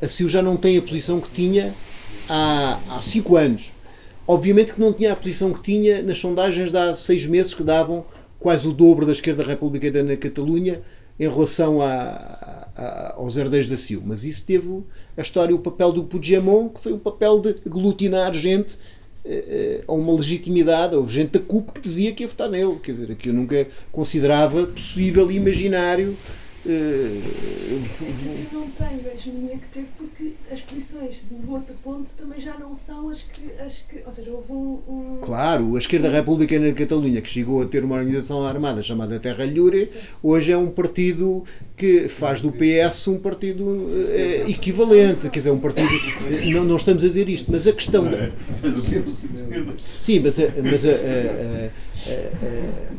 a 0.00 0.08
CIU 0.08 0.28
já 0.28 0.42
não 0.42 0.56
tem 0.56 0.76
a 0.76 0.82
posição 0.82 1.20
que 1.20 1.30
tinha 1.30 1.74
há, 2.28 2.80
há 2.88 3.00
cinco 3.00 3.36
anos. 3.36 3.72
Obviamente 4.26 4.72
que 4.74 4.80
não 4.80 4.92
tinha 4.92 5.12
a 5.12 5.16
posição 5.16 5.52
que 5.52 5.62
tinha 5.62 6.02
nas 6.02 6.18
sondagens 6.18 6.70
de 6.70 6.76
há 6.78 6.94
seis 6.94 7.26
meses, 7.26 7.54
que 7.54 7.62
davam 7.62 8.04
quase 8.38 8.68
o 8.68 8.72
dobro 8.72 9.06
da 9.06 9.12
esquerda 9.12 9.42
republicana 9.42 10.02
na 10.02 10.16
Catalunha 10.16 10.82
em 11.18 11.28
relação 11.28 11.80
a, 11.82 11.88
a- 12.76 13.14
aos 13.16 13.36
herdeiros 13.36 13.68
da 13.68 13.76
CIU. 13.76 14.02
Mas 14.04 14.24
isso 14.24 14.44
teve 14.44 14.82
a 15.16 15.22
história, 15.22 15.54
o 15.54 15.58
papel 15.58 15.90
do 15.92 16.04
Puigdemont, 16.04 16.74
que 16.74 16.80
foi 16.80 16.92
o 16.92 16.98
papel 16.98 17.40
de 17.40 17.56
aglutinar 17.66 18.32
gente 18.34 18.76
a 19.86 19.92
uma 19.92 20.12
legitimidade, 20.14 20.96
ou 20.96 21.08
gente 21.08 21.30
da 21.30 21.40
CUP 21.40 21.72
que 21.72 21.80
dizia 21.80 22.12
que 22.12 22.22
ia 22.22 22.28
votar 22.28 22.48
nele. 22.48 22.78
Quer 22.82 22.92
dizer, 22.92 23.16
que 23.16 23.28
eu 23.28 23.34
nunca 23.34 23.66
considerava 23.92 24.66
possível 24.66 25.30
e 25.30 25.36
imaginário. 25.36 26.16
Eh, 26.66 27.20
Mas 28.00 28.40
eu 28.52 28.60
não 28.60 28.70
tenho 28.70 29.10
a 29.10 29.14
hegemonia 29.14 29.56
que 29.58 29.68
teve 29.72 29.86
porque 29.96 30.32
as 30.50 30.60
posições 30.60 31.22
do 31.30 31.52
outro 31.52 31.74
ponto 31.82 32.10
também 32.12 32.40
já 32.40 32.56
não 32.58 32.76
são 32.76 33.08
as 33.08 33.22
que. 33.22 33.42
As 33.64 33.74
que 33.88 34.02
ou 34.04 34.10
seja, 34.12 34.30
houve 34.30 34.52
um. 34.52 34.78
um 34.88 35.18
Claro, 35.22 35.76
a 35.76 35.78
esquerda 35.78 36.10
republicana 36.10 36.66
de 36.66 36.72
Catalunha, 36.74 37.20
que 37.20 37.28
chegou 37.28 37.62
a 37.62 37.66
ter 37.66 37.84
uma 37.84 37.96
organização 37.96 38.44
armada 38.44 38.82
chamada 38.82 39.18
Terra 39.20 39.44
Lliure, 39.44 39.88
hoje 40.22 40.52
é 40.52 40.58
um 40.58 40.68
partido 40.70 41.44
que 41.76 42.08
faz 42.08 42.40
do 42.40 42.50
PS 42.52 43.06
um 43.08 43.18
partido 43.18 43.86
eh, 44.10 44.44
equivalente, 44.48 45.30
quer 45.30 45.38
dizer, 45.38 45.50
um 45.50 45.58
partido. 45.60 45.88
Não, 46.52 46.64
não 46.64 46.76
estamos 46.76 47.04
a 47.04 47.06
dizer 47.06 47.28
isto, 47.28 47.50
mas 47.52 47.66
a 47.66 47.72
questão. 47.72 48.04
da- 48.10 48.30
Sim, 50.00 50.20
mas, 50.20 50.38
a- 50.38 50.48
mas 50.62 50.84
a- 50.84 50.88
a- 50.88 50.92
a- 50.92 50.96
a- 50.96 51.66
a- 51.66 51.87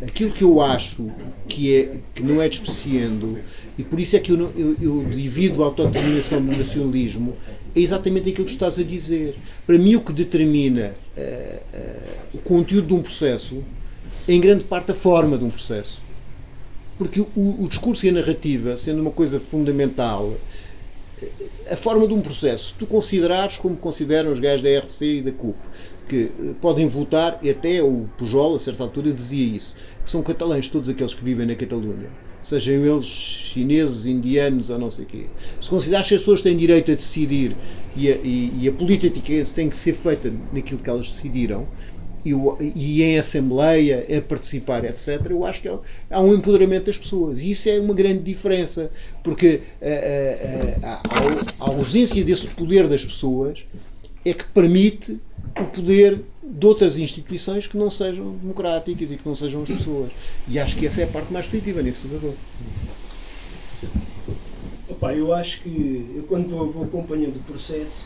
aquilo 0.05 0.31
que 0.31 0.43
eu 0.43 0.61
acho 0.61 1.09
que, 1.47 1.75
é, 1.75 1.97
que 2.13 2.23
não 2.23 2.41
é 2.41 2.47
despreciando, 2.49 3.39
e 3.77 3.83
por 3.83 3.99
isso 3.99 4.15
é 4.15 4.19
que 4.19 4.31
eu, 4.31 4.37
não- 4.37 4.51
eu, 4.55 4.75
eu 4.81 5.05
divido 5.09 5.63
a 5.63 5.67
autodeterminação 5.67 6.43
do 6.45 6.55
nacionalismo, 6.57 7.35
é 7.75 7.79
exatamente 7.79 8.29
aquilo 8.29 8.45
que 8.45 8.51
estás 8.51 8.77
a 8.79 8.83
dizer. 8.83 9.35
Para 9.65 9.77
mim, 9.77 9.95
o 9.95 10.01
que 10.01 10.11
determina 10.13 10.95
eh, 11.15 11.61
eh, 11.73 11.99
o 12.33 12.37
conteúdo 12.39 12.87
de 12.87 12.93
um 12.93 13.01
processo 13.01 13.63
é, 14.27 14.33
em 14.33 14.41
grande 14.41 14.63
parte, 14.63 14.91
a 14.91 14.95
forma 14.95 15.37
de 15.37 15.43
um 15.43 15.49
processo. 15.49 16.01
Porque 16.97 17.21
o, 17.21 17.29
o 17.35 17.67
discurso 17.69 18.05
e 18.05 18.09
a 18.09 18.11
narrativa, 18.11 18.77
sendo 18.77 19.01
uma 19.01 19.11
coisa 19.11 19.39
fundamental, 19.39 20.35
a 21.69 21.75
forma 21.75 22.07
de 22.07 22.13
um 22.13 22.21
processo, 22.21 22.69
se 22.69 22.73
tu 22.75 22.85
considerares 22.85 23.57
como 23.57 23.75
consideram 23.75 24.31
os 24.31 24.39
gajos 24.39 24.61
da 24.61 24.69
RC 24.79 25.05
e 25.17 25.21
da 25.21 25.31
CUP, 25.31 25.57
que 26.09 26.31
eh, 26.37 26.53
podem 26.59 26.87
votar, 26.87 27.39
e 27.41 27.49
até 27.49 27.81
o 27.81 28.09
Pujol, 28.17 28.55
a 28.55 28.59
certa 28.59 28.83
altura, 28.83 29.13
dizia 29.13 29.55
isso, 29.55 29.75
que 30.03 30.09
são 30.09 30.21
catalães 30.23 30.67
todos 30.67 30.89
aqueles 30.89 31.13
que 31.13 31.23
vivem 31.23 31.45
na 31.45 31.55
Catalunha. 31.55 32.09
sejam 32.41 32.73
eles 32.73 33.05
chineses, 33.05 34.05
indianos 34.05 34.69
ou 34.69 34.79
não 34.79 34.89
sei 34.89 35.05
o 35.05 35.07
quê. 35.07 35.25
Se 35.61 35.69
considerar 35.69 36.03
que 36.03 36.15
as 36.15 36.21
pessoas 36.21 36.41
têm 36.41 36.57
direito 36.57 36.91
a 36.91 36.95
decidir 36.95 37.55
e 37.95 38.11
a, 38.11 38.15
e, 38.15 38.53
e 38.61 38.67
a 38.67 38.71
política 38.71 39.43
tem 39.53 39.69
que 39.69 39.75
ser 39.75 39.93
feita 39.93 40.33
naquilo 40.51 40.81
que 40.81 40.89
elas 40.89 41.07
decidiram, 41.07 41.67
e, 42.25 42.33
e, 42.75 43.01
em 43.01 43.17
assembleia, 43.17 44.05
a 44.17 44.21
participar, 44.21 44.83
etc., 44.83 45.27
eu 45.29 45.45
acho 45.45 45.61
que 45.61 45.69
há 46.09 46.21
um 46.21 46.33
empoderamento 46.33 46.87
das 46.87 46.97
pessoas. 46.97 47.41
E 47.41 47.51
isso 47.51 47.69
é 47.69 47.79
uma 47.79 47.93
grande 47.93 48.23
diferença, 48.23 48.91
porque 49.23 49.61
a, 49.81 50.85
a, 50.85 50.93
a, 50.93 51.65
a 51.65 51.69
ausência 51.69 52.21
desse 52.23 52.47
poder 52.47 52.89
das 52.89 53.05
pessoas 53.05 53.63
é 54.25 54.33
que 54.33 54.43
permite 54.49 55.19
o 55.57 55.65
poder 55.65 56.21
de 56.43 56.65
outras 56.65 56.97
instituições 56.97 57.67
que 57.67 57.77
não 57.77 57.89
sejam 57.89 58.31
democráticas 58.31 59.11
e 59.11 59.17
que 59.17 59.27
não 59.27 59.35
sejam 59.35 59.63
as 59.63 59.69
pessoas. 59.69 60.11
E 60.47 60.59
acho 60.59 60.75
que 60.75 60.87
essa 60.87 61.01
é 61.01 61.03
a 61.03 61.07
parte 61.07 61.31
mais 61.31 61.47
positiva 61.47 61.81
nesse 61.81 62.03
jogador. 62.03 62.33
Opa, 64.89 65.13
eu 65.13 65.33
acho 65.33 65.61
que 65.61 66.05
eu 66.15 66.23
quando 66.23 66.49
vou, 66.49 66.71
vou 66.71 66.83
acompanhando 66.83 67.37
o 67.37 67.43
processo 67.43 68.03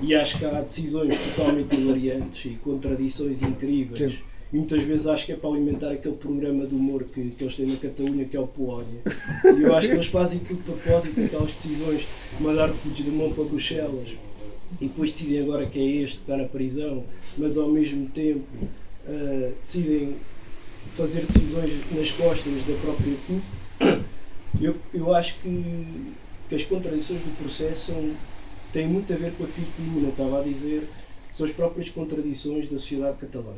e 0.00 0.14
acho 0.14 0.38
que 0.38 0.44
há 0.44 0.60
decisões 0.60 1.14
totalmente 1.16 1.76
hilariantes 1.76 2.46
e 2.46 2.56
contradições 2.56 3.42
incríveis. 3.42 4.12
Sim. 4.12 4.18
E 4.52 4.56
muitas 4.56 4.82
vezes 4.82 5.06
acho 5.06 5.24
que 5.24 5.32
é 5.32 5.36
para 5.36 5.48
alimentar 5.48 5.90
aquele 5.90 6.16
programa 6.16 6.66
de 6.66 6.74
humor 6.74 7.04
que, 7.04 7.30
que 7.30 7.44
eles 7.44 7.56
têm 7.56 7.66
na 7.66 7.76
Catalunha, 7.76 8.26
que 8.26 8.36
é 8.36 8.40
o 8.40 8.46
Polónia. 8.46 9.00
E 9.44 9.62
eu 9.62 9.74
acho 9.74 9.88
que 9.88 9.94
eles 9.94 10.06
fazem 10.06 10.40
aquilo 10.44 10.58
de 10.58 10.64
propósito, 10.64 11.20
aquelas 11.22 11.52
decisões 11.52 12.06
de 12.36 12.42
mandar 12.42 12.70
de 12.70 13.10
mão 13.10 13.32
para 13.32 13.44
Bruxelas 13.44 14.08
e 14.80 14.86
depois 14.86 15.10
decidem 15.10 15.42
agora 15.42 15.66
que 15.66 15.78
é 15.78 16.02
este 16.02 16.18
que 16.18 16.22
está 16.22 16.36
na 16.36 16.48
prisão, 16.48 17.04
mas 17.36 17.56
ao 17.56 17.68
mesmo 17.68 18.08
tempo 18.08 18.46
uh, 19.06 19.54
decidem 19.62 20.16
fazer 20.94 21.24
decisões 21.26 21.72
nas 21.92 22.10
costas 22.10 22.64
da 22.64 22.74
própria 22.80 23.16
CUP. 23.26 24.02
Eu, 24.60 24.76
eu 24.92 25.14
acho 25.14 25.38
que, 25.40 26.12
que 26.48 26.54
as 26.54 26.64
contradições 26.64 27.20
do 27.20 27.36
processo 27.36 27.92
são, 27.92 28.16
têm 28.72 28.86
muito 28.86 29.12
a 29.12 29.16
ver 29.16 29.32
com 29.32 29.44
aquilo 29.44 29.66
que 29.66 29.82
o 29.82 29.84
Luna 29.94 30.08
estava 30.10 30.40
a 30.40 30.42
dizer, 30.44 30.88
são 31.32 31.46
as 31.46 31.52
próprias 31.52 31.88
contradições 31.88 32.68
da 32.68 32.78
sociedade 32.78 33.18
catalã. 33.18 33.54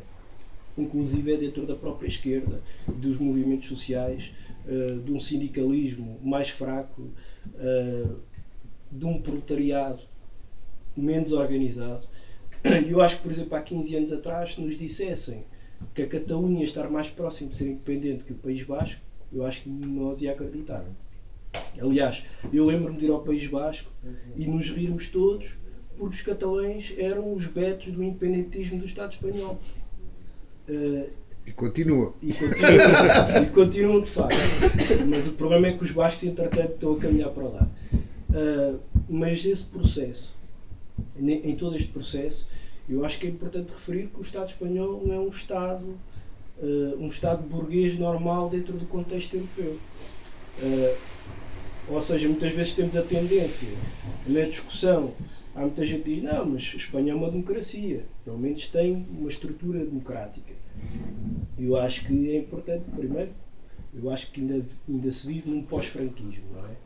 Inclusive 0.78 1.34
é 1.34 1.36
dentro 1.36 1.66
da 1.66 1.74
própria 1.74 2.08
esquerda, 2.08 2.60
dos 2.88 3.18
movimentos 3.18 3.68
sociais, 3.68 4.32
uh, 4.66 5.00
de 5.00 5.12
um 5.12 5.20
sindicalismo 5.20 6.18
mais 6.22 6.48
fraco, 6.48 7.02
uh, 7.02 8.16
de 8.90 9.04
um 9.04 9.20
proletariado 9.20 10.00
menos 10.96 11.32
organizado. 11.32 12.06
Eu 12.88 13.00
acho 13.00 13.16
que, 13.16 13.22
por 13.22 13.30
exemplo, 13.30 13.56
há 13.56 13.60
15 13.60 13.96
anos 13.96 14.12
atrás, 14.12 14.54
se 14.54 14.60
nos 14.60 14.78
dissessem 14.78 15.44
que 15.94 16.02
a 16.02 16.06
Catalunha 16.06 16.64
estar 16.64 16.88
mais 16.88 17.08
próximo 17.08 17.50
de 17.50 17.56
ser 17.56 17.68
independente 17.68 18.24
que 18.24 18.32
o 18.32 18.36
País 18.36 18.62
Basco, 18.62 19.00
eu 19.32 19.44
acho 19.44 19.62
que 19.62 19.68
nós 19.68 20.22
ia 20.22 20.32
acreditar. 20.32 20.84
Aliás, 21.80 22.24
eu 22.52 22.64
lembro-me 22.64 22.98
de 22.98 23.06
ir 23.06 23.10
ao 23.10 23.20
País 23.20 23.46
Basco 23.46 23.90
e 24.36 24.46
nos 24.46 24.70
rirmos 24.70 25.08
todos 25.08 25.56
porque 25.96 26.16
os 26.16 26.22
catalães 26.22 26.92
eram 26.96 27.32
os 27.32 27.46
betos 27.46 27.92
do 27.92 28.02
independentismo 28.02 28.78
do 28.78 28.84
Estado 28.84 29.12
espanhol. 29.12 29.60
Uh, 30.68 31.08
e 31.46 31.52
continua. 31.52 32.14
E 32.22 32.32
continua, 32.32 33.42
e 33.42 33.46
continua 33.50 34.00
de 34.00 34.10
facto. 34.10 34.36
Mas 35.06 35.26
o 35.26 35.32
problema 35.32 35.68
é 35.68 35.72
que 35.76 35.82
os 35.82 35.90
bascos, 35.90 36.24
entretanto, 36.24 36.72
estão 36.74 36.94
a 36.94 36.98
caminhar 36.98 37.30
para 37.30 37.44
lá. 37.44 37.68
Uh, 38.30 38.80
mas 39.08 39.44
esse 39.44 39.64
processo 39.64 40.34
em 41.18 41.56
todo 41.56 41.76
este 41.76 41.88
processo, 41.88 42.46
eu 42.88 43.04
acho 43.04 43.18
que 43.18 43.26
é 43.26 43.30
importante 43.30 43.72
referir 43.72 44.08
que 44.08 44.18
o 44.18 44.20
Estado 44.20 44.48
espanhol 44.48 45.02
não 45.04 45.14
é 45.14 45.18
um 45.18 45.28
Estado, 45.28 45.84
uh, 46.58 46.96
um 46.98 47.06
Estado 47.06 47.42
burguês 47.42 47.98
normal 47.98 48.48
dentro 48.48 48.76
do 48.76 48.84
contexto 48.86 49.34
europeu. 49.34 49.78
Uh, 50.62 50.96
ou 51.88 52.00
seja, 52.00 52.28
muitas 52.28 52.52
vezes 52.52 52.72
temos 52.72 52.96
a 52.96 53.02
tendência, 53.02 53.68
na 54.26 54.42
discussão, 54.42 55.12
há 55.54 55.60
muita 55.60 55.84
gente 55.84 56.02
que 56.02 56.14
diz, 56.14 56.24
não, 56.24 56.46
mas 56.46 56.70
a 56.72 56.76
Espanha 56.76 57.12
é 57.12 57.14
uma 57.14 57.30
democracia, 57.30 58.04
pelo 58.24 58.38
menos 58.38 58.66
tem 58.68 59.06
uma 59.10 59.28
estrutura 59.28 59.80
democrática. 59.80 60.52
Eu 61.58 61.76
acho 61.76 62.06
que 62.06 62.30
é 62.30 62.38
importante, 62.38 62.84
primeiro, 62.94 63.30
eu 63.94 64.10
acho 64.10 64.30
que 64.30 64.40
ainda, 64.40 64.64
ainda 64.88 65.10
se 65.10 65.26
vive 65.26 65.48
num 65.48 65.62
pós-franquismo, 65.62 66.44
não 66.54 66.66
é? 66.66 66.83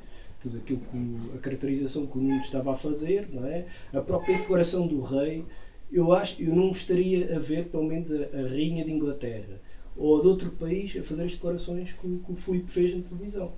Tudo 0.49 0.59
aquilo 0.59 0.81
que 0.81 1.37
a 1.37 1.41
caracterização 1.41 2.07
que 2.07 2.19
o 2.19 2.21
Nuno 2.21 2.41
estava 2.41 2.73
a 2.73 2.77
fazer, 2.77 3.29
não 3.31 3.47
é? 3.47 3.67
A 3.93 4.01
própria 4.01 4.39
declaração 4.39 4.87
do 4.87 5.01
rei, 5.01 5.45
eu 5.93 6.13
acho, 6.13 6.41
eu 6.41 6.55
não 6.55 6.69
gostaria 6.69 7.37
a 7.37 7.39
ver 7.39 7.67
pelo 7.67 7.85
menos 7.85 8.11
a, 8.11 8.17
a 8.17 8.49
rainha 8.49 8.85
de 8.85 8.91
Inglaterra 8.91 9.61
ou 9.97 10.21
de 10.21 10.27
outro 10.27 10.51
país 10.51 10.97
a 10.97 11.03
fazer 11.03 11.25
as 11.25 11.33
declarações 11.33 11.93
que, 11.93 11.99
que 11.99 12.33
o 12.33 12.37
Filipe 12.37 12.71
fez 12.71 12.95
na 12.97 13.03
televisão, 13.03 13.53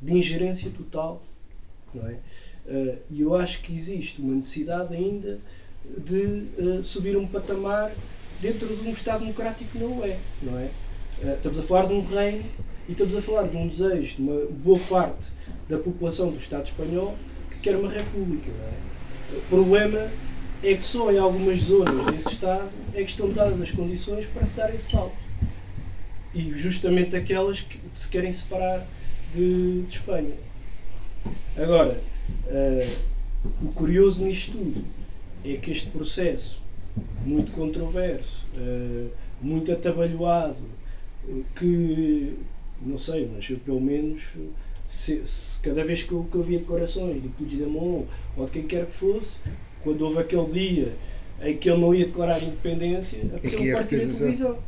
de 0.00 0.12
ingerência 0.12 0.70
total, 0.70 1.22
não 1.94 2.06
é? 2.06 2.18
Eh, 2.66 2.98
e 3.10 3.20
eu 3.20 3.34
acho 3.34 3.60
que 3.62 3.74
existe 3.74 4.20
uma 4.20 4.34
necessidade 4.34 4.94
ainda 4.94 5.38
de 5.98 6.46
uh, 6.58 6.82
subir 6.82 7.16
um 7.16 7.26
patamar 7.26 7.92
dentro 8.40 8.74
de 8.74 8.88
um 8.88 8.90
Estado 8.90 9.20
democrático 9.20 9.78
não 9.78 10.02
é, 10.02 10.18
não 10.42 10.58
é? 10.58 10.70
Uh, 11.22 11.34
estamos 11.34 11.58
a 11.58 11.62
falar 11.62 11.86
de 11.86 11.92
um 11.92 12.00
reino 12.02 12.44
e 12.88 12.92
estamos 12.92 13.14
a 13.14 13.20
falar 13.20 13.48
de 13.48 13.56
um 13.56 13.68
desejo 13.68 14.16
de 14.16 14.22
uma 14.22 14.46
boa 14.46 14.78
parte 14.88 15.26
da 15.68 15.78
população 15.78 16.30
do 16.30 16.38
Estado 16.38 16.64
espanhol 16.64 17.16
que 17.50 17.60
quer 17.60 17.76
uma 17.76 17.90
república. 17.90 18.50
É? 18.50 19.36
O 19.36 19.40
problema 19.48 20.10
é 20.62 20.74
que 20.74 20.82
só 20.82 21.10
em 21.12 21.18
algumas 21.18 21.60
zonas 21.60 22.06
desse 22.06 22.28
Estado 22.28 22.70
é 22.94 23.02
que 23.02 23.10
estão 23.10 23.28
dadas 23.30 23.60
as 23.60 23.70
condições 23.70 24.26
para 24.26 24.46
se 24.46 24.54
dar 24.54 24.74
esse 24.74 24.90
salto. 24.90 25.16
E 26.34 26.56
justamente 26.56 27.14
aquelas 27.14 27.60
que 27.60 27.78
se 27.92 28.08
querem 28.08 28.32
separar 28.32 28.86
de, 29.34 29.82
de 29.82 29.94
Espanha. 29.94 30.34
Agora, 31.56 32.00
uh, 32.46 32.98
o 33.62 33.72
curioso 33.72 34.24
nisto 34.24 34.52
tudo 34.52 34.84
é 35.44 35.56
que 35.56 35.70
este 35.70 35.88
processo, 35.90 36.62
muito 37.24 37.52
controverso, 37.52 38.46
uh, 38.56 39.10
muito 39.40 39.70
atabalhoado, 39.72 40.64
que, 41.56 42.34
não 42.82 42.98
sei, 42.98 43.30
mas 43.32 43.48
eu 43.48 43.58
pelo 43.58 43.80
menos 43.80 44.22
se, 44.86 45.24
se, 45.24 45.58
cada 45.60 45.84
vez 45.84 46.02
que 46.02 46.12
eu, 46.12 46.24
que 46.30 46.36
eu 46.36 46.42
via 46.42 46.58
declarações 46.58 47.22
do 47.22 47.28
Puigdemont 47.30 48.06
ou 48.36 48.44
de 48.44 48.52
quem 48.52 48.66
quer 48.66 48.86
que 48.86 48.92
fosse, 48.92 49.38
quando 49.82 50.02
houve 50.02 50.18
aquele 50.18 50.46
dia 50.46 50.96
em 51.42 51.56
que 51.56 51.68
ele 51.68 51.80
não 51.80 51.94
ia 51.94 52.06
declarar 52.06 52.42
independência, 52.42 53.20
apeteceu 53.24 53.60
é 53.60 53.72
partir 53.72 53.96
a 53.96 53.98
televisão. 53.98 54.58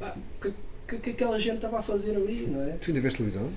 Ah, 0.00 0.16
que, 0.40 0.52
que, 0.88 0.98
que, 0.98 1.10
aquela 1.10 1.38
gente 1.38 1.56
estava 1.56 1.78
a 1.78 1.82
fazer 1.82 2.16
ali, 2.16 2.46
não 2.46 2.62
é? 2.62 2.72
Tu 2.72 2.90
ainda 2.90 3.00
vês 3.00 3.14
televisão? 3.14 3.50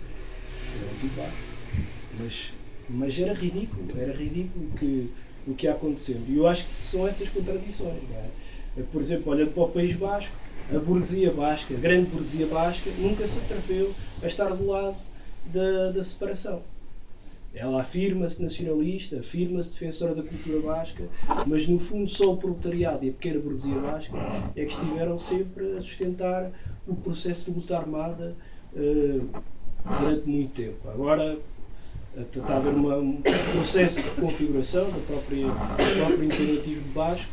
Mas, 2.20 2.54
mas 2.90 3.20
era 3.20 3.34
ridículo, 3.34 3.88
era 3.98 4.14
ridículo 4.14 4.70
que, 4.78 5.10
o 5.48 5.54
que 5.54 5.66
ia 5.66 5.72
acontecendo. 5.72 6.26
E 6.28 6.38
eu 6.38 6.48
acho 6.48 6.68
que 6.68 6.76
são 6.76 7.08
essas 7.08 7.30
contradições, 7.30 8.02
não 8.10 8.18
é? 8.18 8.84
Por 8.92 9.02
exemplo, 9.02 9.32
olhando 9.32 9.52
para 9.52 9.64
o 9.64 9.70
País 9.70 9.94
Basco, 9.94 10.36
a 10.74 10.80
burguesia 10.80 11.32
basca, 11.32 11.74
a 11.74 11.78
grande 11.78 12.10
burguesia 12.10 12.48
basca, 12.48 12.90
nunca 12.98 13.28
se 13.28 13.38
atreveu 13.40 13.94
a 14.22 14.26
estar 14.26 14.50
do 14.50 14.66
lado 14.66 14.98
da, 15.46 15.92
da 15.92 16.04
separação. 16.04 16.62
Ela 17.54 17.82
afirma-se 17.82 18.42
nacionalista, 18.42 19.20
afirma-se 19.20 19.70
defensora 19.70 20.16
da 20.16 20.24
cultura 20.24 20.60
basca, 20.60 21.04
mas 21.46 21.68
no 21.68 21.78
fundo 21.78 22.10
só 22.10 22.34
o 22.34 22.38
proletariado 22.38 23.06
e 23.06 23.10
a 23.10 23.12
pequena 23.12 23.40
burguesia 23.40 23.76
basca 23.76 24.18
é 24.56 24.66
que 24.66 24.74
estiveram 24.74 25.20
sempre 25.20 25.78
a 25.78 25.82
sustentar 25.82 26.52
o 26.88 26.96
processo 26.96 27.46
de 27.46 27.52
luta 27.52 27.78
armada 27.78 28.36
uh, 28.74 29.30
durante 30.00 30.28
muito 30.28 30.52
tempo. 30.52 30.90
Agora 30.90 31.38
está 32.18 32.54
a 32.54 32.58
haver 32.58 32.74
uma, 32.74 32.98
um 32.98 33.22
processo 33.22 34.02
de 34.02 34.10
reconfiguração 34.10 34.86
do 34.90 35.06
próprio, 35.06 35.48
do 35.48 36.18
próprio 36.18 36.82
basco 36.94 37.32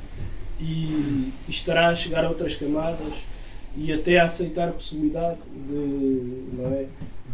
e, 0.58 1.32
e 1.48 1.50
estará 1.50 1.88
a 1.88 1.94
chegar 1.94 2.24
a 2.24 2.28
outras 2.28 2.54
camadas 2.56 3.14
e 3.76 3.92
até 3.92 4.18
a 4.18 4.24
aceitar 4.24 4.68
a 4.68 4.72
possibilidade 4.72 5.38
de, 5.68 6.44
não 6.52 6.66
é, 6.72 6.86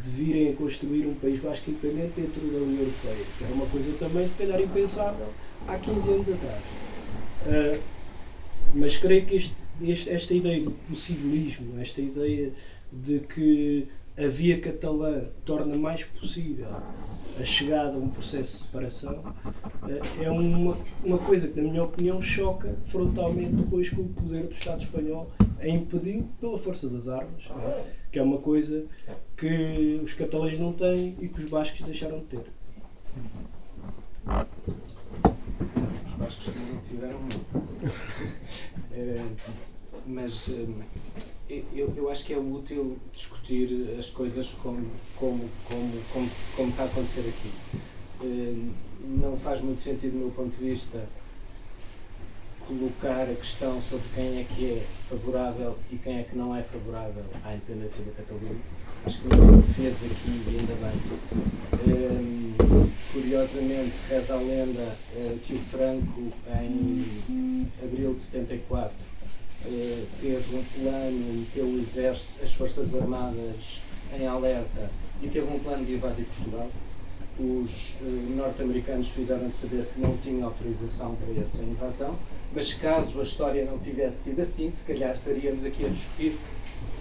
de 0.07 0.11
virem 0.11 0.53
a 0.53 0.57
construir 0.57 1.07
um 1.07 1.15
país 1.15 1.41
basco 1.41 1.71
independente 1.71 2.13
dentro 2.17 2.41
da 2.41 2.59
União 2.59 2.83
Europeia, 2.83 3.25
que 3.37 3.45
era 3.45 3.53
uma 3.53 3.67
coisa 3.67 3.93
também, 3.95 4.27
se 4.27 4.37
calhar, 4.37 4.61
impensável 4.61 5.29
há 5.67 5.77
15 5.77 6.09
anos 6.09 6.29
atrás. 6.29 6.63
Uh, 7.47 7.83
mas 8.75 8.97
creio 8.97 9.27
que 9.27 9.37
este, 9.37 9.55
este, 9.83 10.11
esta 10.11 10.35
ideia 10.35 10.63
do 10.63 10.71
possibilismo, 10.71 11.81
esta 11.81 12.01
ideia 12.01 12.53
de 12.93 13.21
que 13.21 13.89
a 14.17 14.29
via 14.29 14.61
catalã 14.61 15.25
torna 15.45 15.77
mais 15.77 16.05
possível 16.05 16.69
a 17.39 17.45
chegada 17.45 17.95
a 17.95 17.99
um 17.99 18.09
processo 18.09 18.59
de 18.59 18.65
separação, 18.65 19.19
uh, 19.19 20.23
é 20.23 20.31
uma, 20.31 20.77
uma 21.05 21.19
coisa 21.19 21.49
que, 21.49 21.61
na 21.61 21.71
minha 21.71 21.85
opinião, 21.85 22.21
choca 22.23 22.75
frontalmente 22.87 23.53
depois 23.53 23.91
com 23.91 24.03
o 24.03 24.09
poder 24.09 24.45
do 24.45 24.53
Estado 24.53 24.83
espanhol 24.83 25.31
a 25.61 25.69
impedir 25.69 26.25
pela 26.41 26.59
força 26.59 26.89
das 26.89 27.09
armas, 27.09 27.45
é? 27.51 27.85
que 28.13 28.19
é 28.19 28.23
uma 28.23 28.39
coisa 28.39 28.87
que 29.37 30.01
os 30.03 30.15
catalães 30.15 30.59
não 30.59 30.73
têm 30.73 31.17
e 31.21 31.29
que 31.29 31.41
os 31.41 31.51
bascos 31.51 31.81
deixaram 31.83 32.19
de 32.21 32.25
ter. 32.25 32.45
Os 36.07 36.13
bascos 36.15 36.47
não 36.55 36.81
tiveram 36.81 37.21
muito. 37.21 37.47
É, 38.93 39.25
mas 40.07 40.49
eu, 41.49 41.93
eu 41.97 42.11
acho 42.11 42.25
que 42.25 42.33
é 42.33 42.39
útil 42.39 42.99
discutir 43.13 43.97
as 43.99 44.11
coisas 44.11 44.49
como, 44.63 44.87
como, 45.17 45.49
como, 45.65 46.03
como, 46.13 46.31
como 46.57 46.71
está 46.71 46.83
a 46.83 46.87
acontecer 46.87 47.29
aqui. 47.29 47.53
Eh, 48.23 48.71
não 49.03 49.37
faz 49.37 49.61
muito 49.61 49.81
sentido, 49.81 50.13
do 50.13 50.19
meu 50.19 50.31
ponto 50.31 50.57
de 50.57 50.71
vista, 50.71 51.07
colocar 52.67 53.23
a 53.23 53.35
questão 53.35 53.81
sobre 53.83 54.07
quem 54.15 54.41
é 54.41 54.45
que 54.45 54.73
é 54.73 54.87
favorável 55.09 55.77
e 55.91 55.97
quem 55.97 56.19
é 56.19 56.23
que 56.25 56.37
não 56.37 56.55
é 56.55 56.63
favorável 56.63 57.25
à 57.45 57.55
independência 57.55 58.03
da 58.05 58.13
Catalunha. 58.13 58.61
Acho 59.05 59.21
que 59.21 59.29
não 59.29 59.63
fez 59.63 60.05
aqui 60.05 60.43
ainda 60.49 60.75
bem. 60.75 61.01
Um, 61.87 62.91
curiosamente, 63.13 63.95
reza 64.09 64.35
a 64.35 64.39
lenda 64.39 64.97
uh, 65.15 65.39
que 65.39 65.55
o 65.55 65.61
Franco, 65.61 66.33
em 66.61 67.71
abril 67.81 68.15
de 68.15 68.21
74, 68.21 68.97
uh, 69.65 70.07
teve 70.21 70.57
um 70.57 70.65
plano, 70.65 71.35
meteu 71.35 71.65
o 71.65 71.79
exército, 71.79 72.45
as 72.45 72.53
Forças 72.53 72.95
Armadas 72.95 73.81
em 74.19 74.27
alerta 74.27 74.91
e 75.23 75.29
teve 75.29 75.47
um 75.47 75.59
plano 75.59 75.85
de 75.85 75.95
invadir 75.95 76.27
Portugal 76.27 76.71
os 77.39 77.95
uh, 78.01 78.05
norte-americanos 78.35 79.09
fizeram 79.09 79.53
saber 79.53 79.87
que 79.93 80.01
não 80.01 80.17
tinham 80.19 80.45
autorização 80.45 81.15
para 81.17 81.43
essa 81.43 81.63
invasão, 81.63 82.19
mas 82.55 82.73
caso 82.73 83.21
a 83.21 83.23
história 83.23 83.65
não 83.67 83.79
tivesse 83.79 84.25
sido 84.25 84.41
assim, 84.41 84.71
se 84.71 84.85
calhar 84.85 85.15
estaríamos 85.15 85.65
aqui 85.65 85.85
a 85.85 85.89
discutir 85.89 86.39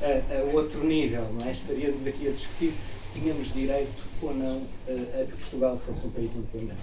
a, 0.01 0.39
a 0.39 0.43
outro 0.53 0.83
nível, 0.83 1.31
não 1.33 1.45
é? 1.45 1.53
Estaríamos 1.53 2.05
aqui 2.05 2.27
a 2.27 2.31
discutir 2.31 2.73
se 2.99 3.19
tínhamos 3.19 3.53
direito 3.53 4.09
ou 4.21 4.33
não 4.33 4.57
uh, 4.57 5.21
a 5.21 5.25
que 5.25 5.37
Portugal 5.37 5.79
fosse 5.79 6.05
um 6.05 6.11
país 6.11 6.35
independente. 6.35 6.81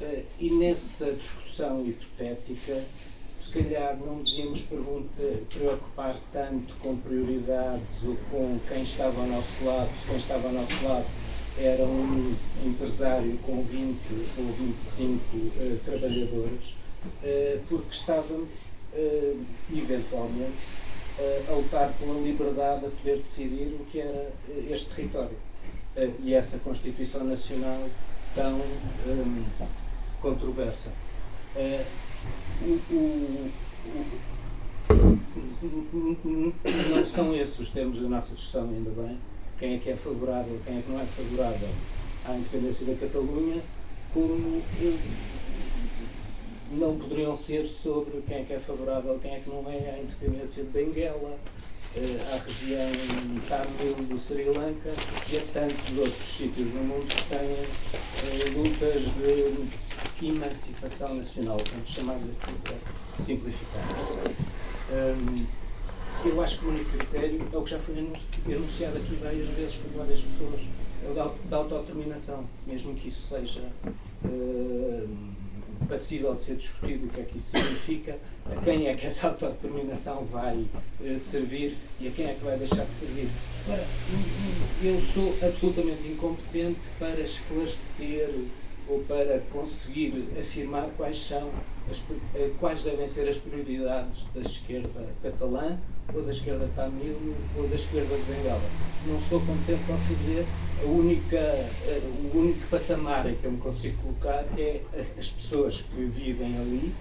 Uh, 0.00 0.24
e 0.40 0.50
nessa 0.50 1.12
discussão 1.12 1.84
hipotética, 1.86 2.82
calhar 3.54 3.96
não 4.04 4.16
devíamos 4.22 4.66
preocupar 5.48 6.16
tanto 6.32 6.74
com 6.82 6.96
prioridades 6.96 8.02
ou 8.02 8.16
com 8.28 8.58
quem 8.68 8.82
estava 8.82 9.20
ao 9.20 9.28
nosso 9.28 9.64
lado, 9.64 9.90
se 10.00 10.08
quem 10.08 10.16
estava 10.16 10.48
ao 10.48 10.54
nosso 10.54 10.84
lado 10.84 11.06
era 11.56 11.84
um 11.84 12.34
empresário 12.64 13.38
com 13.46 13.62
20 13.62 13.96
ou 14.38 14.46
25 14.54 15.36
uh, 15.36 15.78
trabalhadores, 15.84 16.70
uh, 17.22 17.60
porque 17.68 17.92
estávamos, 17.92 18.50
uh, 18.92 19.44
eventualmente, 19.72 20.84
a 21.48 21.52
lutar 21.52 21.92
pela 21.92 22.20
liberdade 22.20 22.86
a 22.86 22.88
poder 22.90 23.18
decidir 23.18 23.76
o 23.78 23.84
que 23.84 24.00
era 24.00 24.32
este 24.68 24.92
território. 24.92 25.36
e 26.24 26.34
essa 26.34 26.58
Constituição 26.58 27.22
Nacional 27.22 27.88
tão 28.34 28.56
um, 28.56 29.44
controversa. 30.20 30.90
Não 36.90 37.04
são 37.04 37.34
esses 37.34 37.58
os 37.58 37.70
termos 37.70 38.00
da 38.00 38.08
nossa 38.08 38.34
discussão, 38.34 38.68
ainda 38.68 38.90
bem. 38.90 39.18
Quem 39.58 39.74
é 39.74 39.78
que 39.78 39.90
é 39.90 39.96
favorável, 39.96 40.60
quem 40.64 40.78
é 40.78 40.82
que 40.82 40.90
não 40.90 41.00
é 41.00 41.06
favorável 41.06 41.68
à 42.24 42.34
independência 42.34 42.86
da 42.86 42.94
Catalunha, 42.94 43.62
como 44.12 44.62
não 46.72 46.96
poderiam 46.98 47.36
ser 47.36 47.66
sobre 47.66 48.22
quem 48.26 48.38
é 48.38 48.44
que 48.44 48.52
é 48.52 48.58
favorável, 48.58 49.18
quem 49.20 49.34
é 49.34 49.40
que 49.40 49.48
não 49.48 49.68
é 49.70 49.90
à 49.90 49.98
independência 49.98 50.64
de 50.64 50.70
Benguela, 50.70 51.38
à 51.96 52.42
região 52.44 52.90
Tamil 53.48 53.94
do 54.06 54.18
Sri 54.18 54.44
Lanka 54.44 54.92
e 55.32 55.38
a 55.38 55.42
tantos 55.52 55.96
outros 55.96 56.26
sítios 56.26 56.72
no 56.74 56.82
mundo 56.82 57.06
que 57.06 57.22
têm 57.28 57.52
eh, 57.60 58.50
lutas 58.50 59.04
de 60.18 60.26
emancipação 60.26 61.14
nacional, 61.14 61.58
vamos 61.70 61.88
chamar 61.88 62.16
assim 62.16 62.54
para 62.64 63.22
simplificar. 63.22 63.82
Eu 66.24 66.40
acho 66.42 66.58
que 66.58 66.64
o 66.64 66.68
único 66.70 66.90
critério 66.96 67.44
é 67.52 67.56
o 67.56 67.62
que 67.62 67.70
já 67.70 67.78
foi 67.78 67.96
enunciado 68.48 68.96
aqui 68.96 69.14
várias 69.16 69.48
vezes 69.50 69.76
por 69.76 69.90
várias 69.92 70.20
pessoas, 70.20 70.60
é 71.04 71.10
o 71.10 71.14
da, 71.14 71.56
autodeterminação, 71.56 72.44
mesmo 72.66 72.94
que 72.94 73.08
isso 73.08 73.28
seja 73.28 73.60
uh, 74.24 75.08
passível 75.88 76.34
de 76.34 76.44
ser 76.44 76.56
discutido 76.56 77.06
o 77.06 77.08
que 77.08 77.20
é 77.20 77.24
que 77.24 77.38
isso 77.38 77.50
significa, 77.50 78.18
a 78.50 78.60
quem 78.62 78.88
é 78.88 78.94
que 78.94 79.06
essa 79.06 79.28
autodeterminação 79.28 80.24
vai 80.24 80.66
uh, 81.00 81.18
servir 81.18 81.76
e 82.00 82.08
a 82.08 82.10
quem 82.10 82.26
é 82.26 82.34
que 82.34 82.44
vai 82.44 82.58
deixar 82.58 82.84
de 82.84 82.92
servir. 82.92 83.28
Ora, 83.68 83.86
eu 84.82 85.00
sou 85.00 85.34
absolutamente 85.42 86.08
incompetente 86.08 86.80
para 86.98 87.20
esclarecer 87.20 88.28
ou 88.88 89.00
para 89.04 89.40
conseguir 89.52 90.28
afirmar 90.38 90.88
quais 90.96 91.18
são 91.18 91.50
as, 91.90 92.02
eh, 92.34 92.50
quais 92.58 92.82
devem 92.82 93.08
ser 93.08 93.28
as 93.28 93.38
prioridades 93.38 94.24
da 94.34 94.40
esquerda 94.40 95.08
catalã 95.22 95.78
ou 96.14 96.22
da 96.22 96.30
esquerda 96.30 96.68
tamil 96.74 97.34
ou 97.56 97.68
da 97.68 97.74
esquerda 97.74 98.16
de 98.16 98.22
Bengala. 98.24 98.70
Não 99.06 99.20
sou 99.20 99.40
competente 99.40 99.84
para 99.84 99.96
fazer. 99.96 100.46
A 100.82 100.86
única, 100.86 101.36
eh, 101.36 102.00
o 102.32 102.38
único 102.38 102.66
patamar 102.68 103.28
em 103.28 103.34
que 103.36 103.44
eu 103.44 103.52
me 103.52 103.58
consigo 103.58 103.96
colocar 104.02 104.44
é 104.58 104.82
as 105.18 105.30
pessoas 105.30 105.82
que 105.82 106.04
vivem 106.04 106.56
ali, 106.58 106.92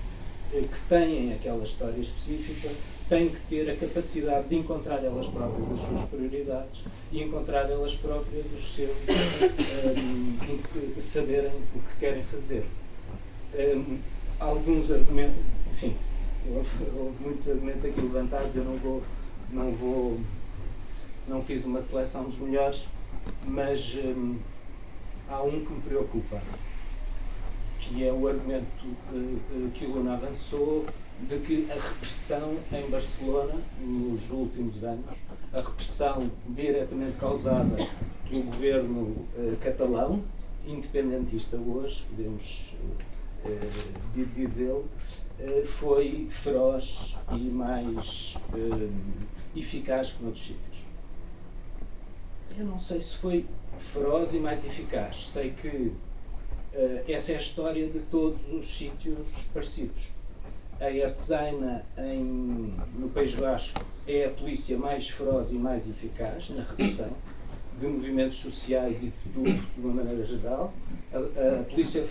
que 0.62 0.80
têm 0.88 1.34
aquela 1.34 1.64
história 1.64 2.00
específica, 2.00 2.70
têm 3.10 3.30
que 3.30 3.42
ter 3.50 3.70
a 3.70 3.76
capacidade 3.76 4.48
de 4.48 4.56
encontrar 4.56 5.04
elas 5.04 5.28
próprias 5.28 5.72
as 5.72 5.82
suas 5.82 6.10
prioridades 6.10 6.84
e 7.12 7.22
encontrar 7.22 7.70
elas 7.70 7.96
próprias 7.96 8.46
os 8.56 8.76
seus 8.76 8.98
um, 9.98 11.02
saberem 11.02 11.52
o 11.76 11.80
que 11.80 12.00
querem 12.00 12.24
fazer. 12.24 12.66
Um, 13.56 13.98
alguns 14.40 14.92
argumentos, 14.92 15.38
enfim, 15.72 15.96
houve, 16.48 16.70
houve, 16.96 17.24
muitos 17.24 17.48
argumentos 17.48 17.86
aqui 17.86 18.02
levantados, 18.02 18.56
eu 18.56 18.64
não 18.64 18.78
vou, 18.78 19.04
não 19.52 19.72
vou, 19.72 20.20
não 21.28 21.42
fiz 21.42 21.66
uma 21.66 21.82
seleção 21.82 22.26
dos 22.26 22.38
melhores, 22.38 22.88
mas 23.46 23.96
um, 23.96 24.38
há 25.30 25.42
um 25.42 25.64
que 25.64 25.74
me 25.74 25.82
preocupa, 25.82 26.42
que 27.84 28.06
é 28.06 28.12
o 28.12 28.28
argumento 28.28 28.86
uh, 28.86 29.72
que 29.72 29.86
o 29.86 29.96
Luna 29.96 30.14
avançou 30.14 30.86
de 31.22 31.40
que 31.40 31.72
a 31.72 31.76
repressão 31.76 32.58
em 32.72 32.90
Barcelona, 32.90 33.62
nos 33.80 34.30
últimos 34.30 34.84
anos, 34.84 35.18
a 35.54 35.62
repressão 35.62 36.32
diretamente 36.50 37.18
causada 37.18 37.76
pelo 38.30 38.44
governo 38.44 39.02
uh, 39.02 39.58
catalão, 39.62 40.24
independentista 40.66 41.58
hoje, 41.58 42.04
podemos 42.10 42.74
uh, 43.46 44.26
dizê-lo, 44.36 44.90
uh, 45.40 45.66
foi 45.66 46.28
feroz 46.30 47.16
e 47.32 47.50
mais 47.50 48.36
eficaz 49.56 50.14
que 50.14 50.24
noutros 50.24 50.48
sítios. 50.48 50.86
Eu 52.58 52.66
não 52.66 52.80
sei 52.80 53.02
se 53.02 53.18
foi 53.18 53.46
feroz 53.78 54.34
e 54.34 54.40
mais 54.40 54.66
eficaz, 54.66 55.28
sei 55.28 55.52
que 55.52 55.92
essa 57.08 57.32
é 57.32 57.36
a 57.36 57.40
história 57.40 57.88
de 57.88 58.00
todos 58.00 58.42
os 58.52 58.76
sítios 58.76 59.28
parecidos 59.54 60.14
a 60.84 60.92
Ertzaina 60.92 61.86
em, 61.98 62.74
no 62.98 63.10
País 63.10 63.34
Basco 63.34 63.80
é 64.08 64.26
a 64.26 64.30
polícia 64.30 64.78
mais 64.78 65.10
feroz 65.10 65.52
e 65.52 65.56
mais 65.56 65.88
eficaz 65.90 66.50
na 66.50 66.64
repressão 66.64 67.10
de 67.80 67.88
movimentos 67.88 68.38
sociais 68.38 69.02
e 69.02 69.08
de 69.08 69.30
tudo 69.34 69.54
de 69.54 69.82
uma 69.82 69.94
maneira 69.94 70.26
geral. 70.26 70.74
A, 71.14 71.60
a, 71.60 71.64
Polícia 71.64 72.04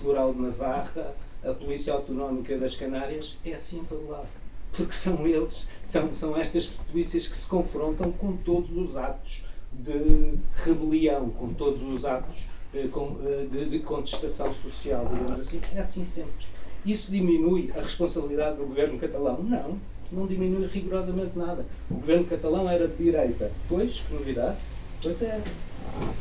Floral 0.00 0.32
de 0.32 0.42
Navarra, 0.42 1.14
a 1.44 1.52
Polícia 1.52 1.92
Autonómica 1.92 2.56
das 2.56 2.76
Canárias, 2.76 3.36
é 3.44 3.52
assim 3.52 3.80
em 3.80 3.84
todo 3.84 4.08
lado. 4.08 4.28
Porque 4.72 4.92
são 4.92 5.26
eles, 5.26 5.66
são, 5.82 6.14
são 6.14 6.36
estas 6.36 6.66
polícias 6.66 7.26
que 7.26 7.36
se 7.36 7.48
confrontam 7.48 8.12
com 8.12 8.36
todos 8.36 8.70
os 8.70 8.96
atos 8.96 9.44
de 9.72 10.38
rebelião, 10.64 11.30
com 11.30 11.52
todos 11.52 11.82
os 11.82 12.04
atos 12.04 12.46
eh, 12.46 12.48
eh, 12.48 12.59
de, 12.72 13.68
de 13.68 13.78
contestação 13.80 14.52
social, 14.54 15.08
digamos 15.12 15.40
assim. 15.40 15.60
É 15.74 15.80
assim 15.80 16.04
sempre. 16.04 16.46
Isso 16.84 17.10
diminui 17.10 17.70
a 17.76 17.82
responsabilidade 17.82 18.56
do 18.56 18.66
governo 18.66 18.98
catalão? 18.98 19.42
Não, 19.42 19.78
não 20.10 20.26
diminui 20.26 20.66
rigorosamente 20.66 21.36
nada. 21.36 21.66
O 21.90 21.94
governo 21.94 22.24
catalão 22.24 22.70
era 22.70 22.88
de 22.88 22.96
direita. 22.96 23.50
Pois, 23.68 24.00
que 24.00 24.14
novidade? 24.14 24.58
Pois 25.02 25.20
é. 25.22 25.42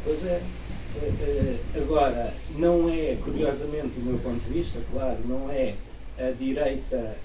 Pois 0.04 0.26
é. 0.26 0.42
Eh, 0.96 1.14
eh, 1.22 1.80
agora, 1.82 2.34
não 2.56 2.90
é, 2.90 3.16
curiosamente, 3.24 4.00
do 4.00 4.06
meu 4.06 4.20
ponto 4.20 4.40
de 4.40 4.54
vista, 4.54 4.80
claro, 4.92 5.20
não 5.26 5.50
é 5.50 5.76
a 6.18 6.32
direita 6.32 7.16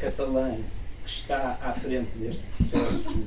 catalã 0.00 0.56
que 1.04 1.10
está 1.10 1.58
à 1.62 1.72
frente 1.72 2.18
deste 2.18 2.42
processo 2.42 3.24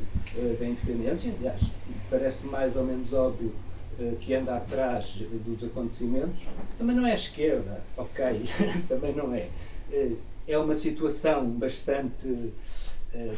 da 0.60 0.66
independência. 0.66 1.34
Aliás, 1.40 1.74
parece 2.10 2.46
mais 2.46 2.76
ou 2.76 2.84
menos 2.84 3.12
óbvio 3.14 3.52
eh, 3.52 3.71
que 4.20 4.34
anda 4.34 4.58
atrás 4.58 5.22
dos 5.46 5.64
acontecimentos, 5.64 6.48
também 6.78 6.96
não 6.96 7.06
é 7.06 7.14
esquerda, 7.14 7.82
ok, 7.98 8.46
também 8.88 9.14
não 9.14 9.34
é. 9.34 9.50
Eh, 9.92 10.14
é 10.48 10.58
uma 10.58 10.74
situação 10.74 11.46
bastante 11.52 12.52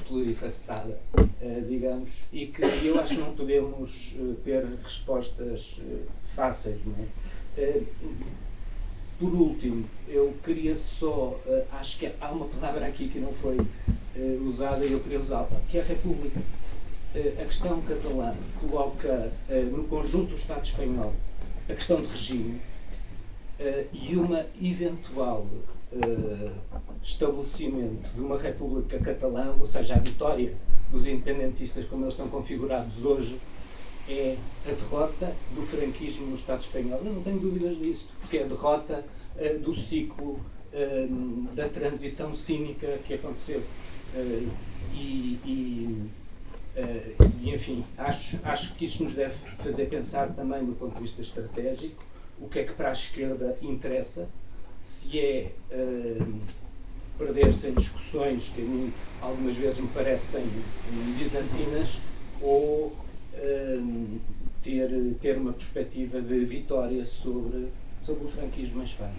plurifacetada, 0.07 0.99
digamos, 1.67 2.23
e 2.31 2.47
que 2.47 2.61
eu 2.85 2.99
acho 2.99 3.15
que 3.15 3.21
não 3.21 3.35
podemos 3.35 4.15
ter 4.43 4.63
respostas 4.83 5.79
fáceis, 6.35 6.79
não 6.85 6.93
é? 7.57 7.81
por 9.19 9.33
último, 9.33 9.85
eu 10.07 10.33
queria 10.43 10.75
só, 10.75 11.39
acho 11.71 11.99
que 11.99 12.11
há 12.19 12.31
uma 12.31 12.45
palavra 12.45 12.85
aqui 12.85 13.07
que 13.07 13.19
não 13.19 13.33
foi 13.33 13.57
usada 14.45 14.85
e 14.85 14.91
eu 14.91 14.99
queria 14.99 15.19
usá-la, 15.19 15.61
que 15.69 15.77
é 15.77 15.81
a 15.81 15.85
República. 15.85 16.41
Uh, 17.15 17.41
a 17.41 17.45
questão 17.45 17.81
catalã 17.81 18.35
coloca 18.59 19.31
no 19.71 19.83
conjunto 19.83 20.29
do 20.31 20.35
Estado 20.35 20.63
espanhol 20.63 21.13
a 21.69 21.73
questão 21.73 22.01
de 22.01 22.07
regime 22.07 22.59
e 23.93 24.15
uma 24.15 24.45
eventual 24.61 25.45
estabelecimento 27.01 28.09
de 28.15 28.19
uma 28.19 28.37
República 28.37 28.97
Catalã, 28.99 29.53
ou 29.59 29.67
seja, 29.67 29.95
a 29.95 29.99
vitória 29.99 30.55
dos 30.91 31.05
independentistas 31.05 31.85
como 31.85 32.03
eles 32.03 32.15
estão 32.15 32.27
configurados 32.27 33.05
hoje, 33.05 33.39
é 34.09 34.35
a 34.65 34.71
derrota 34.71 35.35
do 35.53 35.61
franquismo 35.61 36.25
no 36.25 36.35
Estado 36.35 36.61
espanhol. 36.61 36.99
Eu 37.05 37.13
não 37.13 37.21
tenho 37.21 37.39
dúvidas 37.39 37.77
disso, 37.77 38.09
porque 38.19 38.37
é 38.37 38.43
a 38.43 38.47
derrota 38.47 39.05
do 39.63 39.73
ciclo 39.73 40.39
da 41.53 41.69
transição 41.69 42.33
cínica 42.33 42.99
que 43.05 43.13
aconteceu. 43.13 43.61
Uh, 44.15 44.49
e, 44.93 46.09
e, 46.75 47.49
e, 47.49 47.53
enfim, 47.53 47.83
acho, 47.97 48.39
acho 48.43 48.73
que 48.75 48.85
isso 48.85 49.03
nos 49.03 49.13
deve 49.13 49.33
fazer 49.57 49.85
pensar 49.85 50.29
também 50.33 50.65
do 50.65 50.73
ponto 50.73 50.95
de 50.95 51.01
vista 51.01 51.21
estratégico 51.21 52.03
o 52.39 52.49
que 52.49 52.59
é 52.59 52.63
que 52.63 52.73
para 52.73 52.89
a 52.89 52.93
esquerda 52.93 53.55
interessa, 53.61 54.27
se 54.79 55.19
é 55.19 55.51
perder-se 57.17 57.69
em 57.69 57.73
discussões 57.73 58.51
que 58.53 58.61
a 58.61 58.65
mim 58.65 58.93
algumas 59.21 59.55
vezes 59.55 59.79
me 59.79 59.87
parecem 59.89 60.43
bizantinas 61.17 61.99
ou 62.41 62.95
ter, 64.61 64.89
ter 65.21 65.37
uma 65.37 65.53
perspectiva 65.53 66.21
de 66.21 66.43
vitória 66.43 67.05
sobre, 67.05 67.69
sobre 68.01 68.25
o 68.25 68.27
franquismo 68.27 68.81
em 68.81 68.85
Espanha. 68.85 69.13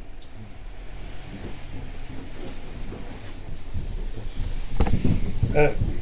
Ah, 5.57 5.94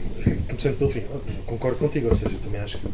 começando 0.53 0.77
pelo 0.77 0.91
fim, 0.91 1.03
concordo 1.47 1.79
contigo, 1.79 2.09
ou 2.09 2.15
seja, 2.15 2.37
também 2.39 2.61
acho 2.61 2.79
que 2.79 2.87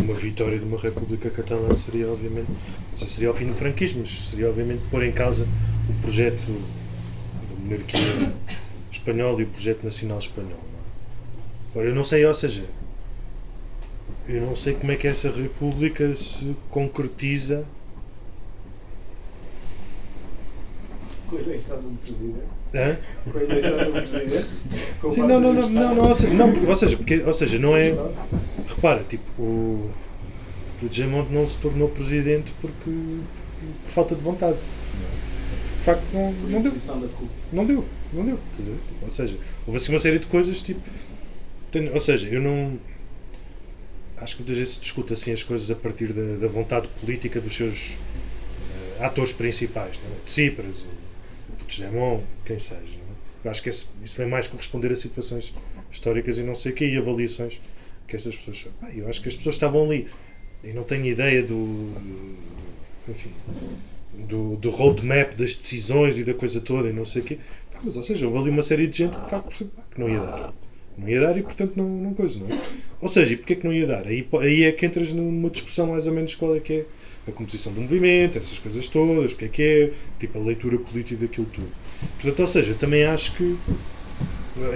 uma 0.00 0.12
vitória 0.12 0.58
de 0.58 0.64
uma 0.66 0.78
República 0.78 1.30
Catalã 1.30 1.74
seria, 1.74 2.06
obviamente, 2.08 2.50
se 2.94 3.06
seria 3.06 3.30
o 3.30 3.34
fim 3.34 3.46
do 3.46 3.54
franquismo, 3.54 4.00
mas 4.00 4.28
seria, 4.28 4.48
obviamente, 4.48 4.82
pôr 4.90 5.02
em 5.04 5.12
causa 5.12 5.48
o 5.88 6.02
projeto 6.02 6.46
da 6.46 7.64
monarquia 7.64 8.32
espanhola 8.92 9.40
e 9.40 9.44
o 9.44 9.46
projeto 9.46 9.82
nacional 9.82 10.18
espanhol. 10.18 10.52
É? 10.52 11.70
Agora, 11.70 11.88
eu 11.88 11.94
não 11.94 12.04
sei, 12.04 12.26
ou 12.26 12.34
seja, 12.34 12.66
eu 14.28 14.42
não 14.42 14.54
sei 14.54 14.74
como 14.74 14.92
é 14.92 14.96
que 14.96 15.08
essa 15.08 15.30
república 15.30 16.14
se 16.14 16.54
concretiza. 16.68 17.64
Com 21.28 21.36
a 21.36 21.42
eleição 21.60 21.80
de 21.80 21.86
um 21.86 21.96
presidente? 21.96 22.46
Hã? 22.74 22.98
Com 23.30 23.38
a 23.38 23.42
eleição 23.42 23.78
de 23.78 23.84
um 23.84 23.92
presidente? 23.92 24.48
Sim, 25.10 25.20
não, 25.20 25.40
não, 25.40 25.52
não, 25.52 25.68
não, 25.68 25.94
não, 25.94 26.08
ou 26.08 26.14
seja, 26.14 26.34
não, 26.34 26.68
ou 26.68 26.74
seja, 26.74 26.96
porque, 26.96 27.22
ou 27.22 27.32
seja, 27.32 27.58
não 27.58 27.76
é. 27.76 27.94
Repara, 28.66 29.04
tipo, 29.04 29.42
o 29.42 29.90
Puigdemont 30.78 31.32
não 31.32 31.46
se 31.46 31.58
tornou 31.58 31.88
presidente 31.88 32.52
porque, 32.60 32.90
por 33.84 33.90
falta 33.90 34.14
de 34.14 34.22
vontade. 34.22 34.58
De 34.58 35.84
facto, 35.84 36.04
não, 36.12 36.32
não 36.32 36.62
deu. 36.62 36.72
Não 37.52 37.66
deu, 37.66 37.84
não 38.12 38.24
deu. 38.24 38.38
Ou 39.02 39.10
seja, 39.10 39.36
houve 39.66 39.78
assim 39.78 39.92
uma 39.92 40.00
série 40.00 40.18
de 40.18 40.26
coisas, 40.26 40.62
tipo. 40.62 40.80
Ou 41.92 42.00
seja, 42.00 42.28
eu 42.28 42.40
não 42.40 42.78
acho 44.18 44.36
que 44.36 44.42
muitas 44.42 44.58
vezes 44.58 44.74
se 44.74 44.80
discute 44.80 45.12
assim 45.12 45.32
as 45.32 45.42
coisas 45.42 45.70
a 45.70 45.74
partir 45.74 46.12
da, 46.12 46.36
da 46.36 46.48
vontade 46.48 46.88
política 47.00 47.40
dos 47.40 47.54
seus 47.54 47.92
uh, 47.92 49.04
atores 49.04 49.32
principais, 49.32 49.98
não 50.02 50.14
é? 50.14 50.18
Tsipras, 50.26 50.82
o 50.82 50.99
Puigdemont, 51.76 52.24
quem 52.44 52.58
seja. 52.58 52.80
É? 53.44 53.48
Acho 53.48 53.62
que 53.62 53.68
esse, 53.68 53.86
isso 54.04 54.18
vem 54.18 54.28
mais 54.28 54.46
corresponder 54.48 54.92
a 54.92 54.96
situações 54.96 55.54
históricas 55.90 56.38
e 56.38 56.42
não 56.42 56.54
sei 56.54 56.72
o 56.72 56.74
quê, 56.74 56.86
e 56.86 56.96
avaliações 56.96 57.60
que 58.06 58.16
essas 58.16 58.36
pessoas... 58.36 58.68
Pá, 58.80 58.90
eu 58.90 59.08
acho 59.08 59.22
que 59.22 59.28
as 59.28 59.36
pessoas 59.36 59.54
estavam 59.54 59.84
ali 59.84 60.08
e 60.62 60.72
não 60.72 60.82
tenho 60.82 61.06
ideia 61.06 61.42
do... 61.42 61.94
enfim, 63.08 63.30
do, 64.28 64.56
do 64.56 64.70
roadmap 64.70 65.34
das 65.34 65.54
decisões 65.54 66.18
e 66.18 66.24
da 66.24 66.34
coisa 66.34 66.60
toda 66.60 66.88
e 66.88 66.92
não 66.92 67.04
sei 67.04 67.22
o 67.22 67.24
quê. 67.24 67.38
Pá, 67.72 67.80
mas, 67.82 67.96
ou 67.96 68.02
seja, 68.02 68.26
houve 68.26 68.38
ali 68.38 68.50
uma 68.50 68.62
série 68.62 68.86
de 68.86 68.98
gente 68.98 69.16
que, 69.16 69.24
de 69.24 69.30
facto, 69.30 69.70
que 69.90 70.00
não 70.00 70.08
ia 70.08 70.20
dar. 70.20 70.54
Não 70.98 71.08
ia 71.08 71.20
dar 71.20 71.36
e, 71.38 71.42
portanto, 71.42 71.72
não, 71.76 71.88
não 71.88 72.14
coisa, 72.14 72.40
não 72.40 72.54
é? 72.54 72.60
Ou 73.00 73.08
seja, 73.08 73.32
e 73.32 73.36
porquê 73.36 73.54
é 73.54 73.56
que 73.56 73.66
não 73.66 73.72
ia 73.72 73.86
dar? 73.86 74.06
Aí, 74.06 74.28
aí 74.40 74.64
é 74.64 74.72
que 74.72 74.84
entras 74.84 75.12
numa 75.12 75.48
discussão 75.48 75.86
mais 75.86 76.06
ou 76.06 76.12
menos 76.12 76.34
qual 76.34 76.54
é 76.54 76.60
que 76.60 76.72
é 76.72 76.86
a 77.28 77.32
composição 77.32 77.72
do 77.72 77.80
movimento, 77.80 78.38
essas 78.38 78.58
coisas 78.58 78.86
todas, 78.88 79.32
o 79.32 79.36
que 79.36 79.44
é 79.44 79.48
que 79.48 79.62
é, 79.62 79.90
tipo, 80.18 80.38
a 80.38 80.42
leitura 80.42 80.78
política 80.78 81.20
daquilo 81.20 81.46
tudo. 81.52 81.68
Portanto, 82.16 82.40
ou 82.40 82.46
seja, 82.46 82.74
também 82.74 83.04
acho 83.04 83.34
que, 83.36 83.58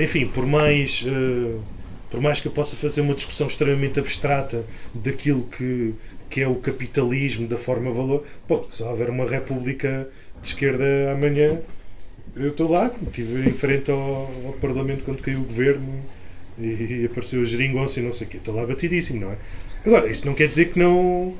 enfim, 0.00 0.26
por 0.26 0.46
mais, 0.46 1.02
uh, 1.02 1.60
por 2.10 2.20
mais 2.20 2.40
que 2.40 2.48
eu 2.48 2.52
possa 2.52 2.76
fazer 2.76 3.00
uma 3.00 3.14
discussão 3.14 3.46
extremamente 3.46 3.98
abstrata 3.98 4.64
daquilo 4.94 5.46
que, 5.46 5.94
que 6.28 6.40
é 6.40 6.48
o 6.48 6.56
capitalismo, 6.56 7.48
da 7.48 7.56
forma-valor, 7.56 8.24
pô, 8.46 8.66
se 8.68 8.82
houver 8.82 9.08
uma 9.08 9.28
república 9.28 10.08
de 10.42 10.48
esquerda 10.48 11.12
amanhã, 11.12 11.60
eu 12.36 12.50
estou 12.50 12.70
lá, 12.70 12.92
estive 13.06 13.48
em 13.48 13.52
frente 13.52 13.90
ao, 13.90 14.30
ao 14.46 14.52
Parlamento 14.60 15.04
quando 15.04 15.22
caiu 15.22 15.40
o 15.40 15.44
governo 15.44 16.02
e, 16.58 16.64
e 17.02 17.06
apareceu 17.06 17.40
a 17.42 17.44
geringonça 17.44 18.00
e 18.00 18.02
não 18.02 18.12
sei 18.12 18.26
o 18.26 18.30
quê. 18.30 18.36
Estou 18.36 18.54
lá 18.54 18.66
batidíssimo, 18.66 19.20
não 19.20 19.32
é? 19.32 19.36
Agora, 19.86 20.08
isso 20.08 20.26
não 20.26 20.34
quer 20.34 20.48
dizer 20.48 20.72
que 20.72 20.78
não 20.78 21.34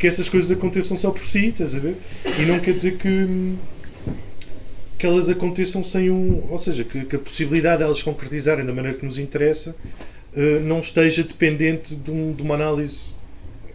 que 0.00 0.06
essas 0.06 0.30
coisas 0.30 0.50
aconteçam 0.50 0.96
só 0.96 1.10
por 1.10 1.22
si, 1.22 1.48
estás 1.48 1.76
a 1.76 1.78
ver? 1.78 1.96
E 2.38 2.46
não 2.46 2.58
quer 2.58 2.74
dizer 2.74 2.96
que 2.96 3.54
que 4.98 5.06
elas 5.06 5.30
aconteçam 5.30 5.82
sem 5.82 6.10
um. 6.10 6.50
Ou 6.50 6.58
seja, 6.58 6.84
que, 6.84 7.04
que 7.04 7.16
a 7.16 7.18
possibilidade 7.18 7.78
de 7.78 7.84
elas 7.84 8.02
concretizarem 8.02 8.64
da 8.64 8.72
maneira 8.72 8.98
que 8.98 9.04
nos 9.04 9.18
interessa 9.18 9.74
uh, 10.34 10.60
não 10.60 10.80
esteja 10.80 11.22
dependente 11.22 11.94
de, 11.94 12.10
um, 12.10 12.32
de, 12.32 12.42
uma 12.42 12.54
análise 12.54 13.14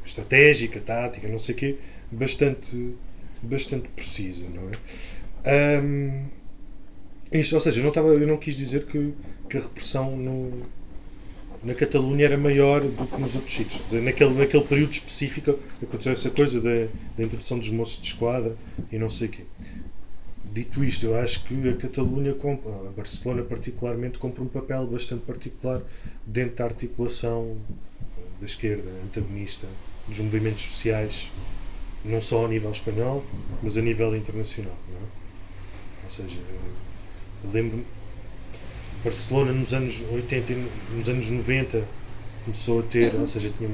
estratégica, 0.05 0.79
tática, 0.79 1.27
não 1.27 1.39
sei 1.39 1.55
o 1.55 1.57
quê, 1.57 1.75
bastante, 2.11 2.93
bastante 3.41 3.87
precisa, 3.89 4.45
não 4.53 4.69
é? 4.69 5.81
Um, 5.81 6.25
isto, 7.31 7.53
ou 7.53 7.59
seja, 7.59 7.81
eu 7.81 7.91
não, 7.91 8.07
eu 8.13 8.27
não 8.27 8.37
quis 8.37 8.55
dizer 8.55 8.85
que, 8.85 9.13
que 9.49 9.57
a 9.57 9.61
repressão 9.61 10.15
no, 10.15 10.61
na 11.65 11.73
Catalunha 11.73 12.25
era 12.25 12.37
maior 12.37 12.81
do 12.81 13.07
que 13.07 13.19
nos 13.19 13.33
outros 13.33 13.55
sítios. 13.55 13.81
Naquele, 13.91 14.35
naquele 14.35 14.63
período 14.63 14.91
específico 14.91 15.57
aconteceu 15.81 16.13
essa 16.13 16.29
coisa 16.29 16.61
da, 16.61 16.87
da 17.17 17.23
introdução 17.23 17.57
dos 17.57 17.71
moços 17.71 17.99
de 17.99 18.07
esquadra 18.07 18.55
e 18.91 18.99
não 18.99 19.09
sei 19.09 19.27
o 19.27 19.31
quê. 19.31 19.43
Dito 20.53 20.83
isto, 20.83 21.07
eu 21.07 21.17
acho 21.17 21.43
que 21.43 21.67
a 21.67 21.75
Catalunha, 21.75 22.33
a 22.33 22.91
Barcelona 22.91 23.41
particularmente, 23.41 24.19
compra 24.19 24.43
um 24.43 24.47
papel 24.47 24.85
bastante 24.85 25.23
particular 25.23 25.81
dentro 26.23 26.55
da 26.55 26.65
articulação 26.65 27.57
da 28.39 28.45
esquerda 28.45 28.89
antagonista 29.03 29.67
dos 30.07 30.19
movimentos 30.19 30.63
sociais, 30.63 31.31
não 32.05 32.21
só 32.21 32.43
ao 32.43 32.47
nível 32.47 32.69
espanhol, 32.69 33.25
mas 33.63 33.75
a 33.75 33.81
nível 33.81 34.15
internacional. 34.15 34.77
É? 34.93 36.05
Ou 36.05 36.11
seja, 36.11 36.39
lembro-me, 37.51 37.83
Barcelona 39.05 39.53
nos 39.53 39.71
anos 39.71 40.03
80 40.11 40.53
nos 40.95 41.07
anos 41.07 41.29
90 41.29 41.87
começou 42.43 42.79
a 42.79 42.83
ter, 42.83 43.15
ou 43.15 43.25
seja, 43.25 43.49
tinha 43.49 43.69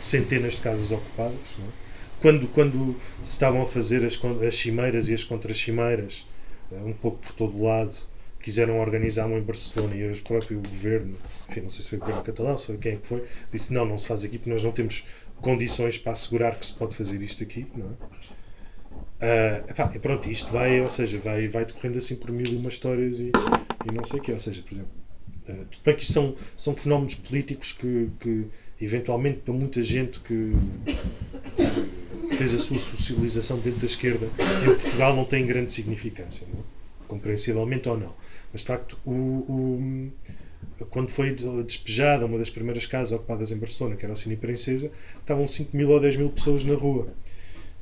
centenas 0.00 0.54
de 0.54 0.60
casas 0.62 0.92
ocupadas. 0.92 1.56
É? 1.58 1.88
Quando, 2.20 2.48
quando 2.48 2.96
se 3.22 3.32
estavam 3.32 3.62
a 3.62 3.66
fazer 3.66 4.04
as, 4.04 4.18
as 4.46 4.54
cimeiras 4.56 5.08
e 5.08 5.14
as 5.14 5.24
contra-cimeiras, 5.24 6.26
eh, 6.72 6.76
um 6.84 6.92
pouco 6.92 7.18
por 7.18 7.32
todo 7.32 7.56
o 7.56 7.64
lado, 7.64 7.94
quiseram 8.40 8.80
organizar 8.80 9.26
uma 9.26 9.38
em 9.38 9.42
Barcelona 9.42 9.94
e 9.94 10.10
o 10.10 10.22
próprio 10.22 10.60
governo, 10.60 11.16
enfim, 11.48 11.60
não 11.60 11.70
sei 11.70 11.82
se 11.82 11.88
foi 11.88 11.98
o 11.98 12.00
governo 12.00 12.22
catalão, 12.22 12.56
se 12.56 12.66
foi 12.66 12.78
quem 12.78 12.92
é 12.92 12.96
que 12.96 13.06
foi, 13.06 13.24
disse: 13.52 13.72
não, 13.72 13.84
não 13.84 13.98
se 13.98 14.06
faz 14.06 14.24
aqui 14.24 14.38
porque 14.38 14.50
nós 14.50 14.62
não 14.62 14.72
temos 14.72 15.06
condições 15.40 15.98
para 15.98 16.12
assegurar 16.12 16.56
que 16.58 16.66
se 16.66 16.72
pode 16.74 16.96
fazer 16.96 17.20
isto 17.22 17.42
aqui. 17.42 17.66
Não 17.76 17.86
é? 17.86 18.37
Uh, 19.18 19.68
epá, 19.68 19.90
e 19.94 19.98
pronto, 19.98 20.30
isto 20.30 20.52
vai, 20.52 20.80
ou 20.80 20.88
seja, 20.88 21.18
vai, 21.18 21.48
vai 21.48 21.64
decorrendo 21.64 21.98
assim 21.98 22.14
por 22.14 22.30
mil 22.30 22.46
e 22.46 22.56
uma 22.56 22.68
histórias 22.68 23.18
e, 23.18 23.32
e 23.84 23.92
não 23.92 24.04
sei 24.04 24.20
o 24.20 24.22
quê. 24.22 24.32
Ou 24.32 24.38
seja, 24.38 24.62
por 24.62 24.72
exemplo, 24.72 24.90
uh, 25.48 25.64
tudo 25.70 25.82
bem 25.84 25.96
que 25.96 26.02
isto 26.02 26.12
são, 26.12 26.36
são 26.56 26.74
fenómenos 26.76 27.16
políticos 27.16 27.72
que, 27.72 28.10
que 28.20 28.46
eventualmente 28.80 29.38
para 29.38 29.52
muita 29.52 29.82
gente 29.82 30.20
que, 30.20 30.52
que 32.30 32.36
fez 32.36 32.54
a 32.54 32.58
sua 32.58 32.78
socialização 32.78 33.58
dentro 33.58 33.80
da 33.80 33.86
esquerda 33.86 34.28
em 34.62 34.66
Portugal 34.66 35.16
não 35.16 35.24
têm 35.24 35.44
grande 35.44 35.72
significância, 35.72 36.46
não? 36.52 36.60
É? 36.60 36.78
compreensivelmente 37.08 37.88
ou 37.88 37.98
não. 37.98 38.14
Mas 38.52 38.60
de 38.60 38.66
facto, 38.66 38.98
o, 39.04 39.10
o, 39.10 40.12
quando 40.90 41.10
foi 41.10 41.34
despejada 41.66 42.26
uma 42.26 42.38
das 42.38 42.50
primeiras 42.50 42.86
casas 42.86 43.14
ocupadas 43.14 43.50
em 43.50 43.56
Barcelona, 43.56 43.96
que 43.96 44.04
era 44.04 44.12
o 44.12 44.16
Cine 44.16 44.36
Princesa, 44.36 44.92
estavam 45.18 45.46
5 45.46 45.76
mil 45.76 45.90
ou 45.90 45.98
10 45.98 46.16
mil 46.16 46.28
pessoas 46.28 46.64
na 46.64 46.74
rua. 46.74 47.08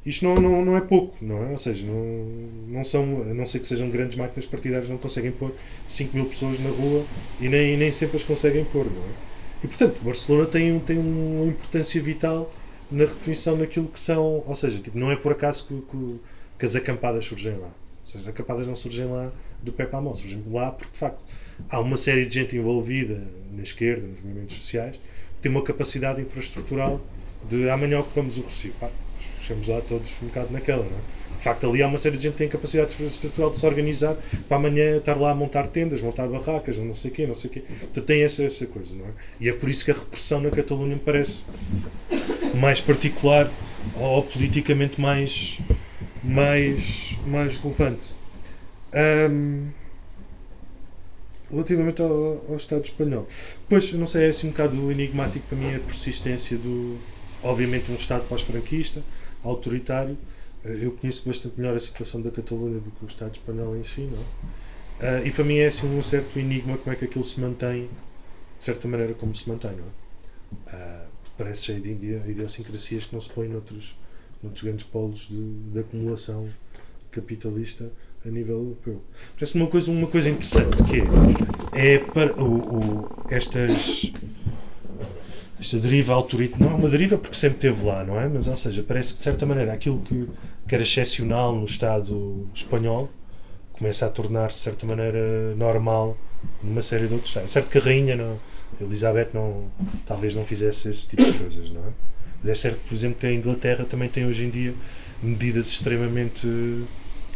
Isto 0.06 0.24
não, 0.24 0.36
não, 0.36 0.64
não 0.64 0.76
é 0.76 0.80
pouco, 0.80 1.16
não 1.20 1.42
é? 1.42 1.50
Ou 1.50 1.58
seja, 1.58 1.84
não, 1.84 2.24
não 2.68 2.84
são, 2.84 3.22
a 3.22 3.34
não 3.34 3.44
ser 3.44 3.58
que 3.58 3.66
sejam 3.66 3.90
grandes 3.90 4.16
máquinas 4.16 4.46
partidárias, 4.46 4.88
não 4.88 4.96
conseguem 4.96 5.32
pôr 5.32 5.52
5 5.84 6.16
mil 6.16 6.26
pessoas 6.26 6.60
na 6.60 6.70
rua 6.70 7.04
e 7.40 7.48
nem, 7.48 7.76
nem 7.76 7.90
sempre 7.90 8.16
as 8.16 8.22
conseguem 8.22 8.64
pôr, 8.64 8.84
não 8.86 9.02
é? 9.02 9.26
E 9.64 9.66
portanto, 9.66 10.00
Barcelona 10.04 10.46
tem, 10.46 10.78
tem 10.78 10.96
uma 10.96 11.46
importância 11.46 12.00
vital 12.00 12.52
na 12.88 13.04
definição 13.04 13.58
daquilo 13.58 13.88
que 13.88 13.98
são, 13.98 14.44
ou 14.46 14.54
seja, 14.54 14.78
tipo, 14.78 14.96
não 14.96 15.10
é 15.10 15.16
por 15.16 15.32
acaso 15.32 15.66
que, 15.66 15.74
que, 15.74 16.20
que 16.60 16.64
as 16.64 16.76
acampadas 16.76 17.24
surgem 17.24 17.56
lá. 17.56 17.66
Ou 17.66 18.04
seja, 18.04 18.24
as 18.24 18.28
acampadas 18.28 18.64
não 18.68 18.76
surgem 18.76 19.06
lá 19.06 19.32
do 19.60 19.72
pé 19.72 19.86
para 19.86 19.98
a 19.98 20.02
mão, 20.02 20.14
surgem 20.14 20.40
lá 20.52 20.70
porque, 20.70 20.92
de 20.92 20.98
facto, 21.00 21.20
há 21.68 21.80
uma 21.80 21.96
série 21.96 22.26
de 22.26 22.34
gente 22.34 22.56
envolvida 22.56 23.20
na 23.52 23.62
esquerda, 23.64 24.06
nos 24.06 24.22
movimentos 24.22 24.56
sociais, 24.56 24.96
que 24.96 25.42
tem 25.42 25.50
uma 25.50 25.62
capacidade 25.62 26.22
infraestrutural 26.22 27.00
de 27.48 27.68
amanhã 27.68 27.98
ocupamos 27.98 28.38
o 28.38 28.42
Recife. 28.42 28.86
Chegamos 29.40 29.66
lá 29.68 29.80
todos 29.80 30.14
um 30.22 30.26
bocado 30.26 30.52
naquela, 30.52 30.84
não 30.84 30.98
é? 30.98 31.16
De 31.38 31.44
facto, 31.44 31.68
ali 31.68 31.82
há 31.82 31.86
uma 31.86 31.98
série 31.98 32.16
de 32.16 32.24
gente 32.24 32.32
que 32.32 32.38
tem 32.38 32.48
capacidade 32.48 32.94
infraestrutural 32.94 33.50
de 33.50 33.58
se 33.58 33.66
organizar 33.66 34.16
para 34.48 34.56
amanhã 34.56 34.96
estar 34.96 35.14
lá 35.14 35.30
a 35.30 35.34
montar 35.34 35.66
tendas, 35.68 36.00
montar 36.02 36.26
barracas, 36.26 36.76
não 36.76 36.94
sei 36.94 37.10
o 37.10 37.14
quê, 37.14 37.26
não 37.26 37.34
sei 37.34 37.50
o 37.50 37.52
quê. 37.52 37.62
Então 37.82 38.02
tem 38.02 38.22
essa, 38.22 38.42
essa 38.42 38.66
coisa, 38.66 38.94
não 38.94 39.04
é? 39.04 39.10
E 39.40 39.48
é 39.48 39.52
por 39.52 39.68
isso 39.68 39.84
que 39.84 39.90
a 39.90 39.94
repressão 39.94 40.40
na 40.40 40.50
Catalunha 40.50 40.94
me 40.94 41.00
parece 41.00 41.44
mais 42.54 42.80
particular 42.80 43.50
ou 43.94 44.22
politicamente 44.22 45.00
mais, 45.00 45.58
mais, 46.24 47.16
mais 47.26 47.58
relevante. 47.58 48.14
Ahm, 48.92 49.68
relativamente 51.50 52.02
ao, 52.02 52.44
ao 52.48 52.56
Estado 52.56 52.84
espanhol, 52.84 53.26
pois 53.68 53.92
não 53.92 54.06
sei, 54.06 54.26
é 54.26 54.28
assim 54.28 54.48
um 54.48 54.50
bocado 54.50 54.90
enigmático 54.90 55.46
para 55.48 55.56
mim 55.56 55.74
a 55.74 55.78
persistência 55.78 56.56
do, 56.56 56.98
obviamente, 57.46 57.90
um 57.90 57.94
Estado 57.96 58.26
pós-franquista, 58.28 59.02
autoritário. 59.42 60.16
Eh, 60.64 60.78
Eu 60.82 60.92
conheço 60.92 61.22
bastante 61.26 61.58
melhor 61.58 61.76
a 61.76 61.80
situação 61.80 62.20
da 62.22 62.30
Catalunha 62.30 62.78
do 62.80 62.90
que 62.90 63.04
o 63.04 63.08
Estado 63.08 63.32
espanhol 63.34 63.76
em 63.76 63.84
si, 63.84 64.02
não? 64.02 64.24
Ah, 65.00 65.20
e 65.24 65.30
para 65.30 65.44
mim 65.44 65.56
é 65.58 65.66
assim 65.66 65.86
um 65.86 66.02
certo 66.02 66.38
enigma 66.38 66.76
como 66.78 66.92
é 66.92 66.96
que 66.96 67.04
aquilo 67.04 67.24
se 67.24 67.38
mantém, 67.40 67.88
de 68.58 68.64
certa 68.64 68.88
maneira, 68.88 69.12
como 69.14 69.34
se 69.34 69.48
mantém, 69.48 69.72
não 69.72 69.84
é? 69.84 70.74
Ah, 70.76 71.04
parece 71.36 71.64
cheio 71.66 71.80
de 71.80 71.90
idiosincrasias 71.90 73.04
que 73.06 73.12
não 73.14 73.20
se 73.20 73.28
põem 73.28 73.48
noutros, 73.48 73.94
noutros 74.42 74.62
grandes 74.64 74.86
polos 74.86 75.28
de, 75.28 75.52
de 75.72 75.78
acumulação 75.80 76.48
capitalista 77.10 77.90
a 78.24 78.28
nível 78.30 78.56
europeu. 78.56 79.02
Parece 79.34 79.54
uma 79.56 79.66
coisa, 79.66 79.90
uma 79.90 80.06
coisa 80.08 80.28
interessante 80.30 80.82
que 80.84 81.02
é, 81.78 81.94
é 81.94 81.98
para 81.98 82.34
o, 82.42 82.56
o- 82.58 83.08
estas 83.30 84.10
esta 85.58 85.78
deriva 85.78 86.12
autoritária, 86.12 86.66
não 86.66 86.72
é 86.72 86.78
uma 86.78 86.88
deriva 86.88 87.16
porque 87.16 87.36
sempre 87.36 87.56
esteve 87.56 87.84
lá, 87.84 88.04
não 88.04 88.20
é? 88.20 88.28
Mas, 88.28 88.46
ou 88.46 88.56
seja, 88.56 88.82
parece 88.82 89.12
que 89.12 89.18
de 89.18 89.24
certa 89.24 89.46
maneira 89.46 89.72
aquilo 89.72 90.00
que, 90.00 90.28
que 90.68 90.74
era 90.74 90.82
excepcional 90.82 91.54
no 91.54 91.64
Estado 91.64 92.46
espanhol 92.54 93.10
começa 93.72 94.06
a 94.06 94.08
tornar-se 94.08 94.58
de 94.58 94.64
certa 94.64 94.86
maneira 94.86 95.54
normal 95.54 96.16
numa 96.62 96.82
série 96.82 97.06
de 97.06 97.14
outros 97.14 97.30
Estados. 97.30 97.50
É 97.50 97.52
certo 97.52 97.70
que 97.70 97.78
a 97.78 97.80
rainha, 97.80 98.16
não, 98.16 98.38
Elizabeth, 98.80 99.30
não, 99.32 99.70
talvez 100.04 100.34
não 100.34 100.44
fizesse 100.44 100.88
esse 100.88 101.08
tipo 101.08 101.24
de 101.24 101.38
coisas, 101.38 101.70
não 101.70 101.80
é? 101.82 101.90
Mas 102.40 102.50
é 102.50 102.54
certo, 102.54 102.78
por 102.86 102.94
exemplo, 102.94 103.18
que 103.18 103.26
a 103.26 103.32
Inglaterra 103.32 103.84
também 103.84 104.08
tem 104.08 104.26
hoje 104.26 104.44
em 104.44 104.50
dia 104.50 104.74
medidas 105.22 105.68
extremamente, 105.68 106.46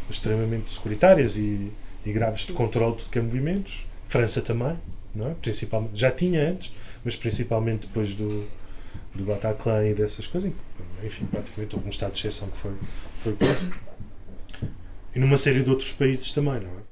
extremamente 0.08 0.72
securitárias 0.72 1.36
e, 1.36 1.72
e 2.04 2.12
graves 2.12 2.46
de 2.46 2.52
controle 2.52 2.96
de 2.96 3.20
movimentos. 3.20 3.86
França 4.08 4.42
também, 4.42 4.76
não 5.14 5.30
é? 5.30 5.34
Principalmente, 5.40 5.98
já 5.98 6.10
tinha 6.10 6.50
antes, 6.50 6.74
mas 7.04 7.16
principalmente 7.16 7.86
depois 7.86 8.14
do, 8.14 8.46
do 9.14 9.24
Bataclan 9.24 9.88
e 9.88 9.94
dessas 9.94 10.26
coisas. 10.26 10.52
Enfim, 11.02 11.26
praticamente 11.26 11.74
houve 11.74 11.86
um 11.86 11.90
estado 11.90 12.12
de 12.12 12.18
exceção 12.18 12.48
que 12.48 12.58
foi, 12.58 12.72
foi. 13.22 13.36
E 15.12 15.18
numa 15.18 15.36
série 15.36 15.64
de 15.64 15.70
outros 15.70 15.92
países 15.92 16.30
também, 16.30 16.60
não 16.60 16.70
é? 16.70 16.82